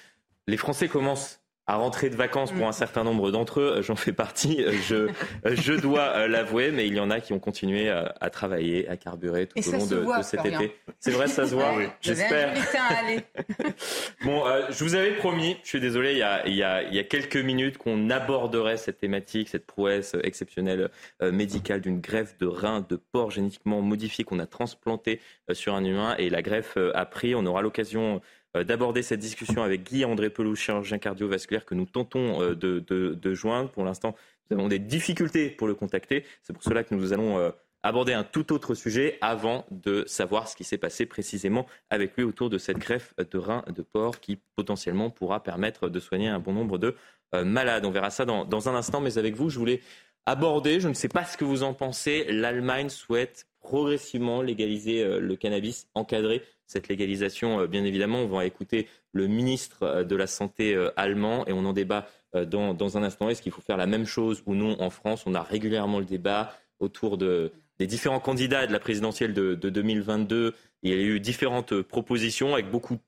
les 0.47 0.57
Français 0.57 0.87
commencent 0.87 1.41
à 1.69 1.77
rentrer 1.77 2.09
de 2.09 2.17
vacances 2.17 2.51
pour 2.51 2.67
un 2.67 2.73
certain 2.73 3.05
nombre 3.05 3.31
d'entre 3.31 3.61
eux. 3.61 3.83
J'en 3.83 3.95
fais 3.95 4.15
partie, 4.15 4.65
je, 4.89 5.11
je 5.45 5.75
dois 5.75 6.15
euh, 6.17 6.27
l'avouer, 6.27 6.71
mais 6.71 6.87
il 6.87 6.95
y 6.95 7.01
en 7.01 7.11
a 7.11 7.21
qui 7.21 7.35
ont 7.35 7.39
continué 7.39 7.91
à, 7.91 8.15
à 8.23 8.31
travailler, 8.31 8.89
à 8.89 8.97
carburer 8.97 9.47
tout 9.47 9.59
au 9.59 9.73
long 9.73 9.87
de, 9.87 10.19
de, 10.19 10.23
cet 10.23 10.47
été. 10.47 10.75
C'est 10.99 11.11
vrai, 11.11 11.29
ça 11.29 11.47
se 11.47 11.55
voit, 11.55 11.75
oui. 11.77 11.85
j'espère. 12.01 12.55
bon, 14.25 14.47
euh, 14.47 14.63
je 14.71 14.83
vous 14.83 14.95
avais 14.95 15.13
promis, 15.13 15.59
je 15.63 15.69
suis 15.69 15.81
désolé, 15.81 16.13
il 16.13 16.19
y 16.19 16.23
a, 16.23 16.47
il 16.49 16.55
y 16.55 16.63
a, 16.63 16.83
il 16.85 16.95
y 16.95 16.99
a 16.99 17.05
quelques 17.05 17.37
minutes 17.37 17.77
qu'on 17.77 18.09
aborderait 18.09 18.79
cette 18.79 18.97
thématique, 18.97 19.51
cette 19.51 19.67
prouesse 19.67 20.17
exceptionnelle 20.23 20.89
euh, 21.23 21.31
médicale 21.31 21.83
d'une 21.83 22.01
greffe 22.01 22.39
de 22.39 22.47
rein 22.47 22.85
de 22.89 22.97
porc 22.97 23.31
génétiquement 23.31 23.83
modifié 23.83 24.25
qu'on 24.25 24.39
a 24.39 24.47
transplanté 24.47 25.21
sur 25.53 25.75
un 25.75 25.85
humain 25.85 26.15
et 26.17 26.31
la 26.31 26.41
greffe 26.41 26.79
a 26.95 27.05
pris. 27.05 27.35
On 27.35 27.45
aura 27.45 27.61
l'occasion 27.61 28.23
d'aborder 28.65 29.03
cette 29.03 29.21
discussion 29.21 29.63
avec 29.63 29.85
Guy 29.85 30.05
André 30.05 30.31
Pelou, 30.31 30.55
chirurgien 30.55 30.99
cardiovasculaire 30.99 31.65
que 31.65 31.75
nous 31.75 31.87
tentons 31.87 32.43
euh, 32.43 32.55
de, 32.55 33.35
joindre. 33.35 33.71
Pour 33.71 33.85
l'instant, 33.85 34.15
nous 34.51 34.59
avons 34.59 34.69
des 34.69 34.79
difficultés 34.79 35.51
pour 35.51 35.67
le 35.67 35.75
contacter. 35.75 36.25
C'est 36.43 36.53
pour 36.53 36.63
cela 36.63 36.85
que 36.85 36.95
nous 36.95 37.13
allons 37.13 37.39
euh, 37.39 37.51
aborder 37.83 38.13
un 38.13 38.25
tout 38.25 38.53
autre 38.53 38.75
sujet 38.75 39.19
avant 39.21 39.67
de 39.71 40.05
savoir 40.07 40.49
ce 40.49 40.57
qui 40.57 40.65
s'est 40.65 40.79
passé 40.79 41.07
précisément 41.07 41.67
avec 41.91 42.17
lui 42.17 42.25
autour 42.25 42.51
de 42.51 42.59
cette 42.59 42.79
greffe 42.79 43.15
de 43.19 43.39
rein 43.39 43.65
de 43.75 43.83
porc 43.83 44.21
qui 44.21 44.39
potentiellement 44.57 45.11
pourra 45.11 45.43
permettre 45.43 45.89
de 45.89 46.01
soigner 46.01 46.29
un 46.29 46.41
bon 46.41 46.53
nombre 46.53 46.79
de 46.79 46.95
malades. 47.33 47.85
On 47.85 47.91
verra 47.91 48.11
ça 48.11 48.25
dans 48.25 48.69
un 48.69 48.75
instant, 48.75 49.01
mais 49.01 49.19
avec 49.19 49.37
vous, 49.37 49.51
je 49.51 49.59
voulais 49.59 49.81
aborder, 50.29 50.81
je 50.81 50.89
ne 50.89 50.95
sais 50.95 51.09
pas 51.09 51.25
ce 51.25 51.37
que 51.39 51.45
vous 51.45 51.63
en 51.63 51.73
pensez, 51.73 52.27
l'Allemagne 52.29 52.91
souhaite 52.91 53.48
progressivement 53.61 54.43
légaliser 54.43 55.05
le 55.21 55.37
cannabis 55.37 55.89
encadré 55.95 56.43
cette 56.69 56.89
légalisation, 56.89 57.61
euh, 57.61 57.67
bien 57.67 57.85
évidemment. 57.85 58.21
On 58.21 58.29
va 58.29 58.47
écouter 58.47 58.87
le 59.13 59.27
ministre 59.27 59.83
euh, 59.83 60.05
de 60.05 60.15
la 60.15 60.29
Santé 60.29 60.75
euh, 60.75 60.91
allemand 60.97 61.45
et 61.47 61.53
on 61.53 61.65
en 61.65 61.73
débat 61.73 62.07
dans, 62.35 62.99
un 62.99 63.03
instant. 63.03 63.31
Est-ce 63.31 63.41
qu'il 63.41 63.53
faut 63.53 63.63
faire 63.63 63.79
la 63.79 63.87
même 63.87 64.05
chose 64.05 64.43
ou 64.45 64.55
non 64.55 64.79
en 64.83 64.91
France? 64.91 65.23
On 65.25 65.35
a 65.35 65.43
régulièrement 65.43 65.99
le 65.99 66.05
débat 66.05 66.53
autour 66.79 67.17
de, 67.17 67.53
des 67.79 67.87
différents 67.87 68.21
candidats 68.21 68.67
de 68.67 68.73
la 68.73 68.79
présidentielle 68.79 69.33
de, 69.33 69.55
2022. 69.55 70.55
Il 70.83 70.91
y 70.91 70.93
a 70.93 70.99
eu 70.99 71.21
différentes 71.21 71.81
propositions 71.81 72.53
avec 72.53 72.71
beaucoup 72.71 72.99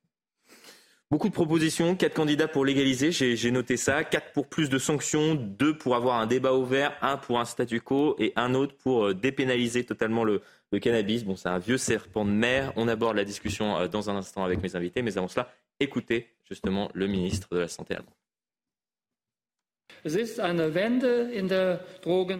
Beaucoup 1.11 1.28
de 1.28 1.34
propositions, 1.34 1.96
quatre 1.96 2.14
candidats 2.14 2.46
pour 2.46 2.64
légaliser, 2.64 3.11
j'ai 3.11 3.50
noté 3.50 3.76
ça, 3.76 4.04
quatre 4.04 4.32
pour 4.32 4.46
plus 4.46 4.70
de 4.70 4.78
sanctions, 4.78 5.34
deux 5.34 5.76
pour 5.76 5.96
avoir 5.96 6.20
un 6.20 6.26
débat 6.28 6.54
ouvert, 6.54 6.96
un 7.02 7.16
pour 7.16 7.40
un 7.40 7.44
statu 7.44 7.80
quo 7.80 8.14
et 8.20 8.32
un 8.36 8.54
autre 8.54 8.76
pour 8.76 9.12
dépénaliser 9.12 9.82
totalement 9.82 10.22
le, 10.22 10.40
le 10.70 10.78
cannabis, 10.78 11.24
bon, 11.24 11.34
c'est 11.34 11.48
un 11.48 11.58
vieux 11.58 11.78
serpent 11.78 12.24
de 12.24 12.30
mer. 12.30 12.72
On 12.76 12.86
aborde 12.86 13.16
la 13.16 13.24
discussion 13.24 13.76
euh, 13.76 13.88
dans 13.88 14.08
un 14.08 14.16
instant 14.16 14.44
avec 14.44 14.62
mes 14.62 14.76
invités, 14.76 15.02
mais 15.02 15.18
avant 15.18 15.26
cela, 15.26 15.52
écoutez 15.80 16.28
justement 16.48 16.88
le 16.94 17.08
ministre 17.08 17.48
de 17.50 17.58
la 17.58 17.68
Santé 17.68 17.94
allemand. 17.94 18.12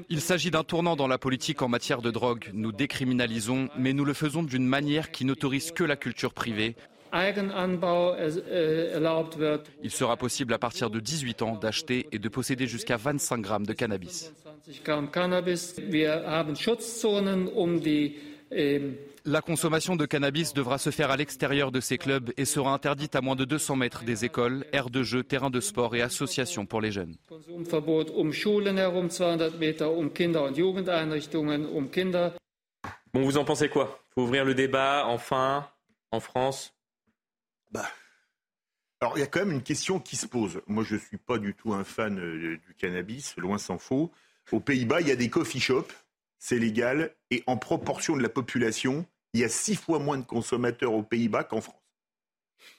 Il 0.09 0.21
s'agit 0.21 0.51
d'un 0.51 0.65
tournant 0.65 0.97
dans 0.97 1.09
la 1.09 1.19
politique 1.19 1.61
en 1.61 1.69
matière 1.69 2.01
de 2.01 2.11
drogue. 2.11 2.51
Nous 2.55 2.73
décriminalisons, 2.73 3.69
mais 3.77 3.93
nous 3.93 4.05
le 4.05 4.15
faisons 4.15 4.43
d'une 4.43 4.65
manière 4.65 5.11
qui 5.11 5.25
n'autorise 5.25 5.73
que 5.73 5.85
la 5.85 5.97
culture 5.97 6.33
privée. 6.33 6.77
Il 9.83 9.91
sera 9.91 10.17
possible 10.17 10.55
à 10.55 10.59
partir 10.59 10.91
de 10.91 11.01
18 11.01 11.43
ans 11.43 11.57
d'acheter 11.57 12.09
et 12.13 12.19
de 12.19 12.29
posséder 12.29 12.67
jusqu'à 12.67 12.97
25 12.97 13.41
grammes 13.41 13.67
de 13.67 13.73
cannabis. 13.73 14.33
Ähm, 18.53 18.97
La 19.25 19.43
consommation 19.43 19.97
de 19.97 20.07
cannabis 20.07 20.55
devra 20.55 20.79
se 20.79 20.91
faire 20.91 21.11
à 21.11 21.17
l'extérieur 21.17 21.71
de 21.71 21.81
ces 21.81 21.99
clubs 21.99 22.33
et 22.37 22.45
sera 22.45 22.73
interdite 22.73 23.15
à 23.15 23.21
moins 23.21 23.37
de 23.37 23.45
200 23.45 23.77
mètres 23.77 24.03
des 24.05 24.25
écoles, 24.25 24.65
aires 24.73 24.91
de 24.91 25.03
jeux, 25.03 25.23
terrains 25.23 25.51
de 25.51 25.61
sport 25.61 25.95
et 25.95 26.03
associations 26.03 26.67
pour 26.67 26.81
les 26.81 26.91
jeunes. 26.91 27.17
Bon, 33.13 33.23
vous 33.23 33.39
en 33.39 33.45
pensez 33.45 33.69
quoi? 33.69 34.01
Faut 34.15 34.23
ouvrir 34.23 34.45
le 34.45 34.55
débat, 34.55 35.05
enfin, 35.07 35.67
en 36.13 36.21
France 36.21 36.73
bah, 37.71 37.89
Alors, 39.01 39.17
il 39.17 39.21
y 39.21 39.25
a 39.25 39.27
quand 39.27 39.41
même 39.41 39.53
une 39.53 39.63
question 39.63 40.01
qui 40.01 40.17
se 40.17 40.27
pose. 40.27 40.61
Moi, 40.67 40.85
je 40.85 40.95
ne 40.95 41.01
suis 41.01 41.19
pas 41.19 41.39
du 41.39 41.55
tout 41.55 41.73
un 41.73 41.85
fan 41.85 42.19
euh, 42.19 42.59
du 42.59 42.75
cannabis, 42.77 43.37
loin 43.37 43.59
s'en 43.59 43.79
faut. 43.79 44.11
Aux 44.53 44.61
Pays-Bas, 44.61 45.01
il 45.01 45.09
y 45.09 45.13
a 45.13 45.17
des 45.17 45.31
coffee 45.31 45.61
shops, 45.61 45.95
c'est 46.39 46.59
légal, 46.59 47.15
et 47.31 47.45
en 47.47 47.57
proportion 47.57 48.17
de 48.17 48.23
la 48.23 48.29
population, 48.29 49.07
il 49.33 49.41
y 49.41 49.45
a 49.45 49.49
six 49.49 49.77
fois 49.77 49.99
moins 49.99 50.19
de 50.19 50.25
consommateurs 50.25 50.93
aux 50.93 51.03
Pays-Bas 51.03 51.45
qu'en 51.45 51.61
France. 51.61 51.77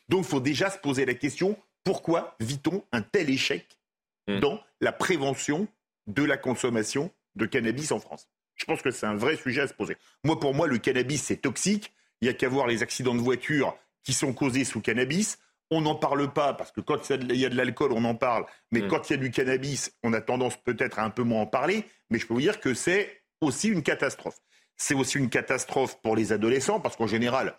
Donc, 0.10 0.26
il 0.26 0.30
faut 0.30 0.42
déjà 0.42 0.70
se 0.70 0.78
poser 0.78 1.06
la 1.06 1.14
question 1.14 1.58
pourquoi 1.84 2.36
vit-on 2.40 2.84
un 2.92 3.02
tel 3.02 3.30
échec 3.30 3.80
hmm. 4.28 4.40
dans 4.40 4.62
la 4.82 4.92
prévention 4.92 5.68
de 6.08 6.24
la 6.24 6.38
consommation 6.38 7.12
de 7.36 7.46
cannabis 7.46 7.92
en 7.92 8.00
France? 8.00 8.30
Je 8.56 8.66
pense 8.66 8.82
que 8.82 8.92
c'est 8.92 9.08
un 9.08 9.16
vrai 9.16 9.38
sujet 9.38 9.62
à 9.62 9.68
se 9.68 9.74
poser. 9.74 9.98
Moi, 10.24 10.40
pour 10.40 10.54
moi, 10.54 10.68
le 10.68 10.78
cannabis, 10.78 11.24
c'est 11.24 11.38
toxique. 11.38 11.94
Il 12.22 12.26
n'y 12.26 12.30
a 12.30 12.34
qu'à 12.34 12.50
voir 12.50 12.68
les 12.68 12.84
accidents 12.84 13.16
de 13.16 13.22
voiture 13.22 13.76
qui 14.04 14.14
sont 14.14 14.34
causés 14.34 14.64
sous 14.64 14.82
cannabis. 14.82 15.38
On 15.70 15.82
n'en 15.82 15.96
parle 15.96 16.32
pas 16.34 16.54
parce 16.54 16.72
que 16.72 16.82
quand 16.82 17.10
il 17.10 17.36
y 17.36 17.46
a 17.46 17.50
de 17.50 17.56
l'alcool, 17.56 17.94
on 17.94 18.04
en 18.04 18.16
parle. 18.16 18.46
Mais 18.72 18.82
hmm. 18.82 18.88
quand 18.88 19.10
il 19.10 19.14
y 19.14 19.16
a 19.16 19.20
du 19.20 19.32
cannabis, 19.32 19.94
on 20.04 20.14
a 20.14 20.22
tendance 20.22 20.58
peut-être 20.58 21.00
à 21.00 21.04
un 21.04 21.10
peu 21.10 21.24
moins 21.24 21.42
en 21.42 21.48
parler. 21.48 21.86
Mais 22.10 22.20
je 22.20 22.28
peux 22.28 22.34
vous 22.34 22.42
dire 22.42 22.60
que 22.60 22.74
c'est 22.74 23.22
aussi 23.40 23.70
une 23.70 23.84
catastrophe. 23.84 24.38
C'est 24.76 24.96
aussi 24.96 25.18
une 25.18 25.30
catastrophe 25.30 26.02
pour 26.02 26.16
les 26.16 26.34
adolescents 26.34 26.80
parce 26.80 26.96
qu'en 26.96 27.08
général, 27.08 27.56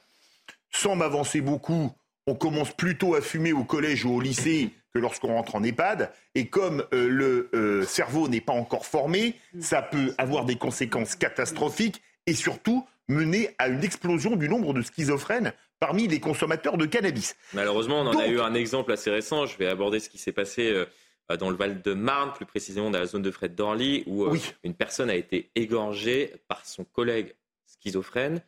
sans 0.71 0.97
m'avancer 0.97 1.41
beaucoup, 1.41 1.93
on 2.27 2.35
commence 2.35 2.73
plutôt 2.73 3.15
à 3.15 3.21
fumer 3.21 3.53
au 3.53 3.65
collège 3.65 4.05
ou 4.05 4.15
au 4.15 4.21
lycée 4.21 4.71
que 4.93 4.99
lorsqu'on 4.99 5.29
rentre 5.29 5.55
en 5.55 5.63
EHPAD. 5.63 6.13
Et 6.35 6.49
comme 6.49 6.85
euh, 6.93 7.09
le 7.09 7.51
euh, 7.55 7.85
cerveau 7.85 8.29
n'est 8.29 8.41
pas 8.41 8.53
encore 8.53 8.87
formé, 8.87 9.37
ça 9.61 9.83
peut 9.83 10.15
avoir 10.19 10.45
des 10.45 10.57
conséquences 10.57 11.17
catastrophiques 11.17 12.03
et 12.27 12.35
surtout 12.35 12.87
mener 13.09 13.55
à 13.59 13.69
une 13.69 13.83
explosion 13.83 14.37
du 14.37 14.49
nombre 14.49 14.73
de 14.75 14.83
schizophrènes 14.83 15.53
parmi 15.83 16.07
les 16.07 16.21
consommateurs 16.21 16.79
de 16.79 16.87
cannabis. 16.87 17.35
Malheureusement, 17.55 18.03
on 18.03 18.07
en 18.07 18.17
a 18.17 18.29
eu 18.29 18.39
un 18.39 18.55
exemple 18.55 18.93
assez 18.93 19.11
récent. 19.11 19.47
Je 19.47 19.59
vais 19.59 19.67
aborder 19.67 19.99
ce 19.99 20.09
qui 20.09 20.17
s'est 20.17 20.31
passé 20.31 20.71
euh, 20.71 21.37
dans 21.37 21.51
le 21.51 21.57
Val-de-Marne, 21.57 22.33
plus 22.35 22.47
précisément 22.47 22.89
dans 22.89 23.01
la 23.01 23.07
zone 23.07 23.23
de 23.23 23.33
Fred 23.33 23.57
d'Orly, 23.57 24.05
où 24.07 24.29
une 24.63 24.75
personne 24.75 25.11
a 25.11 25.17
été 25.17 25.51
égorgée 25.57 26.35
par 26.47 26.65
son 26.67 26.85
collègue 26.85 27.35
schizophrène 27.67 28.43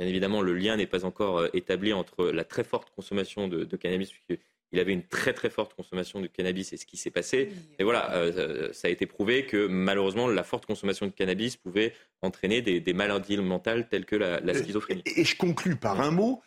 Bien 0.00 0.08
évidemment, 0.08 0.40
le 0.40 0.54
lien 0.54 0.78
n'est 0.78 0.86
pas 0.86 1.04
encore 1.04 1.40
euh, 1.40 1.48
établi 1.52 1.92
entre 1.92 2.30
la 2.30 2.42
très 2.42 2.64
forte 2.64 2.88
consommation 2.96 3.48
de, 3.48 3.76
cannabis, 3.76 4.10
puisqu'il 4.10 4.80
avait 4.80 4.94
une 4.94 5.02
très 5.02 5.34
très 5.34 5.50
forte 5.50 5.74
consommation 5.74 6.22
de 6.22 6.26
cannabis 6.26 6.72
et 6.72 6.78
ce 6.78 6.86
qui 6.86 6.96
s'est 6.96 7.10
passé. 7.10 7.52
Et 7.78 7.84
voilà, 7.84 8.10
euh, 8.14 8.32
euh, 8.34 8.72
ça 8.72 8.88
a 8.88 8.90
été 8.90 9.04
prouvé 9.04 9.44
que 9.44 9.66
malheureusement, 9.66 10.26
la 10.26 10.42
forte 10.42 10.64
consommation 10.64 11.04
de 11.04 11.10
cannabis 11.10 11.58
pouvait 11.58 11.92
entraîner 12.22 12.62
des, 12.62 12.92
maladies 12.94 13.36
mentales 13.36 13.88
telles 13.90 14.06
que 14.06 14.16
la, 14.16 14.54
schizophrénie. 14.54 15.02
Et, 15.04 15.24
je 15.24 15.36
conclus 15.36 15.76
par 15.76 16.00
un 16.00 16.10
mot. 16.10 16.40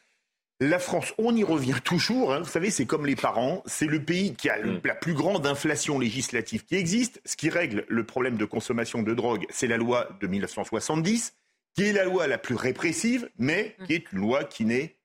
La 0.69 0.79
France, 0.79 1.13
on 1.17 1.35
y 1.35 1.43
revient 1.43 1.75
toujours. 1.83 2.33
Hein. 2.33 2.39
vous 2.39 2.49
savez, 2.49 2.69
c'est 2.69 2.85
comme 2.85 3.05
les 3.05 3.17
parents. 3.17 3.63
C'est 3.65 3.85
le 3.85 4.01
pays 4.01 4.33
qui 4.33 4.49
a 4.49 4.57
mm. 4.57 4.79
la 4.85 4.95
plus 4.95 5.13
grande 5.13 5.45
inflation 5.45 5.99
législative 5.99 6.63
qui 6.63 6.75
existe. 6.75 7.21
Ce 7.25 7.35
qui 7.35 7.49
règle 7.49 7.83
le 7.89 8.05
problème 8.05 8.37
de 8.37 8.45
consommation 8.45 9.03
de 9.03 9.13
drogue, 9.13 9.45
c'est 9.49 9.67
la 9.67 9.75
loi 9.75 10.07
de 10.21 10.27
1970 10.27 11.33
qui 11.73 11.83
est 11.83 11.93
la 11.93 12.05
loi 12.05 12.27
la 12.27 12.37
plus 12.37 12.55
répressive, 12.55 13.29
mais 13.37 13.75
qui 13.85 13.93
est 13.93 14.11
une 14.11 14.19
loi 14.19 14.43
qui 14.43 14.63
n'est 14.63 14.95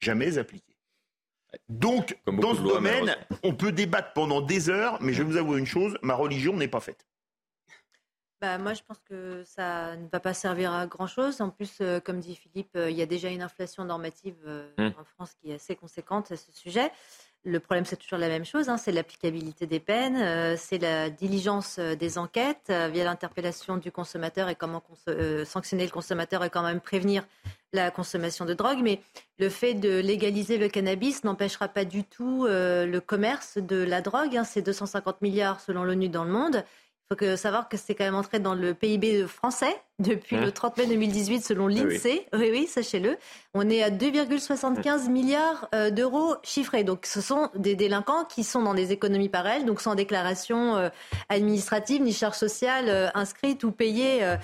jamais 0.00 0.38
appliquée. 0.38 0.76
Donc, 1.68 2.16
dans 2.26 2.54
ce 2.54 2.62
domaine, 2.62 3.16
on 3.42 3.54
peut 3.54 3.70
débattre 3.70 4.12
pendant 4.12 4.40
des 4.40 4.70
heures, 4.70 4.98
mais 5.02 5.12
je 5.12 5.22
vais 5.22 5.30
vous 5.30 5.36
avouer 5.36 5.58
une 5.58 5.66
chose, 5.66 5.96
ma 6.02 6.14
religion 6.14 6.56
n'est 6.56 6.68
pas 6.68 6.80
faite. 6.80 7.06
Bah, 8.42 8.58
moi, 8.58 8.74
je 8.74 8.82
pense 8.86 8.98
que 9.08 9.42
ça 9.44 9.96
ne 9.96 10.08
va 10.08 10.20
pas 10.20 10.34
servir 10.34 10.72
à 10.72 10.86
grand-chose. 10.86 11.40
En 11.40 11.48
plus, 11.48 11.78
euh, 11.80 12.00
comme 12.00 12.20
dit 12.20 12.36
Philippe, 12.36 12.76
euh, 12.76 12.90
il 12.90 12.96
y 12.96 13.00
a 13.00 13.06
déjà 13.06 13.30
une 13.30 13.40
inflation 13.40 13.84
normative 13.84 14.36
euh, 14.46 14.68
hum. 14.76 14.92
en 14.98 15.04
France 15.04 15.32
qui 15.40 15.50
est 15.50 15.54
assez 15.54 15.74
conséquente 15.74 16.30
à 16.30 16.36
ce 16.36 16.52
sujet. 16.52 16.92
Le 17.44 17.60
problème, 17.60 17.86
c'est 17.86 17.96
toujours 17.96 18.18
la 18.18 18.28
même 18.28 18.44
chose, 18.44 18.68
hein, 18.68 18.76
c'est 18.76 18.90
l'applicabilité 18.90 19.66
des 19.66 19.78
peines, 19.78 20.56
c'est 20.56 20.78
la 20.78 21.10
diligence 21.10 21.78
des 21.78 22.18
enquêtes 22.18 22.72
via 22.90 23.04
l'interpellation 23.04 23.76
du 23.76 23.92
consommateur 23.92 24.48
et 24.48 24.56
comment 24.56 24.82
sanctionner 25.44 25.84
le 25.84 25.92
consommateur 25.92 26.42
et 26.42 26.50
quand 26.50 26.64
même 26.64 26.80
prévenir 26.80 27.24
la 27.72 27.92
consommation 27.92 28.46
de 28.46 28.54
drogue. 28.54 28.80
Mais 28.82 29.00
le 29.38 29.48
fait 29.48 29.74
de 29.74 30.00
légaliser 30.00 30.58
le 30.58 30.68
cannabis 30.68 31.22
n'empêchera 31.22 31.68
pas 31.68 31.84
du 31.84 32.02
tout 32.02 32.46
le 32.48 32.98
commerce 32.98 33.58
de 33.58 33.76
la 33.76 34.00
drogue. 34.00 34.36
Hein. 34.36 34.42
c'est 34.42 34.62
250 34.62 35.22
milliards 35.22 35.60
selon 35.60 35.84
l'ONU 35.84 36.08
dans 36.08 36.24
le 36.24 36.32
monde. 36.32 36.64
Il 37.12 37.16
faut 37.16 37.36
savoir 37.36 37.68
que 37.68 37.76
c'est 37.76 37.94
quand 37.94 38.04
même 38.04 38.16
entré 38.16 38.40
dans 38.40 38.54
le 38.54 38.74
PIB 38.74 39.28
français 39.28 39.80
depuis 40.00 40.36
le 40.36 40.50
30 40.50 40.76
mai 40.76 40.86
2018 40.86 41.40
selon 41.40 41.68
ah 41.68 41.70
l'INSEE. 41.70 42.26
Oui, 42.32 42.48
oui, 42.50 42.66
sachez-le. 42.66 43.16
On 43.54 43.70
est 43.70 43.80
à 43.80 43.90
2,75 43.90 45.08
milliards 45.08 45.68
euh, 45.72 45.90
d'euros 45.90 46.34
chiffrés. 46.42 46.82
Donc 46.82 47.06
ce 47.06 47.20
sont 47.20 47.48
des 47.54 47.76
délinquants 47.76 48.24
qui 48.24 48.42
sont 48.42 48.60
dans 48.60 48.74
des 48.74 48.90
économies 48.90 49.28
pareilles, 49.28 49.64
donc 49.64 49.80
sans 49.80 49.94
déclaration 49.94 50.76
euh, 50.76 50.88
administrative 51.28 52.02
ni 52.02 52.12
charge 52.12 52.34
sociale 52.34 52.86
euh, 52.88 53.08
inscrite 53.14 53.62
ou 53.62 53.70
payée 53.70 54.36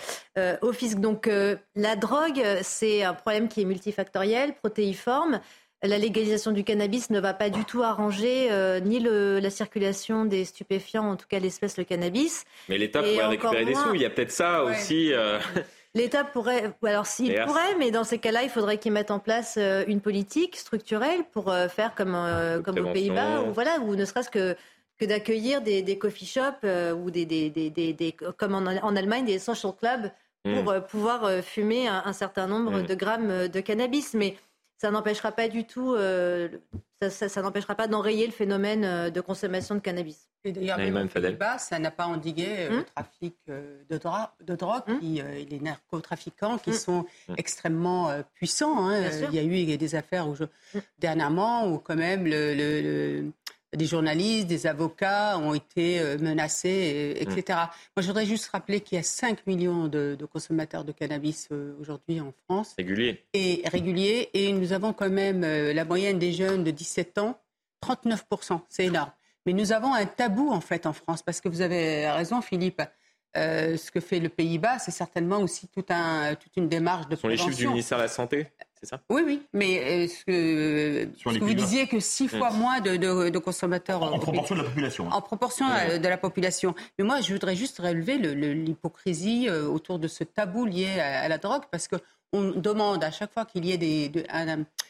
au 0.62 0.72
fisc. 0.72 0.98
Donc 0.98 1.28
la 1.74 1.96
drogue, 1.96 2.42
c'est 2.62 3.02
un 3.02 3.12
problème 3.12 3.48
qui 3.48 3.62
est 3.62 3.64
multifactoriel, 3.64 4.54
protéiforme 4.54 5.40
la 5.82 5.98
légalisation 5.98 6.52
du 6.52 6.64
cannabis 6.64 7.10
ne 7.10 7.20
va 7.20 7.34
pas 7.34 7.50
du 7.50 7.64
tout 7.64 7.82
arranger 7.82 8.48
euh, 8.50 8.80
ni 8.80 9.00
la 9.00 9.50
circulation 9.50 10.24
des 10.24 10.44
stupéfiants, 10.44 11.10
en 11.10 11.16
tout 11.16 11.26
cas 11.28 11.38
l'espèce 11.38 11.76
le 11.76 11.84
cannabis. 11.84 12.44
Mais 12.68 12.78
l'État 12.78 13.02
pourrait 13.02 13.26
récupérer 13.26 13.64
des 13.64 13.74
sous. 13.74 13.94
Il 13.94 14.00
y 14.00 14.04
a 14.04 14.10
peut-être 14.10 14.30
ça 14.30 14.64
aussi. 14.64 15.12
Euh. 15.12 15.38
L'État 15.94 16.24
pourrait, 16.24 16.72
alors 16.84 17.04
s'il 17.04 17.34
pourrait, 17.44 17.74
mais 17.78 17.90
dans 17.90 18.04
ces 18.04 18.16
cas-là, 18.16 18.42
il 18.42 18.48
faudrait 18.48 18.78
qu'il 18.78 18.92
mette 18.92 19.10
en 19.10 19.18
place 19.18 19.56
euh, 19.58 19.84
une 19.86 20.00
politique 20.00 20.56
structurelle 20.56 21.20
pour 21.32 21.54
faire 21.68 21.94
comme, 21.94 22.16
comme 22.64 22.78
aux 22.78 22.92
Pays-Bas, 22.92 23.42
ou 23.42 23.52
voilà, 23.52 23.78
ou 23.80 23.94
ne 23.94 24.04
serait-ce 24.04 24.30
que 24.30 24.56
que 24.98 25.06
d'accueillir 25.06 25.62
des, 25.62 25.98
coffee 25.98 26.26
shops 26.26 26.64
ou 26.96 27.10
des, 27.10 27.26
des, 27.26 28.16
comme 28.36 28.54
en, 28.54 28.96
Allemagne 28.96 29.24
des 29.24 29.40
social 29.40 29.72
clubs 29.76 30.12
pour 30.44 30.72
hmm. 30.72 30.80
pouvoir 30.82 31.42
fumer 31.42 31.88
un, 31.88 32.12
certain 32.12 32.46
nombre 32.46 32.78
hmm. 32.78 32.86
de 32.86 32.94
grammes 32.94 33.48
de 33.48 33.60
cannabis. 33.60 34.14
Mais 34.14 34.36
ça 34.82 34.90
n'empêchera 34.90 35.30
pas 35.30 35.48
du 35.48 35.64
tout, 35.64 35.94
euh, 35.94 36.48
ça, 37.08 37.40
n'empêchera 37.40 37.76
pas 37.76 37.86
d'enrayer 37.86 38.26
le 38.26 38.32
phénomène 38.32 38.84
euh, 38.84 39.10
de 39.10 39.20
consommation 39.20 39.76
de 39.76 39.80
cannabis. 39.80 40.28
Et 40.44 40.50
d'ailleurs, 40.50 40.76
même 40.76 41.08
ça 41.58 41.78
n'a 41.78 41.92
pas 41.92 42.06
endigué 42.06 42.46
euh, 42.48 42.68
le 42.68 42.76
hum 42.78 42.84
trafic 42.84 43.36
de, 43.46 43.96
de 44.40 44.56
drogue, 44.56 44.82
hum 44.88 44.98
et 45.00 45.44
les 45.44 45.60
narcotrafiquants 45.60 46.58
qui 46.58 46.70
hum. 46.70 46.76
sont 46.76 47.06
extrêmement 47.36 48.10
puissants. 48.34 48.88
Hein. 48.88 49.08
Il 49.30 49.34
y 49.36 49.38
a 49.38 49.44
eu 49.44 49.76
des 49.76 49.94
affaires 49.94 50.26
où 50.28 50.34
dernièrement 50.98 51.68
où 51.68 51.78
quand 51.78 51.94
même 51.94 52.24
le 52.26 53.30
des 53.76 53.86
journalistes, 53.86 54.46
des 54.46 54.66
avocats 54.66 55.38
ont 55.38 55.54
été 55.54 55.98
euh, 55.98 56.18
menacés, 56.18 57.14
etc. 57.18 57.42
Mm. 57.48 57.52
Moi, 57.96 58.02
je 58.02 58.06
voudrais 58.06 58.26
juste 58.26 58.48
rappeler 58.48 58.80
qu'il 58.80 58.96
y 58.96 58.98
a 58.98 59.02
5 59.02 59.46
millions 59.46 59.88
de, 59.88 60.16
consommateurs 60.30 60.84
de 60.84 60.92
cannabis 60.92 61.48
euh, 61.52 61.74
aujourd'hui 61.80 62.20
en 62.20 62.32
France. 62.44 62.74
Réguliers. 62.76 63.24
Et 63.32 63.62
réguliers. 63.66 64.30
Et 64.34 64.52
nous 64.52 64.72
avons 64.72 64.92
quand 64.92 65.10
même 65.10 65.42
euh, 65.44 65.72
la 65.72 65.84
moyenne 65.84 66.18
des 66.18 66.32
jeunes 66.32 66.64
de 66.64 66.70
17 66.70 67.18
ans, 67.18 67.40
39%. 67.82 68.60
C'est 68.68 68.86
énorme. 68.86 69.12
Mais 69.46 69.52
nous 69.52 69.72
avons 69.72 69.92
un 69.94 70.06
tabou, 70.06 70.50
en 70.50 70.60
fait, 70.60 70.86
en 70.86 70.92
France, 70.92 71.22
parce 71.22 71.40
que 71.40 71.48
vous 71.48 71.62
avez 71.62 72.08
raison, 72.10 72.42
Philippe. 72.42 72.82
ce 73.34 73.90
que 73.90 73.98
fait 73.98 74.20
le 74.20 74.28
Pays-Bas, 74.28 74.78
c'est 74.78 74.92
certainement 74.92 75.38
aussi 75.38 75.66
tout 75.66 75.84
un, 75.88 76.36
toute 76.36 76.56
une 76.56 76.68
démarche 76.68 77.08
de 77.08 77.16
Ce 77.16 77.22
sont 77.22 77.28
les 77.28 77.36
chiffres 77.36 77.56
du 77.56 77.66
ministère 77.66 77.98
de 77.98 78.04
la 78.04 78.08
Santé? 78.08 78.46
Oui, 79.08 79.22
oui, 79.24 79.42
mais 79.52 80.08
ce 80.08 80.24
que, 80.24 81.38
vous 81.38 81.54
disiez 81.54 81.86
que 81.86 82.00
six 82.00 82.28
fois 82.28 82.50
moins 82.50 82.80
de, 82.80 83.38
consommateurs. 83.38 84.02
En, 84.02 84.18
proportion 84.18 84.54
de 84.54 84.62
la 84.62 84.68
population. 84.68 85.06
Hein. 85.06 85.12
En 85.12 85.22
proportion 85.22 85.66
euh, 85.68 85.98
de 85.98 86.08
la 86.08 86.18
population. 86.18 86.74
Mais 86.98 87.04
moi, 87.04 87.20
je 87.20 87.32
voudrais 87.32 87.56
juste 87.56 87.78
relever 87.78 88.18
l'hypocrisie 88.18 89.48
euh, 89.48 89.66
autour 89.66 89.98
de 89.98 90.08
ce 90.08 90.24
tabou 90.24 90.64
lié 90.64 91.00
à, 91.00 91.28
la 91.28 91.38
drogue, 91.38 91.62
parce 91.70 91.88
qu'on 91.88 92.52
demande 92.56 93.04
à 93.04 93.10
chaque 93.10 93.32
fois 93.32 93.44
qu'il 93.44 93.64
y 93.64 93.72
ait 93.72 93.78
des, 93.78 94.10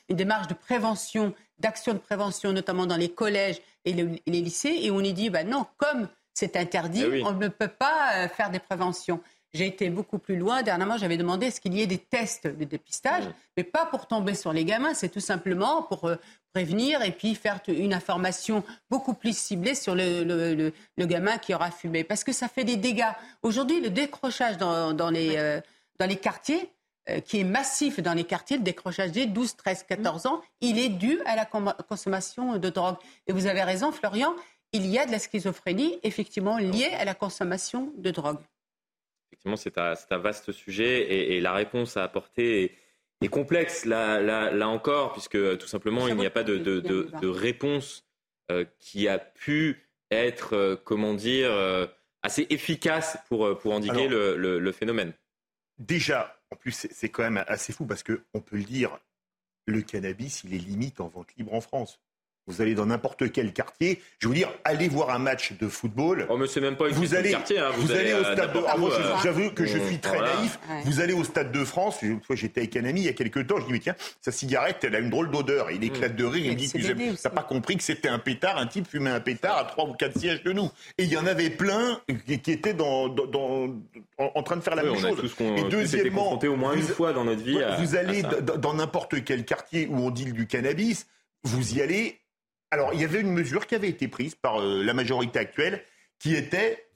une 0.08 0.16
démarche 0.16 0.48
de 0.48 0.54
prévention, 0.54 1.34
d'action 1.58 1.92
de 1.92 1.98
prévention, 1.98 2.52
notamment 2.52 2.86
dans 2.86 2.96
les 2.96 3.10
collèges 3.10 3.60
et 3.84 3.92
les, 3.92 4.20
lycées, 4.26 4.78
et 4.82 4.90
on 4.90 5.00
y 5.00 5.12
dit, 5.12 5.30
ben 5.30 5.48
non, 5.48 5.66
comme 5.76 6.08
c'est 6.34 6.56
interdit, 6.56 7.04
eh 7.04 7.22
on 7.24 7.32
ne 7.32 7.48
peut 7.48 7.68
pas 7.68 8.12
euh, 8.14 8.28
faire 8.28 8.50
des 8.50 8.58
préventions. 8.58 9.20
J'ai 9.54 9.66
été 9.66 9.90
beaucoup 9.90 10.18
plus 10.18 10.36
loin. 10.36 10.62
Dernièrement, 10.62 10.96
j'avais 10.96 11.18
demandé 11.18 11.46
est-ce 11.46 11.60
qu'il 11.60 11.74
y 11.74 11.82
ait 11.82 11.86
des 11.86 11.98
tests 11.98 12.46
de 12.46 12.64
dépistage, 12.64 13.24
mais 13.56 13.64
pas 13.64 13.84
pour 13.84 14.06
tomber 14.06 14.34
sur 14.34 14.50
les 14.54 14.64
gamins, 14.64 14.94
c'est 14.94 15.10
tout 15.10 15.20
simplement 15.20 15.82
pour 15.82 16.06
euh, 16.06 16.16
prévenir 16.54 17.02
et 17.02 17.12
puis 17.12 17.34
faire 17.34 17.60
une 17.68 17.92
information 17.92 18.64
beaucoup 18.90 19.12
plus 19.12 19.36
ciblée 19.36 19.74
sur 19.74 19.94
le, 19.94 20.72
gamin 20.98 21.36
qui 21.36 21.54
aura 21.54 21.70
fumé. 21.70 22.02
Parce 22.02 22.24
que 22.24 22.32
ça 22.32 22.48
fait 22.48 22.64
des 22.64 22.76
dégâts. 22.76 23.12
Aujourd'hui, 23.42 23.80
le 23.82 23.90
décrochage 23.90 24.56
dans, 24.56 25.10
les, 25.10 25.36
euh, 25.36 25.60
dans 25.98 26.06
les 26.06 26.16
quartiers, 26.16 26.70
euh, 27.10 27.20
qui 27.20 27.40
est 27.40 27.44
massif 27.44 28.00
dans 28.00 28.14
les 28.14 28.24
quartiers, 28.24 28.56
le 28.56 28.62
décrochage 28.62 29.12
des 29.12 29.26
12, 29.26 29.56
13, 29.56 29.82
14 29.82 30.24
ans, 30.26 30.40
il 30.62 30.78
est 30.78 30.88
dû 30.88 31.20
à 31.26 31.36
la 31.36 31.44
consommation 31.44 32.56
de 32.56 32.70
drogue. 32.70 32.96
Et 33.26 33.34
vous 33.34 33.46
avez 33.46 33.62
raison, 33.62 33.92
Florian, 33.92 34.34
il 34.72 34.86
y 34.86 34.98
a 34.98 35.04
de 35.04 35.10
la 35.10 35.18
schizophrénie, 35.18 35.98
effectivement, 36.04 36.56
liée 36.56 36.92
à 36.98 37.04
la 37.04 37.14
consommation 37.14 37.92
de 37.98 38.10
drogue 38.10 38.38
effectivement, 39.44 39.56
c'est 39.56 40.12
un, 40.12 40.18
vaste 40.18 40.52
sujet 40.52 41.34
et, 41.34 41.40
la 41.40 41.52
réponse 41.52 41.96
à 41.96 42.04
apporter 42.04 42.76
est 43.20 43.28
complexe 43.28 43.84
là, 43.84 44.20
là, 44.20 44.68
encore, 44.68 45.12
puisque 45.12 45.58
tout 45.58 45.66
simplement, 45.66 46.08
il 46.08 46.16
n'y 46.16 46.26
a 46.26 46.30
pas 46.30 46.44
de, 46.44 46.58
de, 46.58 47.28
réponse 47.28 48.06
qui 48.78 49.08
a 49.08 49.18
pu 49.18 49.88
être, 50.10 50.80
comment 50.84 51.14
dire, 51.14 51.50
assez 52.22 52.46
efficace 52.50 53.18
pour, 53.28 53.58
pour 53.58 53.72
endiguer 53.72 54.08
le, 54.08 54.72
phénomène. 54.72 55.12
Déjà, 55.78 56.38
en 56.50 56.56
plus, 56.56 56.86
c'est 56.90 57.08
quand 57.08 57.22
même 57.22 57.42
assez 57.48 57.72
fou 57.72 57.86
parce 57.86 58.02
qu'on 58.02 58.40
peut 58.40 58.56
le 58.56 58.64
dire, 58.64 58.98
le 59.66 59.82
cannabis, 59.82 60.42
il 60.44 60.54
est 60.54 60.58
limite 60.58 61.00
en 61.00 61.08
vente 61.08 61.34
libre 61.36 61.54
en 61.54 61.60
France. 61.60 62.00
Vous 62.48 62.60
allez 62.60 62.74
dans 62.74 62.86
n'importe 62.86 63.30
quel 63.30 63.52
quartier. 63.52 64.02
Je 64.18 64.26
veux 64.26 64.34
dire, 64.34 64.52
allez 64.64 64.88
voir 64.88 65.10
un 65.10 65.20
match 65.20 65.52
de 65.52 65.68
football. 65.68 66.26
Oh, 66.28 66.36
mais 66.36 66.48
c'est 66.48 66.60
même 66.60 66.76
pas 66.76 66.88
une 66.88 66.94
vous 66.94 67.14
allez, 67.14 67.30
quartier. 67.30 67.60
Hein. 67.60 67.70
Vous, 67.76 67.92
allez, 67.92 68.14
au 68.14 68.24
stade 68.24 68.52
de. 68.52 68.60
Ah, 68.66 68.76
moi, 68.76 68.90
j'avoue 69.22 69.50
que 69.52 69.64
je 69.64 69.78
suis 69.78 69.98
très 69.98 70.18
naïf. 70.18 70.58
Vous 70.84 71.00
allez 71.00 71.12
au 71.12 71.22
stade 71.22 71.52
de 71.52 71.64
France. 71.64 72.02
Une 72.02 72.20
fois, 72.20 72.34
j'étais 72.34 72.62
avec 72.62 72.76
un 72.76 72.84
ami 72.84 73.02
il 73.02 73.06
y 73.06 73.08
a 73.08 73.12
quelques 73.12 73.46
temps. 73.46 73.60
Je 73.60 73.66
dis 73.66 73.72
mais 73.72 73.78
tiens, 73.78 73.94
sa 74.20 74.32
cigarette, 74.32 74.78
elle 74.82 74.96
a 74.96 74.98
une 74.98 75.10
drôle 75.10 75.30
d'odeur. 75.30 75.70
Il 75.70 75.84
éclate 75.84 76.16
de 76.16 76.24
rire. 76.24 76.46
Il 76.46 76.50
me 76.50 76.56
dit 76.56 76.68
tu 76.68 76.82
n'as 76.82 77.30
pas 77.30 77.44
compris 77.44 77.76
que 77.76 77.84
c'était 77.84 78.08
un 78.08 78.18
pétard. 78.18 78.58
Un 78.58 78.66
type 78.66 78.88
fumait 78.88 79.10
un 79.10 79.20
pétard 79.20 79.58
à 79.58 79.64
trois 79.64 79.88
ou 79.88 79.92
quatre 79.92 80.18
sièges 80.18 80.42
de 80.42 80.52
nous. 80.52 80.68
Et 80.98 81.04
il 81.04 81.12
y 81.12 81.16
en 81.16 81.26
avait 81.26 81.50
plein 81.50 82.00
qui, 82.26 82.50
étaient 82.50 82.74
dans, 82.74 83.08
dans, 83.08 83.68
en, 84.18 84.42
train 84.42 84.56
de 84.56 84.62
faire 84.62 84.74
la 84.74 84.82
même 84.82 84.98
chose. 84.98 85.32
et 85.38 85.62
deuxièmement, 85.70 86.40
au 86.42 86.56
moins 86.56 86.74
une 86.74 86.82
fois 86.82 87.12
dans 87.12 87.24
notre 87.24 87.42
vie. 87.42 87.60
Vous 87.78 87.94
allez 87.94 88.22
dans 88.58 88.74
n'importe 88.74 89.22
quel 89.22 89.44
quartier 89.44 89.86
où 89.88 89.98
on 89.98 90.10
deal 90.10 90.32
du 90.32 90.48
cannabis. 90.48 91.06
Vous 91.44 91.74
y 91.74 91.82
allez 91.82 92.21
alors, 92.72 92.94
il 92.94 93.00
y 93.00 93.04
avait 93.04 93.20
une 93.20 93.30
mesure 93.30 93.66
qui 93.66 93.74
avait 93.74 93.90
été 93.90 94.08
prise 94.08 94.34
par 94.34 94.60
euh, 94.60 94.82
la 94.82 94.94
majorité 94.94 95.38
actuelle 95.38 95.84
qui 96.18 96.34
était 96.34 96.88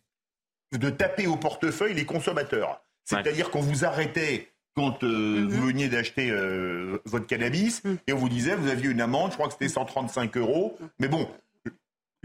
de 0.72 0.88
taper 0.88 1.26
au 1.26 1.36
portefeuille 1.36 1.92
les 1.92 2.06
consommateurs. 2.06 2.80
C'est-à-dire 3.04 3.50
qu'on 3.50 3.60
vous 3.60 3.84
arrêtait 3.84 4.48
quand 4.74 5.04
euh, 5.04 5.06
mhm. 5.06 5.48
vous 5.48 5.66
veniez 5.66 5.88
d'acheter 5.88 6.30
euh, 6.30 6.98
votre 7.04 7.26
cannabis 7.26 7.84
mhm. 7.84 7.98
et 8.06 8.14
on 8.14 8.16
vous 8.16 8.30
disait 8.30 8.56
vous 8.56 8.68
aviez 8.68 8.88
une 8.88 9.02
amende, 9.02 9.32
je 9.32 9.36
crois 9.36 9.48
que 9.48 9.52
c'était 9.52 9.68
135 9.68 10.34
euros. 10.38 10.78
Mais 10.98 11.08
bon, 11.08 11.28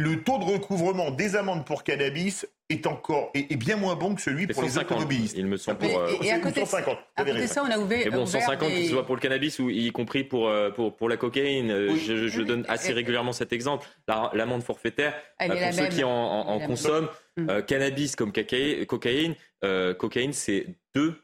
le 0.02 0.24
taux 0.24 0.40
de 0.40 0.44
recouvrement 0.44 1.12
des 1.12 1.36
amendes 1.36 1.66
pour 1.66 1.84
cannabis 1.84 2.48
est 2.70 2.88
encore 2.88 3.32
est, 3.34 3.56
bien 3.56 3.76
moins 3.76 3.96
bon 3.96 4.16
que 4.16 4.22
celui 4.22 4.48
pour 4.48 4.64
les 4.64 4.78
automobilistes. 4.78 5.36
Il 5.38 5.46
me 5.46 5.58
semble 5.58 5.80
pour 5.80 6.00
euh, 6.00 6.14
et, 6.22 6.32
à 6.32 6.40
côté, 6.40 6.62
150. 6.62 6.98
À 7.16 7.24
côté 7.24 7.42
de 7.42 7.48
ça, 7.48 7.64
on 7.64 7.70
a 7.70 7.78
ouvert. 7.78 8.02
Mais 8.06 8.12
bon, 8.12 8.26
150 8.26 8.70
que 8.70 8.84
ce 8.84 8.90
soit 8.90 9.06
pour 9.06 9.16
le 9.16 9.22
cannabis 9.22 9.60
ou 9.60 9.70
y 9.70 9.92
compris 9.92 10.24
pour 10.24 10.48
euh, 10.48 10.72
pour, 10.72 10.96
pour 10.96 11.10
la 11.10 11.18
cocaïne. 11.18 11.70
Euh, 11.70 11.96
je, 11.96 12.28
je 12.28 12.42
donne 12.42 12.66
assez 12.68 12.94
régulièrement 12.94 13.34
cet 13.34 13.54
exemple. 13.54 13.88
L'amende 14.34 14.64
forfaitaire 14.64 15.14
pour 15.40 15.56
ceux 15.74 15.88
qui 15.88 16.04
en, 16.04 16.10
en, 16.10 16.60
consomment 16.60 17.10
mm. 17.38 17.62
cannabis 17.64 18.16
comme 18.16 18.32
cocaïne. 18.32 19.36
cocaïne, 19.62 20.34
c'est 20.34 20.68
2 20.96 21.16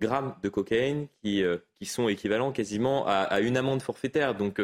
grammes 0.00 0.34
de 0.42 0.48
cocaïne 0.48 1.08
qui 1.22 1.42
qui 1.78 1.86
sont 1.86 2.08
équivalents 2.08 2.52
quasiment 2.52 3.06
à, 3.06 3.12
à 3.12 3.40
une 3.40 3.56
amende 3.56 3.82
forfaitaire. 3.82 4.34
Donc 4.34 4.60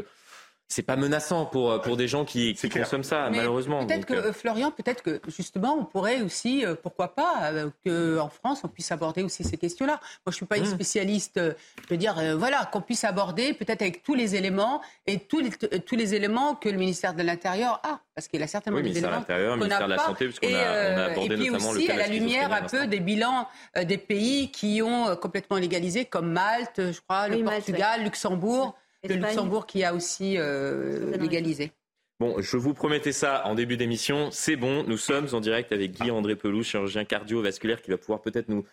c'est 0.68 0.82
pas 0.82 0.96
menaçant 0.96 1.46
pour, 1.46 1.70
euh, 1.70 1.78
pour 1.78 1.96
des 1.96 2.08
gens 2.08 2.24
qui, 2.24 2.54
qui 2.54 2.68
consomment 2.68 3.04
ça, 3.04 3.28
malheureusement. 3.30 3.86
Peut-être 3.86 4.04
que, 4.04 4.14
euh, 4.14 4.32
Florian, 4.32 4.72
peut-être 4.72 5.02
que 5.02 5.20
justement, 5.28 5.76
on 5.78 5.84
pourrait 5.84 6.22
aussi, 6.22 6.66
euh, 6.66 6.74
pourquoi 6.74 7.14
pas, 7.14 7.52
qu'en 7.84 8.28
France, 8.28 8.62
on 8.64 8.68
puisse 8.68 8.90
aborder 8.90 9.22
aussi 9.22 9.44
ces 9.44 9.56
questions-là. 9.56 10.00
Moi, 10.26 10.30
je 10.30 10.34
suis 10.34 10.46
pas 10.46 10.58
une 10.58 10.64
mmh. 10.64 10.74
spécialiste, 10.74 11.40
je 11.40 11.88
veux 11.88 11.96
dire, 11.96 12.16
voilà, 12.36 12.68
qu'on 12.72 12.80
puisse 12.80 13.04
aborder 13.04 13.54
peut-être 13.54 13.82
avec 13.82 14.02
tous 14.02 14.14
les 14.14 14.34
éléments 14.34 14.80
et 15.06 15.20
tous 15.20 15.40
les, 15.40 15.50
tous 15.50 15.96
les 15.96 16.14
éléments 16.14 16.54
que 16.56 16.68
le 16.68 16.78
ministère 16.78 17.14
de 17.14 17.22
l'Intérieur 17.22 17.80
a. 17.84 18.00
Parce 18.14 18.28
qu'il 18.28 18.42
a 18.42 18.46
certainement 18.46 18.80
des 18.80 18.98
éléments. 18.98 19.24
le 19.28 19.56
ministère 19.56 19.86
de 19.86 19.92
la 19.92 19.98
Santé, 19.98 20.24
puisqu'on 20.26 20.48
a, 20.48 20.50
on 20.50 20.98
a 20.98 21.04
abordé 21.04 21.34
et 21.34 21.38
puis 21.38 21.50
notamment 21.50 21.70
aussi, 21.70 21.90
à 21.90 21.96
la 21.96 22.06
lumière 22.08 22.52
un 22.52 22.62
peu 22.62 22.86
des 22.86 23.00
bilans 23.00 23.46
des 23.84 23.98
pays 23.98 24.50
qui 24.50 24.82
ont 24.82 25.14
complètement 25.16 25.58
légalisé, 25.58 26.06
comme 26.06 26.32
Malte, 26.32 26.92
je 26.92 27.00
crois, 27.02 27.28
le 27.28 27.44
Portugal, 27.44 28.02
Luxembourg 28.02 28.74
le 29.04 29.14
Luxembourg 29.14 29.66
qui 29.66 29.84
a 29.84 29.94
aussi 29.94 30.36
euh, 30.38 31.16
légalisé. 31.16 31.72
Bon, 32.18 32.40
je 32.40 32.56
vous 32.56 32.72
promettais 32.72 33.12
ça 33.12 33.46
en 33.46 33.54
début 33.54 33.76
d'émission. 33.76 34.30
C'est 34.30 34.56
bon, 34.56 34.84
nous 34.84 34.96
sommes 34.96 35.28
en 35.32 35.40
direct 35.40 35.70
avec 35.72 35.92
Guy-André 35.92 36.34
Pelou, 36.34 36.62
chirurgien 36.62 37.04
cardiovasculaire, 37.04 37.82
qui 37.82 37.90
va 37.90 37.98
pouvoir 37.98 38.22
peut-être 38.22 38.48
nous, 38.48 38.64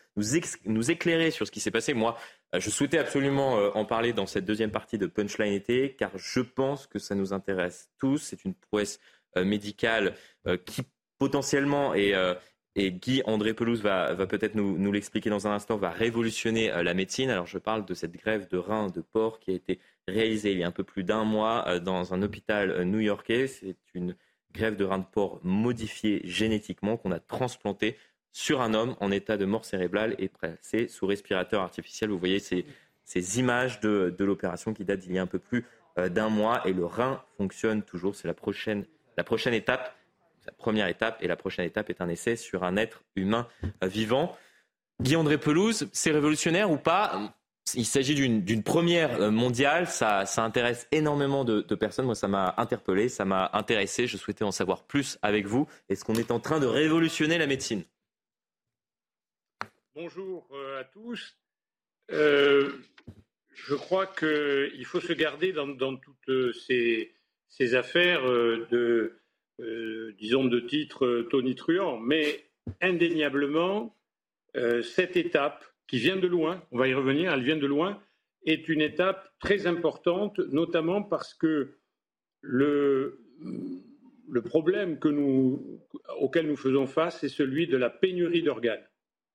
nous, 0.65 0.91
éclairer 0.91 1.29
sur 1.29 1.45
ce 1.45 1.51
qui 1.51 1.59
s'est 1.59 1.71
passé. 1.71 1.93
Moi, 1.93 2.17
euh, 2.55 2.61
je 2.61 2.69
souhaitais 2.69 2.99
absolument 2.99 3.57
euh, 3.57 3.69
en 3.73 3.83
parler 3.83 4.13
dans 4.13 4.27
cette 4.27 4.45
deuxième 4.45 4.71
partie 4.71 4.97
de 4.97 5.07
Punchline 5.07 5.51
été, 5.51 5.93
car 5.93 6.11
je 6.15 6.39
pense 6.39 6.87
que 6.87 6.99
ça 6.99 7.15
nous 7.15 7.33
intéresse 7.33 7.89
tous. 7.99 8.17
C'est 8.17 8.45
une 8.45 8.53
prouesse 8.53 8.99
médicale 9.35 10.13
qui 10.65 10.83
potentiellement 11.17 11.95
est, 11.95 12.13
et 12.75 12.91
Guy 12.91 13.21
André 13.25 13.53
Pelouse 13.53 13.81
va, 13.81 14.15
peut-être 14.25 14.55
nous, 14.55 14.91
l'expliquer 14.91 15.29
dans 15.29 15.47
un 15.47 15.51
instant, 15.51 15.77
va 15.77 15.89
révolutionner 15.89 16.71
euh, 16.71 16.83
la 16.83 16.93
médecine. 16.93 17.29
Alors 17.29 17.45
je 17.45 17.59
parle 17.59 17.85
de 17.85 17.93
cette 17.93 18.13
grève 18.13 18.47
de 18.49 18.57
rein 18.57 18.87
de 18.87 19.01
porc 19.01 19.39
qui 19.39 19.51
a 19.51 19.53
été 19.53 19.79
réalisée 20.07 20.53
il 20.53 20.57
y 20.57 20.63
a 20.63 20.67
un 20.67 20.71
peu 20.71 20.83
plus 20.83 21.03
d'un 21.03 21.23
mois 21.23 21.65
euh, 21.67 21.79
dans 21.79 22.13
un 22.13 22.21
hôpital 22.23 22.71
euh, 22.71 22.83
new-yorkais. 22.83 23.47
C'est 23.47 23.75
une 23.93 24.15
grève 24.53 24.75
de 24.75 24.85
rein 24.85 24.97
de 24.97 25.05
porc 25.05 25.39
modifiée 25.43 26.21
génétiquement 26.23 26.97
qu'on 26.97 27.11
a 27.11 27.19
transplanté 27.19 27.95
sur 28.31 28.61
un 28.61 28.73
homme 28.73 28.95
en 28.99 29.11
état 29.11 29.37
de 29.37 29.45
mort 29.45 29.65
cérébrale 29.65 30.15
et 30.17 30.27
placé 30.27 30.87
sous 30.87 31.05
respirateur 31.05 31.61
artificiel. 31.61 32.09
Vous 32.09 32.17
voyez 32.17 32.39
ces, 32.39 32.65
images 33.39 33.79
de, 33.81 34.15
l'opération 34.19 34.73
qui 34.73 34.83
datent 34.83 35.01
d'il 35.01 35.13
y 35.13 35.19
a 35.19 35.21
un 35.21 35.27
peu 35.27 35.37
plus 35.37 35.65
d'un 36.09 36.29
mois 36.29 36.67
et 36.67 36.73
le 36.73 36.85
rein 36.85 37.23
fonctionne 37.37 37.83
toujours. 37.83 38.15
C'est 38.15 38.27
la 38.27 38.33
prochaine 38.33 39.53
étape 39.53 39.95
la 40.45 40.53
première 40.53 40.87
étape 40.87 41.17
et 41.21 41.27
la 41.27 41.35
prochaine 41.35 41.65
étape 41.65 41.89
est 41.89 42.01
un 42.01 42.09
essai 42.09 42.35
sur 42.35 42.63
un 42.63 42.77
être 42.77 43.03
humain 43.15 43.47
vivant. 43.81 44.35
Guy-André 45.01 45.37
Pelouse, 45.37 45.89
c'est 45.91 46.11
révolutionnaire 46.11 46.71
ou 46.71 46.77
pas? 46.77 47.35
Il 47.75 47.85
s'agit 47.85 48.13
d'une 48.13 48.63
première 48.63 49.31
mondiale, 49.31 49.87
ça, 49.87 50.25
intéresse 50.37 50.87
énormément 50.91 51.45
de, 51.45 51.75
personnes. 51.75 52.05
Moi, 52.05 52.15
ça 52.15 52.27
m'a 52.27 52.53
interpellé, 52.57 53.09
ça 53.09 53.25
m'a 53.25 53.49
intéressé. 53.53 54.05
Je 54.05 54.17
souhaitais 54.17 54.43
en 54.43 54.51
savoir 54.51 54.83
plus 54.83 55.17
avec 55.21 55.45
vous. 55.45 55.67
Est-ce 55.89 56.03
qu'on 56.03 56.15
est 56.15 56.31
en 56.31 56.39
train 56.39 56.59
de 56.59 56.67
révolutionner 56.67 57.37
la 57.37 57.47
médecine? 57.47 57.83
Bonjour 59.95 60.47
euh, 60.53 60.81
à 60.81 60.83
tous. 60.83 61.37
Euh, 62.11 62.73
je 63.53 63.75
crois 63.75 64.07
qu'il 64.07 64.85
faut 64.85 64.99
se 64.99 65.13
garder 65.13 65.53
dans, 65.53 65.95
toutes 65.97 66.53
ces, 66.67 67.75
affaires 67.75 68.27
euh, 68.27 68.67
de 68.71 69.19
euh, 69.59 70.13
disons 70.17 70.45
de 70.45 70.59
titre 70.59 71.05
euh, 71.05 71.27
tonitruant, 71.29 71.99
mais 71.99 72.43
indéniablement, 72.81 73.95
euh, 74.55 74.81
cette 74.81 75.15
étape 75.15 75.63
qui 75.87 75.99
vient 75.99 76.15
de 76.15 76.27
loin, 76.27 76.63
on 76.71 76.79
va 76.79 76.87
y 76.87 76.93
revenir, 76.93 77.31
elle 77.31 77.43
vient 77.43 77.57
de 77.57 77.67
loin, 77.67 78.01
est 78.47 78.67
une 78.67 78.81
étape 78.81 79.31
très 79.39 79.67
importante, 79.67 80.39
notamment 80.39 81.03
parce 81.03 81.35
que 81.35 81.75
le, 82.41 83.19
le 84.29 84.41
problème 84.41 84.97
que 84.97 85.07
nous, 85.07 85.79
auquel 86.19 86.47
nous 86.47 86.57
faisons 86.57 86.87
face 86.87 87.23
est 87.23 87.29
celui 87.29 87.67
de 87.67 87.77
la 87.77 87.91
pénurie 87.91 88.41
d'organes. 88.41 88.83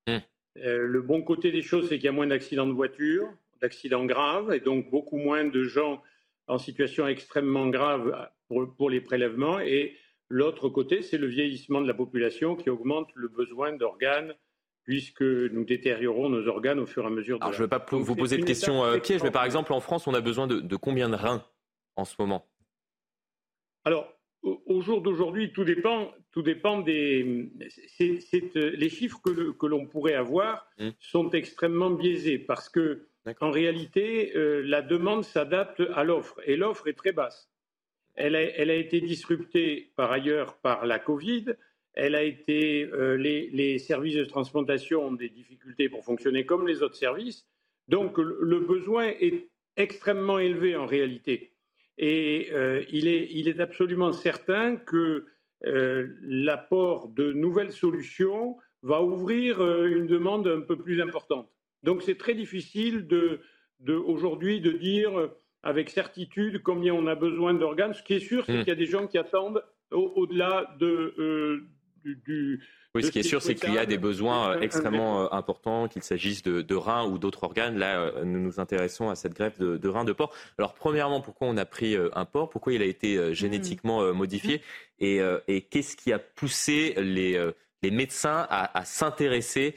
Mmh. 0.07 0.17
le 0.55 1.01
bon 1.01 1.21
côté 1.21 1.51
des 1.51 1.61
choses, 1.61 1.87
c'est 1.87 1.95
qu'il 1.95 2.05
y 2.05 2.09
a 2.09 2.13
moins 2.13 2.27
d'accidents 2.27 2.67
de 2.67 2.73
voiture, 2.73 3.27
d'accidents 3.61 4.05
graves, 4.05 4.53
et 4.53 4.59
donc 4.59 4.89
beaucoup 4.89 5.17
moins 5.17 5.45
de 5.45 5.63
gens 5.63 6.03
en 6.47 6.57
situation 6.57 7.07
extrêmement 7.07 7.67
grave 7.67 8.29
pour, 8.47 8.75
pour 8.75 8.89
les 8.89 9.01
prélèvements. 9.01 9.59
Et 9.59 9.95
L'autre 10.29 10.69
côté, 10.69 11.01
c'est 11.01 11.17
le 11.17 11.27
vieillissement 11.27 11.81
de 11.81 11.87
la 11.87 11.93
population 11.93 12.55
qui 12.55 12.69
augmente 12.69 13.09
le 13.15 13.27
besoin 13.27 13.73
d'organes 13.73 14.35
puisque 14.83 15.21
nous 15.21 15.65
détériorons 15.65 16.29
nos 16.29 16.47
organes 16.47 16.79
au 16.79 16.87
fur 16.87 17.03
et 17.03 17.07
à 17.07 17.09
mesure. 17.11 17.37
De 17.37 17.43
Alors, 17.43 17.53
je 17.53 17.59
ne 17.59 17.63
veux 17.63 17.69
pas 17.69 17.85
vous 17.91 18.15
poser 18.15 18.37
de 18.37 18.43
questions 18.43 18.83
euh, 18.83 18.97
pièges, 18.97 19.21
mais 19.21 19.29
par 19.29 19.45
exemple, 19.45 19.71
en 19.73 19.81
France, 19.81 20.07
on 20.07 20.15
a 20.15 20.21
besoin 20.21 20.47
de, 20.47 20.75
combien 20.75 21.09
de 21.09 21.15
reins 21.15 21.45
en 21.95 22.05
ce 22.05 22.15
moment? 22.17 22.47
Alors, 23.85 24.11
au, 24.41 24.81
jour 24.81 25.01
d'aujourd'hui, 25.01 25.51
tout 25.51 25.63
dépend, 25.63 26.11
tout 26.31 26.41
dépend 26.41 26.79
des. 26.79 27.51
Euh, 28.01 28.71
les 28.75 28.89
chiffres 28.89 29.19
que, 29.21 29.65
l'on 29.67 29.85
pourrait 29.85 30.15
avoir 30.15 30.67
mmh. 30.79 30.89
sont 30.99 31.29
extrêmement 31.31 31.91
biaisés 31.91 32.39
parce 32.39 32.67
que, 32.67 33.07
en 33.41 33.51
réalité, 33.51 34.35
euh, 34.35 34.63
la 34.65 34.81
demande 34.81 35.23
s'adapte 35.23 35.83
à 35.93 36.03
l'offre 36.03 36.39
et 36.45 36.55
l'offre 36.55 36.87
est 36.87 36.97
très 36.97 37.11
basse. 37.11 37.51
Elle 38.19 38.35
a, 38.35 38.75
été 38.75 38.99
disruptée 38.99 39.93
par 39.95 40.11
ailleurs 40.11 40.57
par 40.57 40.85
la 40.85 40.99
Covid. 40.99 41.55
Elle 41.93 42.15
a 42.15 42.23
été, 42.23 42.83
euh, 42.83 43.15
les, 43.15 43.79
services 43.79 44.17
de 44.17 44.25
transplantation 44.25 45.07
ont 45.07 45.13
des 45.13 45.29
difficultés 45.29 45.87
pour 45.87 46.03
fonctionner 46.03 46.45
comme 46.45 46.67
les 46.67 46.83
autres 46.83 46.97
services. 46.97 47.47
Donc 47.87 48.17
le 48.17 48.59
besoin 48.59 49.07
est 49.07 49.47
extrêmement 49.77 50.37
élevé 50.37 50.75
en 50.75 50.85
réalité. 50.85 51.53
Et 51.97 52.49
euh, 52.51 52.83
il, 52.91 53.07
est, 53.07 53.59
absolument 53.61 54.11
certain 54.11 54.75
que 54.75 55.25
euh, 55.65 56.07
l'apport 56.21 57.07
de 57.07 57.31
nouvelles 57.31 57.71
solutions 57.71 58.57
va 58.83 59.01
ouvrir 59.01 59.61
une 59.85 60.07
demande 60.07 60.47
un 60.47 60.61
peu 60.61 60.77
plus 60.77 61.01
importante. 61.01 61.49
Donc 61.83 62.03
c'est 62.03 62.17
très 62.17 62.33
difficile 62.33 63.07
de, 63.07 63.39
aujourd'hui 63.87 64.59
de 64.59 64.71
dire 64.71 65.31
avec 65.63 65.89
certitude 65.89 66.61
combien 66.63 66.93
on 66.93 67.07
a 67.07 67.15
besoin 67.15 67.53
d'organes. 67.53 67.93
Ce 67.93 68.03
qui 68.03 68.13
est 68.13 68.19
sûr, 68.19 68.45
c'est 68.45 68.53
hmm. 68.53 68.59
qu'il 68.59 68.67
y 68.69 68.71
a 68.71 68.75
des 68.75 68.85
gens 68.85 69.07
qui 69.07 69.17
attendent 69.17 69.63
au-delà 69.91 70.75
de, 70.79 71.13
euh, 71.17 71.67
du, 72.05 72.61
oui, 72.95 73.03
ce 73.03 73.11
qui 73.11 73.19
est 73.19 73.23
sûr, 73.23 73.41
c'est 73.41 73.55
qu'il 73.55 73.73
y 73.73 73.77
a 73.77 73.85
des 73.85 73.97
besoins 73.97 74.51
euh, 74.51 74.61
extrêmement 74.61 75.23
euh, 75.23 75.27
importants, 75.31 75.87
qu'il 75.87 76.01
s'agisse 76.01 76.41
de, 76.41 76.75
reins 76.75 77.05
ou 77.05 77.17
d'autres 77.19 77.43
organes. 77.43 77.77
Là, 77.77 78.11
nous 78.23 78.39
nous 78.39 78.59
intéressons 78.59 79.09
à 79.09 79.15
cette 79.15 79.33
greffe 79.33 79.59
de, 79.59 79.87
reins 79.87 80.05
de 80.05 80.13
porc. 80.13 80.33
Alors, 80.57 80.73
premièrement, 80.73 81.21
pourquoi 81.21 81.47
on 81.47 81.57
a 81.57 81.65
pris 81.65 81.95
un 82.13 82.25
porc? 82.25 82.49
Pourquoi 82.49 82.73
il 82.73 82.81
a 82.81 82.85
été 82.85 83.33
génétiquement 83.33 84.13
modifié? 84.13 84.61
Et, 84.99 85.21
qu'est-ce 85.69 85.95
qui 85.95 86.11
a 86.13 86.19
poussé 86.19 86.95
les, 86.97 87.39
médecins 87.91 88.47
à, 88.49 88.85
s'intéresser 88.85 89.75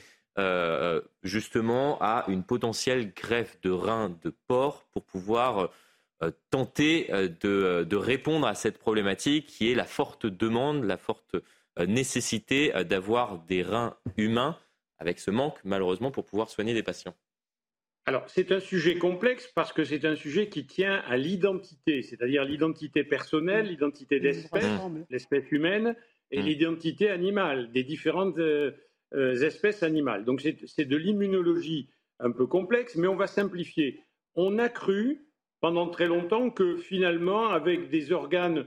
justement 1.22 1.98
à 2.00 2.24
une 2.28 2.42
potentielle 2.42 3.12
greffe 3.12 3.60
de 3.60 3.70
reins 3.70 4.16
de 4.22 4.32
porc 4.46 4.84
pour 4.90 5.04
pouvoir 5.04 5.70
tenter 6.50 7.08
de, 7.10 7.84
de, 7.88 7.96
répondre 7.96 8.46
à 8.46 8.54
cette 8.54 8.78
problématique 8.78 9.46
qui 9.46 9.70
est 9.70 9.74
la 9.74 9.84
forte 9.84 10.26
demande, 10.26 10.84
la 10.84 10.96
forte 10.96 11.36
euh, 11.78 11.86
nécessité 11.86 12.74
euh, 12.76 12.84
d'avoir 12.84 13.38
des 13.38 13.62
reins 13.62 13.96
humains 14.18 14.58
avec 14.98 15.18
ce 15.18 15.30
manque, 15.30 15.58
malheureusement, 15.64 16.10
pour 16.10 16.26
pouvoir 16.26 16.50
soigner 16.50 16.74
des 16.74 16.82
patients 16.82 17.14
alors, 18.04 18.24
c'est 18.26 18.50
un 18.50 18.58
sujet 18.58 18.98
complexe 18.98 19.48
parce 19.54 19.72
que 19.72 19.84
c'est 19.84 20.04
un 20.04 20.16
sujet 20.16 20.48
qui 20.48 20.66
tient 20.66 21.04
à 21.06 21.16
l'identité, 21.16 22.02
c'est-à-dire 22.02 22.44
l'identité 22.44 23.04
personnelle, 23.04 23.68
l'identité 23.68 24.18
d'espèce, 24.18 24.66
l'espèce 25.08 25.52
humaine, 25.52 25.94
et 26.32 26.40
mmh. 26.40 26.44
l'identité 26.44 27.10
animale, 27.10 27.70
des 27.70 27.84
différentes 27.84 28.38
euh, 28.38 28.72
espèces 29.14 29.82
animales. 29.82 30.24
Donc, 30.24 30.40
c'est 30.40 30.84
de 30.84 30.96
l'immunologie 30.96 31.88
un 32.18 32.30
peu 32.30 32.46
complexe, 32.46 32.96
mais 32.96 33.08
on 33.08 33.16
va 33.16 33.26
simplifier. 33.26 34.00
On 34.34 34.58
a 34.58 34.68
cru 34.68 35.26
pendant 35.60 35.88
très 35.88 36.06
longtemps 36.06 36.50
que 36.50 36.76
finalement, 36.76 37.48
avec 37.48 37.88
des 37.90 38.12
organes 38.12 38.66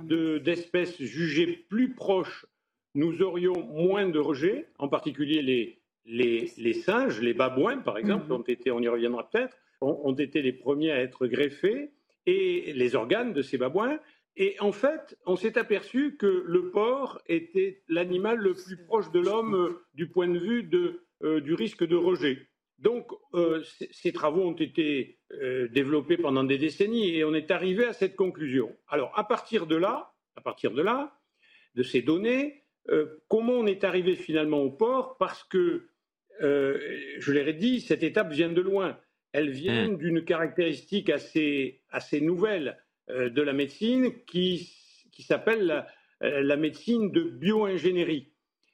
d'espèces 0.00 1.00
jugées 1.00 1.46
plus 1.68 1.94
proches, 1.94 2.46
nous 2.94 3.22
aurions 3.22 3.62
moins 3.62 4.08
de 4.08 4.18
rejets, 4.18 4.68
en 4.78 4.88
particulier 4.88 5.42
les, 5.42 5.80
les, 6.06 6.50
les 6.56 6.72
singes, 6.72 7.20
les 7.20 7.34
babouins 7.34 7.78
par 7.78 7.98
exemple, 7.98 8.26
mhm. 8.26 8.32
ont 8.32 8.42
été, 8.42 8.70
on 8.70 8.80
y 8.80 8.88
reviendra 8.88 9.28
peut-être, 9.28 9.56
ont, 9.80 10.00
ont, 10.04 10.14
été 10.14 10.40
les 10.40 10.52
premiers 10.52 10.92
à 10.92 11.00
être 11.00 11.26
greffés, 11.26 11.92
et 12.26 12.72
les 12.72 12.96
organes 12.96 13.32
de 13.32 13.42
ces 13.42 13.56
babouins. 13.56 13.98
Et 14.36 14.56
en 14.60 14.72
fait, 14.72 15.18
on 15.24 15.36
s'est 15.36 15.56
aperçu 15.56 16.16
que 16.16 16.44
le 16.46 16.70
porc 16.70 17.22
était 17.26 17.82
l'animal 17.88 18.36
le 18.36 18.54
plus 18.54 18.76
proche 18.76 19.10
de 19.10 19.20
l'homme 19.20 19.54
euh, 19.54 19.86
du 19.94 20.08
point 20.08 20.28
de 20.28 20.38
vue 20.38 20.62
de, 20.62 21.06
euh, 21.22 21.40
du 21.40 21.54
risque 21.54 21.84
de 21.84 21.96
rejet. 21.96 22.46
Donc, 22.78 23.10
euh, 23.32 23.62
ces 23.90 24.12
travaux 24.12 24.42
ont 24.42 24.56
été 24.56 25.18
développés 25.72 26.18
pendant 26.18 26.44
des 26.44 26.58
décennies 26.58 27.16
et 27.16 27.24
on 27.24 27.34
est 27.34 27.50
arrivé 27.50 27.84
à 27.84 27.92
cette 27.92 28.14
conclusion. 28.14 28.76
Alors, 28.86 29.18
à 29.18 29.24
partir 29.24 29.66
de 29.66 29.74
là, 29.74 30.12
à 30.36 30.40
partir 30.40 30.70
de 30.70 30.82
là, 30.82 31.18
de 31.74 31.82
ces 31.82 32.00
données, 32.00 32.64
comment 33.26 33.54
on 33.54 33.66
est 33.66 33.82
arrivé 33.82 34.14
finalement 34.14 34.62
au 34.62 34.70
port 34.70 35.16
Parce 35.18 35.42
que, 35.42 35.88
je 36.38 37.32
l'ai 37.32 37.54
dit, 37.54 37.80
cette 37.80 38.04
étape 38.04 38.30
vient 38.30 38.52
de 38.52 38.60
loin. 38.60 39.00
Elle 39.32 39.50
vient 39.50 39.88
mmh. 39.88 39.96
d'une 39.96 40.24
caractéristique 40.24 41.10
assez, 41.10 41.82
assez 41.90 42.20
nouvelle 42.20 42.78
de 43.08 43.42
la 43.42 43.52
médecine 43.52 44.12
qui, 44.26 44.70
qui 45.12 45.22
s'appelle 45.22 45.66
la, 45.66 45.86
la 46.20 46.56
médecine 46.56 47.12
de 47.12 47.22
bioingénierie. 47.22 48.32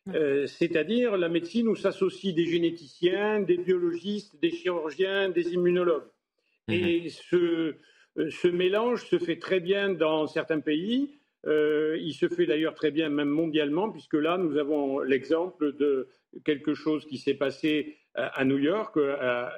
Euh, 0.09 0.47
c'est-à-dire 0.47 1.17
la 1.17 1.29
médecine 1.29 1.69
où 1.69 1.77
s'associent 1.77 2.35
des 2.35 2.47
généticiens, 2.47 3.41
des 3.41 3.57
biologistes, 3.57 4.41
des 4.41 4.51
chirurgiens, 4.51 5.29
des 5.29 5.53
immunologues. 5.55 6.09
Mhm. 6.69 6.75
Et 6.75 7.09
ce, 7.09 7.77
euh, 8.19 8.31
ce, 8.31 8.49
mélange 8.49 9.05
se 9.07 9.19
fait 9.19 9.39
très 9.39 9.61
bien 9.61 9.91
dans 9.91 10.27
certains 10.27 10.61
pays. 10.61 11.19
Euh, 11.47 11.97
il 12.01 12.15
se 12.15 12.29
fait 12.29 12.47
d'ailleurs 12.47 12.75
très 12.75 12.91
bien 12.91 13.11
même 13.11 13.29
mondialement, 13.29 13.91
puisque 13.91 14.15
là, 14.15 14.39
nous 14.39 14.57
avons 14.59 15.01
l'exemple 15.01 15.77
de 15.77 16.09
quelque 16.45 16.75
chose 16.75 17.05
qui 17.07 17.19
s'est 17.19 17.35
passé 17.35 17.97
à, 18.15 18.45
New 18.45 18.59
York, 18.59 18.97
à, 18.97 19.53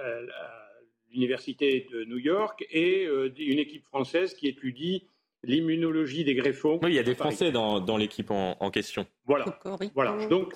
l'université 1.15 1.89
de 1.93 2.05
New 2.05 2.19
York, 2.19 2.67
et 2.71 3.05
une 3.05 3.59
équipe 3.59 3.85
française 3.85 4.35
qui 4.35 4.49
étudie 4.49 5.09
l'immunologie 5.45 6.25
des 6.25 6.35
greffons. 6.35 6.79
Oui, 6.83 6.91
il 6.91 6.95
y 6.95 6.99
a 6.99 7.03
des 7.03 7.15
Français 7.15 7.53
dans, 7.53 7.97
l'équipe 7.97 8.31
en, 8.31 8.71
question. 8.71 9.07
Voilà. 9.25 9.59
voilà. 9.95 10.27
Donc, 10.27 10.55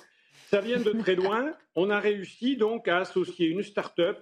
ça 0.49 0.61
vient 0.61 0.79
de 0.79 0.91
très 0.91 1.15
loin. 1.15 1.53
On 1.75 1.89
a 1.89 1.99
réussi 1.99 2.57
donc 2.57 2.87
à 2.87 2.99
associer 2.99 3.47
une 3.47 3.63
start-up, 3.63 4.17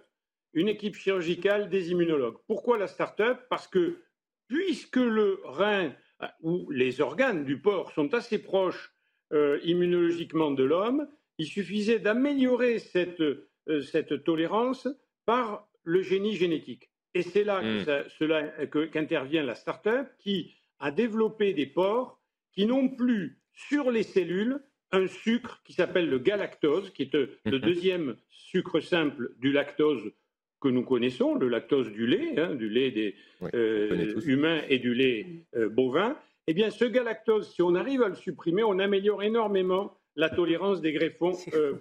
une 0.53 0.67
équipe 0.67 0.95
chirurgicale, 0.95 1.69
des 1.69 1.91
immunologues. 1.91 2.37
Pourquoi 2.47 2.77
la 2.77 2.87
start-up? 2.87 3.39
Parce 3.49 3.67
que 3.67 4.01
puisque 4.47 4.97
le 4.97 5.39
rein 5.43 5.93
euh, 6.21 6.27
ou 6.41 6.69
les 6.71 7.01
organes 7.01 7.45
du 7.45 7.59
porc 7.59 7.91
sont 7.91 8.13
assez 8.13 8.39
proches 8.39 8.93
euh, 9.33 9.59
immunologiquement 9.63 10.51
de 10.51 10.63
l'homme, 10.63 11.07
il 11.37 11.45
suffisait 11.45 11.99
d'améliorer 11.99 12.79
cette, 12.79 13.21
euh, 13.21 13.81
cette 13.81 14.23
tolérance 14.23 14.87
par 15.25 15.67
le 15.87 16.01
génie 16.01 16.35
génétique. 16.35 16.89
Et 17.13 17.21
c'est 17.21 17.45
là 17.45 17.61
hmm. 17.61 18.89
qu'intervient 18.91 19.43
la 19.43 19.55
start-up 19.55 20.07
qui 20.19 20.53
a 20.79 20.91
développé 20.91 21.53
des 21.53 21.65
porcs 21.65 22.19
qui 22.51 22.65
n'ont 22.65 22.89
plus 22.89 23.39
sur 23.53 23.89
les 23.89 24.03
cellules 24.03 24.59
un 24.91 25.07
sucre 25.07 25.61
qui 25.65 25.73
s'appelle 25.73 26.09
le 26.09 26.19
galactose, 26.19 26.91
qui 26.91 27.03
est 27.03 27.15
euh, 27.15 27.37
le 27.45 27.57
mhm. 27.57 27.63
deuxième 27.63 28.15
sucre 28.29 28.79
simple 28.79 29.31
du 29.39 29.51
lactose 29.51 30.11
que 30.61 30.69
nous 30.69 30.83
connaissons, 30.83 31.35
le 31.35 31.49
lactose 31.49 31.91
du 31.91 32.07
lait, 32.07 32.39
hein, 32.39 32.55
du 32.55 32.69
lait 32.69 32.91
des 32.91 33.15
euh, 33.53 34.19
humains 34.25 34.61
et 34.69 34.79
du 34.79 34.93
lait 34.93 35.25
euh, 35.55 35.69
bovin. 35.69 36.17
Eh 36.47 36.53
bien, 36.53 36.69
ce 36.69 36.85
galactose, 36.85 37.53
si 37.53 37.61
on 37.61 37.75
arrive 37.75 38.01
à 38.01 38.09
le 38.09 38.15
supprimer, 38.15 38.63
on 38.63 38.79
améliore 38.79 39.23
énormément 39.23 39.97
la 40.15 40.29
tolérance 40.29 40.81
des 40.81 40.93
greffons 40.93 41.33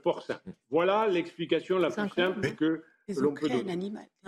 porcins. 0.03 0.41
Voilà 0.71 1.09
l'explication 1.09 1.79
la 1.79 1.91
plus 1.91 2.09
simple 2.11 2.55
que 2.55 2.83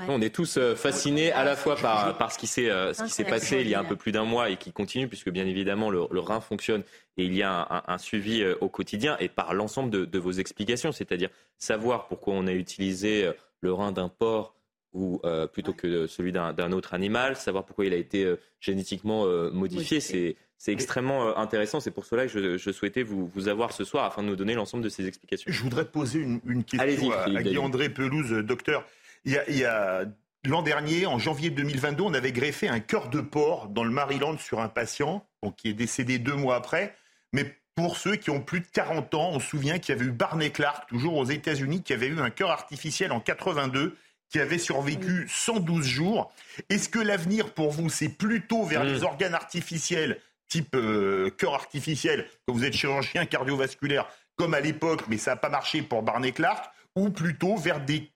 on 0.09 0.21
est 0.21 0.33
tous 0.33 0.57
euh, 0.57 0.77
fascinés 0.77 1.33
à 1.33 1.45
la 1.45 1.57
fois 1.57 1.75
par, 1.77 2.17
par 2.17 2.33
ce 2.33 2.39
qui 2.39 2.47
s'est 2.47 2.71
euh, 2.71 2.93
passé 3.29 3.61
il 3.61 3.69
y 3.69 3.75
a 3.75 3.81
un 3.81 3.85
peu 3.85 3.97
plus 3.97 4.13
d'un 4.13 4.25
mois 4.25 4.51
et 4.51 4.57
qui 4.57 4.73
continue, 4.73 5.09
puisque 5.09 5.31
bien 5.31 5.47
évidemment 5.47 5.91
le, 5.91 6.21
rein 6.21 6.41
fonctionne 6.41 6.83
et 7.17 7.25
il 7.25 7.35
y 7.35 7.43
a 7.43 7.85
un, 7.87 7.99
suivi 7.99 8.43
euh, 8.43 8.55
au 8.61 8.69
quotidien, 8.69 9.17
et 9.19 9.29
par 9.29 9.53
l'ensemble 9.55 9.91
de, 9.91 10.19
vos 10.19 10.33
explications, 10.33 10.93
c'est-à-dire 10.93 11.31
savoir 11.59 12.07
pourquoi 12.07 12.35
on 12.35 12.47
a 12.47 12.53
utilisé 12.53 13.31
le 13.61 13.73
rein 13.73 13.93
d'un 13.93 14.09
porc 14.09 14.55
ou 14.93 15.21
plutôt 15.53 15.75
que 15.75 16.07
celui 16.07 16.33
d'un 16.33 16.73
autre 16.73 16.95
animal, 16.95 17.37
savoir 17.37 17.65
pourquoi 17.65 17.87
il 17.87 17.93
a 17.93 17.97
été 17.97 18.35
génétiquement 18.61 19.27
modifié, 19.53 20.01
c'est 20.01 20.37
c'est 20.59 20.73
extrêmement 20.73 21.39
intéressant. 21.39 21.79
C'est 21.79 21.93
pour 21.93 22.05
cela 22.05 22.27
que 22.27 22.59
je, 22.59 22.73
souhaitais 22.73 23.05
vous, 23.05 23.31
vous, 23.33 23.49
avoir 23.49 23.73
ce 23.73 23.85
soir 23.85 24.05
afin 24.05 24.23
de 24.23 24.29
nous 24.29 24.37
donner 24.37 24.55
l'ensemble 24.55 24.83
de 24.83 24.89
ces 24.89 25.07
explications. 25.07 25.51
Je 25.51 25.63
voudrais 25.63 25.85
poser 25.85 26.19
une, 26.19 26.65
question 26.65 27.13
à, 27.13 27.43
Guy-André 27.43 27.89
Pelouse, 27.89 28.33
docteur. 28.45 28.85
Il 29.25 29.33
y 29.33 29.65
a, 29.65 30.05
l'an 30.45 30.63
dernier, 30.63 31.07
en 31.07 31.19
janvier 31.19 31.51
2022, 31.51 32.03
on 32.03 32.15
avait 32.15 32.33
greffé 32.33 32.69
un 32.69 32.81
cœur 32.81 33.09
de 33.09 33.21
porc 33.21 33.69
dans 33.69 33.85
le 33.85 33.91
Maryland 33.91 34.37
sur 34.39 34.61
un 34.61 34.69
patient 34.69 35.25
qui 35.57 35.69
est 35.69 35.75
décédé 35.75 36.19
deux 36.19 36.35
mois 36.35 36.57
après. 36.57 36.97
Mais 37.33 37.57
pour 37.77 37.97
ceux 37.97 38.17
qui 38.17 38.31
ont 38.31 38.41
plus 38.41 38.59
de 38.59 38.67
40 38.73 39.15
ans, 39.15 39.31
on 39.35 39.39
se 39.39 39.47
souvient 39.47 39.79
qu'il 39.79 39.95
y 39.95 39.99
avait 39.99 40.09
eu 40.09 40.13
Barney 40.13 40.51
Clark, 40.51 40.89
toujours 40.89 41.17
aux 41.17 41.25
États-Unis, 41.25 41.85
qui 41.85 41.93
avait 41.93 42.09
eu 42.09 42.19
un 42.19 42.31
cœur 42.31 42.51
artificiel 42.51 43.13
en 43.13 43.21
82 43.21 43.97
qui 44.31 44.41
avait 44.41 44.59
survécu 44.59 45.27
112 45.29 45.87
jours. 45.87 46.33
Est-ce 46.69 46.89
que 46.89 46.99
l'avenir 46.99 47.55
pour 47.55 47.71
vous, 47.71 47.89
c'est 47.89 48.11
plutôt 48.11 48.65
vers 48.65 48.85
mmh. 48.85 48.89
les 48.89 49.03
organes 49.03 49.35
artificiels 49.35 50.21
type 50.49 50.75
euh, 50.75 51.31
cœur 51.31 51.55
artificiel, 51.55 52.27
quand 52.47 52.55
vous 52.55 52.65
êtes 52.65 52.75
chirurgien 52.75 53.27
cardiovasculaire, 53.27 54.09
comme 54.37 54.55
à 54.55 54.61
l'époque, 54.61 55.03
mais 55.09 55.19
ça 55.19 55.33
n'a 55.33 55.37
pas 55.37 55.49
marché 55.49 55.83
pour 55.83 56.03
Barney 56.03 56.33
Clark, 56.33 56.73
ou 56.97 57.11
plutôt 57.11 57.57
vers 57.57 57.85
des 57.85 58.11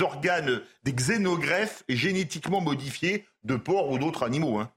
organes, 0.00 0.62
des 0.84 0.92
xénogreffes 0.92 1.82
génétiquement 1.88 2.60
modifiés 2.60 3.26
de 3.44 3.56
porcs 3.56 3.90
ou 3.90 3.98
d'autres 3.98 4.22
animaux. 4.22 4.58
Hein. 4.58 4.72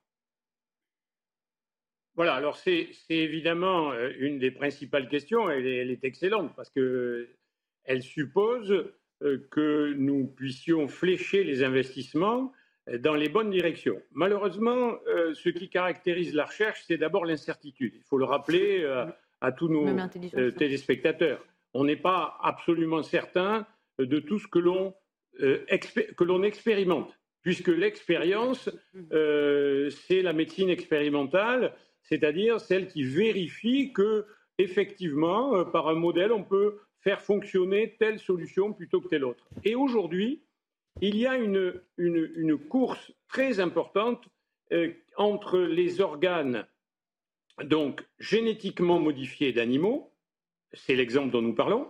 Voilà, 2.16 2.36
alors 2.36 2.58
c'est 2.58 2.92
évidemment 3.10 3.92
euh, 3.92 4.12
une 4.20 4.38
des 4.38 4.52
principales 4.52 5.08
questions, 5.08 5.50
elle 5.50 5.66
est, 5.66 5.78
elle 5.78 5.92
est 5.92 6.04
excellente, 6.04 6.56
parce 6.56 6.70
qu'elle 6.70 8.04
suppose 8.04 8.72
euh, 9.24 9.48
que 9.50 9.94
nous 9.94 10.28
puissions 10.28 10.88
flécher 10.88 11.44
les 11.44 11.64
investissements 11.64 12.52
dans 13.00 13.16
les 13.16 13.30
bonnes 13.30 13.50
directions. 13.50 14.02
Malheureusement, 14.12 14.96
euh, 15.08 15.34
ce 15.34 15.50
qui 15.50 15.70
caractérise 15.70 16.34
la 16.34 16.46
recherche, 16.46 16.84
c'est 16.88 16.98
d'abord 16.98 17.26
l'incertitude. 17.26 17.94
Il 17.96 18.04
faut 18.04 18.18
le 18.18 18.26
rappeler 18.26 18.82
euh, 18.84 19.06
à 19.42 19.52
tous 19.52 19.70
nos 19.70 19.88
euh, 19.88 20.52
téléspectateurs. 20.52 21.46
On 21.74 21.86
n'est 21.86 21.96
pas 21.96 22.38
absolument 22.42 23.02
certain 23.02 23.66
de 24.00 24.20
tout 24.20 24.40
ce 24.40 24.48
que 24.48 24.60
l'on 24.60 24.94
que 25.40 26.24
l'on 26.24 26.44
expérimente, 26.44 27.18
puisque 27.42 27.70
l'expérience, 27.70 28.70
c'est 29.10 30.22
la 30.22 30.32
médecine 30.32 30.70
expérimentale, 30.70 31.74
c'est-à-dire 32.04 32.62
celle 32.62 32.88
qui 32.88 33.02
vérifie 33.02 33.94
que, 33.94 34.28
effectivement, 34.60 35.66
par 35.66 35.88
un 35.88 35.96
modèle, 35.96 36.32
on 36.32 36.44
peut 36.44 36.78
faire 37.00 37.20
fonctionner 37.20 37.96
telle 37.98 38.20
solution 38.20 38.74
plutôt 38.74 39.02
que 39.02 39.08
telle 39.08 39.24
autre. 39.24 39.48
Et 39.64 39.74
aujourd'hui, 39.74 40.44
il 41.02 41.18
y 41.18 41.26
a 41.26 41.36
une, 41.38 41.82
une, 41.98 42.58
course 42.58 43.12
très 43.28 43.60
importante 43.60 44.24
euh, 44.72 44.94
entre 45.18 45.60
les 45.60 46.02
organes 46.02 46.66
donc 47.64 48.04
génétiquement 48.20 49.00
modifiés 49.00 49.54
d'animaux, 49.54 50.14
c'est 50.74 50.96
l'exemple 50.96 51.32
dont 51.32 51.42
nous 51.42 51.54
parlons. 51.54 51.88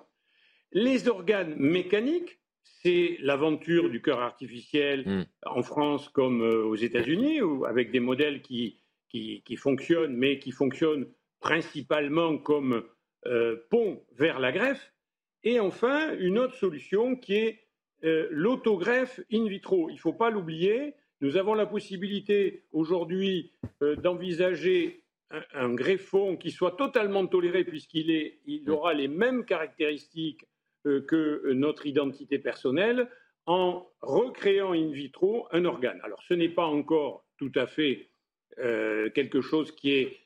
Les 0.72 1.08
organes 1.08 1.56
mécaniques, 1.56 2.40
c'est 2.64 3.18
l'aventure 3.22 3.90
du 3.90 4.02
cœur 4.02 4.20
artificiel 4.20 5.04
Hmm. 5.06 5.24
en 5.46 5.64
France 5.64 6.10
comme 6.10 6.42
euh, 6.42 6.66
aux 6.66 6.76
États-Unis, 6.76 7.40
avec 7.68 7.92
des 7.92 8.00
modèles 8.00 8.42
qui, 8.42 8.82
qui, 9.10 9.42
qui 9.46 9.56
fonctionnent, 9.56 10.16
mais 10.16 10.40
qui 10.40 10.52
fonctionnent 10.52 11.08
principalement 11.40 12.38
comme 12.38 12.84
euh, 13.26 13.58
pont 13.70 14.04
vers 14.14 14.40
la 14.40 14.52
greffe. 14.52 14.94
Et 15.44 15.60
enfin, 15.60 16.18
une 16.18 16.40
autre 16.40 16.56
solution 16.56 17.16
qui 17.16 17.36
est 17.36 17.68
euh, 18.04 18.28
l'autogreffe 18.32 19.22
in 19.32 19.48
vitro. 19.48 19.90
Il 19.90 19.94
ne 19.94 20.00
faut 20.00 20.14
pas 20.14 20.30
l'oublier. 20.30 20.94
Nous 21.22 21.38
avons 21.38 21.54
la 21.54 21.66
possibilité 21.66 22.64
aujourd'hui 22.74 23.54
euh, 23.82 23.96
d'envisager 23.96 25.04
un, 25.54 25.74
greffon 25.74 26.36
qui 26.36 26.52
soit 26.52 26.76
totalement 26.76 27.26
toléré 27.26 27.64
puisqu'il 27.64 28.70
aura 28.70 28.94
les 28.94 29.08
mêmes 29.08 29.46
caractéristiques 29.46 30.46
euh, 30.86 31.02
que 31.02 31.54
notre 31.54 31.86
identité 31.88 32.40
personnelle 32.40 33.10
en 33.46 33.88
recréant 34.02 34.74
in 34.74 34.92
vitro 34.92 35.48
un 35.52 35.64
organe. 35.66 36.00
Alors 36.04 36.22
ce 36.24 36.34
n'est 36.34 36.50
pas 36.50 36.66
encore 36.66 37.26
tout 37.38 37.52
à 37.56 37.68
fait 37.68 38.10
quelque 39.16 39.42
chose 39.42 39.72
qui 39.72 39.94
est 39.94 40.18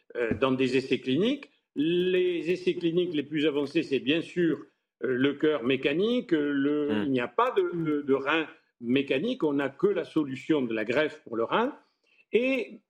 dans 0.42 0.52
des 0.52 0.76
essais 0.76 1.00
cliniques. 1.00 1.50
Les 1.76 2.52
essais 2.52 2.74
cliniques 2.74 3.14
les 3.14 3.24
plus 3.24 3.48
avancés, 3.48 3.82
c'est 3.84 4.02
bien 4.02 4.22
sûr 4.22 4.60
le 5.02 5.34
cœur 5.34 5.64
mécanique. 5.64 6.32
Le- 6.32 7.04
Il 7.06 7.12
n'y 7.12 7.20
a 7.20 7.28
pas 7.28 7.52
de, 7.52 7.72
de- 7.74 8.02
de 8.02 8.14
rein 8.14 8.48
mécanique, 8.82 9.44
on 9.44 9.54
n'a 9.54 9.70
que 9.70 9.88
la 9.88 10.04
solution 10.06 10.62
de 10.62 10.74
la 10.74 10.86
greffe 10.86 11.22
pour 11.24 11.36
le 11.36 11.44
rein. 11.44 11.76
Et 12.32 12.82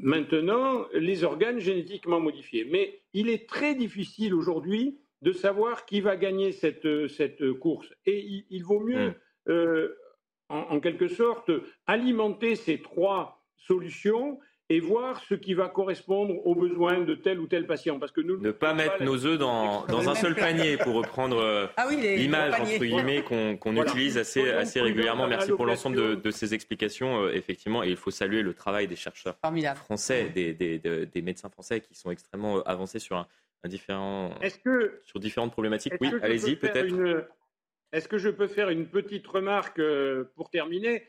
maintenant, 0.00 0.86
les 0.94 1.24
organes 1.24 1.58
génétiquement 1.58 2.20
modifiés. 2.20 2.64
Mais 2.70 3.00
il 3.12 3.28
est 3.28 3.48
très 3.48 3.74
difficile 3.74 4.34
aujourd'hui 4.34 4.98
de 5.22 5.32
savoir 5.32 5.84
qui 5.84 6.00
va 6.00 6.16
gagner 6.16 6.52
cette, 6.52 7.08
cette 7.08 7.52
course. 7.54 7.92
Et 8.06 8.20
il, 8.20 8.46
il 8.50 8.62
vaut 8.64 8.80
mieux, 8.80 9.14
euh, 9.48 9.94
en, 10.48 10.58
en 10.58 10.80
quelque 10.80 11.08
sorte, 11.08 11.50
alimenter 11.86 12.54
ces 12.54 12.80
trois 12.80 13.44
solutions 13.56 14.38
et 14.70 14.80
voir 14.80 15.22
ce 15.24 15.34
qui 15.34 15.54
va 15.54 15.68
correspondre 15.68 16.46
aux 16.46 16.54
besoins 16.54 17.00
de 17.00 17.14
tel 17.14 17.40
ou 17.40 17.46
tel 17.46 17.66
patient. 17.66 17.98
Parce 17.98 18.12
que 18.12 18.20
nous 18.20 18.36
Ne 18.38 18.50
pas 18.50 18.74
mettre 18.74 19.02
nos 19.02 19.24
œufs 19.24 19.38
dans, 19.38 19.86
dans 19.86 20.08
un 20.10 20.14
seul 20.14 20.34
panier, 20.34 20.76
pour 20.76 20.94
reprendre 20.94 21.70
Ah 21.76 21.86
oui, 21.88 21.96
l'image 22.16 22.52
entre 22.60 22.84
guillemets 22.84 23.22
qu'on 23.22 23.56
qu'on 23.56 23.72
Voilà. 23.72 23.90
utilise 23.90 24.18
assez, 24.18 24.42
Donc, 24.44 24.52
assez 24.60 24.80
régulièrement. 24.80 25.26
Merci 25.26 25.52
pour 25.52 25.64
l'ensemble 25.66 25.96
de, 25.96 26.14
de 26.16 26.30
ces 26.30 26.52
explications, 26.54 27.22
euh, 27.24 27.32
effectivement, 27.34 27.82
et 27.82 27.88
il 27.88 27.96
faut 27.96 28.10
saluer 28.10 28.42
le 28.42 28.52
travail 28.54 28.86
des 28.86 28.96
chercheurs 28.96 29.36
français, 29.76 30.30
des, 30.34 30.52
des- 30.52 30.78
de- 30.78 31.04
des 31.04 31.22
médecins 31.22 31.48
français 31.48 31.80
qui 31.80 31.94
sont 31.94 32.10
extrêmement 32.10 32.58
euh, 32.58 32.62
avancés 32.66 32.98
sur 32.98 33.16
un, 33.16 33.26
un 33.64 33.68
différent, 33.68 34.34
que 34.64 35.00
sur 35.04 35.18
différentes 35.18 35.52
problématiques. 35.52 35.94
Oui, 36.00 36.10
allez-y, 36.22 36.56
peut-être. 36.56 37.26
Est-ce 37.90 38.06
que 38.06 38.18
je 38.18 38.28
peux 38.28 38.48
faire 38.48 38.68
une 38.68 38.86
petite 38.86 39.26
remarque 39.26 39.78
euh, 39.78 40.24
pour 40.36 40.50
terminer? 40.50 41.04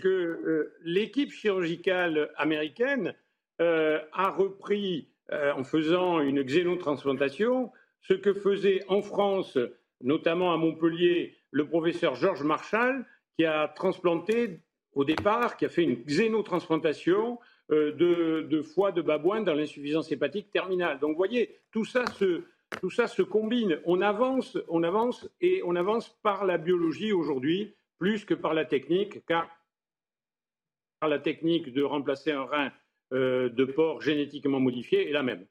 Que 0.00 0.08
euh, 0.08 0.74
l'équipe 0.82 1.32
chirurgicale 1.32 2.30
américaine 2.36 3.14
euh, 3.60 3.98
a 4.12 4.30
repris, 4.30 5.08
euh, 5.32 5.52
en 5.52 5.64
faisant 5.64 6.20
une 6.20 6.42
xénotransplantation, 6.42 7.70
ce 8.00 8.14
que 8.14 8.32
faisait 8.32 8.80
en 8.88 9.02
France, 9.02 9.58
notamment 10.00 10.52
à 10.52 10.56
Montpellier, 10.56 11.36
le 11.50 11.66
professeur 11.66 12.14
Georges 12.14 12.42
Marshall, 12.42 13.04
qui 13.36 13.44
a 13.44 13.68
transplanté 13.68 14.60
au 14.94 15.04
départ, 15.04 15.56
qui 15.56 15.66
a 15.66 15.68
fait 15.68 15.84
une 15.84 16.02
xénotransplantation 16.04 17.38
de, 17.68 18.46
de 18.50 18.62
foie 18.62 18.90
de 18.90 19.02
babouin 19.02 19.42
dans 19.42 19.54
l'insuffisance 19.54 20.10
hépatique 20.10 20.50
terminale. 20.50 20.98
Donc, 20.98 21.10
vous 21.12 21.16
voyez, 21.16 21.60
tout 21.70 21.84
ça 21.84 22.04
se, 22.06 22.42
tout 22.80 22.90
ça 22.90 23.06
se 23.06 23.22
combine. 23.22 23.78
On 23.84 24.00
avance, 24.00 24.58
on 24.68 24.82
avance 24.82 25.28
et 25.40 25.62
on 25.64 25.76
avance 25.76 26.08
par 26.22 26.44
la 26.44 26.58
biologie 26.58 27.12
aujourd'hui 27.12 27.74
plus 28.00 28.24
que 28.24 28.34
par 28.34 28.54
la 28.54 28.64
technique, 28.64 29.24
car 29.26 29.48
la 31.02 31.18
technique 31.18 31.72
de 31.72 31.82
remplacer 31.82 32.32
un 32.32 32.44
rein 32.44 32.72
euh, 33.12 33.48
de 33.48 33.64
porc 33.64 34.00
génétiquement 34.00 34.58
modifié 34.58 35.08
est 35.08 35.12
la 35.12 35.22
même. 35.22 35.46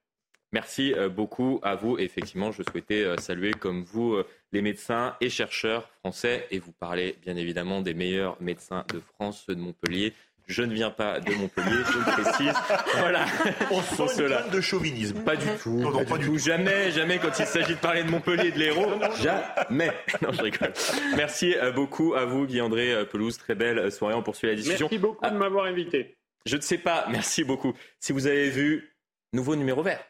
Merci 0.51 0.93
euh, 0.93 1.09
beaucoup 1.09 1.59
à 1.61 1.76
vous. 1.76 1.99
Effectivement, 1.99 2.51
je 2.51 2.63
souhaitais 2.63 3.03
euh, 3.03 3.17
saluer 3.17 3.51
comme 3.51 3.84
vous 3.84 4.17
les 4.51 4.61
médecins 4.61 5.15
et 5.21 5.30
chercheurs 5.30 5.88
français 5.89 6.47
et 6.49 6.59
vous 6.59 6.71
parler 6.71 7.15
bien 7.21 7.35
évidemment 7.35 7.81
des 7.81 7.93
meilleurs 7.93 8.41
médecins 8.41 8.84
de 8.91 8.99
France, 8.99 9.43
ceux 9.45 9.55
de 9.55 9.61
Montpellier. 9.61 10.13
Je 10.49 10.63
ne 10.63 10.73
viens 10.73 10.89
pas 10.89 11.19
de 11.19 11.31
Montpellier, 11.35 11.84
je 11.85 11.97
le 11.97 12.23
précise. 12.23 12.53
Voilà. 12.97 13.26
On 13.69 13.81
sent 13.81 14.15
cela. 14.15 14.41
de 14.47 14.59
chauvinisme. 14.59 15.23
Pas 15.23 15.35
du 15.35 15.45
tout. 15.61 15.77
Non, 15.77 15.91
non, 15.91 16.03
pas 16.03 16.17
du 16.17 16.26
tout. 16.26 16.38
Jamais, 16.39 16.91
jamais 16.91 17.19
quand 17.19 17.38
il 17.38 17.45
s'agit 17.45 17.76
de 17.76 17.80
parler 17.80 18.03
de 18.03 18.09
Montpellier 18.09 18.47
et 18.47 18.51
de 18.51 18.57
l'Hérault. 18.57 18.99
Jamais. 19.21 19.91
Non, 20.23 20.31
je 20.31 20.41
rigole. 20.41 20.73
Merci 21.15 21.55
euh, 21.55 21.71
beaucoup 21.71 22.15
à 22.15 22.26
vous, 22.26 22.47
Guy-André 22.47 22.91
euh, 22.91 23.05
Pelouse. 23.05 23.38
Très 23.38 23.53
belle 23.53 23.77
euh, 23.77 23.91
soirée. 23.91 24.15
On 24.15 24.23
poursuit 24.23 24.47
la 24.47 24.55
discussion. 24.55 24.88
Merci 24.88 24.97
beaucoup 24.97 25.30
de 25.30 25.38
m'avoir 25.38 25.65
invité. 25.65 26.17
Je 26.45 26.55
ne 26.55 26.61
sais 26.61 26.80
pas, 26.80 27.05
merci 27.09 27.43
beaucoup. 27.43 27.73
Si 27.99 28.11
vous 28.11 28.26
avez 28.26 28.49
vu, 28.49 28.95
nouveau 29.34 29.55
numéro 29.55 29.84
vert. 29.84 30.03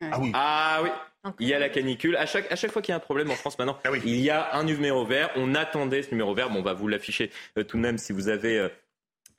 Ah 0.00 0.18
oui. 0.18 0.32
Ah 0.34 0.80
oui. 0.82 0.90
Il 1.38 1.48
y 1.48 1.54
a 1.54 1.58
la 1.58 1.68
canicule. 1.68 2.16
À 2.16 2.26
chaque, 2.26 2.50
à 2.50 2.56
chaque 2.56 2.72
fois 2.72 2.82
qu'il 2.82 2.90
y 2.90 2.94
a 2.94 2.96
un 2.96 3.00
problème 3.00 3.30
en 3.30 3.36
France 3.36 3.56
maintenant, 3.58 3.78
il 4.04 4.18
y 4.18 4.30
a 4.30 4.56
un 4.56 4.64
numéro 4.64 5.04
vert. 5.04 5.30
On 5.36 5.54
attendait 5.54 6.02
ce 6.02 6.10
numéro 6.10 6.34
vert. 6.34 6.50
Bon, 6.50 6.58
on 6.58 6.62
va 6.62 6.72
vous 6.72 6.88
l'afficher 6.88 7.30
euh, 7.56 7.62
tout 7.62 7.76
de 7.76 7.82
même 7.82 7.96
si 7.98 8.12
vous 8.12 8.28
avez 8.28 8.58
euh, 8.58 8.68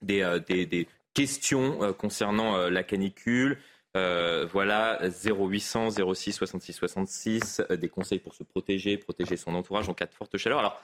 des, 0.03 0.21
euh, 0.21 0.39
des, 0.39 0.65
des 0.65 0.87
questions 1.13 1.81
euh, 1.83 1.93
concernant 1.93 2.55
euh, 2.57 2.69
la 2.69 2.83
canicule. 2.83 3.57
Euh, 3.95 4.47
voilà, 4.51 4.99
0800 5.23 5.89
06 6.15 6.31
66 6.33 6.73
66, 6.73 7.61
euh, 7.69 7.77
des 7.77 7.89
conseils 7.89 8.17
pour 8.19 8.33
se 8.33 8.43
protéger, 8.43 8.97
protéger 8.97 9.37
son 9.37 9.53
entourage 9.53 9.87
en 9.87 9.93
cas 9.93 10.05
de 10.07 10.13
forte 10.13 10.35
chaleur. 10.37 10.59
Alors, 10.59 10.81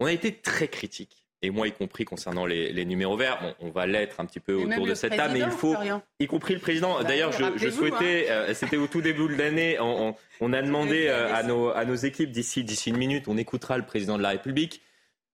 on 0.00 0.06
a 0.06 0.12
été 0.12 0.34
très 0.34 0.68
critique, 0.68 1.24
et 1.40 1.48
moi 1.48 1.66
y 1.66 1.72
compris 1.72 2.04
concernant 2.04 2.44
les, 2.44 2.70
les 2.72 2.84
numéros 2.84 3.16
verts. 3.16 3.38
Bon, 3.40 3.54
on 3.60 3.70
va 3.70 3.86
l'être 3.86 4.20
un 4.20 4.26
petit 4.26 4.40
peu 4.40 4.52
Et 4.60 4.64
autour 4.66 4.86
de 4.86 4.94
cette 4.94 5.16
table, 5.16 5.32
mais 5.32 5.40
il 5.40 5.50
faut, 5.50 5.74
y 6.20 6.26
compris 6.26 6.52
le 6.52 6.60
président. 6.60 6.98
Bah 6.98 7.04
D'ailleurs, 7.04 7.32
je, 7.32 7.70
souhaitais, 7.70 8.26
euh, 8.28 8.52
c'était 8.52 8.76
au 8.76 8.86
tout 8.86 9.00
début 9.00 9.28
de 9.28 9.36
l'année, 9.36 9.78
on, 9.80 10.08
on- 10.08 10.16
on 10.42 10.52
a 10.52 10.60
demandé 10.60 11.06
euh, 11.08 11.32
à, 11.34 11.42
nos, 11.44 11.70
à 11.70 11.86
nos 11.86 11.94
équipes 11.94 12.32
d'ici 12.32 12.64
d'ici 12.64 12.90
une 12.90 12.98
minute, 12.98 13.28
on 13.28 13.38
écoutera 13.38 13.78
le 13.78 13.86
président 13.86 14.18
de 14.18 14.22
la 14.22 14.30
République. 14.30 14.82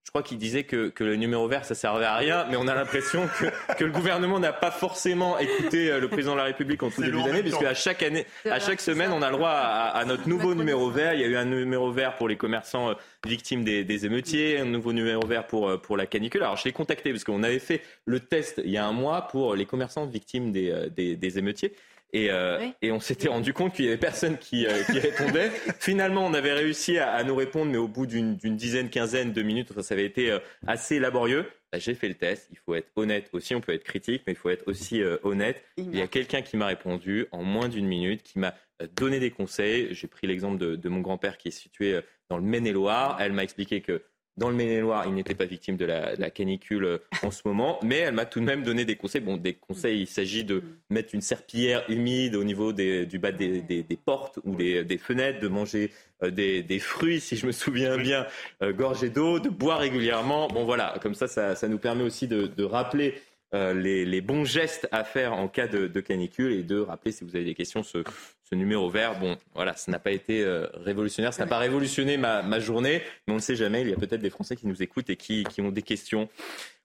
Je 0.05 0.11
crois 0.11 0.23
qu'il 0.23 0.39
disait 0.39 0.63
que, 0.63 0.89
que 0.89 1.03
le 1.03 1.17
numéro 1.17 1.47
vert, 1.47 1.65
ça 1.65 1.75
servait 1.75 2.05
à 2.05 2.15
rien, 2.15 2.47
mais 2.49 2.57
on 2.57 2.67
a 2.67 2.73
l'impression 2.73 3.29
que, 3.39 3.75
que 3.75 3.83
le 3.83 3.91
gouvernement 3.91 4.39
n'a 4.39 4.53
pas 4.53 4.71
forcément 4.71 5.37
écouté 5.37 5.91
euh, 5.91 5.99
le 5.99 6.07
président 6.07 6.31
de 6.33 6.37
la 6.39 6.45
République 6.45 6.81
en 6.81 6.89
tout 6.89 7.03
début 7.03 7.21
d'année, 7.21 7.43
puisque 7.43 7.61
à 7.61 7.75
chaque 7.75 8.01
année, 8.01 8.25
à 8.49 8.59
chaque 8.59 8.81
semaine, 8.81 9.11
on 9.11 9.21
a 9.21 9.29
le 9.29 9.35
droit 9.35 9.51
à, 9.51 9.89
à 9.89 10.05
notre 10.05 10.27
nouveau 10.27 10.55
numéro 10.55 10.89
vert. 10.89 11.13
Il 11.13 11.21
y 11.21 11.23
a 11.23 11.27
eu 11.27 11.35
un 11.35 11.45
numéro 11.45 11.91
vert 11.91 12.15
pour 12.15 12.27
les 12.27 12.37
commerçants 12.37 12.89
euh, 12.89 12.93
victimes 13.27 13.63
des, 13.63 13.83
des 13.83 14.07
émeutiers, 14.07 14.57
un 14.57 14.65
nouveau 14.65 14.93
numéro 14.93 15.23
vert 15.27 15.45
pour, 15.45 15.69
euh, 15.69 15.77
pour 15.77 15.95
la 15.95 16.07
canicule. 16.07 16.41
Alors 16.41 16.57
je 16.57 16.63
l'ai 16.65 16.71
contacté 16.71 17.11
parce 17.11 17.23
qu'on 17.23 17.43
avait 17.43 17.59
fait 17.59 17.83
le 18.05 18.19
test 18.19 18.61
il 18.65 18.71
y 18.71 18.77
a 18.77 18.85
un 18.87 18.93
mois 18.93 19.27
pour 19.27 19.53
les 19.53 19.67
commerçants 19.67 20.07
victimes 20.07 20.51
des, 20.51 20.87
des, 20.89 21.17
des 21.17 21.37
émeutiers. 21.37 21.75
Et, 22.11 22.31
euh, 22.31 22.59
Oui. 22.59 22.73
et 22.81 22.91
on 22.91 22.99
s'était 22.99 23.27
rendu 23.27 23.53
compte 23.53 23.73
qu'il 23.73 23.85
y 23.85 23.87
avait 23.87 23.97
personne 23.97 24.37
qui, 24.37 24.65
euh, 24.65 24.83
qui 24.83 24.97
répondait. 24.99 25.51
Finalement, 25.79 26.25
on 26.25 26.33
avait 26.33 26.53
réussi 26.53 26.97
à, 26.97 27.11
à 27.11 27.23
nous 27.23 27.35
répondre, 27.35 27.71
mais 27.71 27.77
au 27.77 27.87
bout 27.87 28.05
d'une 28.07 28.35
dizaine, 28.35 28.89
quinzaine 28.89 29.31
de 29.31 29.41
minutes, 29.43 29.79
ça 29.81 29.93
avait 29.93 30.05
été 30.05 30.31
euh, 30.31 30.39
assez 30.65 30.99
laborieux. 30.99 31.45
Bah, 31.71 31.77
J'ai 31.77 31.93
fait 31.93 32.07
le 32.07 32.15
test. 32.15 32.47
Il 32.51 32.57
faut 32.57 32.73
être 32.73 32.89
honnête 32.95 33.29
aussi. 33.33 33.53
On 33.53 33.61
peut 33.61 33.73
être 33.73 33.83
critique, 33.83 34.23
mais 34.25 34.33
il 34.33 34.35
faut 34.35 34.49
être 34.49 34.67
aussi 34.67 35.03
honnête. 35.23 35.63
Il 35.77 35.95
y 35.95 36.01
a 36.01 36.07
quelqu'un 36.07 36.41
qui 36.41 36.57
m'a 36.57 36.65
répondu 36.65 37.27
en 37.31 37.43
moins 37.43 37.69
d'une 37.69 37.85
minute, 37.85 38.23
qui 38.23 38.39
m'a 38.39 38.55
donné 38.95 39.19
des 39.19 39.29
conseils. 39.29 39.89
J'ai 39.91 40.07
pris 40.07 40.25
l'exemple 40.25 40.57
de, 40.57 40.75
de 40.75 40.89
mon 40.89 41.01
grand-père 41.01 41.37
qui 41.37 41.49
est 41.49 41.51
situé 41.51 41.99
dans 42.29 42.37
le 42.37 42.43
Maine-et-Loire. 42.43 43.17
Elle 43.19 43.33
m'a 43.33 43.43
expliqué 43.43 43.81
que 43.81 44.01
dans 44.39 44.49
le 44.49 44.55
Maine-et-Loire, 44.55 45.03
il 45.05 45.13
n'était 45.13 45.35
pas 45.35 45.45
victime 45.45 45.77
de 45.77 45.85
la, 45.85 46.15
de 46.15 46.21
la 46.21 46.29
canicule 46.31 46.85
euh, 46.85 46.97
en 47.21 47.29
ce 47.29 47.41
moment, 47.45 47.77
mais 47.83 47.97
elle 47.97 48.13
m'a 48.15 48.25
tout 48.25 48.39
de 48.39 48.45
même 48.45 48.63
donné 48.63 48.85
des 48.85 48.95
conseils. 48.95 49.21
Bon, 49.21 49.37
des 49.37 49.53
conseils, 49.53 50.01
il 50.01 50.07
s'agit 50.07 50.43
de 50.43 50.63
mettre 50.89 51.13
une 51.13 51.21
serpillière 51.21 51.83
humide 51.89 52.35
au 52.35 52.43
niveau 52.43 52.73
des- 52.73 53.05
du 53.05 53.19
bas 53.19 53.31
des, 53.31 53.61
des- 53.61 53.83
des 53.83 53.97
portes 53.97 54.39
ou 54.45 54.55
des, 54.55 54.97
fenêtres, 54.97 55.39
de 55.41 55.47
manger 55.49 55.91
euh, 56.23 56.31
des, 56.31 56.63
fruits, 56.79 57.19
si 57.19 57.35
je 57.35 57.45
me 57.45 57.51
souviens 57.51 57.97
bien, 57.97 58.25
euh, 58.63 58.73
gorgés 58.73 59.09
d'eau, 59.09 59.39
de 59.39 59.49
boire 59.49 59.79
régulièrement. 59.79 60.47
Bon, 60.47 60.63
voilà, 60.65 60.95
comme 61.01 61.13
ça, 61.13 61.27
ça, 61.27 61.55
ça 61.55 61.67
nous 61.67 61.77
permet 61.77 62.03
aussi 62.03 62.27
de, 62.27 62.47
de 62.47 62.63
rappeler 62.63 63.15
euh, 63.53 63.73
les, 63.73 64.05
les 64.05 64.21
bons 64.21 64.45
gestes 64.45 64.87
à 64.91 65.03
faire 65.03 65.33
en 65.33 65.47
cas 65.47 65.67
de, 65.67 65.87
de 65.87 65.99
canicule 66.01 66.53
et 66.53 66.63
de 66.63 66.79
rappeler, 66.79 67.11
si 67.11 67.23
vous 67.23 67.35
avez 67.35 67.45
des 67.45 67.55
questions, 67.55 67.83
ce, 67.83 68.03
ce 68.51 68.55
numéro 68.55 68.89
vert. 68.89 69.19
Bon, 69.19 69.37
voilà, 69.53 69.75
ça 69.75 69.91
n'a 69.91 69.99
pas 69.99 70.11
été 70.11 70.43
euh, 70.43 70.67
révolutionnaire, 70.73 71.33
ça 71.33 71.43
n'a 71.43 71.49
pas 71.49 71.59
révolutionné 71.59 72.17
ma, 72.17 72.41
ma 72.41 72.59
journée, 72.59 73.03
mais 73.27 73.33
on 73.33 73.37
ne 73.37 73.41
sait 73.41 73.55
jamais. 73.55 73.81
Il 73.81 73.89
y 73.89 73.93
a 73.93 73.97
peut-être 73.97 74.21
des 74.21 74.29
Français 74.29 74.55
qui 74.55 74.67
nous 74.67 74.81
écoutent 74.81 75.09
et 75.09 75.15
qui, 75.15 75.43
qui 75.43 75.61
ont 75.61 75.71
des 75.71 75.83
questions. 75.83 76.29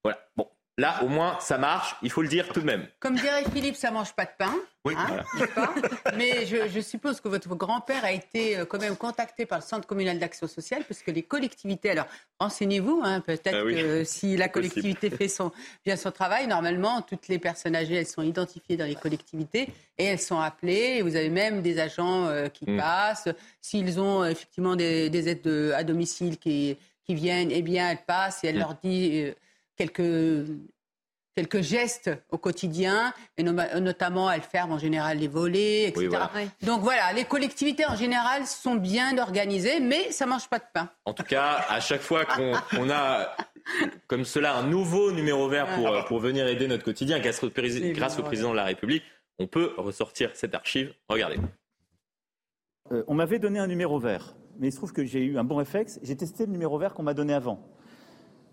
Voilà. 0.02 0.18
Bon, 0.36 0.48
Là, 0.76 1.04
au 1.04 1.08
moins, 1.08 1.38
ça 1.40 1.56
marche. 1.56 1.94
Il 2.02 2.10
faut 2.10 2.20
le 2.22 2.26
dire 2.28 2.48
tout 2.48 2.60
de 2.60 2.66
même. 2.66 2.88
Comme 2.98 3.14
dirait 3.14 3.44
Philippe, 3.52 3.76
ça 3.76 3.92
mange 3.92 4.12
pas 4.12 4.24
de 4.24 4.30
pain. 4.36 4.52
Oui. 4.84 4.92
hein, 4.98 5.22
pas? 5.54 5.72
Mais 6.16 6.44
je, 6.46 6.68
je 6.68 6.80
suppose 6.80 7.20
que 7.20 7.28
votre 7.28 7.54
grand-père 7.54 8.04
a 8.04 8.10
été 8.10 8.58
euh, 8.58 8.64
quand 8.64 8.80
même 8.80 8.96
contacté 8.96 9.46
par 9.46 9.58
le 9.60 9.64
Centre 9.64 9.86
communal 9.86 10.18
d'action 10.18 10.48
sociale, 10.48 10.82
parce 10.88 11.00
que 11.00 11.12
les 11.12 11.22
collectivités. 11.22 11.90
Alors, 11.90 12.06
renseignez-vous, 12.40 13.00
hein, 13.04 13.20
peut-être 13.20 13.54
Ah 13.54 13.64
oui. 13.64 13.76
que 13.76 14.02
si 14.04 14.36
la 14.36 14.48
collectivité 14.48 15.10
fait 15.10 15.28
son, 15.28 15.52
bien 15.86 15.96
son 15.96 16.10
travail, 16.10 16.48
normalement, 16.48 17.02
toutes 17.02 17.28
les 17.28 17.38
personnes 17.38 17.76
âgées, 17.76 17.94
elles 17.94 18.06
sont 18.08 18.22
identifiées 18.22 18.76
dans 18.76 18.84
les 18.86 18.96
collectivités 18.96 19.68
et 19.96 20.04
elles 20.06 20.18
sont 20.20 20.40
appelées. 20.40 20.96
Et 20.98 21.02
vous 21.02 21.14
avez 21.14 21.30
même 21.30 21.62
des 21.62 21.78
agents 21.78 22.26
euh, 22.26 22.48
qui 22.48 22.68
Mm. 22.68 22.78
passent. 22.78 23.28
S'ils 23.60 24.00
ont 24.00 24.24
euh, 24.24 24.30
effectivement 24.30 24.74
des, 24.74 25.08
des 25.08 25.28
aides 25.28 25.42
de- 25.42 25.72
à 25.76 25.84
domicile 25.84 26.36
qui, 26.36 26.76
qui 27.06 27.14
viennent, 27.14 27.52
eh 27.52 27.62
bien, 27.62 27.90
elles 27.90 28.04
passent 28.04 28.42
et 28.42 28.48
elles 28.48 28.56
Mm. 28.56 28.58
leur 28.58 28.74
disent 28.82 29.24
euh, 29.30 29.34
quelques 29.76 30.46
quelques 31.36 31.62
gestes 31.62 32.10
au 32.30 32.38
quotidien, 32.38 33.12
et 33.36 33.42
no- 33.42 33.52
notamment 33.80 34.30
elles 34.30 34.40
ferment 34.42 34.74
en 34.76 34.78
général 34.78 35.18
les 35.18 35.26
volets, 35.26 35.88
etc. 35.88 35.98
Oui, 36.02 36.06
voilà. 36.06 36.30
Donc 36.62 36.80
voilà, 36.82 37.12
les 37.12 37.24
collectivités 37.24 37.84
en 37.86 37.96
général 37.96 38.46
sont 38.46 38.76
bien 38.76 39.18
organisées, 39.18 39.80
mais 39.80 40.12
ça 40.12 40.26
mange 40.26 40.48
pas 40.48 40.60
de 40.60 40.64
pain. 40.72 40.88
En 41.04 41.12
tout 41.12 41.24
cas, 41.24 41.64
à 41.68 41.80
chaque 41.80 42.02
fois 42.02 42.24
qu'on 42.24 42.88
a 42.88 43.36
comme 44.06 44.24
cela 44.24 44.54
un 44.56 44.62
nouveau 44.62 45.10
numéro 45.10 45.48
vert 45.48 45.74
pour, 45.74 46.04
pour 46.04 46.20
venir 46.20 46.46
aider 46.46 46.68
notre 46.68 46.84
quotidien 46.84 47.18
grâce 47.18 47.42
au, 47.42 47.48
prési- 47.48 47.92
grâce 47.92 48.16
au 48.16 48.22
président 48.22 48.52
de 48.52 48.56
la 48.56 48.64
République, 48.64 49.02
on 49.40 49.48
peut 49.48 49.72
ressortir 49.76 50.30
cette 50.34 50.54
archive. 50.54 50.94
Regardez. 51.08 51.38
Euh, 52.92 53.02
on 53.08 53.14
m'avait 53.14 53.40
donné 53.40 53.58
un 53.58 53.66
numéro 53.66 53.98
vert, 53.98 54.36
mais 54.58 54.68
il 54.68 54.70
se 54.72 54.76
trouve 54.76 54.92
que 54.92 55.04
j'ai 55.04 55.24
eu 55.24 55.36
un 55.36 55.42
bon 55.44 55.56
réflexe. 55.56 55.98
J'ai 56.04 56.16
testé 56.16 56.46
le 56.46 56.52
numéro 56.52 56.78
vert 56.78 56.94
qu'on 56.94 57.02
m'a 57.02 57.14
donné 57.14 57.34
avant. 57.34 57.58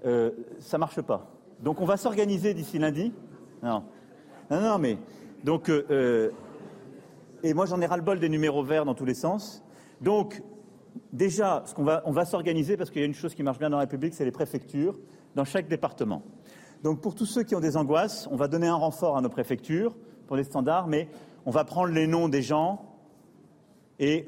Euh, 0.06 0.32
ça 0.60 0.78
marche 0.78 1.02
pas. 1.02 1.28
Donc 1.61 1.80
on 1.80 1.86
va 1.86 1.98
s'organiser 1.98 2.53
d'ici 2.53 2.80
lundi. 2.80 3.14
Non, 3.61 3.84
non, 4.49 4.61
non, 4.61 4.78
mais 4.80 4.98
donc 5.44 5.69
euh, 5.69 5.86
euh, 5.91 6.32
et 7.44 7.53
moi 7.53 7.65
j'en 7.65 7.80
ai 7.82 7.86
ras 7.86 7.98
le 7.98 8.03
bol 8.03 8.19
des 8.19 8.30
numéros 8.30 8.64
verts 8.64 8.86
dans 8.86 8.95
tous 8.95 9.06
les 9.06 9.14
sens. 9.14 9.64
Donc 10.02 10.41
déjà, 11.14 11.64
ce 11.65 11.76
qu'on 11.76 11.84
va, 11.84 12.02
on 12.06 12.11
va 12.11 12.26
s'organiser 12.26 12.78
parce 12.78 12.90
qu'il 12.90 13.02
y 13.02 13.03
a 13.03 13.07
une 13.07 13.14
chose 13.14 13.36
qui 13.36 13.44
marche 13.44 13.60
bien 13.60 13.69
dans 13.69 13.78
la 13.78 13.82
République, 13.82 14.15
c'est 14.15 14.26
les 14.26 14.32
préfectures 14.32 14.99
dans 15.36 15.45
chaque 15.45 15.68
département. 15.68 16.23
Donc 16.84 17.02
pour 17.02 17.14
tous 17.14 17.28
ceux 17.28 17.44
qui 17.44 17.56
ont 17.56 17.60
des 17.60 17.78
angoisses, 17.78 18.28
on 18.32 18.36
va 18.36 18.48
donner 18.48 18.68
un 18.68 18.76
renfort 18.76 19.18
à 19.18 19.22
nos 19.22 19.30
préfectures 19.30 19.95
pour 20.26 20.36
les 20.36 20.44
standards, 20.44 20.88
mais 20.88 21.10
on 21.45 21.52
va 21.52 21.64
prendre 21.64 21.94
les 21.94 22.07
noms 22.07 22.28
des 22.28 22.41
gens 22.41 22.84
et 23.99 24.28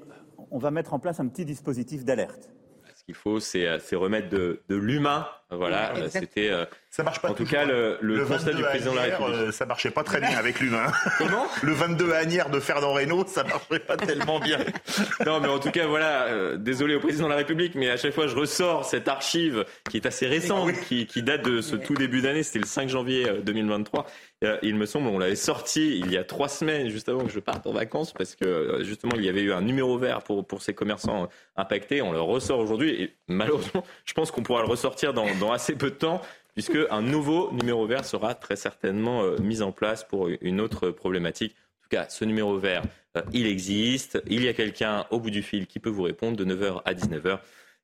on 0.52 0.60
va 0.60 0.70
mettre 0.70 0.94
en 0.94 1.00
place 1.00 1.20
un 1.20 1.28
petit 1.28 1.46
dispositif 1.46 2.06
d'alerte. 2.06 2.52
Ce 2.96 3.04
qu'il 3.04 3.16
faut, 3.16 3.40
c'est 3.40 3.96
remettre 3.96 4.30
de 4.30 4.62
l'humain. 4.70 5.26
Voilà, 5.58 5.94
Ouais, 5.94 6.02
euh, 6.04 6.08
c'était 6.12 6.50
euh, 6.50 6.66
Ça 6.90 7.04
marche 7.04 7.20
pas 7.22 7.30
en 7.32 7.34
tout 7.34 7.46
cas 7.46 7.66
le, 7.66 7.98
le 8.02 8.18
Le 8.18 8.26
constat 8.26 8.52
22 8.52 8.58
du 8.58 8.64
président 8.64 8.92
de 8.92 8.96
la 8.98 9.04
République. 9.04 9.36
euh, 9.36 9.52
ça 9.52 9.66
marchait 9.66 9.92
pas 9.92 10.04
très 10.04 10.20
bien 10.20 10.38
avec 10.38 10.60
l'humain. 10.60 10.92
Comment? 11.18 11.46
Le 11.62 11.74
22 11.74 12.12
à 12.14 12.18
Agnières 12.18 12.50
de 12.50 12.60
Fernand 12.60 12.94
Reynaud, 12.94 13.26
ça 13.28 13.44
marchait 13.44 13.80
pas 13.80 13.98
tellement 13.98 14.40
bien. 14.40 14.60
Non, 15.26 15.40
mais 15.40 15.48
en 15.48 15.60
tout 15.60 15.72
cas, 15.72 15.88
voilà, 15.88 16.24
euh, 16.26 16.58
désolé 16.58 16.96
au 16.96 17.00
président 17.00 17.26
de 17.26 17.30
la 17.32 17.38
République, 17.38 17.76
mais 17.76 17.90
à 17.90 17.98
chaque 17.98 18.14
fois, 18.14 18.28
je 18.28 18.36
ressors 18.36 18.86
cette 18.86 19.08
archive 19.08 19.66
qui 19.90 19.98
est 19.98 20.06
assez 20.06 20.28
récente, 20.28 20.72
qui, 20.88 21.06
qui 21.08 21.24
date 21.24 21.44
de 21.44 21.62
ce 21.62 21.76
tout 21.76 21.94
début 21.94 22.22
d'année, 22.22 22.44
c'était 22.44 22.60
le 22.60 22.66
5 22.66 22.90
janvier 22.90 23.30
euh, 23.30 23.42
2023. 23.42 24.06
Euh, 24.44 24.58
il 24.62 24.76
me 24.76 24.86
semble, 24.86 25.08
on 25.08 25.18
l'avait 25.20 25.36
sorti 25.36 26.00
il 26.00 26.12
y 26.12 26.18
a 26.18 26.24
trois 26.24 26.50
semaines, 26.50 26.90
juste 26.90 27.08
avant 27.10 27.24
que 27.26 27.32
je 27.32 27.40
parte 27.40 27.66
en 27.66 27.72
vacances, 27.72 28.12
parce 28.14 28.36
que 28.36 28.80
justement, 28.84 29.14
il 29.16 29.24
y 29.24 29.30
avait 29.30 29.42
eu 29.42 29.54
un 29.54 29.62
numéro 29.62 29.98
vert 29.98 30.22
pour, 30.22 30.46
pour 30.46 30.62
ces 30.62 30.74
commerçants 30.74 31.30
impactés. 31.56 32.02
On 32.02 32.12
le 32.12 32.20
ressort 32.22 32.60
aujourd'hui, 32.60 32.90
et 33.02 33.14
malheureusement, 33.28 33.84
je 34.06 34.14
pense 34.14 34.32
qu'on 34.32 34.44
pourra 34.44 34.62
le 34.62 34.68
ressortir 34.68 35.14
dans, 35.14 35.26
dans 35.40 35.43
assez 35.52 35.76
peu 35.76 35.90
de 35.90 35.96
temps. 35.96 36.22
Puisque 36.54 36.78
un 36.92 37.02
nouveau 37.02 37.52
numéro 37.52 37.88
vert 37.88 38.06
sera 38.06 38.36
très 38.36 38.56
certainement 38.56 39.24
euh, 39.24 39.38
mis 39.40 39.64
en 39.64 39.72
place 39.72 40.04
pour 40.04 40.30
une 40.42 40.62
autre 40.62 40.92
problématique. 40.92 41.56
En 41.56 41.82
tout 41.82 41.90
cas, 41.90 42.06
ce 42.10 42.26
numéro 42.26 42.60
vert, 42.60 42.84
euh, 43.18 43.22
il 43.34 43.48
existe. 43.48 44.22
Il 44.28 44.44
y 44.44 44.48
a 44.48 44.54
quelqu'un 44.54 45.08
au 45.10 45.20
bout 45.20 45.32
du 45.32 45.42
fil 45.42 45.66
qui 45.66 45.80
peut 45.80 45.90
vous 45.90 46.04
répondre 46.04 46.38
de 46.38 46.46
9h 46.46 46.84
à 46.86 46.94
19h. 46.94 47.40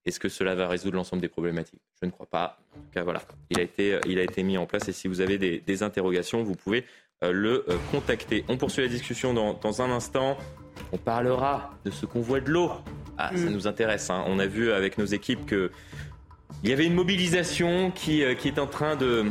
Est-ce 0.06 0.20
que 0.20 0.30
cela 0.30 0.54
va 0.54 0.68
résoudre 0.68 0.98
l'ensemble 0.98 1.20
des 1.24 1.30
problématiques? 1.30 1.82
Je 2.00 2.06
ne 2.06 2.12
crois 2.12 2.28
pas. 2.28 2.60
En 2.76 2.80
tout 2.82 2.90
cas, 2.94 3.02
voilà. 3.04 3.24
Il 3.50 3.60
a 3.60 3.64
été, 3.64 3.96
euh, 3.96 4.00
il 4.06 4.20
a 4.20 4.24
été 4.24 4.44
mis 4.44 4.56
en 4.60 4.68
place 4.68 4.88
et 4.88 4.94
si 4.94 5.08
vous 5.08 5.20
avez 5.20 5.40
des, 5.40 5.60
des 5.66 5.82
interrogations, 5.82 6.44
vous 6.44 6.56
pouvez 6.56 6.86
le 7.24 7.66
contacter. 7.92 8.46
On 8.48 8.56
poursuit 8.56 8.82
la 8.84 8.88
discussion 8.88 9.34
dans, 9.34 9.54
dans 9.56 9.82
un 9.82 9.90
instant. 9.92 10.38
On 10.94 10.98
parlera 10.98 11.72
de 11.84 11.92
ce 11.92 12.06
convoi 12.06 12.40
de 12.40 12.50
l'eau. 12.50 12.72
Ah, 13.18 13.32
ça 13.36 13.50
nous 13.50 13.68
intéresse. 13.68 14.10
hein. 14.10 14.24
On 14.28 14.40
a 14.40 14.46
vu 14.46 14.72
avec 14.72 14.98
nos 14.98 15.04
équipes 15.06 15.46
que 15.46 15.70
il 16.64 16.70
y 16.70 16.74
avait 16.74 16.86
une 16.86 16.94
mobilisation 16.94 17.92
qui, 17.92 18.24
euh, 18.24 18.36
qui 18.36 18.48
est 18.48 18.60
en 18.60 18.68
train 18.68 18.96
de. 18.96 19.26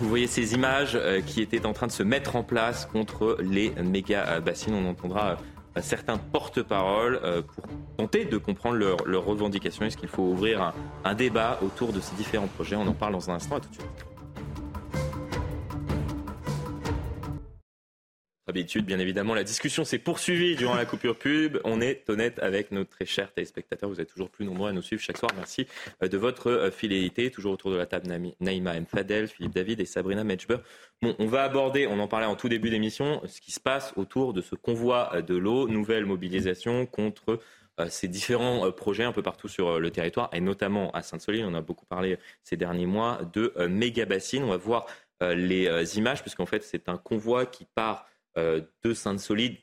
Vous 0.00 0.08
voyez 0.08 0.28
ces 0.28 0.54
images 0.54 0.92
euh, 0.94 1.20
qui 1.20 1.42
étaient 1.42 1.66
en 1.66 1.72
train 1.72 1.88
de 1.88 1.92
se 1.92 2.04
mettre 2.04 2.36
en 2.36 2.44
place 2.44 2.86
contre 2.86 3.36
les 3.40 3.70
méga 3.82 4.24
euh, 4.28 4.40
bassines. 4.40 4.74
On 4.74 4.88
entendra 4.88 5.38
certains 5.80 6.18
porte-paroles 6.18 7.20
euh, 7.22 7.42
pour 7.42 7.64
tenter 7.96 8.24
de 8.24 8.36
comprendre 8.36 8.76
leurs 8.76 9.04
leurs 9.06 9.24
revendications. 9.24 9.84
Est-ce 9.86 9.96
qu'il 9.96 10.08
faut 10.08 10.22
ouvrir 10.22 10.62
un, 10.62 10.74
un 11.04 11.14
débat 11.14 11.58
autour 11.62 11.92
de 11.92 12.00
ces 12.00 12.14
différents 12.16 12.46
projets? 12.48 12.76
On 12.76 12.86
en 12.86 12.92
parle 12.92 13.12
dans 13.12 13.30
un 13.30 13.34
instant. 13.34 13.56
À 13.56 13.60
tout 13.60 13.70
de 13.70 13.74
suite. 13.74 14.07
Habitude, 18.48 18.86
bien 18.86 18.98
évidemment, 18.98 19.34
la 19.34 19.44
discussion 19.44 19.84
s'est 19.84 19.98
poursuivie 19.98 20.56
durant 20.56 20.74
la 20.74 20.86
coupure 20.86 21.18
pub. 21.18 21.58
On 21.64 21.82
est 21.82 22.08
honnête 22.08 22.38
avec 22.38 22.72
nos 22.72 22.84
très 22.84 23.04
chers 23.04 23.30
téléspectateurs. 23.30 23.90
Vous 23.90 24.00
êtes 24.00 24.08
toujours 24.08 24.30
plus 24.30 24.46
nombreux 24.46 24.70
à 24.70 24.72
nous 24.72 24.80
suivre 24.80 25.02
chaque 25.02 25.18
soir. 25.18 25.30
Merci 25.36 25.66
euh, 26.02 26.08
de 26.08 26.16
votre 26.16 26.50
euh, 26.50 26.70
fidélité. 26.70 27.30
Toujours 27.30 27.52
autour 27.52 27.70
de 27.70 27.76
la 27.76 27.84
table, 27.84 28.08
Naïma 28.40 28.74
M. 28.74 28.86
Fadel, 28.86 29.28
Philippe 29.28 29.52
David 29.54 29.80
et 29.80 29.84
Sabrina 29.84 30.24
Metchber. 30.24 30.56
Bon, 31.02 31.14
on 31.18 31.26
va 31.26 31.42
aborder, 31.42 31.86
on 31.86 32.00
en 32.00 32.08
parlait 32.08 32.24
en 32.24 32.36
tout 32.36 32.48
début 32.48 32.70
d'émission, 32.70 33.20
ce 33.26 33.42
qui 33.42 33.52
se 33.52 33.60
passe 33.60 33.92
autour 33.96 34.32
de 34.32 34.40
ce 34.40 34.54
convoi 34.54 35.10
euh, 35.12 35.20
de 35.20 35.36
l'eau. 35.36 35.68
Nouvelle 35.68 36.06
mobilisation 36.06 36.86
contre 36.86 37.40
ces 37.90 38.08
différents 38.08 38.72
projets 38.72 39.04
un 39.04 39.12
peu 39.12 39.22
partout 39.22 39.46
sur 39.46 39.78
le 39.78 39.90
territoire 39.92 40.30
et 40.32 40.40
notamment 40.40 40.90
à 40.92 41.02
Sainte-Soline. 41.02 41.44
On 41.44 41.54
a 41.54 41.60
beaucoup 41.60 41.86
parlé 41.86 42.18
ces 42.42 42.56
derniers 42.56 42.86
mois 42.86 43.20
de 43.32 43.52
méga 43.68 44.04
bassines. 44.04 44.42
On 44.42 44.48
va 44.48 44.56
voir 44.56 44.86
les 45.20 45.96
images 45.96 46.22
puisqu'en 46.22 46.44
fait 46.44 46.64
c'est 46.64 46.88
un 46.88 46.96
convoi 46.96 47.46
qui 47.46 47.66
part 47.76 48.08
de 48.84 48.94
Sainte-Soline, 48.94 49.56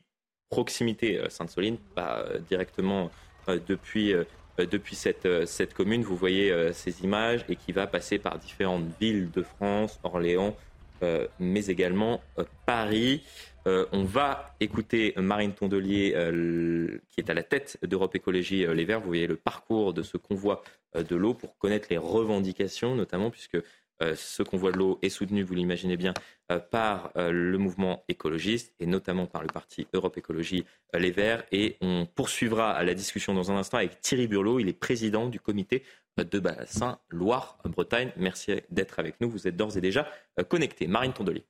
proximité 0.49 1.19
euh, 1.19 1.30
Sainte-Soline, 1.30 1.77
pas 1.95 2.19
euh, 2.19 2.39
directement 2.39 3.11
euh, 3.49 3.60
depuis, 3.68 4.14
euh, 4.14 4.23
euh, 4.60 4.65
depuis 4.65 4.95
cette, 4.95 5.26
euh, 5.26 5.45
cette 5.45 5.73
commune. 5.73 6.03
Vous 6.03 6.15
voyez 6.15 6.52
euh, 6.52 6.72
ces 6.73 7.03
images 7.03 7.45
et 7.49 7.56
qui 7.56 7.72
va 7.72 7.88
passer 7.88 8.19
par 8.19 8.38
différentes 8.39 8.85
villes 8.99 9.30
de 9.31 9.43
France, 9.43 9.99
Orléans, 10.03 10.56
euh, 11.03 11.27
mais 11.39 11.65
également 11.68 12.22
euh, 12.38 12.43
Paris. 12.65 13.23
Euh, 13.68 13.85
on 13.91 14.03
va 14.03 14.56
écouter 14.60 15.14
Marine 15.18 15.53
Tondelier, 15.53 16.14
euh, 16.15 17.02
qui 17.10 17.19
est 17.19 17.30
à 17.31 17.34
la 17.34 17.41
tête 17.43 17.80
d'Europe 17.81 18.15
Écologie 18.15 18.65
euh, 18.65 18.76
Les 18.76 18.85
Verts. 18.85 19.02
Vous 19.02 19.07
voyez 19.07 19.27
le 19.27 19.35
parcours 19.35 19.91
de 19.93 20.03
ce 20.03 20.18
convoi 20.18 20.64
euh, 20.95 21.03
de 21.03 21.15
l'eau 21.15 21.34
pour 21.34 21.57
connaître 21.57 21.88
les 21.89 21.97
revendications, 21.97 22.95
notamment 22.95 23.31
puisque 23.31 23.56
euh, 23.56 23.64
ce 24.01 24.43
convoi 24.43 24.72
de 24.72 24.77
l'eau 24.77 24.99
est 25.01 25.09
soutenu, 25.09 25.43
vous 25.43 25.53
l'imaginez 25.53 25.97
bien, 25.97 26.13
euh, 26.51 26.59
par 26.59 27.11
euh, 27.17 27.31
le 27.31 27.57
mouvement 27.57 28.03
écologiste 28.07 28.76
et 28.80 28.85
notamment 28.85 29.26
par 29.26 29.41
le 29.41 29.47
parti 29.47 29.88
Europe 29.93 30.15
Écologie 30.17 30.63
euh, 30.95 30.99
Les 30.99 31.09
Verts. 31.09 31.43
Et 31.51 31.77
on 31.81 32.05
poursuivra 32.05 32.84
la 32.84 32.93
discussion 32.93 33.34
dans 33.34 33.51
un 33.51 33.55
instant 33.55 33.77
avec 33.77 33.99
Thierry 34.01 34.27
Burlot. 34.27 34.59
Il 34.59 34.67
est 34.67 34.73
président 34.73 35.27
du 35.27 35.39
comité 35.39 35.84
euh, 36.19 36.23
de 36.23 36.39
bassin 36.39 36.99
Loire-Bretagne. 37.09 38.11
Merci 38.17 38.61
d'être 38.69 38.99
avec 38.99 39.19
nous. 39.22 39.30
Vous 39.30 39.47
êtes 39.47 39.55
d'ores 39.55 39.76
et 39.76 39.81
déjà 39.81 40.07
euh, 40.39 40.43
connectés. 40.43 40.85
Marine 40.85 41.13
Tondelier. 41.13 41.45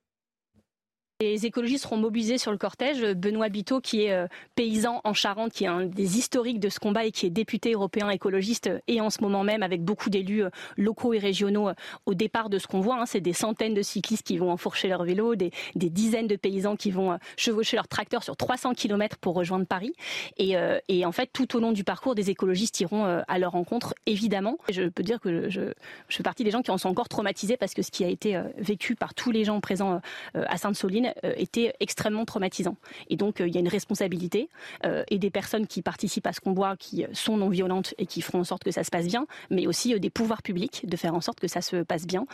Les 1.22 1.46
écologistes 1.46 1.84
seront 1.84 1.96
mobilisés 1.96 2.38
sur 2.38 2.52
le 2.52 2.58
cortège. 2.58 3.02
Benoît 3.02 3.48
Biteau, 3.48 3.80
qui 3.80 4.04
est 4.04 4.12
euh, 4.12 4.28
paysan 4.56 5.00
en 5.06 5.14
Charente, 5.14 5.54
qui 5.54 5.64
est 5.64 5.68
un 5.68 5.86
des 5.86 6.18
historiques 6.18 6.60
de 6.60 6.68
ce 6.68 6.78
combat 6.78 7.06
et 7.06 7.14
qui 7.14 7.26
est 7.26 7.30
député 7.30 7.72
européen 7.72 8.10
écologiste, 8.10 8.68
euh, 8.68 8.80
et 8.90 9.00
en 9.00 9.10
ce 9.10 9.22
moment 9.22 9.46
même 9.46 9.64
avec 9.64 9.82
beaucoup 9.82 10.10
d'élus 10.10 10.44
euh, 10.44 10.50
locaux 10.76 11.14
et 11.14 11.18
régionaux 11.18 11.70
au 12.06 12.14
départ 12.16 12.50
de 12.50 12.60
ce 12.60 12.68
convoi. 12.68 12.98
hein. 13.00 13.06
C'est 13.06 13.22
des 13.22 13.32
centaines 13.32 13.74
de 13.74 13.82
cyclistes 13.82 14.28
qui 14.28 14.38
vont 14.38 14.52
enfourcher 14.52 14.90
leur 14.90 15.06
vélo, 15.06 15.36
des, 15.36 15.52
dizaines 15.74 16.28
de 16.28 16.36
paysans 16.36 16.76
qui 16.76 16.92
vont 16.92 17.18
chevaucher 17.38 17.78
leur 17.78 17.88
tracteur 17.88 18.22
sur 18.22 18.36
300 18.36 18.74
km 18.74 19.16
pour 19.18 19.36
rejoindre 19.36 19.66
Paris. 19.66 19.94
Et, 20.38 21.06
en 21.06 21.12
fait, 21.14 21.30
tout 21.32 21.56
au 21.56 21.62
long 21.62 21.72
du 21.72 21.86
parcours, 21.86 22.16
des 22.16 22.30
écologistes 22.30 22.82
iront 22.82 23.06
à 23.06 23.40
leur 23.40 23.54
rencontre, 23.54 23.94
évidemment. 24.06 24.58
Je 24.70 24.84
peux 24.90 25.04
dire 25.04 25.22
que 25.22 25.50
je, 25.50 25.62
je 26.10 26.16
fais 26.18 26.24
partie 26.24 26.44
des 26.44 26.52
gens 26.52 26.62
qui 26.62 26.72
en 26.72 26.78
sont 26.78 26.90
encore 26.90 27.08
traumatisés 27.08 27.56
parce 27.56 27.74
que 27.74 27.84
ce 27.84 27.92
qui 27.92 28.04
a 28.04 28.10
été 28.10 28.38
vécu 28.58 28.96
par 28.96 29.14
tous 29.14 29.32
les 29.32 29.46
gens 29.46 29.62
présents 29.62 30.02
à 30.34 30.58
Sainte-Soline 30.58 31.05
euh, 31.24 31.34
était 31.38 31.74
extrêmement 31.80 32.26
traumatisant. 32.26 32.78
Et 33.10 33.16
donc, 33.16 33.42
euh, 33.42 33.48
il 33.48 33.54
y 33.54 33.58
a 33.58 33.60
une 33.60 33.68
responsabilité 33.68 34.50
euh, 34.86 35.04
et 35.10 35.18
des 35.18 35.30
personnes 35.30 35.68
qui 35.68 35.82
participent 35.82 36.28
à 36.28 36.34
ce 36.34 36.40
combat, 36.40 36.76
qui 36.78 37.06
sont 37.14 37.38
non 37.38 37.50
violentes 37.50 37.94
et 37.98 38.06
qui 38.06 38.22
feront 38.22 38.40
en 38.40 38.44
sorte 38.44 38.64
que 38.64 38.72
ça 38.72 38.84
se 38.84 38.92
passe 38.92 39.08
bien, 39.08 39.28
mais 39.50 39.68
aussi 39.68 40.00
des 40.00 40.10
pouvoirs 40.10 40.42
publics 40.42 40.88
de 40.88 40.98
faire 40.98 41.14
en 41.14 41.22
sorte 41.22 41.40
que 41.40 41.48
ça 41.48 41.62
se 41.62 41.84
passe 41.84 42.06
bien. 42.06 42.26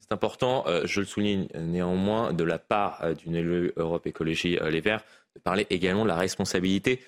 C'est 0.00 0.12
important, 0.12 0.64
je 0.84 1.00
le 1.00 1.06
souligne 1.06 1.48
néanmoins, 1.54 2.32
de 2.32 2.44
la 2.44 2.58
part 2.58 3.14
d'une 3.16 3.34
élue 3.34 3.72
Europe 3.76 4.06
Écologie 4.06 4.58
Les 4.70 4.80
Verts, 4.80 5.04
de 5.34 5.40
parler 5.40 5.66
également 5.68 6.04
de 6.04 6.08
la 6.08 6.16
responsabilité 6.16 7.00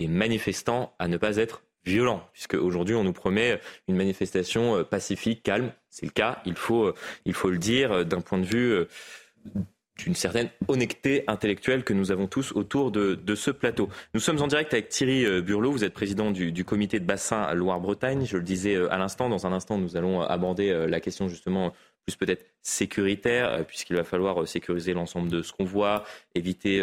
des 0.00 0.06
manifestants 0.06 0.94
à 0.98 1.08
ne 1.08 1.18
pas 1.18 1.36
être 1.36 1.62
violent, 1.84 2.26
puisque 2.32 2.54
aujourd'hui 2.54 2.94
on 2.94 3.04
nous 3.04 3.12
promet 3.12 3.60
une 3.88 3.96
manifestation 3.96 4.84
pacifique, 4.84 5.42
calme. 5.42 5.72
C'est 5.90 6.06
le 6.06 6.12
cas, 6.12 6.40
il 6.46 6.56
faut, 6.56 6.92
il 7.26 7.34
faut 7.34 7.50
le 7.50 7.58
dire, 7.58 8.06
d'un 8.06 8.20
point 8.20 8.38
de 8.38 8.46
vue 8.46 8.86
d'une 9.96 10.14
certaine 10.14 10.50
honnêteté 10.68 11.24
intellectuelle 11.26 11.84
que 11.84 11.92
nous 11.92 12.10
avons 12.10 12.26
tous 12.26 12.52
autour 12.52 12.90
de, 12.90 13.34
ce 13.34 13.50
plateau. 13.50 13.88
Nous 14.14 14.20
sommes 14.20 14.40
en 14.42 14.46
direct 14.46 14.72
avec 14.72 14.88
Thierry 14.88 15.24
euh, 15.24 15.40
Burlot, 15.40 15.72
vous 15.72 15.84
êtes 15.84 15.94
président 15.94 16.30
du, 16.30 16.64
comité 16.64 17.00
de 17.00 17.04
bassin 17.04 17.52
Loire-Bretagne. 17.54 18.26
Je 18.26 18.36
le 18.36 18.42
disais 18.42 18.74
euh, 18.74 18.92
à 18.92 18.98
l'instant, 18.98 19.28
dans 19.28 19.46
un 19.46 19.52
instant, 19.52 19.78
nous 19.78 19.96
allons 19.96 20.20
aborder 20.20 20.70
euh, 20.70 20.86
la 20.86 21.00
question 21.00 21.28
justement 21.28 21.72
plus 22.04 22.16
peut-être 22.16 22.46
sécuritaire, 22.62 23.66
puisqu'il 23.66 23.96
va 23.96 24.04
falloir 24.04 24.46
sécuriser 24.46 24.92
l'ensemble 24.92 25.28
de 25.28 25.42
ce 25.42 25.52
qu'on 25.52 25.64
voit, 25.64 26.04
éviter 26.36 26.80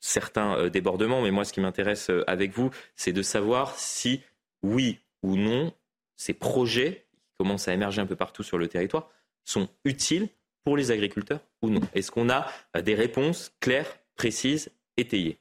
certains 0.00 0.68
débordements. 0.68 1.22
Mais 1.22 1.30
moi, 1.30 1.46
ce 1.46 1.54
qui 1.54 1.62
m'intéresse 1.62 2.10
avec 2.26 2.52
vous, 2.52 2.68
c'est 2.94 3.14
de 3.14 3.22
savoir 3.22 3.74
si, 3.78 4.20
oui 4.62 4.98
ou 5.22 5.36
non, 5.36 5.72
ces 6.16 6.34
projets 6.34 7.06
qui 7.22 7.30
commencent 7.38 7.68
à 7.68 7.72
émerger 7.72 8.02
un 8.02 8.06
peu 8.06 8.16
partout 8.16 8.42
sur 8.42 8.58
le 8.58 8.68
territoire 8.68 9.08
sont 9.44 9.70
utiles 9.86 10.28
pour 10.64 10.76
les 10.76 10.90
agriculteurs 10.90 11.40
ou 11.62 11.70
non? 11.70 11.80
Est-ce 11.94 12.10
qu'on 12.10 12.28
a 12.30 12.46
euh, 12.76 12.82
des 12.82 12.94
réponses 12.94 13.52
claires, 13.60 13.98
précises, 14.16 14.70
étayées? 14.96 15.38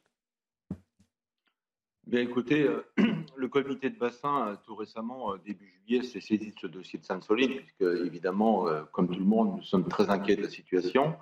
Bien 2.05 2.21
écoutez, 2.21 2.63
euh, 2.63 2.83
le 3.35 3.47
comité 3.47 3.89
de 3.89 3.97
bassin, 3.97 4.59
tout 4.65 4.75
récemment, 4.75 5.33
euh, 5.33 5.37
début 5.45 5.71
juillet, 5.85 6.03
s'est 6.03 6.21
saisi 6.21 6.51
de 6.51 6.59
ce 6.59 6.67
dossier 6.67 6.99
de 6.99 7.05
Sainte-Soline, 7.05 7.55
puisque 7.57 7.81
évidemment, 8.05 8.65
comme 8.91 9.07
tout 9.07 9.19
le 9.19 9.25
monde, 9.25 9.57
nous 9.57 9.63
sommes 9.63 9.87
très 9.87 10.09
inquiets 10.09 10.35
de 10.35 10.43
la 10.43 10.49
situation. 10.49 11.15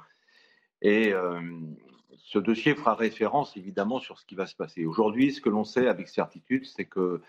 Et 0.82 1.14
ce 2.18 2.40
dossier 2.40 2.76
fera 2.76 2.94
référence 2.94 3.56
évidemment 3.58 4.00
sur 4.00 4.20
ce 4.20 4.26
qui 4.26 4.36
va 4.36 4.46
se 4.46 4.56
passer. 4.56 4.86
Aujourd'hui, 4.86 5.32
ce 5.32 5.42
que 5.42 5.50
l'on 5.50 5.64
sait 5.64 5.88
avec 5.88 6.08
certitude, 6.10 6.66
c'est 6.66 6.86
que 6.86 7.22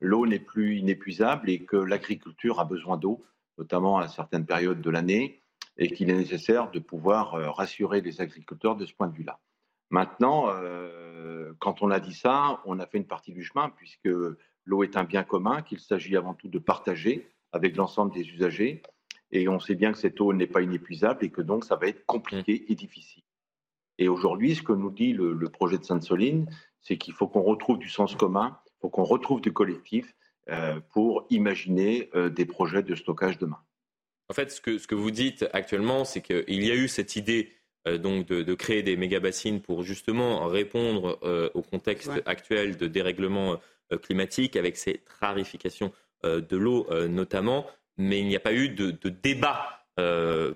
l'eau 0.00 0.26
n'est 0.26 0.38
plus 0.38 0.78
inépuisable 0.78 1.50
et 1.50 1.64
que 1.64 1.76
l'agriculture 1.76 2.60
a 2.60 2.64
besoin 2.64 2.96
d'eau, 2.96 3.24
notamment 3.58 3.98
à 3.98 4.08
certaines 4.08 4.46
périodes 4.46 4.80
de 4.80 4.90
l'année 4.90 5.42
et 5.76 5.88
qu'il 5.88 6.10
est 6.10 6.16
nécessaire 6.16 6.70
de 6.70 6.78
pouvoir 6.78 7.34
euh, 7.34 7.50
rassurer 7.50 8.00
les 8.00 8.20
agriculteurs 8.20 8.76
de 8.76 8.86
ce 8.86 8.94
point 8.94 9.08
de 9.08 9.14
vue-là. 9.14 9.40
Maintenant, 9.90 10.48
euh, 10.48 11.52
quand 11.58 11.82
on 11.82 11.90
a 11.90 12.00
dit 12.00 12.14
ça, 12.14 12.60
on 12.64 12.78
a 12.78 12.86
fait 12.86 12.98
une 12.98 13.06
partie 13.06 13.32
du 13.32 13.44
chemin 13.44 13.70
puisque 13.70 14.08
l'eau 14.64 14.82
est 14.82 14.96
un 14.96 15.04
bien 15.04 15.24
commun 15.24 15.62
qu'il 15.62 15.80
s'agit 15.80 16.16
avant 16.16 16.34
tout 16.34 16.48
de 16.48 16.58
partager 16.58 17.28
avec 17.52 17.76
l'ensemble 17.76 18.12
des 18.12 18.28
usagers. 18.28 18.82
Et 19.30 19.48
on 19.48 19.58
sait 19.58 19.74
bien 19.74 19.92
que 19.92 19.98
cette 19.98 20.20
eau 20.20 20.32
n'est 20.32 20.46
pas 20.46 20.62
inépuisable 20.62 21.24
et 21.24 21.30
que 21.30 21.42
donc 21.42 21.64
ça 21.64 21.76
va 21.76 21.88
être 21.88 22.06
compliqué 22.06 22.70
et 22.70 22.74
difficile. 22.74 23.22
Et 23.98 24.08
aujourd'hui, 24.08 24.54
ce 24.54 24.62
que 24.62 24.72
nous 24.72 24.90
dit 24.90 25.12
le, 25.12 25.48
projet 25.48 25.78
de 25.78 25.84
Sainte-Soline, 25.84 26.48
c'est 26.80 26.98
qu'il 26.98 27.14
faut 27.14 27.28
qu'on 27.28 27.42
retrouve 27.42 27.78
du 27.78 27.88
sens 27.88 28.14
commun, 28.16 28.58
il 28.66 28.80
faut 28.80 28.90
qu'on 28.90 29.04
retrouve 29.04 29.40
du 29.40 29.52
collectif 29.52 30.14
euh, 30.50 30.80
pour 30.92 31.26
imaginer 31.30 32.10
des 32.30 32.44
projets 32.44 32.82
de 32.82 32.94
stockage 32.94 33.38
demain. 33.38 33.63
En 34.30 34.34
fait, 34.34 34.50
ce 34.50 34.60
que, 34.60 34.78
ce 34.78 34.86
que 34.86 34.94
vous 34.94 35.10
dites 35.10 35.46
actuellement, 35.52 36.04
c'est 36.04 36.22
qu'il 36.22 36.64
y 36.64 36.70
a 36.70 36.74
eu 36.74 36.88
cette 36.88 37.16
idée 37.16 37.50
euh, 37.86 37.98
donc 37.98 38.26
de, 38.26 38.54
créer 38.54 38.82
des 38.82 38.96
méga-bassines 38.96 39.60
pour 39.60 39.82
justement 39.82 40.46
répondre 40.46 41.18
euh, 41.22 41.50
au 41.52 41.60
contexte 41.60 42.10
actuel 42.24 42.78
de 42.78 42.86
dérèglement 42.86 43.56
euh, 43.92 43.98
climatique 43.98 44.56
avec 44.56 44.76
cette 44.76 45.06
rarification 45.20 45.92
de 46.22 46.56
l'eau 46.56 46.86
notamment, 47.06 47.66
mais 47.98 48.18
il 48.18 48.26
n'y 48.26 48.34
a 48.34 48.40
pas 48.40 48.54
eu 48.54 48.70
de, 48.70 48.92
débat 49.10 49.84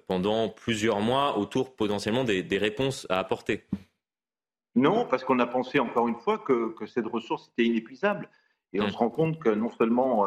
pendant 0.06 0.48
plusieurs 0.48 1.00
mois 1.00 1.36
autour 1.36 1.76
potentiellement 1.76 2.24
des, 2.24 2.56
réponses 2.56 3.06
à 3.10 3.18
apporter. 3.18 3.66
Non, 4.76 5.04
parce 5.04 5.24
qu'on 5.24 5.38
a 5.40 5.46
pensé 5.46 5.78
encore 5.78 6.08
une 6.08 6.14
fois 6.14 6.38
que, 6.38 6.74
cette 6.86 7.04
ressource 7.04 7.50
était 7.52 7.68
inépuisable. 7.68 8.30
Et 8.72 8.80
on 8.80 8.86
mmh. 8.86 8.92
se 8.92 8.96
rend 8.96 9.10
compte 9.10 9.38
que 9.38 9.50
non 9.50 9.68
seulement 9.68 10.24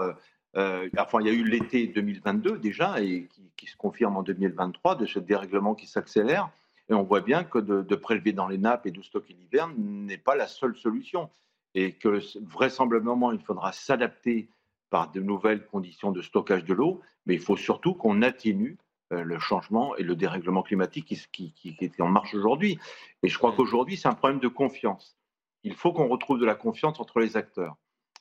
euh, 0.58 0.90
enfin, 0.98 1.20
il 1.22 1.28
y 1.28 1.30
a 1.30 1.34
eu 1.34 1.44
l'été 1.44 1.88
2022 1.88 2.58
déjà, 2.58 3.02
et 3.02 3.28
qui, 3.58 3.68
se 3.68 3.78
confirme 3.78 4.18
en 4.18 4.24
2023, 4.24 4.96
de 4.96 5.06
ce 5.06 5.20
dérèglement 5.20 5.76
qui 5.76 5.88
s'accélère. 5.88 6.50
Et 6.90 6.94
on 6.94 7.04
voit 7.04 7.22
bien 7.22 7.44
que 7.44 7.60
de, 7.60 7.96
prélever 7.96 8.34
dans 8.34 8.48
les 8.48 8.58
nappes 8.58 8.86
et 8.86 8.92
de 8.92 9.02
stocker 9.02 9.34
l'hiver 9.34 9.70
n'est 9.78 10.18
pas 10.18 10.36
la 10.36 10.48
seule 10.48 10.76
solution. 10.76 11.30
Et 11.74 11.94
que 11.94 12.20
vraisemblablement, 12.44 13.32
il 13.32 13.40
faudra 13.40 13.72
s'adapter 13.72 14.50
par 14.90 15.10
de 15.12 15.22
nouvelles 15.22 15.66
conditions 15.68 16.12
de 16.12 16.22
stockage 16.22 16.66
de 16.66 16.74
l'eau, 16.74 17.02
mais 17.26 17.36
il 17.36 17.40
faut 17.40 17.56
surtout 17.56 17.94
qu'on 17.94 18.22
atténue 18.22 18.78
euh, 19.14 19.24
le 19.24 19.40
changement 19.40 19.96
et 19.96 20.04
le 20.04 20.16
dérèglement 20.16 20.64
climatique 20.64 21.06
qui, 21.06 21.54
qui, 21.54 21.76
qui 21.76 21.86
est 21.86 22.02
en 22.02 22.10
marche 22.10 22.34
aujourd'hui. 22.34 22.78
Et 23.24 23.30
je 23.30 23.38
crois 23.38 23.54
qu'aujourd'hui, 23.54 23.96
c'est 23.96 24.10
un 24.10 24.16
problème 24.16 24.40
de 24.40 24.50
confiance. 24.50 25.16
Il 25.64 25.76
faut 25.76 25.94
qu'on 25.94 26.10
retrouve 26.10 26.40
de 26.40 26.46
la 26.46 26.56
confiance 26.56 27.00
entre 27.00 27.20
les 27.20 27.38
acteurs. 27.38 27.78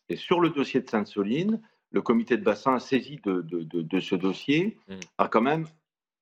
Et 0.09 0.16
sur 0.16 0.40
le 0.40 0.51
dossier 0.51 0.81
de 0.81 0.89
Sainte-Soline, 0.89 1.61
le 1.90 2.02
comité 2.02 2.36
de 2.36 2.42
bassin 2.42 2.78
saisi 2.78 3.20
de, 3.24 3.42
de, 3.42 4.00
ce 4.00 4.14
dossier 4.14 4.78
mm. 4.88 4.94
a 5.18 5.28
quand 5.28 5.40
même, 5.40 5.66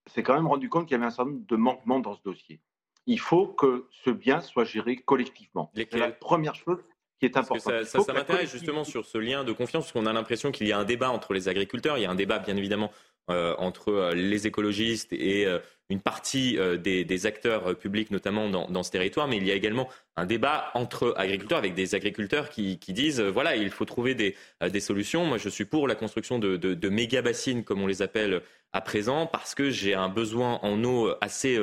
s'est 0.07 0.23
quand 0.23 0.35
même 0.35 0.47
rendu 0.47 0.69
compte 0.69 0.87
qu'il 0.87 0.95
y 0.95 0.97
avait 0.97 1.07
un 1.07 1.11
certain 1.11 1.31
nombre 1.31 1.47
de 1.47 1.57
manquements 1.57 2.01
dans 2.01 2.15
ce 2.15 2.23
dossier. 2.23 2.61
Il 3.07 3.21
faut 3.21 3.47
que 3.47 3.89
ce 4.05 4.11
bien 4.11 4.41
soit 4.41 4.65
géré 4.65 4.97
collectivement. 4.97 5.71
C'est 5.75 5.95
la 5.95 6.11
première 6.11 6.55
chose 6.55 6.79
qui 7.19 7.27
est 7.27 7.37
importante. 7.37 7.85
ça, 7.85 8.01
ça, 8.01 8.13
m'intéresse 8.13 8.53
justement 8.53 8.85
sur 8.85 9.05
ce 9.05 9.19
lien 9.19 9.45
de 9.45 9.53
confiance, 9.53 9.85
parce 9.85 9.93
qu'on 9.93 10.07
a 10.07 10.13
l'impression 10.13 10.53
qu'il 10.53 10.69
y 10.69 10.73
a 10.73 10.79
un 10.79 10.85
débat 10.85 11.11
entre 11.11 11.33
les 11.33 11.49
agriculteurs, 11.49 11.99
il 11.99 12.03
y 12.03 12.07
a 12.07 12.11
un 12.11 12.15
débat 12.15 12.39
bien 12.39 12.57
évidemment 12.57 12.93
entre 13.29 13.89
euh, 13.91 14.15
les 14.15 14.47
écologistes 14.47 15.13
et 15.13 15.47
euh, 15.47 15.59
une 15.91 16.01
partie 16.01 16.59
des, 16.81 17.27
acteurs 17.27 17.75
publics, 17.75 18.11
notamment 18.11 18.51
dans, 18.51 18.83
ce 18.83 18.91
territoire, 18.91 19.27
mais 19.27 19.39
il 19.39 19.47
y 19.47 19.51
a 19.51 19.55
également 19.55 19.89
un 20.17 20.27
débat 20.27 20.71
entre 20.75 21.15
agriculteurs, 21.17 21.57
avec 21.57 21.73
des 21.73 21.95
agriculteurs 21.95 22.51
qui, 22.51 22.77
disent, 22.89 23.23
voilà, 23.23 23.57
il 23.57 23.71
faut 23.71 23.87
trouver 23.87 24.15
des, 24.15 24.35
solutions. 24.81 25.25
Moi, 25.25 25.39
je 25.39 25.49
suis 25.49 25.65
pour 25.65 25.89
la 25.89 25.95
construction 25.95 26.39
de, 26.39 26.89
méga-bassines, 26.91 27.65
comme 27.65 27.81
on 27.81 27.87
les 27.87 28.03
appelle 28.03 28.43
à 28.75 28.83
présent, 28.83 29.25
parce 29.25 29.55
que 29.55 29.71
j'ai 29.71 29.95
un 29.95 30.11
besoin 30.11 30.59
en 30.61 30.85
eau 30.85 31.11
assez 31.23 31.59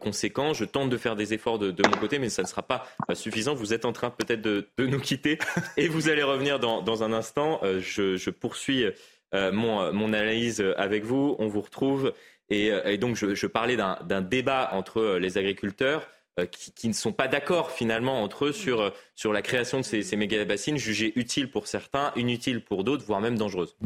conséquent. 0.00 0.52
Je 0.52 0.64
tente 0.64 0.88
de 0.88 0.96
faire 0.96 1.16
des 1.16 1.34
efforts 1.34 1.58
de, 1.58 1.74
mon 1.84 1.98
côté, 1.98 2.20
mais 2.20 2.28
ça 2.28 2.42
ne 2.42 2.46
sera 2.46 2.62
pas 2.62 2.86
suffisant. 3.12 3.54
Vous 3.56 3.74
êtes 3.74 3.86
en 3.86 3.92
train 3.92 4.10
peut-être 4.10 4.40
de, 4.40 4.68
nous 4.78 5.00
quitter 5.00 5.38
et 5.76 5.88
vous 5.88 6.08
allez 6.08 6.22
revenir 6.22 6.60
dans, 6.60 7.02
un 7.02 7.12
instant. 7.12 7.60
Je, 7.80 8.30
poursuis 8.30 8.84
euh, 8.84 8.92
mon, 9.34 9.92
mon, 9.92 10.12
analyse 10.12 10.64
avec 10.76 11.04
vous. 11.04 11.36
On 11.38 11.48
vous 11.48 11.60
retrouve. 11.60 12.12
Et, 12.50 12.70
euh, 12.70 12.96
donc, 12.96 13.16
je, 13.16 13.46
parlais 13.46 13.76
d'un 13.76 14.22
débat 14.22 14.70
entre 14.72 15.00
euh, 15.00 15.18
les 15.18 15.38
agriculteurs 15.38 16.08
qui, 16.50 16.88
ne 16.88 16.92
sont 16.92 17.12
pas 17.12 17.28
d'accord 17.28 17.70
finalement 17.70 18.20
entre 18.20 18.46
eux 18.46 18.52
sur, 18.52 18.92
sur 19.14 19.32
la 19.32 19.40
création 19.40 19.78
de 19.78 19.84
ces, 19.84 20.02
ces 20.02 20.16
méga-bassines, 20.16 20.76
jugées 20.76 21.12
utiles 21.16 21.48
pour 21.48 21.68
certains, 21.68 22.12
inutiles 22.16 22.64
pour 22.64 22.82
d'autres, 22.82 23.04
voire 23.04 23.20
même 23.20 23.38
dangereuses. 23.38 23.76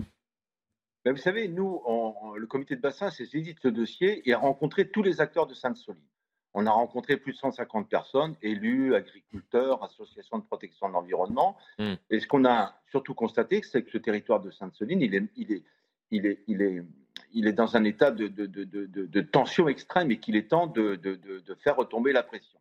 Vous 1.04 1.16
savez, 1.18 1.48
nous, 1.48 1.82
le 2.36 2.46
comité 2.46 2.74
de 2.74 2.80
bassin 2.80 3.10
s'est 3.10 3.26
saisi 3.26 3.52
de 3.52 3.60
ce 3.60 3.68
dossier 3.68 4.26
et 4.28 4.32
a 4.32 4.38
rencontré 4.38 4.90
tous 4.90 5.02
les 5.02 5.20
acteurs 5.20 5.46
de 5.46 5.52
Sainte-Soline. 5.52 6.02
On 6.54 6.66
a 6.66 6.70
rencontré 6.70 7.16
plus 7.16 7.32
de 7.32 7.38
150 7.38 7.88
personnes, 7.88 8.36
élus, 8.42 8.94
agriculteurs, 8.94 9.82
associations 9.84 10.38
de 10.38 10.44
protection 10.44 10.88
de 10.88 10.94
l'environnement. 10.94 11.56
Hmm. 11.78 11.94
Et 12.10 12.20
ce 12.20 12.26
qu'on 12.26 12.44
a 12.44 12.80
surtout 12.90 13.14
constaté, 13.14 13.60
c'est 13.62 13.82
que 13.82 13.90
ce 13.90 13.98
territoire 13.98 14.40
de 14.40 14.50
Sainte-Soline, 14.50 15.00
il 15.02 15.14
est, 15.14 15.24
il, 15.36 15.52
est, 15.52 15.62
il, 16.10 16.26
est, 16.26 16.42
il, 16.46 16.62
est, 16.62 16.82
il 17.32 17.46
est 17.46 17.52
dans 17.52 17.76
un 17.76 17.84
état 17.84 18.10
de, 18.10 18.28
de, 18.28 18.46
de, 18.46 18.64
de 18.64 19.20
tension 19.20 19.68
extrême 19.68 20.10
et 20.10 20.18
qu'il 20.18 20.36
est 20.36 20.48
temps 20.48 20.66
de, 20.66 20.98
faire 21.62 21.76
retomber 21.76 22.12
la 22.12 22.22
pression. 22.22 22.58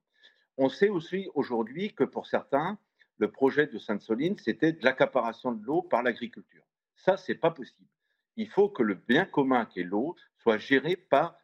On 0.57 0.69
sait 0.69 0.89
aussi 0.89 1.29
aujourd'hui 1.33 1.93
que 1.93 2.03
pour 2.03 2.27
certains, 2.27 2.77
le 3.19 3.31
projet 3.31 3.67
de 3.67 3.77
Sainte-Soline, 3.77 4.37
c'était 4.37 4.73
de 4.73 4.83
l'accaparation 4.83 5.51
de 5.51 5.63
l'eau 5.65 5.81
par 5.81 6.03
l'agriculture. 6.03 6.63
Ça, 6.95 7.15
c'est 7.17 7.35
pas 7.35 7.51
possible. 7.51 7.87
Il 8.35 8.49
faut 8.49 8.69
que 8.69 8.83
le 8.83 8.95
bien 8.95 9.25
commun 9.25 9.65
qu'est 9.65 9.83
l'eau 9.83 10.15
soit 10.39 10.57
géré 10.57 10.95
par 10.95 11.35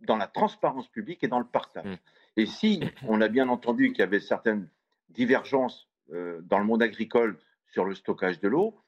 dans 0.00 0.16
la 0.16 0.26
transparence 0.26 0.88
publique 0.88 1.24
et 1.24 1.28
dans 1.28 1.38
le 1.38 1.46
partage. 1.46 1.86
Mmh. 1.86 1.96
Et 2.36 2.46
si 2.46 2.82
on 3.06 3.20
a 3.20 3.28
bien 3.28 3.48
entendu 3.48 3.88
qu'il 3.92 4.00
y 4.00 4.02
avait 4.02 4.20
certaines 4.20 4.68
divergences 5.08 5.88
euh, 6.12 6.40
dans 6.42 6.58
le 6.58 6.64
monde 6.64 6.82
agricole 6.82 7.38
sur 7.68 7.84
le 7.84 7.94
stockage 7.94 8.40
de 8.40 8.48
l'eau 8.48 8.78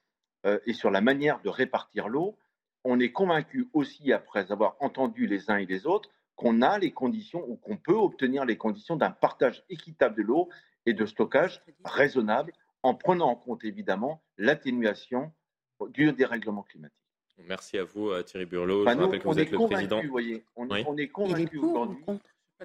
euh, 0.47 0.59
et 0.66 0.72
sur 0.72 0.90
la 0.90 1.01
manière 1.01 1.40
de 1.40 1.48
répartir 1.48 2.09
l'eau, 2.09 2.36
on 2.85 3.01
est 3.01 3.12
convaincu 3.12 3.68
aussi, 3.72 4.12
après 4.12 4.52
avoir 4.52 4.76
entendu 4.80 5.26
les 5.26 5.51
uns 5.51 5.56
et 5.56 5.66
les 5.66 5.86
autres, 5.86 6.10
qu'on 6.36 6.62
a 6.62 6.78
les 6.78 6.93
conditions 6.93 7.44
ou 7.48 7.56
qu'on 7.56 7.76
peut 7.76 7.97
obtenir 7.97 8.44
les 8.44 8.56
conditions 8.56 8.97
d'un 8.97 9.10
partage 9.10 9.64
équitable 9.68 10.16
de 10.16 10.22
l'eau 10.22 10.48
et 10.86 10.94
de 10.94 11.05
stockage 11.05 11.60
raisonnable 11.85 12.52
en 12.82 12.94
prenant 12.94 13.28
en 13.28 13.36
compte 13.36 13.64
évidemment 13.64 14.22
l'atténuation 14.36 15.32
du 15.89 16.12
dérèglement 16.12 16.62
climatique. 16.62 16.97
Merci 17.47 17.78
à 17.78 17.85
vous, 17.85 18.10
euh, 18.10 18.23
Thierry 18.23 18.47
Burlot. 18.47 18.85
Je 18.85 18.97
rappelle 18.97 19.20
que 19.20 19.28
vous 19.28 19.39
êtes 19.39 19.51
le 19.51 19.59
président. 19.59 20.02
on, 20.56 20.69
on, 20.69 20.97
est 20.97 21.09
convaincu 21.09 21.59
aujourd'hui 21.59 22.05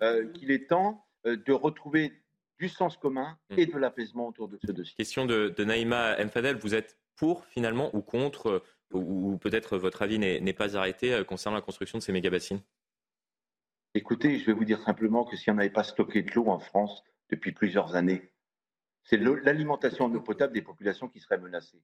euh, 0.01 0.27
qu'il 0.31 0.51
est 0.51 0.67
temps 0.69 1.05
euh, 1.25 1.37
de 1.37 1.53
retrouver 1.53 2.13
du 2.59 2.69
sens 2.69 2.97
commun 2.97 3.37
hmm. 3.49 3.59
et 3.59 3.65
de 3.65 3.77
l'apaisement 3.77 4.27
autour 4.27 4.47
de 4.47 4.57
ce 4.63 4.71
dossier. 4.71 4.95
Question 4.95 5.25
de, 5.25 5.53
Naïma 5.63 6.23
Mfadel. 6.23 6.57
Vous 6.57 6.75
êtes 6.75 6.97
pour 7.15 7.45
finalement 7.45 7.95
ou 7.95 8.01
contre, 8.01 8.63
ou, 8.91 9.37
peut-être 9.37 9.77
votre 9.77 10.01
avis 10.01 10.17
n'est 10.17 10.53
pas 10.53 10.75
arrêté 10.75 11.23
concernant 11.27 11.55
la 11.55 11.61
construction 11.61 11.99
de 11.99 12.03
ces 12.03 12.11
méga-bassines? 12.11 12.61
Écoutez, 13.93 14.39
je 14.39 14.45
vais 14.47 14.53
vous 14.53 14.65
dire 14.65 14.81
simplement 14.81 15.23
que 15.23 15.35
si 15.35 15.51
on 15.51 15.53
n'avait 15.53 15.69
pas 15.69 15.83
stocké 15.83 16.23
de 16.23 16.31
l'eau 16.31 16.47
en 16.47 16.59
France 16.59 17.03
depuis 17.29 17.51
plusieurs 17.51 17.95
années, 17.95 18.31
c'est 19.03 19.17
l'alimentation 19.17 20.05
en 20.05 20.15
eau 20.15 20.21
potable 20.21 20.53
des 20.53 20.61
populations 20.61 21.07
qui 21.07 21.19
seraient 21.19 21.37
menacées. 21.37 21.81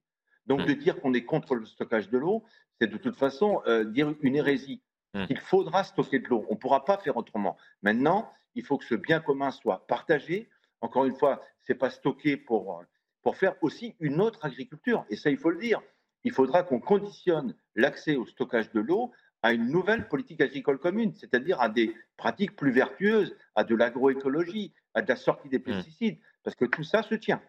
Donc 0.50 0.66
de 0.66 0.74
dire 0.74 1.00
qu'on 1.00 1.14
est 1.14 1.24
contre 1.24 1.56
le 1.56 1.66
stockage 1.66 2.10
de 2.10 2.18
l'eau, 2.18 2.44
c'est 2.82 2.88
de 2.88 2.98
toute 2.98 3.16
façon 3.16 3.62
euh, 3.68 3.86
dire 3.86 4.14
une 4.22 4.36
hérésie. 4.36 4.82
Il 5.30 5.38
faudra 5.38 5.84
stocker 5.84 6.20
de 6.20 6.28
l'eau. 6.28 6.46
On 6.50 6.54
ne 6.54 6.60
pourra 6.60 6.86
pas 6.86 6.98
faire 6.98 7.18
autrement. 7.18 7.58
Maintenant, 7.82 8.32
il 8.56 8.64
faut 8.64 8.78
que 8.78 8.86
ce 8.86 8.96
bien 8.96 9.20
commun 9.20 9.52
soit 9.52 9.88
partagé. 9.88 10.50
Encore 10.82 11.06
une 11.06 11.16
fois, 11.16 11.42
ce 11.62 11.72
n'est 11.72 11.78
pas 11.78 11.90
stocké 11.90 12.38
pour, 12.38 12.84
pour 13.24 13.38
faire 13.38 13.56
aussi 13.62 13.96
une 14.00 14.22
autre 14.22 14.46
agriculture. 14.46 15.06
Et 15.10 15.16
ça, 15.16 15.30
il 15.30 15.38
faut 15.38 15.50
le 15.50 15.60
dire. 15.60 15.82
Il 16.24 16.32
faudra 16.32 16.64
qu'on 16.64 16.80
conditionne 16.80 17.56
l'accès 17.76 18.16
au 18.16 18.26
stockage 18.26 18.72
de 18.72 18.82
l'eau 18.82 19.12
à 19.42 19.54
une 19.54 19.70
nouvelle 19.70 20.08
politique 20.08 20.42
agricole 20.42 20.80
commune, 20.80 21.14
c'est-à-dire 21.14 21.62
à 21.62 21.70
des 21.70 21.96
pratiques 22.18 22.56
plus 22.56 22.72
vertueuses, 22.72 23.36
à 23.56 23.64
de 23.64 23.76
l'agroécologie, 23.76 24.74
à 24.94 25.02
de 25.02 25.08
la 25.08 25.16
sortie 25.16 25.50
des 25.50 25.60
pesticides, 25.60 26.20
parce 26.44 26.56
que 26.56 26.66
tout 26.66 26.84
ça 26.84 27.04
se 27.04 27.16
tient. 27.16 27.42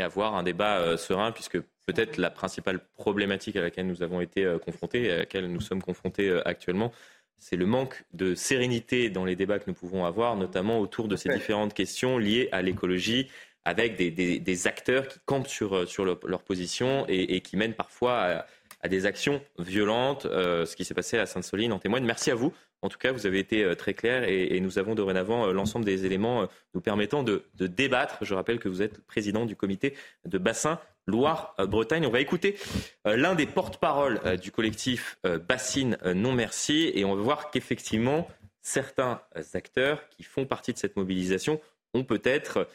Et 0.00 0.02
avoir 0.02 0.34
un 0.34 0.42
débat 0.42 0.78
euh, 0.78 0.96
serein, 0.96 1.30
puisque 1.30 1.60
peut-être 1.86 2.16
la 2.16 2.30
principale 2.30 2.80
problématique 2.94 3.56
à 3.56 3.60
laquelle 3.60 3.86
nous 3.86 4.02
avons 4.02 4.22
été 4.22 4.46
euh, 4.46 4.58
confrontés, 4.58 5.04
et 5.04 5.12
à 5.12 5.16
laquelle 5.18 5.52
nous 5.52 5.60
sommes 5.60 5.82
confrontés 5.82 6.30
euh, 6.30 6.48
actuellement, 6.48 6.90
c'est 7.36 7.56
le 7.56 7.66
manque 7.66 8.02
de 8.14 8.34
sérénité 8.34 9.10
dans 9.10 9.26
les 9.26 9.36
débats 9.36 9.58
que 9.58 9.64
nous 9.66 9.74
pouvons 9.74 10.06
avoir, 10.06 10.36
notamment 10.36 10.80
autour 10.80 11.06
de 11.06 11.16
ces 11.16 11.28
différentes 11.28 11.74
questions 11.74 12.16
liées 12.16 12.48
à 12.50 12.62
l'écologie, 12.62 13.28
avec 13.66 13.96
des, 13.96 14.66
acteurs 14.66 15.06
qui 15.06 15.18
campent 15.26 15.48
sur, 15.48 15.86
sur 15.86 16.06
leur, 16.06 16.42
position 16.42 17.04
et, 17.08 17.42
qui 17.42 17.58
mènent 17.58 17.74
parfois 17.74 18.20
à, 18.20 18.46
des 18.88 19.06
actions 19.06 19.40
violentes. 19.58 20.22
ce 20.24 20.76
qui 20.76 20.84
s'est 20.84 20.94
passé 20.94 21.18
à 21.18 21.26
Sainte-Soline 21.26 21.72
en 21.72 21.78
témoigne. 21.78 22.04
Merci 22.04 22.30
à 22.30 22.34
vous 22.34 22.52
en 22.82 22.88
tout 22.88 22.98
cas, 22.98 23.12
vous 23.12 23.26
avez 23.26 23.38
été 23.38 23.62
euh, 23.62 23.74
très 23.74 23.94
clair 23.94 24.24
et, 24.24 24.58
nous 24.60 24.78
avons 24.78 24.94
dorénavant 24.94 25.46
euh, 25.46 25.52
l'ensemble 25.52 25.84
des 25.84 26.06
éléments 26.06 26.42
euh, 26.42 26.46
nous 26.74 26.80
permettant 26.80 27.22
de, 27.22 27.44
débattre. 27.58 28.24
Je 28.24 28.34
rappelle 28.34 28.58
que 28.58 28.68
vous 28.68 28.80
êtes 28.82 29.00
président 29.02 29.44
du 29.44 29.54
comité 29.54 29.94
de 30.24 30.38
bassin 30.38 30.80
Loire-Bretagne. 31.06 32.06
On 32.06 32.10
va 32.10 32.20
écouter 32.20 32.56
l'un 33.04 33.34
des 33.34 33.46
porte-parole 33.46 34.36
du 34.36 34.52
collectif 34.52 35.18
Bassine 35.48 35.98
Non 36.14 36.32
Merci 36.32 36.92
et 36.94 37.04
on 37.04 37.16
va 37.16 37.22
voir 37.22 37.50
qu'effectivement, 37.50 38.28
certains 38.62 39.20
acteurs 39.54 40.08
qui 40.10 40.22
font 40.22 40.46
partie 40.46 40.72
de 40.72 40.78
cette 40.78 40.96
mobilisation 40.96 41.60
ont 41.94 42.04
peut-être 42.04 42.68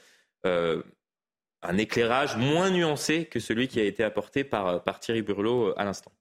un 1.67 1.77
éclairage 1.77 2.37
moins 2.37 2.69
nuancé 2.69 3.25
que 3.25 3.39
celui 3.39 3.67
qui 3.67 3.79
a 3.79 3.83
été 3.83 4.03
apporté 4.03 4.43
par, 4.43 4.83
par 4.83 4.99
Thierry 4.99 5.21
Burlot 5.21 5.73
à 5.77 5.83
l'instant. 5.83 6.11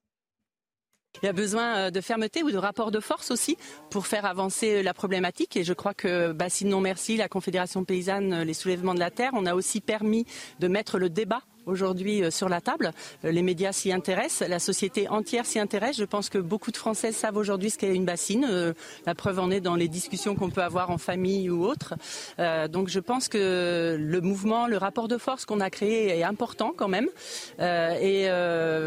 Il 1.21 1.25
y 1.25 1.29
a 1.29 1.33
besoin 1.33 1.75
euh, 1.75 1.91
de 1.91 2.01
fermeté 2.01 2.43
ou 2.43 2.51
de 2.51 2.57
rapport 2.57 2.91
de 2.91 2.99
force 2.99 3.31
aussi 3.31 3.57
pour 3.89 4.07
faire 4.07 4.25
avancer 4.25 4.77
euh, 4.77 4.83
la 4.83 4.93
problématique. 4.93 5.55
Et 5.57 5.63
je 5.63 5.73
crois 5.73 5.93
que 5.93 6.31
Bassine 6.31 6.69
Non 6.69 6.81
Merci, 6.81 7.17
la 7.17 7.29
Confédération 7.29 7.83
paysanne, 7.83 8.33
euh, 8.33 8.43
les 8.43 8.53
soulèvements 8.53 8.93
de 8.93 8.99
la 8.99 9.11
terre, 9.11 9.31
on 9.33 9.45
a 9.45 9.55
aussi 9.55 9.81
permis 9.81 10.25
de 10.59 10.67
mettre 10.67 10.99
le 10.99 11.09
débat 11.09 11.41
aujourd'hui 11.65 12.23
euh, 12.23 12.31
sur 12.31 12.49
la 12.49 12.61
table. 12.61 12.91
Euh, 13.23 13.31
les 13.31 13.41
médias 13.41 13.71
s'y 13.71 13.91
intéressent, 13.91 14.47
la 14.47 14.59
société 14.59 15.07
entière 15.07 15.45
s'y 15.45 15.59
intéresse. 15.59 15.97
Je 15.97 16.05
pense 16.05 16.29
que 16.29 16.37
beaucoup 16.37 16.71
de 16.71 16.77
Français 16.77 17.11
savent 17.11 17.37
aujourd'hui 17.37 17.69
ce 17.69 17.77
qu'est 17.77 17.93
une 17.93 18.05
bassine. 18.05 18.45
Euh, 18.49 18.73
la 19.05 19.15
preuve 19.15 19.39
en 19.39 19.51
est 19.51 19.61
dans 19.61 19.75
les 19.75 19.87
discussions 19.87 20.35
qu'on 20.35 20.49
peut 20.49 20.63
avoir 20.63 20.89
en 20.89 20.97
famille 20.97 21.49
ou 21.49 21.65
autre. 21.65 21.95
donc 22.69 22.89
je 22.89 22.99
pense 22.99 23.27
que 23.27 23.97
le 23.99 24.21
mouvement, 24.21 24.67
le 24.67 24.77
rapport 24.77 25.07
de 25.07 25.17
force 25.17 25.45
qu'on 25.45 25.59
a 25.59 25.69
créé 25.69 26.07
est 26.17 26.23
important 26.23 26.73
quand 26.75 26.87
même. 26.87 27.07
et 27.59 28.27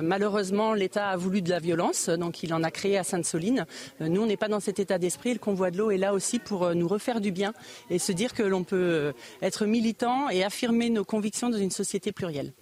malheureusement, 0.02 0.74
l'État 0.74 1.08
a 1.08 1.16
voulu 1.16 1.42
de 1.42 1.50
la 1.50 1.58
violence, 1.58 2.08
donc 2.08 2.42
il 2.42 2.52
en 2.54 2.62
a 2.62 2.70
créé 2.70 2.98
à 2.98 3.04
Sainte-Soline. 3.04 3.66
nous, 4.00 4.22
on 4.22 4.26
n'est 4.26 4.36
pas 4.36 4.48
dans 4.48 4.60
cet 4.60 4.78
état 4.78 4.98
d'esprit. 4.98 5.32
Le 5.32 5.38
convoi 5.38 5.70
de 5.70 5.78
l'eau 5.78 5.90
est 5.90 5.98
là 5.98 6.12
aussi 6.14 6.38
pour 6.38 6.74
nous 6.74 6.88
refaire 6.88 7.20
du 7.20 7.32
bien 7.32 7.52
et 7.90 7.98
se 7.98 8.12
dire 8.12 8.34
que 8.34 8.42
l'on 8.42 8.64
peut 8.64 9.12
être 9.42 9.66
militant 9.66 10.28
et 10.30 10.44
affirmer 10.44 10.90
nos 10.90 11.04
convictions 11.04 11.50
dans 11.50 11.58
une 11.58 11.70
société 11.70 12.12
plurielle. 12.12 12.52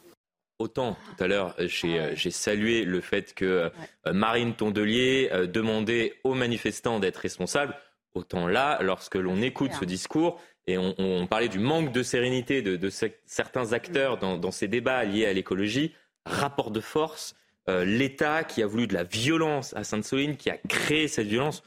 Autant 0.58 0.96
tout 1.16 1.22
à 1.22 1.26
l'heure, 1.26 1.54
j'ai 1.58 1.98
euh, 1.98 2.30
salué 2.30 2.84
le 2.86 3.02
fait 3.02 3.34
que 3.34 3.44
euh, 3.44 4.12
Marine 4.12 4.54
Tondelier 4.54 5.28
euh, 5.30 5.46
demandait 5.46 6.14
aux 6.24 6.32
manifestants 6.32 6.98
d'être 6.98 7.18
responsables. 7.18 7.74
Autant 8.14 8.46
là, 8.46 8.78
lorsque 8.80 9.16
l'on 9.16 9.42
écoute 9.42 9.72
ce 9.78 9.84
discours, 9.84 10.40
et 10.66 10.78
on, 10.78 11.26
parlait 11.26 11.50
du 11.50 11.58
manque 11.58 11.92
de 11.92 12.02
sérénité 12.02 12.60
de, 12.62 12.90
certains 13.26 13.72
acteurs 13.72 14.18
dans, 14.18 14.50
ces 14.50 14.66
débats 14.66 15.04
liés 15.04 15.26
à 15.26 15.32
l'écologie, 15.32 15.94
rapport 16.24 16.72
de 16.72 16.80
force, 16.80 17.36
l'État 17.68 18.42
qui 18.42 18.64
a 18.64 18.66
voulu 18.66 18.88
de 18.88 18.94
la 18.94 19.04
violence 19.04 19.76
à 19.76 19.84
Sainte-Soline, 19.84 20.36
qui 20.36 20.50
a 20.50 20.56
créé 20.56 21.06
cette 21.06 21.28
violence. 21.28 21.62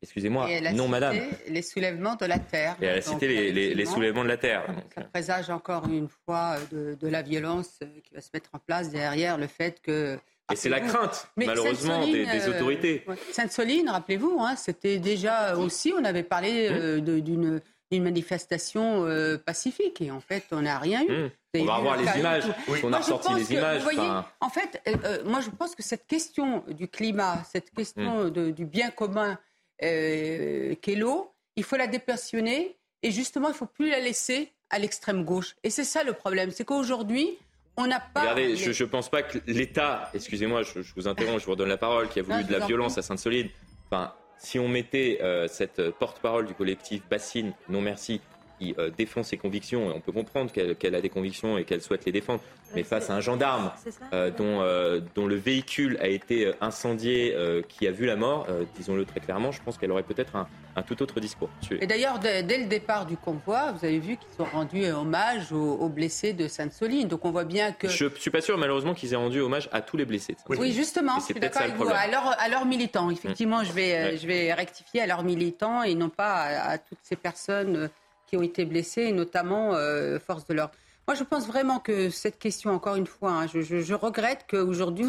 Excusez-moi, 0.00 0.48
non, 0.74 0.88
madame. 0.88 1.16
Les 1.48 1.62
soulèvements 1.62 2.14
de 2.14 2.26
la 2.26 2.38
terre. 2.38 2.76
Et 2.80 2.86
elle 2.86 2.98
a 2.98 3.02
cité 3.02 3.52
les, 3.52 3.86
soulèvements 3.86 4.22
de 4.22 4.28
la 4.28 4.36
terre. 4.36 4.66
Ça 4.94 5.02
présage 5.04 5.50
encore 5.50 5.86
une 5.88 6.08
fois 6.08 6.56
de, 6.70 7.08
la 7.08 7.22
violence 7.22 7.78
qui 8.04 8.14
va 8.14 8.20
se 8.20 8.30
mettre 8.32 8.50
en 8.52 8.58
place 8.58 8.90
derrière 8.90 9.38
le 9.38 9.46
fait 9.46 9.80
que. 9.82 10.18
Et 10.50 10.56
c'est 10.56 10.70
la 10.70 10.80
crainte, 10.80 11.28
malheureusement, 11.36 12.06
des, 12.06 12.26
euh, 12.26 12.50
autorités. 12.50 13.04
Sainte-Soline, 13.32 13.90
rappelez-vous, 13.90 14.38
hein, 14.40 14.56
c'était 14.56 14.98
déjà 14.98 15.56
aussi, 15.56 15.92
on 15.94 16.04
avait 16.04 16.22
parlé 16.22 16.68
euh, 16.70 17.00
d'une 17.00 17.60
manifestation 17.92 19.04
euh, 19.04 19.36
pacifique 19.36 20.00
et 20.00 20.10
en 20.10 20.20
fait 20.20 20.44
on 20.52 20.62
n'a 20.62 20.78
rien 20.78 21.02
eu. 21.02 21.24
Hum. 21.24 21.30
On 21.54 21.64
va 21.64 21.76
revoir 21.76 21.96
les 21.98 22.18
images. 22.18 22.44
On 22.82 22.92
a 22.94 22.98
ressorti 22.98 23.34
les 23.34 23.52
images. 23.52 23.82
Voyez, 23.82 24.00
En 24.40 24.48
fait, 24.48 24.80
moi 25.26 25.40
je 25.40 25.50
pense 25.50 25.74
que 25.74 25.82
cette 25.82 26.06
question 26.06 26.64
du 26.68 26.88
climat, 26.88 27.42
cette 27.50 27.70
question 27.70 28.20
hum. 28.20 28.52
du 28.52 28.64
bien 28.64 28.90
commun 28.90 29.38
euh, 29.82 30.74
l'eau, 30.96 31.32
il 31.56 31.64
faut 31.64 31.76
la 31.76 31.86
dépassionner 31.86 32.76
et 33.02 33.10
justement, 33.10 33.48
il 33.48 33.52
ne 33.52 33.56
faut 33.56 33.66
plus 33.66 33.90
la 33.90 34.00
laisser 34.00 34.52
à 34.70 34.78
l'extrême 34.78 35.24
gauche. 35.24 35.56
Et 35.62 35.70
c'est 35.70 35.84
ça 35.84 36.04
le 36.04 36.12
problème, 36.12 36.50
c'est 36.50 36.64
qu'aujourd'hui, 36.64 37.38
on 37.76 37.86
n'a 37.86 38.00
pas. 38.00 38.22
Regardez, 38.22 38.56
je 38.56 38.84
ne 38.84 38.88
pense 38.88 39.08
pas 39.08 39.22
que 39.22 39.38
l'État, 39.46 40.10
excusez-moi, 40.14 40.62
je, 40.62 40.80
vous 40.96 41.08
interromps, 41.08 41.40
je 41.40 41.46
vous 41.46 41.52
redonne 41.52 41.68
la 41.68 41.76
parole, 41.76 42.08
qui 42.08 42.18
a 42.18 42.22
voulu 42.22 42.44
de 42.44 42.52
la 42.52 42.66
violence 42.66 42.98
à 42.98 43.02
Sainte-Solide. 43.02 43.50
Enfin, 43.86 44.12
si 44.36 44.58
on 44.58 44.68
mettait 44.68 45.18
euh, 45.22 45.48
cette 45.48 45.90
porte-parole 45.90 46.46
du 46.46 46.54
collectif 46.54 47.02
Bassine, 47.08 47.52
non 47.68 47.80
merci, 47.80 48.20
qui 48.58 48.74
euh, 48.78 48.90
défend 48.96 49.22
ses 49.22 49.36
convictions, 49.36 49.90
et 49.90 49.94
on 49.94 50.00
peut 50.00 50.12
comprendre 50.12 50.50
qu'elle 50.52 50.94
a 50.94 51.00
des 51.00 51.08
convictions 51.08 51.58
et 51.58 51.64
qu'elle 51.64 51.82
souhaite 51.82 52.04
les 52.04 52.12
défendre, 52.12 52.40
mais 52.74 52.82
face 52.82 53.10
à 53.10 53.14
un 53.14 53.20
gendarme 53.20 53.70
euh, 54.12 54.30
dont, 54.30 54.60
euh, 54.60 55.00
dont 55.14 55.26
le 55.26 55.36
véhicule 55.36 55.96
a 56.00 56.08
été 56.08 56.52
incendié, 56.60 57.36
qui 57.68 57.86
a 57.86 57.90
vu 57.90 58.06
la 58.06 58.16
mort, 58.16 58.46
disons-le 58.76 59.04
très 59.04 59.20
clairement, 59.20 59.52
je 59.52 59.62
pense 59.62 59.78
qu'elle 59.78 59.92
aurait 59.92 60.02
peut-être 60.02 60.36
un, 60.36 60.46
tout 60.82 61.02
autre 61.02 61.18
discours. 61.20 61.50
Et 61.80 61.86
d'ailleurs, 61.86 62.18
dès, 62.18 62.42
le 62.42 62.66
départ 62.66 63.04
du 63.04 63.16
convoi, 63.16 63.72
vous 63.72 63.84
avez 63.84 63.98
vu 63.98 64.16
qu'ils 64.16 64.42
ont 64.42 64.48
rendu 64.48 64.86
hommage 64.86 65.52
aux, 65.52 65.88
blessés 65.88 66.32
de 66.32 66.46
Sainte-Soline. 66.46 67.08
Donc 67.08 67.24
on 67.24 67.30
voit 67.30 67.44
bien 67.44 67.72
que... 67.72 67.88
Je 67.88 68.04
ne 68.04 68.10
suis 68.10 68.30
pas 68.30 68.40
sûr, 68.40 68.56
malheureusement, 68.58 68.94
qu'ils 68.94 69.12
aient 69.12 69.16
rendu 69.16 69.40
hommage 69.40 69.68
à 69.72 69.80
tous 69.80 69.96
les 69.96 70.04
blessés. 70.04 70.36
oui, 70.48 70.72
justement, 70.72 71.18
je 71.18 71.24
suis 71.24 71.34
d'accord 71.34 71.62
avec 71.62 71.76
vous. 71.76 71.88
À 71.88 72.48
leurs 72.48 72.66
militants, 72.66 73.10
effectivement, 73.10 73.64
je, 73.64 73.72
vais, 73.72 74.16
je 74.16 74.26
vais 74.26 74.52
rectifier 74.52 75.02
à 75.02 75.06
leurs 75.06 75.24
militants 75.24 75.82
et 75.82 75.94
non 75.94 76.08
pas 76.08 76.42
à 76.42 76.78
toutes 76.78 76.98
ces 77.02 77.16
personnes 77.16 77.90
qui 78.28 78.36
ont 78.36 78.42
été 78.42 78.64
blessés, 78.64 79.12
notamment 79.12 79.74
euh, 79.74 80.18
force 80.18 80.46
de 80.46 80.54
l'ordre. 80.54 80.74
Moi, 81.06 81.14
je 81.14 81.24
pense 81.24 81.46
vraiment 81.46 81.78
que 81.78 82.10
cette 82.10 82.38
question, 82.38 82.70
encore 82.70 82.96
une 82.96 83.06
fois, 83.06 83.30
hein, 83.30 83.46
je, 83.46 83.94
regrette 83.94 84.44
qu'aujourd'hui, 84.48 85.06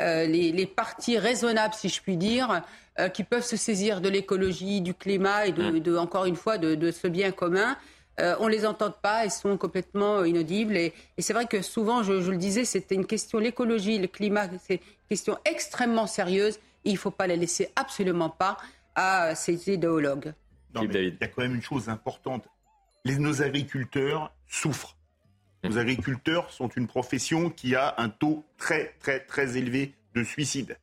euh, 0.00 0.26
les, 0.26 0.50
les, 0.50 0.66
partis 0.66 1.18
raisonnables, 1.18 1.74
si 1.74 1.88
je 1.88 2.02
puis 2.02 2.16
dire, 2.16 2.62
euh, 2.98 3.08
qui 3.08 3.22
peuvent 3.22 3.44
se 3.44 3.56
saisir 3.56 4.00
de 4.00 4.08
l'écologie, 4.08 4.80
du 4.80 4.92
climat 4.92 5.46
et, 5.46 5.52
de, 5.52 5.92
mmh. 5.92 5.98
encore 5.98 6.24
une 6.24 6.34
fois, 6.34 6.58
de, 6.58 6.90
ce 6.90 7.06
bien 7.06 7.30
commun, 7.30 7.76
on 8.18 8.48
les 8.48 8.66
entend 8.66 8.90
pas, 8.90 9.24
ils 9.24 9.30
sont 9.30 9.56
complètement 9.56 10.24
inaudibles. 10.24 10.76
Et, 10.76 10.92
c'est 11.18 11.32
vrai 11.32 11.46
que 11.46 11.62
souvent, 11.62 12.02
je, 12.02 12.14
le 12.14 12.38
disais, 12.38 12.64
c'était 12.64 12.96
une 12.96 13.06
question, 13.06 13.38
l'écologie, 13.38 13.98
le 13.98 14.08
climat, 14.08 14.48
c'est 14.58 14.76
une 14.76 15.08
question 15.08 15.38
extrêmement 15.44 16.08
sérieuse. 16.08 16.58
il 16.84 16.94
ne 16.94 16.98
faut 16.98 17.12
pas 17.12 17.28
la 17.28 17.36
laisser 17.36 17.68
absolument 17.76 18.30
pas 18.30 18.56
à 18.96 19.36
ces 19.36 19.70
idéologues. 19.70 20.32
il 20.74 21.16
y 21.20 21.24
a 21.24 21.28
quand 21.28 21.42
même 21.42 21.54
une 21.54 21.62
chose 21.62 21.88
importante 21.88 22.48
nos 23.14 23.42
agriculteurs 23.42 24.32
souffrent. 24.48 24.96
Nos 25.64 25.78
agriculteurs 25.78 26.50
sont 26.50 26.68
une 26.68 26.86
profession 26.86 27.50
qui 27.50 27.74
a 27.74 27.94
un 27.98 28.08
taux 28.08 28.44
très, 28.56 28.94
très, 29.00 29.20
très 29.20 29.56
élevé 29.56 29.94
de 30.14 30.22
suicide. 30.22 30.78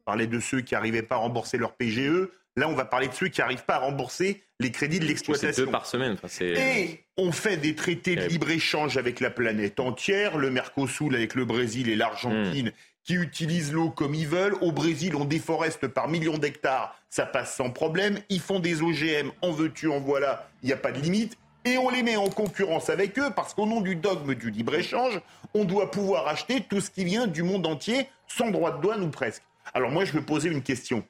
On 0.00 0.04
parlait 0.04 0.26
de 0.26 0.40
ceux 0.40 0.60
qui 0.60 0.74
n'arrivaient 0.74 1.02
pas 1.02 1.16
à 1.16 1.18
rembourser 1.18 1.58
leur 1.58 1.72
PGE. 1.74 2.28
Là, 2.56 2.68
on 2.68 2.74
va 2.74 2.84
parler 2.84 3.08
de 3.08 3.14
ceux 3.14 3.28
qui 3.28 3.40
n'arrivent 3.40 3.64
pas 3.64 3.76
à 3.76 3.80
rembourser 3.80 4.42
les 4.60 4.70
crédits 4.70 4.98
de 4.98 5.04
l'exploitation. 5.04 5.52
C'est 5.52 5.64
deux 5.64 5.70
par 5.70 5.86
semaine. 5.86 6.16
et 6.40 7.04
on 7.16 7.30
fait 7.30 7.56
des 7.56 7.74
traités 7.74 8.16
de 8.16 8.26
libre-échange 8.26 8.96
avec 8.96 9.20
la 9.20 9.30
planète 9.30 9.80
entière, 9.80 10.38
le 10.38 10.50
Mercosur 10.50 11.14
avec 11.14 11.34
le 11.34 11.44
Brésil 11.44 11.88
et 11.88 11.96
l'Argentine, 11.96 12.68
hmm. 12.68 13.04
qui 13.04 13.14
utilisent 13.14 13.72
l'eau 13.72 13.90
comme 13.90 14.14
ils 14.14 14.26
veulent. 14.26 14.56
Au 14.60 14.72
Brésil, 14.72 15.14
on 15.14 15.24
déforeste 15.24 15.86
par 15.88 16.08
millions 16.08 16.38
d'hectares, 16.38 16.96
ça 17.10 17.26
passe 17.26 17.54
sans 17.54 17.70
problème. 17.70 18.18
Ils 18.28 18.40
font 18.40 18.60
des 18.60 18.82
OGM, 18.82 19.30
en 19.42 19.52
veux-tu, 19.52 19.88
en 19.88 20.00
voilà, 20.00 20.48
il 20.62 20.66
n'y 20.66 20.72
a 20.72 20.76
pas 20.76 20.92
de 20.92 21.00
limite 21.00 21.36
et 21.64 21.78
on 21.78 21.90
les 21.90 22.02
met 22.02 22.16
en 22.16 22.28
concurrence 22.28 22.90
avec 22.90 23.18
eux 23.18 23.30
parce 23.34 23.54
qu'au 23.54 23.66
nom 23.66 23.80
du 23.80 23.96
dogme 23.96 24.34
du 24.34 24.50
libre-échange, 24.50 25.20
on 25.54 25.64
doit 25.64 25.90
pouvoir 25.90 26.28
acheter 26.28 26.60
tout 26.60 26.80
ce 26.80 26.90
qui 26.90 27.04
vient 27.04 27.26
du 27.26 27.42
monde 27.42 27.66
entier 27.66 28.08
sans 28.26 28.50
droit 28.50 28.76
de 28.76 28.80
douane 28.80 29.02
ou 29.02 29.10
presque. 29.10 29.42
Alors 29.74 29.90
moi, 29.90 30.04
je 30.04 30.12
veux 30.12 30.24
poser 30.24 30.50
une 30.50 30.62
question. 30.62 31.04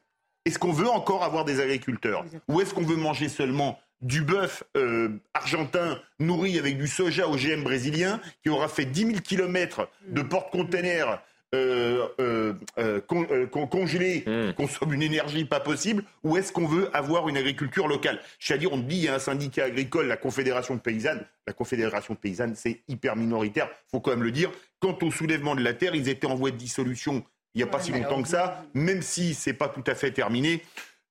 Est-ce 0.44 0.58
qu'on 0.58 0.72
veut 0.72 0.88
encore 0.88 1.24
avoir 1.24 1.44
des 1.44 1.60
agriculteurs 1.60 2.24
Ou 2.48 2.60
est-ce 2.60 2.72
qu'on 2.72 2.82
veut 2.82 2.96
manger 2.96 3.28
seulement 3.28 3.78
du 4.00 4.22
bœuf 4.22 4.62
euh, 4.76 5.20
argentin 5.34 6.00
nourri 6.20 6.58
avec 6.58 6.78
du 6.78 6.86
soja 6.86 7.28
OGM 7.28 7.64
brésilien 7.64 8.20
qui 8.42 8.48
aura 8.48 8.68
fait 8.68 8.84
10 8.84 9.06
000 9.06 9.12
kilomètres 9.20 9.88
de 10.06 10.22
porte-containers 10.22 11.20
euh, 11.54 12.06
euh, 12.20 12.52
euh, 12.76 13.00
congeler, 13.46 14.22
mmh. 14.26 14.52
consomme 14.52 14.92
une 14.92 15.02
énergie 15.02 15.46
pas 15.46 15.60
possible, 15.60 16.04
ou 16.22 16.36
est-ce 16.36 16.52
qu'on 16.52 16.66
veut 16.66 16.94
avoir 16.94 17.28
une 17.28 17.38
agriculture 17.38 17.88
locale? 17.88 18.20
C'est-à-dire, 18.38 18.72
on 18.72 18.78
dit, 18.78 18.96
il 18.96 19.04
y 19.04 19.08
a 19.08 19.14
un 19.14 19.18
syndicat 19.18 19.64
agricole, 19.64 20.06
la 20.06 20.18
Confédération 20.18 20.76
paysanne. 20.76 21.24
La 21.46 21.54
Confédération 21.54 22.14
paysanne, 22.14 22.54
c'est 22.54 22.82
hyper 22.86 23.16
minoritaire, 23.16 23.70
faut 23.90 24.00
quand 24.00 24.10
même 24.10 24.22
le 24.22 24.30
dire. 24.30 24.50
Quant 24.78 24.98
au 25.00 25.10
soulèvement 25.10 25.54
de 25.54 25.62
la 25.62 25.72
terre, 25.72 25.94
ils 25.94 26.10
étaient 26.10 26.26
en 26.26 26.34
voie 26.34 26.50
de 26.50 26.56
dissolution 26.56 27.24
il 27.54 27.58
n'y 27.58 27.64
a 27.64 27.66
pas 27.66 27.80
si 27.80 27.90
longtemps 27.92 28.22
que 28.22 28.28
ça, 28.28 28.62
même 28.74 29.00
si 29.00 29.32
c'est 29.32 29.54
pas 29.54 29.68
tout 29.68 29.82
à 29.86 29.94
fait 29.94 30.12
terminé. 30.12 30.62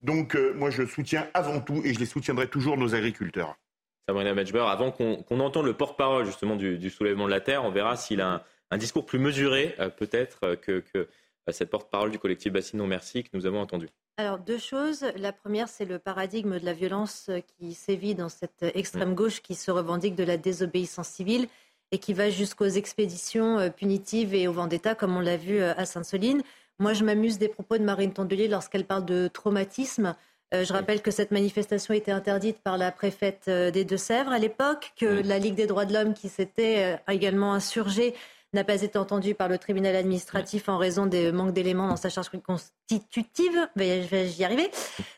Donc, 0.03 0.37
moi, 0.55 0.69
je 0.69 0.85
soutiens 0.85 1.27
avant 1.33 1.59
tout, 1.59 1.81
et 1.83 1.93
je 1.95 1.99
les 1.99 2.05
soutiendrai 2.05 2.47
toujours, 2.47 2.77
nos 2.77 2.93
agriculteurs. 2.93 3.57
Sabrina 4.07 4.33
Matchber, 4.33 4.63
avant 4.69 4.91
qu'on 4.91 5.39
entende 5.39 5.65
le 5.65 5.73
porte-parole 5.73 6.25
justement 6.25 6.55
du, 6.55 6.89
soulèvement 6.89 7.25
de 7.25 7.31
la 7.31 7.41
terre, 7.41 7.65
on 7.65 7.71
verra 7.71 7.97
s'il 7.97 8.21
a 8.21 8.35
un, 8.35 8.41
discours 8.75 9.05
plus 9.05 9.19
mesuré 9.19 9.75
euh, 9.79 9.89
peut-être 9.89 10.39
euh, 10.43 10.55
que, 10.57 10.83
euh, 10.95 11.05
cette 11.49 11.69
porte-parole 11.69 12.11
du 12.11 12.19
collectif 12.19 12.51
Bassine 12.51 12.79
Non 12.79 12.87
Merci 12.87 13.23
que 13.23 13.29
nous 13.33 13.45
avons 13.45 13.61
entendu. 13.61 13.87
Alors 14.17 14.37
deux 14.37 14.57
choses. 14.57 15.05
La 15.15 15.31
première, 15.31 15.69
c'est 15.69 15.85
le 15.85 15.97
paradigme 15.97 16.59
de 16.59 16.65
la 16.65 16.73
violence 16.73 17.29
qui 17.57 17.73
sévit 17.73 18.15
dans 18.15 18.27
cette 18.27 18.63
extrême 18.73 19.13
gauche 19.13 19.41
qui 19.41 19.55
se 19.55 19.71
revendique 19.71 20.15
de 20.15 20.25
la 20.25 20.35
désobéissance 20.35 21.07
civile 21.07 21.47
et 21.91 21.99
qui 21.99 22.13
va 22.13 22.29
jusqu'aux 22.29 22.65
expéditions 22.65 23.71
punitives 23.71 24.33
et 24.33 24.49
au 24.49 24.51
vendetta, 24.51 24.93
comme 24.93 25.15
on 25.15 25.21
l'a 25.21 25.37
vu 25.37 25.61
à 25.61 25.85
Sainte-Soline. 25.85 26.41
Moi, 26.79 26.93
je 26.93 27.05
m'amuse 27.05 27.37
des 27.37 27.47
propos 27.47 27.77
de 27.77 27.83
Marine 27.83 28.11
Tondelier 28.11 28.49
lorsqu'elle 28.49 28.83
parle 28.83 29.05
de 29.05 29.29
traumatisme. 29.29 30.15
Je 30.51 30.73
rappelle 30.73 31.01
que 31.01 31.11
cette 31.11 31.31
manifestation 31.31 31.93
était 31.93 32.11
interdite 32.11 32.57
par 32.59 32.77
la 32.77 32.91
préfète 32.91 33.49
des 33.49 33.85
Deux-Sèvres 33.85 34.31
à 34.31 34.39
l'époque, 34.39 34.91
que 34.97 35.05
la 35.05 35.39
Ligue 35.39 35.55
des 35.55 35.67
droits 35.67 35.85
de 35.85 35.93
l'homme, 35.93 36.13
qui 36.13 36.27
s'était 36.27 36.99
également 37.07 37.53
insurgée, 37.53 38.15
n'a 38.53 38.63
pas 38.63 38.81
été 38.81 38.97
entendue 38.97 39.35
par 39.35 39.49
le 39.49 39.57
tribunal 39.57 39.95
administratif 39.95 40.69
en 40.69 40.77
raison 40.77 41.05
des 41.05 41.31
manques 41.31 41.53
d'éléments 41.53 41.87
dans 41.87 41.97
sa 41.97 42.09
charge 42.09 42.29
constitutive. 42.45 43.69
Je 43.75 44.07
vais 44.07 44.29
y 44.29 44.43
arriver. 44.43 44.71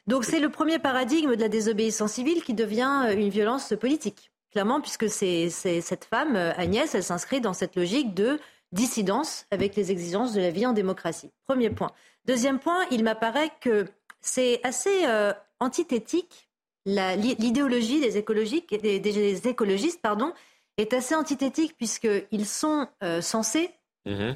Donc 0.08 0.26
c'est 0.26 0.40
le 0.40 0.50
premier 0.50 0.80
paradigme 0.80 1.36
de 1.36 1.42
la 1.42 1.50
désobéissance 1.50 2.14
civile 2.14 2.44
qui 2.44 2.54
devient 2.54 3.14
une 3.16 3.30
violence 3.30 3.74
politique. 3.80 4.32
Clairement, 4.52 4.82
puisque 4.82 5.10
c'est 5.10 5.50
cette 5.50 6.06
femme, 6.06 6.36
Agnès, 6.36 6.96
elle 6.96 7.04
s'inscrit 7.04 7.40
dans 7.40 7.54
cette 7.54 7.76
logique 7.76 8.16
de 8.16 8.40
dissidence 8.72 9.46
avec 9.52 9.76
les 9.76 9.92
exigences 9.92 10.34
de 10.34 10.42
la 10.42 10.50
vie 10.50 10.66
en 10.66 10.74
démocratie. 10.74 11.30
Premier 11.48 11.70
point. 11.70 11.92
Deuxième 12.26 12.60
point, 12.60 12.86
il 12.92 13.04
m'apparaît 13.04 13.52
que 13.62 13.86
c'est 14.22 14.60
assez 14.64 15.06
euh, 15.06 15.34
antithétique. 15.60 16.50
L'idéologie 16.86 18.00
des, 18.00 19.00
des, 19.00 19.48
écologistes 19.48 20.02
pardon, 20.02 20.34
est 20.80 20.94
assez 20.94 21.16
antithétique 21.16 21.76
puisqu'ils 21.78 22.46
sont 22.46 22.88
euh, 23.04 23.22
censés 23.22 23.72
mhm. 24.06 24.36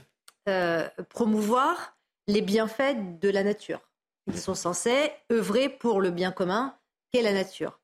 euh, 0.50 0.88
promouvoir 1.10 1.96
les 2.28 2.42
bienfaits 2.42 3.20
de 3.20 3.30
la 3.30 3.44
nature. 3.44 3.82
Ils 4.28 4.40
sont 4.40 4.56
censés 4.56 5.12
œuvrer 5.32 5.70
pour 5.70 6.00
le 6.00 6.12
bien 6.12 6.32
commun 6.32 6.76
qu'est 7.12 7.22
la 7.22 7.34
nature. 7.34 7.80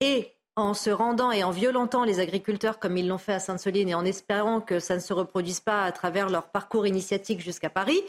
Et 0.00 0.32
en 0.56 0.74
se 0.74 0.90
rendant 0.90 1.32
et 1.32 1.42
en 1.42 1.50
violentant 1.50 2.04
les 2.04 2.20
agriculteurs 2.20 2.78
comme 2.78 2.96
ils 2.96 3.08
l'ont 3.08 3.18
fait 3.18 3.32
à 3.32 3.40
Sainte-Soline 3.40 3.88
et 3.88 3.94
en 3.94 4.04
espérant 4.04 4.60
que 4.60 4.78
ça 4.78 4.94
ne 4.94 5.00
se 5.00 5.12
reproduise 5.12 5.60
pas 5.60 5.84
à 5.84 5.92
travers 5.92 6.28
leur 6.28 6.50
parcours 6.50 6.86
initiatique 6.86 7.40
jusqu'à 7.40 7.70
Paris, 7.70 8.02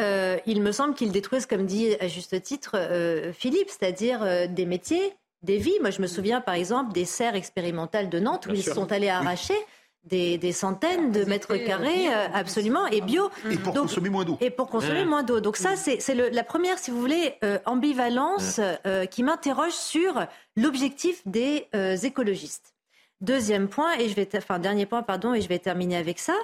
euh, 0.00 0.38
il 0.46 0.62
me 0.62 0.72
semble 0.72 0.94
qu'ils 0.94 1.12
détruisent, 1.12 1.46
comme 1.46 1.66
dit 1.66 1.94
à 2.00 2.08
juste 2.08 2.40
titre 2.42 2.72
euh, 2.74 3.32
Philippe, 3.32 3.68
c'est-à-dire 3.68 4.22
euh, 4.22 4.46
des 4.46 4.64
métiers, 4.64 5.14
des 5.42 5.58
vies. 5.58 5.78
Moi, 5.80 5.90
je 5.90 6.02
me 6.02 6.06
souviens 6.06 6.40
par 6.40 6.54
exemple 6.54 6.92
des 6.92 7.04
serres 7.04 7.34
expérimentales 7.34 8.08
de 8.08 8.18
Nantes 8.18 8.46
où 8.46 8.50
ils 8.52 8.62
sont 8.62 8.92
allés 8.92 9.08
arracher. 9.08 9.56
Des, 10.04 10.52
centaines 10.52 11.12
de 11.12 11.24
mètres 11.24 11.54
carrés 11.56 12.08
absolument 12.08 12.86
et 12.86 13.02
bio. 13.02 13.30
Et 13.50 13.58
pour 13.58 13.74
consommer 13.74 14.08
moins 14.08 14.24
d'eau. 14.24 14.38
et 14.40 14.48
pour 14.48 14.70
consommer 14.70 15.04
moins 15.04 15.22
d'eau. 15.22 15.40
Donc 15.40 15.58
ça 15.58 15.76
c'est 15.76 16.14
la 16.14 16.42
première 16.42 16.78
si 16.78 16.90
vous 16.90 16.98
voulez 16.98 17.34
ambivalence 17.66 18.62
qui 19.10 19.22
m'interroge 19.22 19.74
sur 19.74 20.26
l'objectif 20.56 21.20
des 21.26 21.68
écologistes. 22.02 22.74
Deuxième 23.20 23.68
point 23.68 23.92
et 23.98 24.08
je 24.08 24.14
vais 24.14 24.26
enfin 24.34 24.58
dernier 24.58 24.86
point 24.86 25.02
pardon 25.02 25.34
et 25.34 25.42
je 25.42 25.48
vais 25.48 25.58
terminer 25.58 25.98
avec 25.98 26.18
ça 26.18 26.34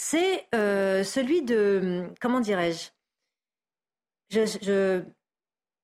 c'est 0.00 0.46
celui 0.52 1.42
de 1.42 2.04
comment 2.20 2.38
dirais-je? 2.38 2.90
Je, 4.30 4.44
je, 4.62 5.02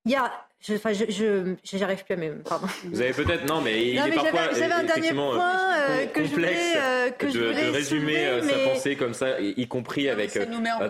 il 0.05 0.11
y 0.11 0.15
a 0.15 0.31
je, 0.67 0.73
enfin, 0.73 0.93
je, 0.93 1.05
je, 1.09 1.77
j'arrive 1.77 2.03
plus 2.03 2.13
à 2.13 2.17
même. 2.17 2.41
Pardon. 2.47 2.67
Vous 2.85 2.99
avez 2.99 3.13
peut-être 3.13 3.45
non, 3.47 3.61
mais 3.61 3.87
il 3.87 3.97
est 3.97 4.11
parfois 4.11 4.53
j'avais, 4.53 4.73
un 4.73 4.83
dernier 4.83 5.13
point 5.13 5.37
euh, 5.37 6.05
que 6.07 6.21
complexe 6.21 6.29
je 6.29 6.33
voulais, 6.33 6.57
euh, 6.77 7.09
que 7.11 7.25
de, 7.27 7.31
je 7.31 7.39
voulais 7.39 7.65
de 7.65 7.71
résumer 7.71 8.25
euh, 8.25 8.41
sa 8.41 8.57
pensée 8.69 8.95
comme 8.95 9.13
ça, 9.13 9.39
y 9.39 9.67
compris 9.67 10.09
avec 10.09 10.37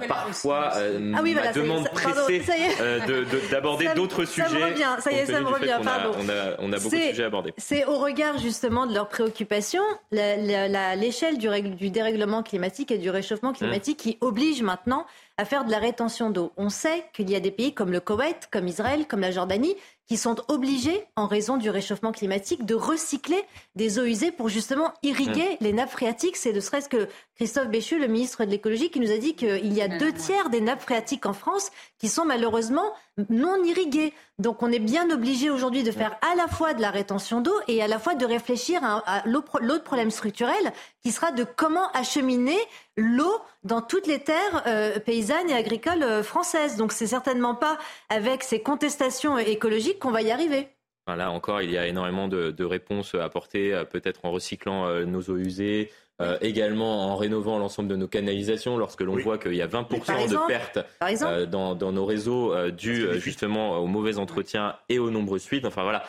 parfois 0.07 0.71
ah 0.73 1.19
oui, 1.21 1.33
voilà, 1.33 1.49
ma 1.49 1.53
demande 1.53 1.89
pressée 1.89 2.39
de, 2.79 3.51
d'aborder 3.51 3.89
d'autres 3.95 4.23
sujets. 4.25 4.47
Ça 4.47 4.55
me 4.55 4.65
revient, 4.65 4.95
ça 4.99 5.11
y 5.11 5.15
est, 5.15 5.25
ça 5.25 5.41
me 5.41 5.47
revient. 5.47 5.79
Pardon. 5.83 6.11
On 6.19 6.29
a, 6.29 6.55
on 6.59 6.71
a, 6.71 6.77
beaucoup 6.77 6.95
de 6.95 7.01
sujets 7.01 7.23
à 7.23 7.27
aborder. 7.27 7.53
C'est 7.57 7.85
au 7.85 7.97
regard 7.97 8.37
justement 8.37 8.85
de 8.85 8.93
leurs 8.93 9.09
préoccupations, 9.09 9.83
l'échelle 10.11 11.37
du, 11.37 11.49
du, 11.75 11.89
dérèglement 11.89 12.43
climatique 12.43 12.91
et 12.91 12.97
du 12.97 13.09
réchauffement 13.09 13.51
mmh. 13.51 13.57
climatique 13.57 13.97
qui 13.97 14.17
oblige 14.21 14.61
maintenant 14.61 15.05
à 15.37 15.45
faire 15.45 15.65
de 15.65 15.71
la 15.71 15.79
rétention 15.79 16.29
d'eau. 16.29 16.51
On 16.57 16.69
sait 16.69 17.05
qu'il 17.13 17.29
y 17.29 17.35
a 17.35 17.39
des 17.39 17.51
pays 17.51 17.73
comme 17.73 17.91
le 17.91 17.99
Koweït, 17.99 18.47
comme 18.51 18.67
Israël, 18.67 19.05
comme 19.07 19.19
la 19.19 19.31
Jordanie, 19.31 19.75
qui 20.07 20.17
sont 20.17 20.35
obligés, 20.47 21.05
en 21.15 21.27
raison 21.27 21.57
du 21.57 21.69
réchauffement 21.69 22.11
climatique, 22.11 22.65
de 22.65 22.75
recycler 22.75 23.43
des 23.75 23.99
eaux 23.99 24.05
usées 24.05 24.31
pour 24.31 24.49
justement 24.49 24.93
irriguer 25.03 25.53
mmh. 25.53 25.57
les 25.61 25.73
nappes 25.73 25.89
phréatiques. 25.89 26.37
C'est 26.37 26.53
de 26.53 26.59
serait-ce 26.59 26.89
que 26.89 27.09
Christophe 27.35 27.69
Béchu, 27.69 27.99
le 27.99 28.07
ministre 28.07 28.45
de 28.45 28.51
l'écologie, 28.51 28.91
qui 28.91 28.99
nous 28.99 29.11
a 29.11 29.17
dit 29.17 29.35
qu'il 29.35 29.73
y 29.73 29.81
a 29.81 29.87
deux 29.87 30.13
tiers 30.13 30.49
des 30.49 30.61
nappes 30.61 30.81
phréatiques 30.81 31.25
en 31.25 31.33
France 31.33 31.71
qui 31.97 32.07
sont 32.07 32.25
malheureusement 32.25 32.93
non 33.29 33.63
irriguées. 33.63 34.13
Donc 34.39 34.61
on 34.63 34.71
est 34.71 34.79
bien 34.79 35.09
obligé 35.09 35.49
aujourd'hui 35.49 35.83
de 35.83 35.91
faire 35.91 36.17
à 36.21 36.35
la 36.35 36.47
fois 36.47 36.73
de 36.73 36.81
la 36.81 36.91
rétention 36.91 37.41
d'eau 37.41 37.55
et 37.67 37.81
à 37.81 37.87
la 37.87 37.99
fois 37.99 38.15
de 38.15 38.25
réfléchir 38.25 38.81
à, 38.83 39.23
l'autre 39.25 39.83
problème 39.83 40.11
structurel 40.11 40.73
qui 41.01 41.11
sera 41.11 41.31
de 41.31 41.43
comment 41.43 41.89
acheminer 41.91 42.57
l'eau 42.97 43.33
dans 43.63 43.81
toutes 43.81 44.07
les 44.07 44.19
terres 44.19 44.63
euh, 44.67 44.99
paysannes 44.99 45.49
et 45.49 45.53
agricoles 45.55 46.03
euh, 46.03 46.23
françaises. 46.23 46.75
Donc 46.75 46.91
c'est 46.91 47.07
certainement 47.07 47.55
pas 47.55 47.77
avec 48.09 48.43
ces 48.43 48.61
contestations 48.61 49.37
écologiques 49.37 49.99
qu'on 49.99 50.11
va 50.11 50.21
y 50.21 50.31
arriver. 50.31 50.67
Là 51.07 51.29
encore, 51.29 51.61
il 51.61 51.69
y 51.69 51.77
a 51.77 51.85
énormément 51.85 52.27
de, 52.27 52.49
de 52.49 52.65
réponses 52.65 53.13
apportées, 53.13 53.73
euh, 53.73 53.85
peut-être 53.85 54.25
en 54.25 54.31
recyclant 54.31 55.05
nos 55.05 55.21
eaux 55.21 55.37
usées, 55.37 55.91
euh, 56.21 56.37
également 56.39 57.11
en 57.11 57.17
rénovant 57.17 57.59
l'ensemble 57.59 57.89
de 57.89 57.97
nos 57.97 58.07
canalisations, 58.07 58.77
lorsque 58.77 59.01
l'on 59.01 59.17
voit 59.17 59.37
qu'il 59.37 59.55
y 59.55 59.61
a 59.61 59.67
20% 59.67 60.29
de 60.29 60.47
pertes 60.47 60.79
euh, 61.01 61.45
dans, 61.45 61.75
nos 61.75 62.05
réseaux 62.05 62.53
euh, 62.53 62.71
dues 62.71 63.19
justement 63.19 63.79
au 63.79 63.87
mauvais 63.87 64.17
entretien 64.17 64.77
et 64.87 64.97
aux 64.97 65.11
nombreuses 65.11 65.43
fuites. 65.43 65.65
Enfin 65.65 65.83
voilà. 65.83 66.03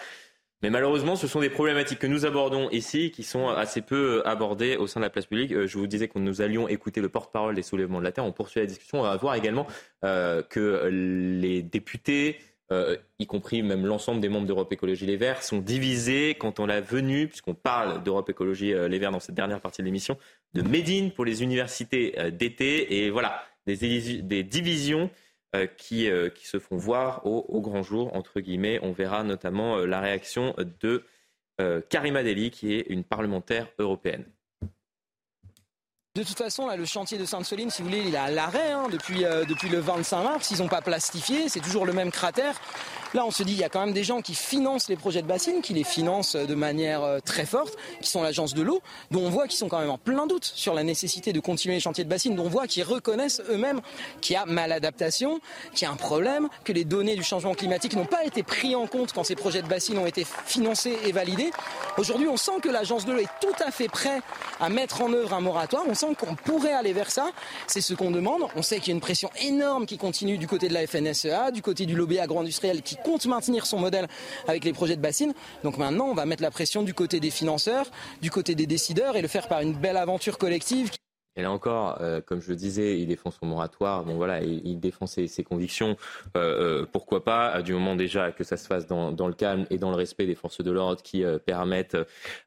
Mais 0.62 0.70
malheureusement, 0.70 1.16
ce 1.16 1.26
sont 1.26 1.40
des 1.40 1.50
problématiques 1.50 1.98
que 1.98 2.06
nous 2.06 2.24
abordons 2.24 2.70
ici 2.70 3.10
qui 3.10 3.24
sont 3.24 3.48
assez 3.48 3.82
peu 3.82 4.22
abordées 4.24 4.76
au 4.76 4.86
sein 4.86 5.00
de 5.00 5.04
la 5.04 5.10
place 5.10 5.26
publique. 5.26 5.66
Je 5.66 5.76
vous 5.76 5.88
disais 5.88 6.06
que 6.06 6.20
nous 6.20 6.40
allions 6.40 6.68
écouter 6.68 7.00
le 7.00 7.08
porte-parole 7.08 7.56
des 7.56 7.62
soulèvements 7.62 7.98
de 7.98 8.04
la 8.04 8.12
Terre. 8.12 8.24
On 8.24 8.32
poursuit 8.32 8.60
la 8.60 8.66
discussion. 8.66 9.00
On 9.00 9.02
va 9.02 9.16
voir 9.16 9.34
également 9.34 9.66
que 10.02 10.88
les 10.88 11.62
députés, 11.62 12.38
euh, 12.72 12.96
y 13.20 13.26
compris 13.26 13.62
même 13.62 13.86
l'ensemble 13.86 14.20
des 14.20 14.28
membres 14.28 14.46
d'Europe 14.46 14.72
Écologie 14.72 15.06
Les 15.06 15.16
Verts, 15.16 15.44
sont 15.44 15.58
divisés 15.58 16.34
quand 16.34 16.58
on 16.58 16.68
a 16.68 16.80
venu, 16.80 17.28
puisqu'on 17.28 17.54
parle 17.54 18.02
d'Europe 18.02 18.28
Écologie 18.28 18.74
euh, 18.74 18.88
Les 18.88 18.98
Verts 18.98 19.12
dans 19.12 19.20
cette 19.20 19.36
dernière 19.36 19.60
partie 19.60 19.82
de 19.82 19.86
l'émission, 19.86 20.18
de 20.52 20.62
Médine 20.62 21.12
pour 21.12 21.24
les 21.24 21.44
universités 21.44 22.18
euh, 22.18 22.30
d'été. 22.30 23.04
Et 23.04 23.10
voilà, 23.10 23.44
des, 23.66 23.76
divisions 24.42 25.10
qui, 25.78 26.08
se 26.42 26.58
font 26.58 26.76
voir 26.76 27.24
au, 27.24 27.46
au, 27.48 27.60
grand 27.60 27.82
jour, 27.82 28.14
entre 28.14 28.40
guillemets. 28.40 28.78
On 28.82 28.92
verra 28.92 29.22
notamment 29.22 29.78
la 29.78 30.00
réaction 30.00 30.54
de 30.80 31.02
Karima 31.88 32.22
Deli, 32.22 32.50
qui 32.50 32.74
est 32.74 32.86
une 32.90 33.04
parlementaire 33.04 33.68
européenne. 33.78 34.26
De 36.16 36.22
toute 36.22 36.38
façon, 36.38 36.66
là, 36.66 36.76
le 36.76 36.86
chantier 36.86 37.18
de 37.18 37.26
Sainte-Soline, 37.26 37.68
si 37.68 37.82
vous 37.82 37.88
voulez, 37.88 38.02
il 38.06 38.14
est 38.14 38.16
à 38.16 38.30
l'arrêt 38.30 38.72
hein, 38.72 38.84
depuis, 38.90 39.26
euh, 39.26 39.44
depuis 39.44 39.68
le 39.68 39.80
25 39.80 40.22
mars. 40.22 40.50
Ils 40.50 40.62
n'ont 40.62 40.68
pas 40.68 40.80
plastifié, 40.80 41.50
c'est 41.50 41.60
toujours 41.60 41.84
le 41.84 41.92
même 41.92 42.10
cratère. 42.10 42.54
Là, 43.14 43.24
on 43.24 43.30
se 43.30 43.42
dit, 43.42 43.52
il 43.52 43.58
y 43.58 43.64
a 43.64 43.68
quand 43.68 43.84
même 43.84 43.94
des 43.94 44.04
gens 44.04 44.20
qui 44.20 44.34
financent 44.34 44.88
les 44.88 44.96
projets 44.96 45.22
de 45.22 45.26
bassines, 45.26 45.62
qui 45.62 45.74
les 45.74 45.84
financent 45.84 46.36
de 46.36 46.54
manière 46.54 47.02
euh, 47.02 47.18
très 47.24 47.46
forte, 47.46 47.76
qui 48.00 48.10
sont 48.10 48.22
l'agence 48.22 48.54
de 48.54 48.62
l'eau, 48.62 48.82
dont 49.10 49.24
on 49.24 49.30
voit 49.30 49.46
qu'ils 49.46 49.58
sont 49.58 49.68
quand 49.68 49.78
même 49.78 49.90
en 49.90 49.98
plein 49.98 50.26
doute 50.26 50.44
sur 50.44 50.74
la 50.74 50.82
nécessité 50.82 51.32
de 51.32 51.40
continuer 51.40 51.76
les 51.76 51.80
chantiers 51.80 52.04
de 52.04 52.08
bassines, 52.08 52.34
dont 52.34 52.46
on 52.46 52.48
voit 52.48 52.66
qu'ils 52.66 52.82
reconnaissent 52.82 53.40
eux-mêmes 53.48 53.80
qu'il 54.20 54.34
y 54.34 54.36
a 54.36 54.44
maladaptation, 54.46 55.40
qu'il 55.74 55.86
y 55.86 55.88
a 55.88 55.92
un 55.92 55.96
problème, 55.96 56.48
que 56.64 56.72
les 56.72 56.84
données 56.84 57.16
du 57.16 57.22
changement 57.22 57.54
climatique 57.54 57.94
n'ont 57.94 58.06
pas 58.06 58.24
été 58.24 58.42
prises 58.42 58.74
en 58.74 58.86
compte 58.86 59.12
quand 59.12 59.24
ces 59.24 59.36
projets 59.36 59.62
de 59.62 59.68
bassines 59.68 59.98
ont 59.98 60.06
été 60.06 60.26
financés 60.46 60.98
et 61.04 61.12
validés. 61.12 61.50
Aujourd'hui, 61.98 62.28
on 62.28 62.36
sent 62.36 62.60
que 62.62 62.68
l'agence 62.68 63.04
de 63.04 63.12
l'eau 63.12 63.20
est 63.20 63.40
tout 63.40 63.62
à 63.64 63.70
fait 63.70 63.88
prête 63.88 64.22
à 64.60 64.68
mettre 64.68 65.02
en 65.02 65.12
œuvre 65.12 65.34
un 65.34 65.40
moratoire. 65.40 65.84
On 65.88 65.94
sent 65.94 66.14
qu'on 66.18 66.34
pourrait 66.34 66.72
aller 66.72 66.92
vers 66.92 67.10
ça. 67.10 67.30
C'est 67.66 67.80
ce 67.80 67.94
qu'on 67.94 68.10
demande. 68.10 68.42
On 68.56 68.62
sait 68.62 68.78
qu'il 68.78 68.88
y 68.88 68.90
a 68.90 68.94
une 68.94 69.00
pression 69.00 69.30
énorme 69.40 69.86
qui 69.86 69.98
continue 69.98 70.38
du 70.38 70.46
côté 70.46 70.68
de 70.68 70.74
la 70.74 70.86
FNSEA, 70.86 71.50
du 71.52 71.62
côté 71.62 71.86
du 71.86 71.94
lobby 71.94 72.18
agro-industriel 72.18 72.82
qui 72.82 72.95
compte 72.96 73.26
maintenir 73.26 73.66
son 73.66 73.78
modèle 73.78 74.08
avec 74.48 74.64
les 74.64 74.72
projets 74.72 74.96
de 74.96 75.02
bassines. 75.02 75.34
Donc 75.64 75.78
maintenant, 75.78 76.06
on 76.06 76.14
va 76.14 76.26
mettre 76.26 76.42
la 76.42 76.50
pression 76.50 76.82
du 76.82 76.94
côté 76.94 77.20
des 77.20 77.30
financeurs, 77.30 77.90
du 78.22 78.30
côté 78.30 78.54
des 78.54 78.66
décideurs 78.66 79.16
et 79.16 79.22
le 79.22 79.28
faire 79.28 79.48
par 79.48 79.60
une 79.60 79.74
belle 79.74 79.96
aventure 79.96 80.38
collective. 80.38 80.90
Et 81.36 81.42
là 81.42 81.50
encore, 81.50 81.98
euh, 82.00 82.20
comme 82.20 82.40
je 82.40 82.48
le 82.48 82.56
disais, 82.56 82.98
il 82.98 83.06
défend 83.06 83.30
son 83.30 83.46
moratoire. 83.46 84.04
Bon 84.04 84.14
voilà, 84.14 84.42
il, 84.42 84.80
défend 84.80 85.06
ses, 85.06 85.28
convictions. 85.44 85.96
Euh, 86.36 86.82
euh, 86.82 86.86
pourquoi 86.90 87.24
pas 87.24 87.60
Du 87.62 87.74
moment 87.74 87.94
déjà 87.94 88.32
que 88.32 88.42
ça 88.42 88.56
se 88.56 88.66
fasse 88.66 88.86
dans, 88.86 89.10
le 89.10 89.34
calme 89.34 89.66
et 89.70 89.76
dans 89.76 89.90
le 89.90 89.96
respect 89.96 90.26
des 90.26 90.34
forces 90.34 90.62
de 90.62 90.70
l'ordre 90.70 91.02
qui 91.02 91.24
permettent 91.44 91.96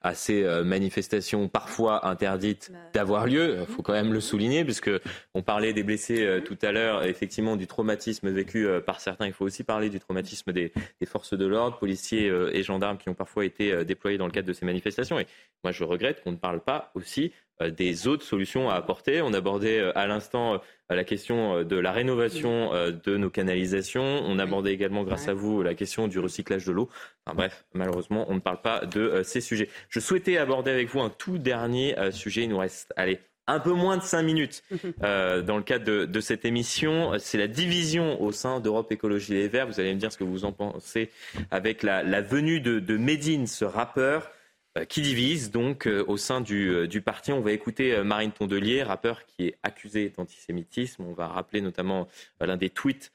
à 0.02 0.16
ces 0.16 0.44
manifestations 0.64 1.48
parfois 1.48 2.08
interdites 2.08 2.72
bah, 2.72 2.80
d'avoir 2.94 3.28
lieu. 3.28 3.58
Il 3.60 3.66
faut 3.68 3.84
quand 3.84 3.94
même 3.94 4.14
le 4.14 4.22
souligner, 4.22 4.64
puisque 4.64 4.92
on 5.36 5.42
parlait 5.42 5.74
des 5.74 5.84
blessés 5.84 6.42
tout 6.46 6.58
à 6.62 6.72
l'heure, 6.72 7.04
effectivement 7.04 7.56
du 7.56 7.68
traumatisme 7.68 8.30
vécu 8.30 8.68
par 8.86 9.02
certains. 9.02 9.28
Il 9.28 9.34
faut 9.34 9.46
aussi 9.46 9.64
parler 9.64 9.90
du 9.90 10.00
traumatisme 10.00 10.52
des, 10.52 10.72
des 11.00 11.06
forces 11.06 11.36
de 11.36 11.46
l'ordre, 11.46 11.78
policiers 11.78 12.32
et 12.54 12.64
gendarmes 12.64 12.98
qui 12.98 13.10
ont 13.10 13.14
parfois 13.14 13.46
été 13.46 13.86
déployés 13.86 14.18
dans 14.18 14.26
le 14.26 14.32
cadre 14.32 14.48
de 14.48 14.54
ces 14.54 14.66
manifestations. 14.66 15.20
Et 15.20 15.28
moi, 15.64 15.72
je 15.72 15.84
regrette 15.84 16.24
qu'on 16.24 16.32
ne 16.32 16.38
parle 16.38 16.62
pas 16.62 16.92
aussi 16.96 17.32
des 17.68 18.08
autres 18.08 18.24
solutions 18.24 18.70
à 18.70 18.76
apporter. 18.76 19.22
On 19.22 19.34
abordait 19.34 19.80
euh, 19.80 19.98
à 19.98 20.08
l'instant 20.08 20.54
euh, 20.54 20.96
la 20.96 21.04
question 21.04 21.64
de 21.64 21.76
la 21.76 21.92
rénovation 21.92 22.72
de 22.74 23.18
nos 23.18 23.30
canalisations. 23.30 24.24
On 24.26 24.40
abordait 24.40 24.74
également, 24.74 25.04
grâce 25.04 25.28
à 25.28 25.34
vous, 25.34 25.62
la 25.62 25.76
question 25.76 26.08
du 26.08 26.18
recyclage 26.18 26.66
de 26.66 26.72
l'eau. 26.72 26.90
Enfin, 27.26 27.36
bref, 27.36 27.66
malheureusement, 27.74 28.26
on 28.28 28.34
ne 28.34 28.40
parle 28.40 28.62
pas 28.62 28.86
de 28.86 29.22
ces 29.24 29.40
sujets. 29.40 29.70
Je 29.90 30.00
souhaitais 30.00 30.38
aborder 30.38 30.72
avec 30.72 30.90
vous 30.90 31.00
un 31.00 31.12
tout 31.12 31.38
dernier 31.38 31.96
sujet. 32.12 32.42
Il 32.42 32.50
nous 32.50 32.58
reste, 32.58 32.92
allez, 32.96 33.20
un 33.46 33.60
peu 33.60 33.74
moins 33.74 33.98
de 33.98 34.02
cinq 34.02 34.24
minutes 34.24 34.64
dans 35.02 35.58
le 35.58 35.62
cadre 35.62 36.06
de, 36.06 36.20
cette 36.22 36.44
émission. 36.44 37.12
C'est 37.20 37.38
la 37.38 37.48
division 37.48 38.20
au 38.20 38.32
sein 38.32 38.60
d'Europe 38.60 38.92
Écologie 38.92 39.34
Les 39.34 39.48
Verts. 39.48 39.68
Vous 39.68 39.80
allez 39.80 39.94
me 39.94 40.00
dire 40.00 40.12
ce 40.12 40.18
que 40.18 40.24
vous 40.24 40.44
en 40.44 40.54
pensez 40.54 41.12
avec 41.52 41.84
la, 41.84 42.22
venue 42.22 42.62
de, 42.62 42.80
de 42.80 42.98
Medine, 42.98 43.46
ce 43.46 43.64
rappeur. 43.66 44.32
Euh, 44.78 44.86
qui 44.86 45.02
divise 45.02 45.50
donc 45.50 45.88
euh, 45.88 46.06
au 46.08 46.16
sein 46.16 46.42
du, 46.42 46.70
euh, 46.70 46.88
du, 46.88 47.02
parti. 47.02 47.32
On 47.32 47.42
va 47.42 47.52
écouter 47.54 48.04
Marine 48.04 48.32
Tondelier, 48.32 48.84
rappeur 48.84 49.26
qui 49.26 49.48
est 49.48 49.58
accusé 49.64 50.10
d'antisémitisme. 50.10 51.04
On 51.06 51.14
va 51.14 51.28
rappeler 51.28 51.62
notamment 51.62 52.08
l'un 52.40 52.58
des 52.58 52.70
tweets 52.70 53.12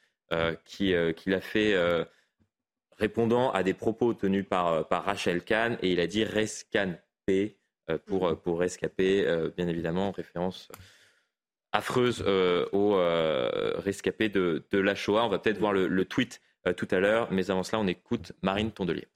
qu'il 0.65 1.35
a 1.35 1.41
fait 1.41 1.77
répondant 2.99 3.53
à 3.53 3.63
des 3.63 3.75
propos 3.75 4.15
tenus 4.15 4.45
par, 4.49 4.89
par 4.89 5.05
Rachel 5.05 5.45
Kahn 5.45 5.79
et 5.81 5.93
il 5.93 6.01
a 6.01 6.09
dit 6.09 6.25
rescanpé 6.25 7.57
pour, 8.07 8.37
pour 8.41 8.59
rescapé, 8.59 9.25
bien 9.57 9.69
évidemment, 9.69 10.09
en 10.09 10.11
référence 10.11 10.73
affreuse 11.71 12.25
aux 12.73 12.97
rescapés 13.77 14.29
de, 14.29 14.65
de, 14.73 14.79
la 14.79 14.97
Shoah. 14.97 15.25
On 15.25 15.29
va 15.29 15.39
peut-être 15.39 15.59
voir 15.59 15.73
le 15.73 16.05
tweet 16.05 16.43
tout 16.77 16.89
à 16.91 16.99
l'heure, 16.99 17.31
mais 17.31 17.49
avant 17.53 17.63
cela, 17.63 17.79
on 17.79 17.87
écoute 17.87 18.33
Marine 18.43 18.73
Tondelier 18.73 19.07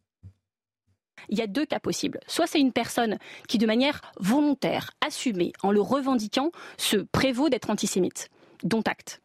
il 1.28 1.38
y 1.38 1.42
a 1.42 1.46
deux 1.46 1.66
cas 1.66 1.80
possibles. 1.80 2.20
Soit 2.26 2.46
c'est 2.46 2.60
une 2.60 2.72
personne 2.72 3.18
qui, 3.48 3.58
de 3.58 3.66
manière 3.66 4.00
volontaire, 4.20 4.90
assumée, 5.06 5.52
en 5.62 5.70
le 5.70 5.80
revendiquant, 5.80 6.50
se 6.76 6.96
prévaut 6.96 7.48
d'être 7.48 7.70
antisémite, 7.70 8.28
dont 8.62 8.82
acte. 8.82 9.20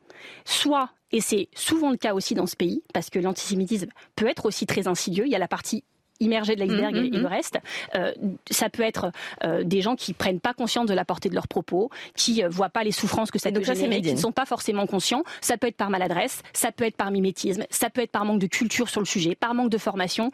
Soit, 0.45 0.89
et 1.11 1.21
c'est 1.21 1.49
souvent 1.55 1.91
le 1.91 1.97
cas 1.97 2.13
aussi 2.13 2.33
dans 2.33 2.47
ce 2.47 2.55
pays, 2.55 2.83
parce 2.93 3.09
que 3.09 3.19
l'antisémitisme 3.19 3.89
peut 4.15 4.27
être 4.27 4.45
aussi 4.45 4.65
très 4.65 4.87
insidieux, 4.87 5.25
il 5.25 5.31
y 5.31 5.35
a 5.35 5.39
la 5.39 5.47
partie 5.47 5.83
immergés 6.23 6.55
de 6.55 6.61
l'iceberg 6.61 6.95
mm, 6.95 7.05
et, 7.05 7.09
mm, 7.09 7.13
le 7.13 7.21
mm. 7.21 7.25
reste. 7.25 7.59
Euh, 7.95 8.11
ça 8.49 8.69
peut 8.69 8.83
être 8.83 9.11
euh, 9.43 9.63
des 9.63 9.81
gens 9.81 9.95
qui 9.95 10.13
prennent 10.13 10.39
pas 10.39 10.53
conscience 10.53 10.85
de 10.85 10.93
la 10.93 11.05
portée 11.05 11.29
de 11.29 11.35
leurs 11.35 11.47
propos, 11.47 11.89
qui 12.15 12.43
euh, 12.43 12.49
voient 12.49 12.69
pas 12.69 12.83
les 12.83 12.91
souffrances 12.91 13.31
que 13.31 13.39
ça 13.39 13.51
peut 13.51 13.63
générer, 13.63 14.01
qui 14.01 14.13
ne 14.13 14.19
sont 14.19 14.31
pas 14.31 14.45
forcément 14.45 14.85
conscients. 14.85 15.23
Ça 15.41 15.57
peut 15.57 15.67
être 15.67 15.77
par 15.77 15.89
maladresse, 15.89 16.41
ça 16.53 16.71
peut 16.71 16.85
être 16.85 16.97
par 16.97 17.11
mimétisme, 17.11 17.65
ça 17.69 17.89
peut 17.89 18.01
être 18.01 18.11
par 18.11 18.25
manque 18.25 18.39
de 18.39 18.47
culture 18.47 18.89
sur 18.89 19.01
le 19.01 19.05
sujet, 19.05 19.35
par 19.35 19.53
manque 19.53 19.69
de 19.69 19.77
formation, 19.77 20.31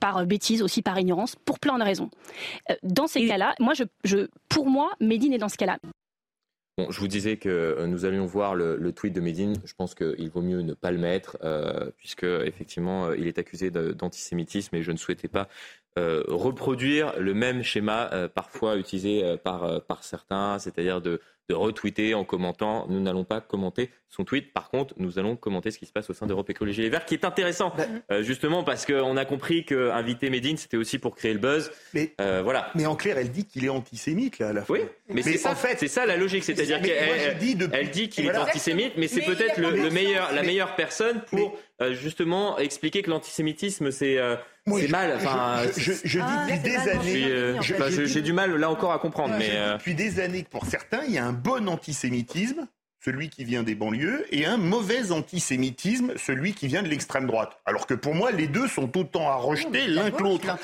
par 0.00 0.24
bêtise 0.26 0.62
aussi, 0.62 0.82
par 0.82 0.98
ignorance, 0.98 1.36
pour 1.44 1.58
plein 1.58 1.78
de 1.78 1.84
raisons. 1.84 2.10
dans 2.82 3.06
ces 3.06 3.26
cas-là, 3.26 3.54
moi, 3.58 3.74
je, 3.74 3.84
je, 4.04 4.28
pour 4.48 4.66
moi, 4.66 4.90
Médine 5.00 5.32
est 5.32 5.38
dans 5.38 5.48
ce 5.48 5.56
cas-là. 5.56 5.78
Bon, 6.78 6.90
je 6.90 7.00
vous 7.00 7.08
disais 7.08 7.36
que 7.36 7.50
euh, 7.50 7.86
nous 7.86 8.06
allions 8.06 8.24
voir 8.24 8.54
le, 8.54 8.92
tweet 8.92 9.12
de 9.12 9.20
Medine. 9.20 9.56
Je 9.66 9.74
pense 9.74 9.94
qu'il 9.94 10.30
vaut 10.30 10.40
mieux 10.40 10.62
ne 10.62 10.72
pas 10.72 10.90
le 10.90 10.96
mettre, 10.96 11.36
euh, 11.44 11.90
puisque 11.98 12.24
effectivement, 12.24 13.08
euh, 13.08 13.16
il 13.18 13.26
est 13.26 13.38
accusé 13.38 13.70
d'antisémitisme 13.70 14.74
et 14.76 14.82
je 14.82 14.90
ne 14.90 14.96
souhaitais 14.96 15.28
pas 15.28 15.48
reproduire 15.94 17.20
le 17.20 17.34
même 17.34 17.62
schéma 17.62 18.08
parfois 18.34 18.78
utilisé 18.78 19.36
par, 19.44 19.84
par 19.84 20.04
certains, 20.04 20.58
c'est-à-dire 20.58 21.02
de 21.02 21.20
de 21.52 21.56
retweeter 21.56 22.14
en 22.14 22.24
commentant. 22.24 22.86
Nous 22.88 23.00
n'allons 23.00 23.24
pas 23.24 23.42
commenter 23.42 23.90
son 24.08 24.24
tweet. 24.24 24.52
Par 24.52 24.70
contre, 24.70 24.94
nous 24.98 25.18
allons 25.18 25.36
commenter 25.36 25.70
ce 25.70 25.78
qui 25.78 25.86
se 25.86 25.92
passe 25.92 26.08
au 26.10 26.14
sein 26.14 26.26
d'Europe 26.26 26.48
Écologie 26.48 26.82
Les 26.82 26.90
Verts, 26.90 27.04
qui 27.04 27.14
est 27.14 27.24
intéressant, 27.24 27.72
bah, 27.76 27.84
euh, 28.10 28.22
justement 28.22 28.62
parce 28.62 28.86
qu'on 28.86 29.16
a 29.16 29.24
compris 29.24 29.64
qu'inviter 29.64 30.30
Médine, 30.30 30.56
c'était 30.56 30.76
aussi 30.76 30.98
pour 30.98 31.14
créer 31.14 31.32
le 31.32 31.38
buzz. 31.38 31.70
Mais, 31.94 32.12
euh, 32.20 32.42
voilà. 32.42 32.70
mais 32.74 32.86
en 32.86 32.96
clair, 32.96 33.18
elle 33.18 33.30
dit 33.30 33.46
qu'il 33.46 33.64
est 33.64 33.70
antisémite, 33.70 34.38
là, 34.38 34.48
à 34.48 34.52
la 34.52 34.62
fin. 34.62 34.74
Oui, 34.74 34.80
mais, 35.08 35.22
c'est 35.22 35.38
ça, 35.38 35.52
en 35.52 35.56
fait, 35.56 35.78
c'est 35.78 35.88
ça 35.88 36.06
la 36.06 36.16
logique. 36.16 36.44
C'est-à-dire 36.44 36.80
qu'elle 36.80 37.38
dit, 37.38 37.56
elle 37.72 37.90
dit 37.90 38.08
qu'il 38.08 38.26
est 38.26 38.36
antisémite, 38.36 38.92
mais 38.96 39.08
c'est 39.08 39.22
peut-être 39.22 39.58
le, 39.58 39.90
meilleur, 39.90 40.32
la 40.32 40.42
meilleure 40.42 40.74
personne 40.74 41.22
pour 41.26 41.58
euh, 41.80 41.94
justement 41.94 42.58
expliquer 42.58 43.02
que 43.02 43.10
l'antisémitisme, 43.10 43.90
c'est 43.90 44.18
c'est 44.64 44.88
mal. 44.88 45.14
Enfin, 45.16 45.62
je, 45.76 45.92
dis 45.92 46.18
depuis 46.48 46.58
des 46.58 46.76
années. 46.76 48.06
J'ai 48.06 48.22
du 48.22 48.32
mal 48.32 48.54
là 48.54 48.70
encore 48.70 48.92
à 48.92 48.98
comprendre. 48.98 49.34
mais 49.38 49.50
depuis 49.72 49.94
des 49.94 50.20
années 50.20 50.44
que 50.44 50.50
pour 50.50 50.66
certains, 50.66 51.02
il 51.08 51.14
y 51.14 51.18
a 51.18 51.26
un 51.26 51.32
bon 51.42 51.68
antisémitisme, 51.68 52.66
celui 53.04 53.30
qui 53.30 53.44
vient 53.44 53.62
des 53.62 53.74
banlieues, 53.74 54.24
et 54.30 54.46
un 54.46 54.56
mauvais 54.56 55.10
antisémitisme, 55.10 56.12
celui 56.16 56.52
qui 56.52 56.68
vient 56.68 56.82
de 56.82 56.88
l'extrême 56.88 57.26
droite. 57.26 57.58
Alors 57.66 57.86
que 57.86 57.94
pour 57.94 58.14
moi, 58.14 58.30
les 58.30 58.46
deux 58.46 58.68
sont 58.68 58.96
autant 58.96 59.28
à 59.28 59.34
rejeter 59.34 59.86
l'un 59.86 60.10
que 60.10 60.22
l'autre. 60.22 60.56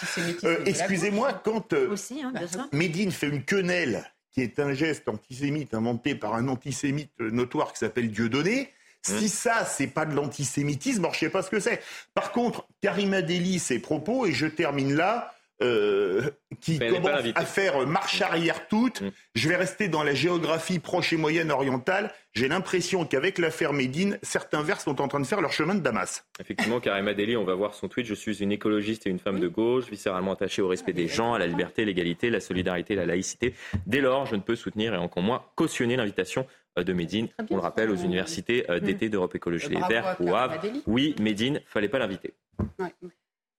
Euh, 0.44 0.58
excusez-moi, 0.64 1.32
quand 1.44 1.72
euh, 1.72 1.96
hein, 2.22 2.68
Médine 2.72 3.10
fait 3.10 3.28
une 3.28 3.42
quenelle, 3.42 4.04
qui 4.30 4.42
est 4.42 4.60
un 4.60 4.72
geste 4.72 5.08
antisémite 5.08 5.74
inventé 5.74 6.14
par 6.14 6.34
un 6.34 6.46
antisémite 6.46 7.18
notoire 7.18 7.72
qui 7.72 7.80
s'appelle 7.80 8.10
Dieudonné, 8.10 8.72
si 9.02 9.24
mmh. 9.24 9.28
ça, 9.28 9.64
c'est 9.64 9.86
pas 9.88 10.04
de 10.04 10.14
l'antisémitisme, 10.14 11.00
alors 11.00 11.14
je 11.14 11.20
sais 11.20 11.30
pas 11.30 11.42
ce 11.42 11.50
que 11.50 11.60
c'est. 11.60 11.80
Par 12.14 12.30
contre, 12.32 12.66
Karima 12.80 13.22
Deli, 13.22 13.58
ses 13.58 13.78
propos, 13.78 14.26
et 14.26 14.32
je 14.32 14.46
termine 14.46 14.94
là, 14.94 15.34
euh, 15.62 16.22
qui 16.60 16.78
commence 16.78 17.24
à 17.34 17.44
faire 17.44 17.86
marche 17.86 18.20
arrière 18.22 18.68
toute. 18.68 19.00
Mm. 19.00 19.10
Je 19.34 19.48
vais 19.48 19.56
rester 19.56 19.88
dans 19.88 20.02
la 20.02 20.14
géographie 20.14 20.78
proche 20.78 21.12
et 21.12 21.16
moyenne 21.16 21.50
orientale. 21.50 22.12
J'ai 22.32 22.48
l'impression 22.48 23.04
qu'avec 23.04 23.38
l'affaire 23.38 23.72
Médine, 23.72 24.18
certains 24.22 24.62
vers 24.62 24.80
sont 24.80 25.00
en 25.00 25.08
train 25.08 25.20
de 25.20 25.26
faire 25.26 25.40
leur 25.40 25.52
chemin 25.52 25.74
de 25.74 25.80
Damas. 25.80 26.24
Effectivement, 26.40 26.78
Karim 26.78 27.08
Adeli, 27.08 27.36
on 27.36 27.44
va 27.44 27.54
voir 27.54 27.74
son 27.74 27.88
tweet. 27.88 28.06
Je 28.06 28.14
suis 28.14 28.42
une 28.42 28.52
écologiste 28.52 29.06
et 29.06 29.10
une 29.10 29.18
femme 29.18 29.40
de 29.40 29.48
gauche, 29.48 29.86
viscéralement 29.90 30.32
attachée 30.32 30.62
au 30.62 30.68
respect 30.68 30.92
des 30.92 31.08
gens, 31.08 31.34
à 31.34 31.38
la 31.38 31.46
liberté, 31.46 31.84
l'égalité, 31.84 32.30
la 32.30 32.40
solidarité, 32.40 32.94
la 32.94 33.06
laïcité. 33.06 33.54
Dès 33.86 34.00
lors, 34.00 34.26
je 34.26 34.36
ne 34.36 34.40
peux 34.40 34.56
soutenir 34.56 34.94
et 34.94 34.98
encore 34.98 35.22
moins 35.22 35.44
cautionner 35.56 35.96
l'invitation 35.96 36.46
euh, 36.78 36.84
de 36.84 36.92
Médine, 36.92 37.28
on 37.50 37.56
le 37.56 37.62
rappelle, 37.62 37.90
aux 37.90 37.96
universités 37.96 38.70
euh, 38.70 38.78
d'été 38.80 39.08
d'Europe 39.08 39.34
Écologie 39.34 39.68
Les 39.68 39.80
Verts 39.88 40.16
ou 40.20 40.34
Havre. 40.34 40.60
Oui, 40.86 41.14
Médine, 41.20 41.60
fallait 41.66 41.88
pas 41.88 41.98
l'inviter. 41.98 42.34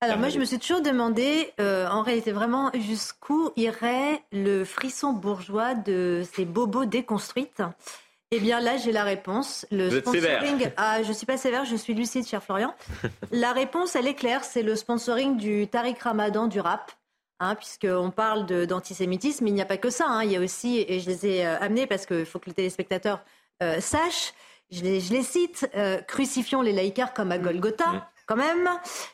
Alors 0.02 0.18
moi, 0.18 0.30
je 0.30 0.40
me 0.40 0.46
suis 0.46 0.60
toujours 0.60 0.82
demandé, 0.82 1.52
euh, 1.60 1.86
en 1.90 2.04
réalité, 2.04 2.32
vraiment, 2.32 2.72
jusqu'où 2.74 3.52
irait 3.58 4.24
le 4.32 4.64
frisson 4.64 5.12
bourgeois 5.12 5.74
de 5.74 6.24
ces 6.34 6.46
bobos 6.46 6.86
déconstruites 6.86 7.62
Eh 8.32 8.40
bien 8.40 8.62
là, 8.62 8.78
j'ai 8.78 8.94
la 8.94 9.04
réponse. 9.04 9.66
Le 9.72 10.00
sponsoring, 10.00 10.72
ah, 10.78 11.04
je 11.04 11.12
suis 11.12 11.26
pas 11.26 11.36
sévère, 11.36 11.66
je 11.66 11.76
suis 11.76 11.94
lucide, 11.94 12.26
cher 12.26 12.42
Florian. 12.42 12.74
la 13.32 13.52
réponse, 13.52 13.98
elle 13.98 14.08
est 14.08 14.14
claire, 14.14 14.46
c'est 14.46 14.64
le 14.64 14.78
sponsoring 14.78 15.36
du 15.36 15.68
Tariq 15.68 16.02
Ramadan 16.02 16.48
du 16.48 16.62
rap. 16.62 16.94
Hein, 17.42 17.56
puisqu'on 17.56 18.12
parle 18.12 18.46
d'antisémitisme, 18.68 19.48
il 19.48 19.54
n'y 19.54 19.62
a 19.62 19.66
pas 19.66 19.78
que 19.78 19.90
ça. 19.90 20.06
Hein. 20.08 20.24
il 20.24 20.32
y 20.32 20.36
a 20.38 20.42
aussi, 20.42 20.86
et 20.88 21.00
je 21.02 21.10
les 21.10 21.26
ai 21.26 21.46
euh, 21.46 21.60
amenés 21.60 21.88
parce 21.88 22.06
qu'il 22.06 22.26
faut 22.26 22.40
que 22.40 22.48
les 22.48 22.54
téléspectateurs 22.54 23.22
euh, 23.64 23.82
sachent, 23.82 24.34
je 24.72 24.82
les, 24.82 25.00
je 25.00 25.14
les 25.14 25.24
cite, 25.24 25.70
crucifions 26.08 26.62
les 26.62 26.74
laïcars 26.74 27.14
comme 27.14 27.32
à 27.32 27.38
Golgotha 27.38 28.10
quand 28.30 28.36
même. 28.36 28.70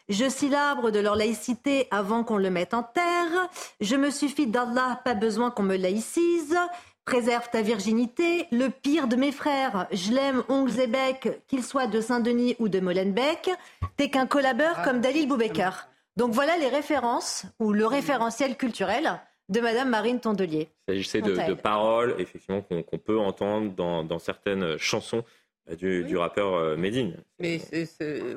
Je 0.10 0.26
suis 0.26 0.50
l'arbre 0.50 0.92
de 0.92 1.00
leur 1.00 1.16
laïcité 1.16 1.88
avant 1.90 2.26
qu'on 2.26 2.38
le 2.38 2.50
mette 2.50 2.74
en 2.74 2.84
terre. 2.84 3.50
Je 3.80 3.96
me 3.96 4.10
suffis 4.10 4.46
d'Allah, 4.46 5.00
pas 5.06 5.14
besoin 5.14 5.52
qu'on 5.52 5.64
me 5.64 5.78
laïcise. 5.78 6.58
Préserve 7.06 7.50
ta 7.50 7.62
virginité, 7.62 8.48
le 8.52 8.68
pire 8.70 9.08
de 9.08 9.16
mes 9.16 9.32
frères. 9.32 9.88
Je 9.92 10.12
l'aime, 10.12 10.44
ongles 10.50 10.82
et 10.82 10.88
bec, 10.88 11.30
qu'il 11.48 11.64
soit 11.64 11.88
de 11.88 12.02
Saint-Denis 12.02 12.58
ou 12.60 12.68
de 12.68 12.82
Molenbeek. 12.82 13.52
T'es 13.96 14.10
qu'un 14.10 14.28
collabeur 14.28 14.82
comme 14.82 15.00
Dalil 15.00 15.30
Boubekar. 15.30 15.88
Donc 16.18 16.32
voilà 16.34 16.58
les 16.58 16.68
références 16.68 17.46
ou 17.60 17.72
le 17.72 17.86
référentiel 17.86 18.58
culturel 18.58 19.22
de 19.48 19.62
Madame 19.62 19.90
Marine 19.90 20.20
Tondelier. 20.20 20.68
Il 20.88 21.06
s'agissait 21.06 21.22
de, 21.22 21.54
paroles, 21.54 22.16
effectivement, 22.18 22.62
qu'on 22.62 22.98
peut 22.98 23.20
entendre 23.20 23.72
dans 23.72 24.20
certaines 24.20 24.78
chansons 24.78 25.24
du, 25.74 26.18
rappeur 26.18 26.54
euh, 26.54 26.78
Medine. 26.78 27.16
Mais 27.40 27.60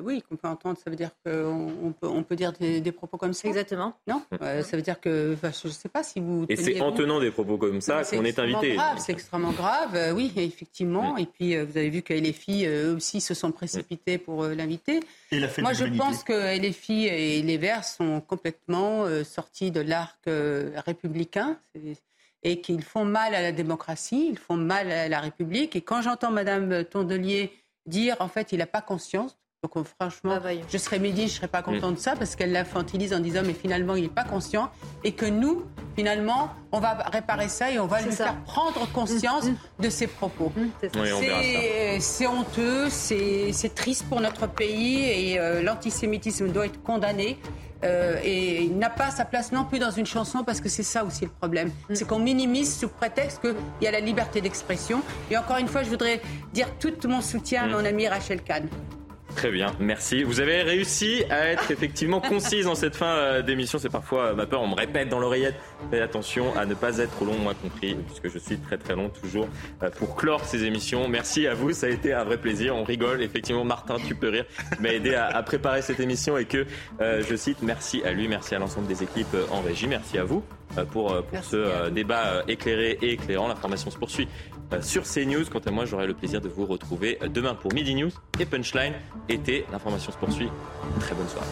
oui, 0.01 0.23
qu'on 0.27 0.35
peut 0.35 0.47
entendre, 0.47 0.77
ça 0.83 0.89
veut 0.89 0.95
dire 0.95 1.11
qu'on 1.23 1.93
peut, 1.99 2.07
on 2.07 2.23
peut 2.23 2.35
dire 2.35 2.53
des, 2.53 2.91
propos 2.91 3.17
comme 3.17 3.33
ça. 3.33 3.47
Exactement. 3.47 3.93
Non, 4.07 4.23
mm. 4.31 4.61
ça 4.63 4.75
veut 4.75 4.81
dire 4.81 4.99
que 4.99 5.37
je 5.41 5.67
ne 5.67 5.71
sais 5.71 5.89
pas 5.89 6.03
si 6.03 6.19
vous. 6.19 6.45
Et 6.49 6.55
c'est 6.55 6.81
en 6.81 6.91
tenant 6.91 7.19
des 7.19 7.31
propos 7.31 7.57
comme 7.57 7.81
ça 7.81 8.03
qu'on 8.03 8.25
est 8.25 8.39
invité. 8.39 8.77
C'est 8.97 9.11
extrêmement 9.11 9.51
grave, 9.51 9.95
euh, 9.95 10.11
oui, 10.11 10.31
effectivement. 10.35 11.17
Et 11.17 11.25
puis 11.25 11.55
euh, 11.55 11.65
vous 11.65 11.77
avez 11.77 11.89
vu 11.89 12.01
que 12.01 12.13
les 12.13 12.33
filles 12.33 12.67
aussi 12.67 13.21
se 13.21 13.33
sont 13.33 13.51
précipités 13.51 14.17
mm. 14.17 14.21
pour 14.21 14.45
l'inviter. 14.45 14.99
Moi, 15.59 15.73
je 15.73 15.85
pense 15.97 16.23
que 16.23 16.59
les 16.59 16.73
filles 16.73 17.07
et 17.07 17.41
les 17.41 17.57
Verts 17.57 17.85
sont 17.85 18.21
complètement 18.21 19.05
sortis 19.23 19.71
de 19.71 19.81
l'arc 19.81 20.19
républicain. 20.25 21.57
Et 22.43 22.61
qu'ils 22.61 22.83
font 22.83 23.05
mal 23.05 23.35
à 23.35 23.41
la 23.41 23.51
démocratie, 23.51 24.29
ils 24.31 24.37
font 24.37 24.55
mal 24.55 24.91
à 24.91 25.09
la 25.09 25.19
République. 25.19 25.75
Et 25.75 25.81
quand 25.81 26.01
j'entends 26.01 26.31
Madame 26.31 26.85
Tondelier 26.85 27.51
dire, 27.85 28.15
en 28.19 28.27
fait, 28.27 28.51
il 28.51 28.59
n'a 28.59 28.67
pas 28.67 28.81
conscience, 28.81 29.37
donc 29.61 29.75
euh, 29.75 29.83
franchement, 29.99 30.39
ah, 30.41 30.49
je 30.69 30.77
serais 30.77 30.99
Mehdi, 30.99 31.23
je 31.23 31.33
ne 31.33 31.37
serais 31.37 31.47
pas 31.49 31.61
content 31.61 31.91
mm. 31.91 31.95
de 31.95 31.99
ça 31.99 32.15
parce 32.15 32.37
qu'elle 32.37 32.53
l'infantilise 32.53 33.13
en 33.13 33.19
disant 33.19 33.41
mais 33.45 33.53
finalement 33.53 33.95
il 33.95 34.03
n'est 34.03 34.09
pas 34.09 34.23
conscient 34.23 34.71
et 35.03 35.11
que 35.11 35.25
nous, 35.25 35.65
finalement, 35.97 36.49
on 36.71 36.79
va 36.79 36.93
réparer 37.11 37.49
ça 37.49 37.69
et 37.69 37.77
on 37.77 37.85
va 37.85 38.01
lui 38.01 38.11
faire 38.11 38.35
prendre 38.43 38.89
conscience 38.93 39.45
mm, 39.45 39.51
mm. 39.51 39.83
de 39.83 39.89
ses 39.89 40.07
propos. 40.07 40.53
c'est 41.99 42.27
honteux, 42.27 42.89
c'est 42.89 43.75
triste 43.75 44.05
pour 44.07 44.21
notre 44.21 44.47
pays 44.47 45.03
et 45.03 45.39
euh, 45.39 45.61
l'antisémitisme 45.61 46.47
doit 46.49 46.67
être 46.67 46.81
condamné. 46.81 47.37
Euh, 47.83 48.19
et 48.23 48.63
il 48.63 48.77
n'a 48.77 48.89
pas 48.89 49.09
sa 49.09 49.23
place 49.23 49.53
non 49.53 49.63
plus 49.63 49.79
dans 49.79 49.91
une 49.91 50.05
chanson 50.05 50.43
parce 50.43 50.59
que 50.59 50.67
c'est 50.67 50.83
ça 50.83 51.03
aussi 51.05 51.25
le 51.25 51.31
problème. 51.31 51.71
C'est 51.93 52.05
qu'on 52.05 52.19
minimise 52.19 52.77
sous 52.77 52.89
prétexte 52.89 53.41
qu'il 53.41 53.55
y 53.81 53.87
a 53.87 53.91
la 53.91 54.01
liberté 54.01 54.41
d'expression. 54.41 55.01
Et 55.31 55.37
encore 55.37 55.57
une 55.57 55.67
fois, 55.67 55.83
je 55.83 55.89
voudrais 55.89 56.21
dire 56.53 56.67
tout 56.79 56.93
mon 57.07 57.21
soutien 57.21 57.63
à 57.63 57.67
mon 57.67 57.85
ami 57.85 58.07
Rachel 58.07 58.41
Kahn. 58.41 58.67
Très 59.35 59.51
bien, 59.51 59.73
merci. 59.79 60.23
Vous 60.23 60.39
avez 60.39 60.63
réussi 60.63 61.23
à 61.29 61.47
être 61.47 61.71
effectivement 61.71 62.19
concise 62.19 62.67
en 62.67 62.75
cette 62.75 62.95
fin 62.95 63.05
euh, 63.05 63.41
d'émission. 63.41 63.79
C'est 63.79 63.89
parfois 63.89 64.25
euh, 64.25 64.35
ma 64.35 64.45
peur, 64.45 64.61
on 64.61 64.67
me 64.67 64.75
répète 64.75 65.09
dans 65.09 65.19
l'oreillette. 65.19 65.55
Faites 65.91 66.01
attention 66.01 66.55
à 66.57 66.65
ne 66.65 66.73
pas 66.73 66.97
être 66.97 67.11
trop 67.11 67.25
long, 67.25 67.37
moi 67.37 67.53
compris, 67.53 67.95
puisque 67.95 68.29
je 68.29 68.39
suis 68.39 68.57
très 68.57 68.77
très 68.77 68.95
long 68.95 69.09
toujours 69.09 69.47
euh, 69.83 69.89
pour 69.91 70.15
clore 70.15 70.43
ces 70.45 70.65
émissions. 70.65 71.07
Merci 71.07 71.47
à 71.47 71.53
vous, 71.53 71.71
ça 71.71 71.87
a 71.87 71.89
été 71.89 72.13
un 72.13 72.23
vrai 72.23 72.37
plaisir. 72.37 72.75
On 72.75 72.83
rigole, 72.83 73.21
effectivement, 73.21 73.63
Martin, 73.63 73.97
tu 74.05 74.15
peux 74.15 74.29
rire, 74.29 74.45
m'a 74.79 74.89
aidé 74.89 75.15
à, 75.15 75.41
préparer 75.43 75.81
cette 75.81 75.99
émission 75.99 76.37
et 76.37 76.45
que, 76.45 76.65
je 76.99 77.35
cite, 77.35 77.61
merci 77.61 78.03
à 78.03 78.11
lui, 78.11 78.27
merci 78.27 78.55
à 78.55 78.59
l'ensemble 78.59 78.87
des 78.87 79.03
équipes 79.03 79.35
en 79.51 79.61
régie, 79.61 79.87
merci 79.87 80.17
à 80.17 80.23
vous 80.23 80.43
pour, 80.91 81.23
pour 81.23 81.43
ce 81.43 81.89
débat 81.89 82.43
éclairé 82.47 82.97
et 83.01 83.13
éclairant. 83.13 83.47
L'information 83.47 83.89
se 83.89 83.97
poursuit 83.97 84.27
sur 84.81 85.03
CNews. 85.03 85.45
Quant 85.51 85.59
à 85.59 85.71
moi, 85.71 85.85
j'aurai 85.85 86.07
le 86.07 86.13
plaisir 86.13 86.41
de 86.41 86.49
vous 86.49 86.65
retrouver 86.65 87.17
euh, 87.21 87.27
demain 87.27 87.55
pour 87.55 87.73
Midi 87.73 87.95
News 87.95 88.11
et 88.39 88.45
Punchline. 88.45 88.93
Été, 89.27 89.65
l'information 89.71 90.11
se 90.11 90.17
poursuit. 90.17 90.49
Très 90.99 91.15
bonne 91.15 91.27
soirée. 91.27 91.47